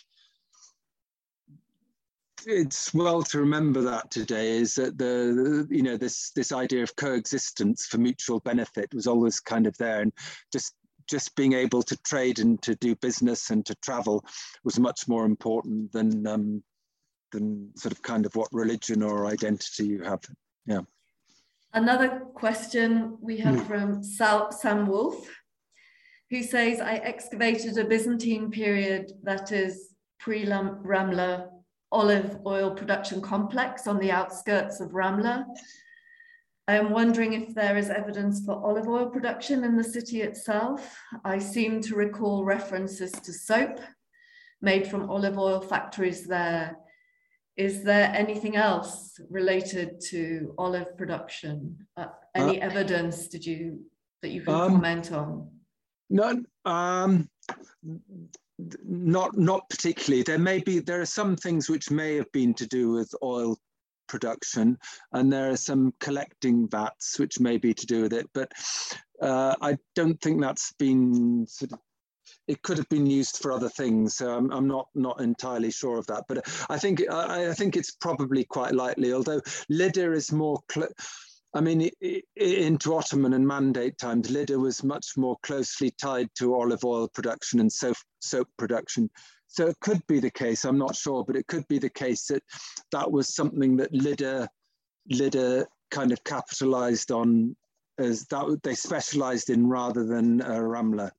it's 2.45 2.93
well 2.93 3.21
to 3.23 3.39
remember 3.39 3.81
that 3.81 4.09
today 4.09 4.57
is 4.57 4.75
that 4.75 4.97
the, 4.97 5.67
you 5.69 5.83
know 5.83 5.97
this 5.97 6.31
this 6.31 6.51
idea 6.51 6.83
of 6.83 6.95
coexistence 6.95 7.87
for 7.87 7.97
mutual 7.97 8.39
benefit 8.39 8.93
was 8.93 9.07
always 9.07 9.39
kind 9.39 9.67
of 9.67 9.75
there. 9.77 10.01
And 10.01 10.13
just 10.51 10.73
just 11.09 11.35
being 11.35 11.53
able 11.53 11.81
to 11.83 11.97
trade 11.97 12.39
and 12.39 12.61
to 12.61 12.75
do 12.75 12.95
business 12.95 13.49
and 13.49 13.65
to 13.65 13.75
travel 13.75 14.23
was 14.63 14.79
much 14.79 15.07
more 15.07 15.25
important 15.25 15.91
than 15.91 16.25
um, 16.27 16.63
than 17.31 17.71
sort 17.75 17.91
of 17.91 18.01
kind 18.01 18.25
of 18.25 18.35
what 18.35 18.47
religion 18.51 19.03
or 19.03 19.25
identity 19.25 19.87
you 19.87 20.03
have. 20.03 20.21
Yeah 20.65 20.81
another 21.73 22.21
question 22.33 23.17
we 23.21 23.37
have 23.37 23.59
hmm. 23.59 23.65
from 23.65 24.03
Sal, 24.03 24.51
sam 24.51 24.87
Wolff 24.87 25.29
who 26.29 26.43
says 26.43 26.81
i 26.81 26.95
excavated 26.95 27.77
a 27.77 27.85
byzantine 27.85 28.51
period 28.51 29.11
that 29.23 29.53
is 29.53 29.93
pre-ramla 30.19 31.47
olive 31.91 32.37
oil 32.45 32.71
production 32.71 33.21
complex 33.21 33.87
on 33.87 33.99
the 33.99 34.11
outskirts 34.11 34.79
of 34.79 34.91
Ramla. 34.91 35.45
I'm 36.67 36.89
wondering 36.89 37.33
if 37.33 37.55
there 37.55 37.77
is 37.77 37.89
evidence 37.89 38.43
for 38.43 38.61
olive 38.61 38.87
oil 38.87 39.09
production 39.09 39.63
in 39.63 39.77
the 39.77 39.83
city 39.83 40.21
itself. 40.21 40.97
I 41.23 41.39
seem 41.39 41.81
to 41.83 41.95
recall 41.95 42.43
references 42.43 43.11
to 43.11 43.31
soap 43.31 43.79
made 44.61 44.87
from 44.87 45.09
olive 45.09 45.37
oil 45.37 45.61
factories 45.61 46.27
there. 46.27 46.75
Is 47.57 47.83
there 47.83 48.13
anything 48.13 48.55
else 48.55 49.19
related 49.29 49.99
to 50.09 50.53
olive 50.59 50.95
production? 50.95 51.77
Uh, 51.97 52.05
any 52.35 52.61
uh, 52.61 52.69
evidence 52.69 53.27
did 53.27 53.45
you 53.45 53.79
that 54.21 54.29
you 54.29 54.41
can 54.41 54.53
um, 54.53 54.71
comment 54.73 55.11
on? 55.11 55.49
None. 56.09 56.45
Um, 56.65 57.29
not 58.85 59.37
not 59.37 59.69
particularly. 59.69 60.23
There 60.23 60.37
may 60.37 60.59
be 60.59 60.79
there 60.79 61.01
are 61.01 61.05
some 61.05 61.35
things 61.35 61.67
which 61.69 61.89
may 61.89 62.15
have 62.15 62.31
been 62.31 62.53
to 62.55 62.67
do 62.67 62.91
with 62.91 63.13
oil 63.23 63.57
production, 64.07 64.77
and 65.13 65.33
there 65.33 65.49
are 65.49 65.57
some 65.57 65.93
collecting 65.99 66.67
vats 66.69 67.17
which 67.19 67.39
may 67.39 67.57
be 67.57 67.73
to 67.73 67.85
do 67.87 68.03
with 68.03 68.13
it. 68.13 68.29
But 68.33 68.51
uh, 69.21 69.55
I 69.61 69.77
don't 69.95 70.21
think 70.21 70.41
that's 70.41 70.73
been 70.73 71.47
sort 71.47 71.73
of. 71.73 71.79
It 72.47 72.61
could 72.61 72.77
have 72.77 72.89
been 72.89 73.05
used 73.05 73.37
for 73.37 73.51
other 73.51 73.69
things, 73.69 74.17
so 74.17 74.35
I'm, 74.35 74.51
I'm 74.51 74.67
not 74.67 74.87
not 74.95 75.19
entirely 75.21 75.71
sure 75.71 75.97
of 75.97 76.07
that. 76.07 76.23
But 76.27 76.47
I 76.69 76.77
think 76.77 77.03
I, 77.09 77.49
I 77.49 77.53
think 77.53 77.75
it's 77.75 77.91
probably 77.91 78.43
quite 78.45 78.73
likely. 78.73 79.13
Although 79.13 79.41
Lydda 79.69 80.13
is 80.13 80.31
more. 80.31 80.59
I 81.53 81.61
mean, 81.61 81.89
into 82.35 82.93
Ottoman 82.93 83.33
and 83.33 83.47
Mandate 83.47 83.97
times, 83.97 84.29
Lydda 84.29 84.59
was 84.59 84.83
much 84.83 85.13
more 85.17 85.37
closely 85.43 85.91
tied 85.99 86.27
to 86.35 86.53
olive 86.53 86.83
oil 86.83 87.07
production 87.07 87.59
and 87.59 87.71
soap, 87.71 87.95
soap 88.19 88.47
production. 88.57 89.09
So 89.47 89.67
it 89.67 89.77
could 89.79 90.05
be 90.07 90.19
the 90.19 90.29
case, 90.29 90.65
I'm 90.65 90.77
not 90.77 90.95
sure, 90.95 91.23
but 91.25 91.37
it 91.37 91.47
could 91.47 91.67
be 91.67 91.79
the 91.79 91.89
case 91.89 92.27
that 92.27 92.43
that 92.91 93.11
was 93.11 93.33
something 93.33 93.77
that 93.77 93.93
Lydda, 93.93 94.47
Lydda 95.09 95.65
kind 95.89 96.11
of 96.11 96.23
capitalized 96.23 97.11
on 97.11 97.55
as 97.97 98.25
that 98.25 98.59
they 98.63 98.75
specialized 98.75 99.49
in 99.49 99.67
rather 99.67 100.05
than 100.05 100.41
uh, 100.41 100.59
Ramla. 100.59 101.09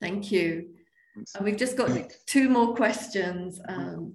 Thank 0.00 0.30
you. 0.30 0.68
And 1.34 1.44
we've 1.44 1.56
just 1.56 1.76
got 1.76 1.90
two 2.26 2.48
more 2.48 2.74
questions 2.74 3.60
um, 3.68 4.14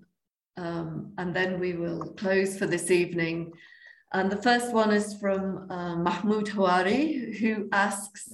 um, 0.55 1.13
and 1.17 1.35
then 1.35 1.59
we 1.59 1.73
will 1.73 2.13
close 2.13 2.57
for 2.57 2.65
this 2.65 2.91
evening. 2.91 3.51
And 4.13 4.31
the 4.31 4.41
first 4.41 4.73
one 4.73 4.91
is 4.91 5.15
from 5.19 5.69
uh, 5.69 5.95
Mahmoud 5.95 6.47
Hawari, 6.47 7.37
who 7.37 7.67
asks, 7.71 8.31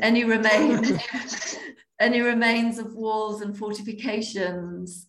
any 0.00 0.24
remains, 0.24 0.92
any 2.00 2.20
remains 2.20 2.78
of 2.78 2.94
walls 2.94 3.40
and 3.40 3.56
fortifications 3.56 5.06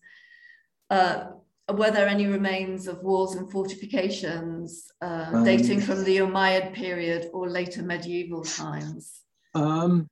uh, 0.90 1.26
were 1.72 1.92
there 1.92 2.08
any 2.08 2.28
remains 2.28 2.88
of 2.88 3.02
walls 3.04 3.36
and 3.36 3.50
fortifications 3.52 4.92
uh, 5.02 5.30
um, 5.34 5.44
dating 5.44 5.80
from 5.82 6.04
the 6.04 6.18
Umayyad 6.18 6.74
period 6.74 7.30
or 7.34 7.50
later 7.50 7.82
medieval 7.82 8.44
times? 8.44 9.22
Um, 9.56 10.10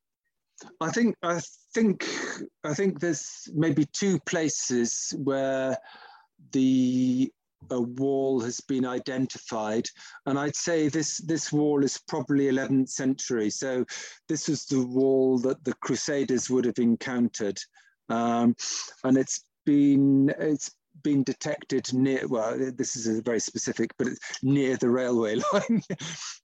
I 0.79 0.91
think 0.91 1.15
I 1.23 1.39
think 1.73 2.07
I 2.63 2.73
think 2.73 2.99
there's 2.99 3.49
maybe 3.53 3.85
two 3.85 4.19
places 4.21 5.13
where 5.17 5.77
the 6.51 7.31
a 7.69 7.79
wall 7.79 8.41
has 8.41 8.59
been 8.61 8.85
identified. 8.85 9.85
And 10.25 10.39
i'd 10.39 10.55
say 10.55 10.87
this 10.87 11.17
this 11.19 11.51
wall 11.51 11.83
is 11.83 11.99
probably 12.07 12.45
11th 12.45 12.89
century. 12.89 13.49
So 13.49 13.85
this 14.27 14.49
is 14.49 14.65
the 14.65 14.85
wall 14.85 15.37
that 15.39 15.63
the 15.63 15.73
crusaders 15.75 16.49
would 16.49 16.65
have 16.65 16.79
encountered. 16.79 17.59
Um, 18.09 18.55
and 19.03 19.17
it's 19.17 19.45
been 19.65 20.33
it's 20.39 20.71
been 21.03 21.23
detected 21.23 21.91
near 21.93 22.27
well 22.27 22.57
this 22.75 22.95
is 22.95 23.07
a 23.07 23.21
very 23.21 23.39
specific 23.39 23.91
but 23.97 24.07
near 24.43 24.77
the 24.77 24.89
railway 24.89 25.35
line. 25.53 25.81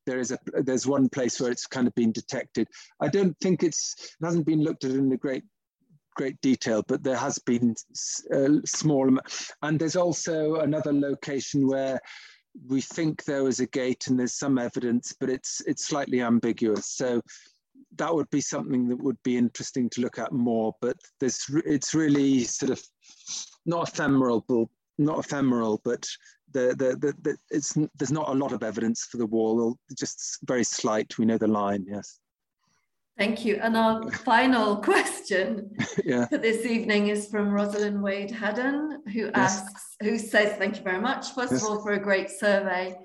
There 0.06 0.19
is 0.19 0.32
a 0.32 0.40
there's 0.61 0.88
one 0.88 1.10
place 1.10 1.40
where 1.40 1.52
it's 1.52 1.68
kind 1.68 1.88
of 1.88 1.95
been 1.95 2.11
detected. 2.11 2.68
I 2.99 3.07
don't 3.07 3.38
think 3.40 3.64
it's 3.64 4.15
it 4.19 4.26
hasn't 4.26 4.45
been 4.45 4.64
looked 4.64 4.84
at 4.84 4.91
in 4.91 5.11
a 5.11 5.18
great 5.18 5.44
great 6.15 6.40
detail 6.41 6.84
but 6.88 7.03
there 7.03 7.15
has 7.15 7.38
been 7.40 7.76
a 8.32 8.49
small 8.65 9.07
and 9.61 9.80
there's 9.80 9.95
also 9.95 10.56
another 10.56 10.91
location 10.91 11.68
where 11.68 11.99
we 12.68 12.82
think 12.82 13.24
there 13.24 13.44
was 13.44 13.60
a 13.60 13.68
gate 13.68 14.07
and 14.07 14.19
there's 14.19 14.34
some 14.34 14.57
evidence 14.57 15.14
but 15.19 15.30
it's 15.30 15.61
it's 15.68 15.86
slightly 15.86 16.22
ambiguous. 16.22 16.88
So 16.88 17.22
that 17.98 18.14
would 18.14 18.30
be 18.32 18.41
something 18.41 18.88
that 18.90 19.02
would 19.02 19.22
be 19.24 19.38
interesting 19.38 19.90
to 19.91 20.02
look 20.02 20.18
at 20.18 20.32
more 20.32 20.76
but 20.82 20.98
there's 21.19 21.45
it's 21.65 21.94
really 21.94 22.44
sort 22.44 22.72
of 22.72 22.82
not 23.68 23.89
ephemeral, 23.89 24.44
but 24.48 24.65
not 24.98 25.19
ephemeral, 25.19 25.80
but 25.84 26.07
the, 26.52 26.69
the, 26.69 26.95
the, 26.98 27.14
the, 27.22 27.38
it's, 27.52 27.77
there's 27.95 28.11
not 28.11 28.30
a 28.30 28.34
lot 28.34 28.53
of 28.53 28.64
evidence 28.64 29.03
for 29.03 29.18
the 29.18 29.26
wall, 29.26 29.77
just 29.95 30.39
very 30.45 30.64
slight. 30.64 31.18
We 31.18 31.26
know 31.26 31.38
the 31.38 31.48
line, 31.48 31.85
yes. 31.88 32.19
Thank 33.18 33.45
you. 33.45 33.60
And 33.61 33.76
our 33.76 34.10
final 34.11 34.77
question 34.84 35.76
yeah. 36.06 36.27
for 36.27 36.38
this 36.38 36.65
evening 36.65 37.07
is 37.07 37.27
from 37.27 37.52
Rosalind 37.52 38.02
Wade 38.02 38.31
Haddon, 38.31 39.03
who 39.14 39.30
asks, 39.31 39.98
yes. 40.02 40.10
who 40.10 40.18
says, 40.18 40.57
thank 40.57 40.77
you 40.77 40.84
very 40.84 41.02
much, 41.02 41.31
first 41.34 41.52
yes. 41.52 41.64
of 41.64 41.69
all, 41.69 41.81
for 41.81 41.94
a 41.94 41.99
great 41.99 42.30
survey. 42.30 42.95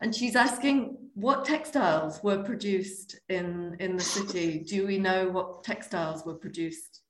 And 0.00 0.14
she's 0.14 0.36
asking 0.36 0.96
what 1.14 1.44
textiles 1.44 2.22
were 2.22 2.42
produced 2.42 3.20
in, 3.28 3.76
in 3.80 3.96
the 3.96 4.02
city. 4.02 4.58
Do 4.58 4.86
we 4.86 4.98
know 4.98 5.30
what 5.30 5.64
textiles 5.64 6.26
were 6.26 6.34
produced? 6.34 7.00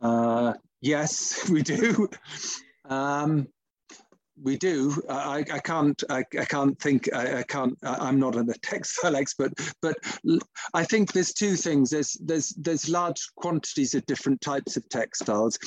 Uh, 0.00 0.52
Yes, 0.80 1.48
we 1.50 1.62
do. 1.62 2.08
Um, 2.88 3.48
we 4.40 4.56
do. 4.56 5.02
I, 5.08 5.44
I 5.52 5.58
can't. 5.58 6.00
I, 6.08 6.24
I, 6.38 6.44
can't 6.44 6.78
think. 6.80 7.12
I, 7.12 7.40
I 7.40 7.42
can't. 7.42 7.76
I, 7.82 8.08
am 8.08 8.20
not 8.20 8.36
a 8.36 8.44
textile 8.62 9.16
expert, 9.22 9.52
but 9.82 9.96
I 10.74 10.84
think 10.84 11.12
there's 11.12 11.32
two 11.32 11.56
things. 11.56 11.90
There's 11.90 12.12
there's 12.24 12.50
there's 12.50 12.88
large 12.88 13.20
quantities 13.36 13.94
of 13.94 14.06
different 14.06 14.40
types 14.40 14.76
of 14.76 14.88
textiles, 14.90 15.58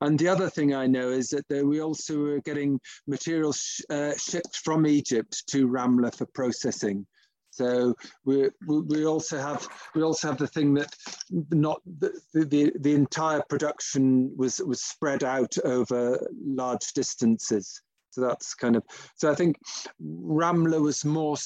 and 0.00 0.18
the 0.18 0.28
other 0.28 0.48
thing 0.48 0.74
I 0.74 0.86
know 0.86 1.10
is 1.10 1.28
that 1.30 1.46
there, 1.48 1.66
we 1.66 1.80
also 1.80 2.24
are 2.24 2.40
getting 2.40 2.80
materials 3.06 3.58
sh 3.58 3.82
uh, 3.90 4.14
shipped 4.16 4.56
from 4.64 4.86
Egypt 4.86 5.44
to 5.48 5.68
Ramla 5.68 6.14
for 6.16 6.26
processing. 6.34 7.06
So 7.54 7.94
we, 8.24 8.50
we 8.66 9.06
also 9.06 9.38
have 9.38 9.68
we 9.94 10.02
also 10.02 10.28
have 10.28 10.38
the 10.38 10.48
thing 10.48 10.74
that 10.74 10.92
not 11.50 11.80
the, 12.00 12.20
the, 12.32 12.72
the 12.80 12.94
entire 12.94 13.42
production 13.48 14.36
was 14.36 14.58
was 14.58 14.82
spread 14.82 15.22
out 15.22 15.56
over 15.64 16.18
large 16.44 16.92
distances. 16.94 17.80
So 18.10 18.22
that's 18.22 18.54
kind 18.54 18.74
of 18.74 18.82
so 19.14 19.30
I 19.30 19.36
think 19.36 19.56
Ramla 20.02 20.80
was 20.80 21.04
more 21.04 21.36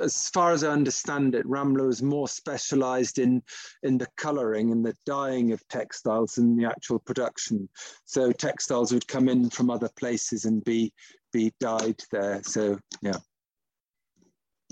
as 0.00 0.30
far 0.30 0.52
as 0.52 0.64
I 0.64 0.72
understand 0.72 1.34
it, 1.34 1.46
Ramla 1.46 1.86
was 1.86 2.02
more 2.02 2.26
specialized 2.26 3.18
in 3.18 3.42
in 3.82 3.98
the 3.98 4.08
coloring 4.16 4.72
and 4.72 4.82
the 4.82 4.96
dyeing 5.04 5.52
of 5.52 5.66
textiles 5.68 6.36
than 6.36 6.56
the 6.56 6.64
actual 6.64 7.00
production. 7.00 7.68
So 8.06 8.32
textiles 8.32 8.92
would 8.92 9.06
come 9.06 9.28
in 9.28 9.50
from 9.50 9.68
other 9.68 9.90
places 9.98 10.46
and 10.46 10.64
be 10.64 10.90
be 11.34 11.52
dyed 11.60 12.00
there. 12.10 12.42
So 12.44 12.78
yeah 13.02 13.18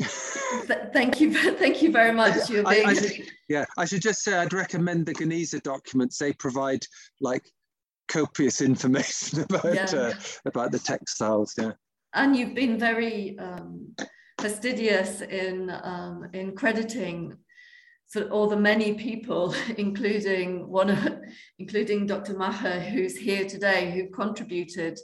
thank 0.01 1.21
you, 1.21 1.33
thank 1.57 1.83
you 1.83 1.91
very 1.91 2.13
much. 2.13 2.51
I, 2.51 2.63
I, 2.65 2.85
I 2.87 2.95
should, 2.95 3.27
yeah, 3.49 3.65
I 3.77 3.85
should 3.85 4.03
just 4.03 4.23
say 4.23 4.35
I'd 4.35 4.53
recommend 4.53 5.07
the 5.07 5.15
Geniza 5.15 5.63
documents. 5.63 6.19
They 6.19 6.33
provide 6.33 6.85
like 7.21 7.45
copious 8.09 8.61
information 8.61 9.41
about 9.51 9.75
yeah. 9.75 9.87
uh, 9.93 10.15
about 10.45 10.73
the 10.73 10.79
textiles. 10.79 11.55
Yeah, 11.59 11.73
and 12.15 12.37
you've 12.37 12.55
been 12.55 12.79
very 12.79 13.39
um, 13.39 13.95
fastidious 14.41 15.23
in 15.23 15.71
um, 15.83 16.29
in 16.33 16.55
crediting 16.55 17.37
so 18.09 18.29
all 18.29 18.47
the 18.47 18.57
many 18.57 18.95
people, 18.95 19.55
including 19.77 20.69
one, 20.69 21.23
including 21.59 22.07
Dr. 22.07 22.35
Maher, 22.35 22.81
who's 22.81 23.17
here 23.17 23.47
today, 23.47 23.91
who 23.93 24.09
contributed 24.11 24.99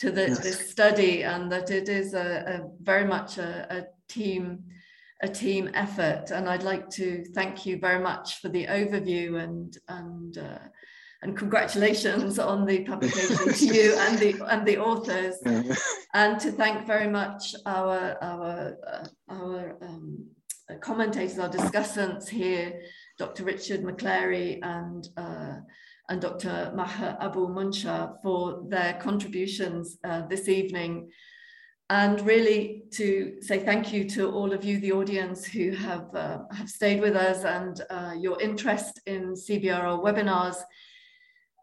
to 0.00 0.10
the, 0.10 0.28
yes. 0.28 0.40
this 0.40 0.70
study, 0.70 1.22
and 1.22 1.50
that 1.52 1.70
it 1.70 1.88
is 1.88 2.14
a, 2.14 2.44
a 2.46 2.82
very 2.82 3.06
much 3.06 3.38
a, 3.38 3.66
a 3.70 4.12
team 4.12 4.64
a 5.22 5.28
team 5.28 5.70
effort 5.74 6.30
and 6.30 6.48
I'd 6.48 6.62
like 6.62 6.88
to 6.90 7.24
thank 7.34 7.66
you 7.66 7.78
very 7.78 8.02
much 8.02 8.40
for 8.40 8.48
the 8.48 8.66
overview 8.66 9.42
and 9.42 9.76
and 9.88 10.38
uh, 10.38 10.58
and 11.22 11.36
congratulations 11.36 12.38
on 12.38 12.64
the 12.64 12.84
publication 12.84 13.52
to 13.52 13.66
you 13.66 13.94
and 13.98 14.18
the 14.18 14.46
and 14.50 14.66
the 14.66 14.78
authors 14.78 15.36
and 16.14 16.40
to 16.40 16.52
thank 16.52 16.86
very 16.86 17.08
much 17.08 17.54
our 17.66 18.16
our 18.22 18.76
uh, 18.86 19.06
our 19.28 19.76
um, 19.82 20.26
commentators 20.80 21.38
our 21.38 21.50
discussants 21.50 22.28
here 22.28 22.80
Dr. 23.18 23.44
Richard 23.44 23.82
McClary 23.82 24.60
and 24.62 25.06
uh, 25.18 25.56
and 26.10 26.20
Dr. 26.20 26.72
Maher 26.74 27.16
Abu 27.20 27.46
Munshar 27.48 28.20
for 28.20 28.64
their 28.68 28.94
contributions 28.94 29.96
uh, 30.02 30.26
this 30.26 30.48
evening 30.48 31.08
and 31.88 32.20
really 32.26 32.82
to 32.92 33.36
say 33.40 33.60
thank 33.60 33.92
you 33.92 34.08
to 34.10 34.30
all 34.30 34.52
of 34.52 34.64
you, 34.64 34.78
the 34.80 34.92
audience 34.92 35.44
who 35.46 35.70
have, 35.70 36.12
uh, 36.14 36.38
have 36.52 36.68
stayed 36.68 37.00
with 37.00 37.16
us 37.16 37.44
and 37.44 37.80
uh, 37.90 38.12
your 38.18 38.40
interest 38.40 39.00
in 39.06 39.34
CBRL 39.34 40.02
webinars. 40.02 40.56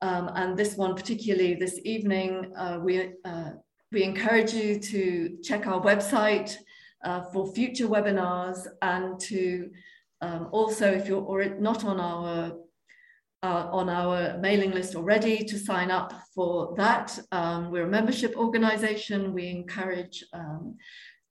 Um, 0.02 0.30
and 0.36 0.58
this 0.58 0.76
one 0.76 0.96
particularly 0.96 1.56
this 1.56 1.80
evening, 1.84 2.54
uh, 2.58 2.80
we, 2.82 3.14
uh, 3.26 3.52
we 3.92 4.04
encourage 4.04 4.54
you 4.54 4.80
to 4.80 5.38
check 5.44 5.68
our 5.68 5.82
website 5.82 6.56
uh, 7.04 7.24
for 7.34 7.54
future 7.54 7.88
webinars 7.88 8.66
and 8.82 9.20
to 9.22 9.70
um, 10.22 10.50
also, 10.52 10.92
if 10.92 11.08
you're 11.08 11.60
not 11.60 11.86
on 11.86 12.00
our 12.00 12.54
uh, 13.44 13.70
on 13.72 13.90
our 13.90 14.38
mailing 14.40 14.72
list 14.72 14.96
already 14.96 15.44
to 15.44 15.60
sign 15.60 15.92
up 15.92 16.14
for 16.34 16.74
that. 16.78 17.18
Um, 17.32 17.72
we're 17.72 17.86
a 17.86 17.90
membership 17.90 18.36
organization. 18.36 19.34
We 19.34 19.48
encourage 19.48 20.24
um, 20.34 20.76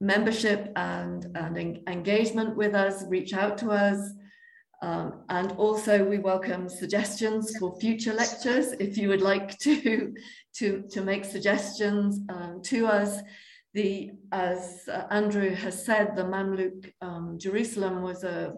membership 0.00 0.72
and, 0.76 1.26
and 1.34 1.58
en 1.58 1.82
engagement 1.88 2.56
with 2.56 2.74
us, 2.74 3.04
reach 3.08 3.32
out 3.34 3.58
to 3.58 3.70
us. 3.70 3.98
Um, 4.82 5.24
and 5.30 5.52
also 5.52 6.04
we 6.04 6.18
welcome 6.18 6.68
suggestions 6.68 7.56
for 7.58 7.78
future 7.80 8.12
lectures. 8.12 8.72
If 8.72 8.98
you 8.98 9.08
would 9.08 9.22
like 9.22 9.58
to, 9.60 10.14
to, 10.56 10.84
to 10.90 11.00
make 11.02 11.24
suggestions 11.24 12.20
um, 12.28 12.60
to 12.64 12.86
us, 12.86 13.20
the, 13.72 14.12
as 14.32 14.88
Andrew 15.10 15.54
has 15.54 15.84
said, 15.84 16.14
the 16.14 16.24
Mamluk 16.24 16.92
um, 17.00 17.38
Jerusalem 17.38 18.02
was 18.02 18.22
a 18.22 18.54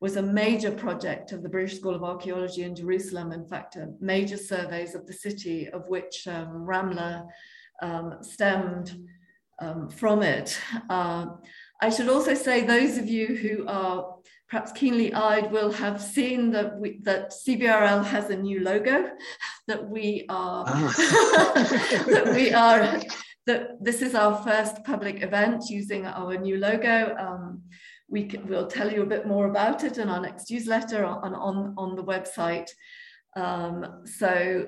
was 0.00 0.16
a 0.16 0.22
major 0.22 0.70
project 0.70 1.32
of 1.32 1.42
the 1.42 1.48
British 1.48 1.76
School 1.76 1.94
of 1.94 2.02
Archaeology 2.02 2.62
in 2.62 2.74
Jerusalem. 2.74 3.32
In 3.32 3.46
fact, 3.46 3.76
major 4.00 4.38
surveys 4.38 4.94
of 4.94 5.06
the 5.06 5.12
city, 5.12 5.68
of 5.68 5.88
which 5.88 6.26
um, 6.26 6.64
Ramla 6.66 7.26
um, 7.82 8.18
stemmed 8.22 8.96
um, 9.60 9.88
from 9.90 10.22
it. 10.22 10.58
Uh, 10.88 11.26
I 11.82 11.90
should 11.90 12.08
also 12.08 12.34
say 12.34 12.62
those 12.62 12.96
of 12.96 13.08
you 13.08 13.26
who 13.26 13.66
are 13.66 14.16
perhaps 14.48 14.72
keenly 14.72 15.12
eyed 15.14 15.52
will 15.52 15.70
have 15.70 16.00
seen 16.00 16.50
that 16.50 16.78
we, 16.78 16.98
that 17.02 17.32
CBRL 17.32 18.04
has 18.04 18.30
a 18.30 18.36
new 18.36 18.60
logo, 18.60 19.10
that 19.68 19.88
we 19.88 20.24
are 20.28 20.64
ah. 20.66 20.94
that 22.08 22.32
we 22.34 22.52
are 22.52 23.00
that 23.46 23.82
this 23.82 24.02
is 24.02 24.14
our 24.14 24.42
first 24.42 24.84
public 24.84 25.22
event 25.22 25.64
using 25.68 26.06
our 26.06 26.36
new 26.36 26.58
logo. 26.58 27.14
Um, 27.18 27.62
we 28.10 28.24
can, 28.26 28.46
we'll 28.46 28.66
tell 28.66 28.92
you 28.92 29.02
a 29.02 29.06
bit 29.06 29.26
more 29.26 29.48
about 29.48 29.84
it 29.84 29.98
in 29.98 30.08
our 30.08 30.20
next 30.20 30.50
newsletter 30.50 31.04
on, 31.04 31.34
on, 31.34 31.74
on 31.78 31.94
the 31.94 32.02
website. 32.02 32.68
Um, 33.36 34.02
so 34.04 34.66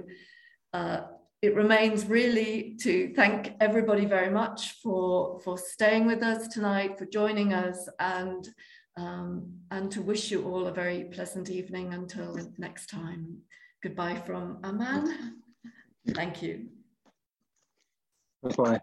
uh, 0.73 1.01
it 1.43 1.55
remains 1.56 2.06
really 2.06 2.77
to 2.82 3.12
thank 3.14 3.52
everybody 3.60 4.06
very 4.06 4.31
much 4.31 4.81
for, 4.81 5.40
for 5.40 5.59
staying 5.59 6.06
with 6.06 6.23
us 6.23 6.47
tonight, 6.48 6.98
for 6.98 7.06
joining 7.06 7.52
us, 7.52 7.89
and, 7.98 8.48
um, 8.97 9.52
and 9.73 9.90
to 9.90 10.02
wish 10.02 10.31
you 10.31 10.44
all 10.44 10.69
a 10.69 10.73
very 10.73 11.05
pleasant 11.05 11.51
evening 11.51 11.94
until 11.94 12.39
next 12.59 12.86
time. 12.86 13.39
Goodbye 13.82 14.23
from 14.24 14.59
Amman. 14.62 15.40
Thank 16.14 16.43
you. 16.43 16.69
Bye 18.43 18.55
bye. 18.56 18.81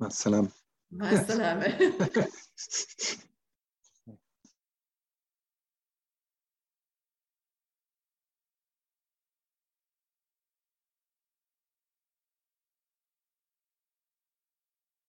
Masalam. 0.00 0.50
Masalam. 0.92 2.28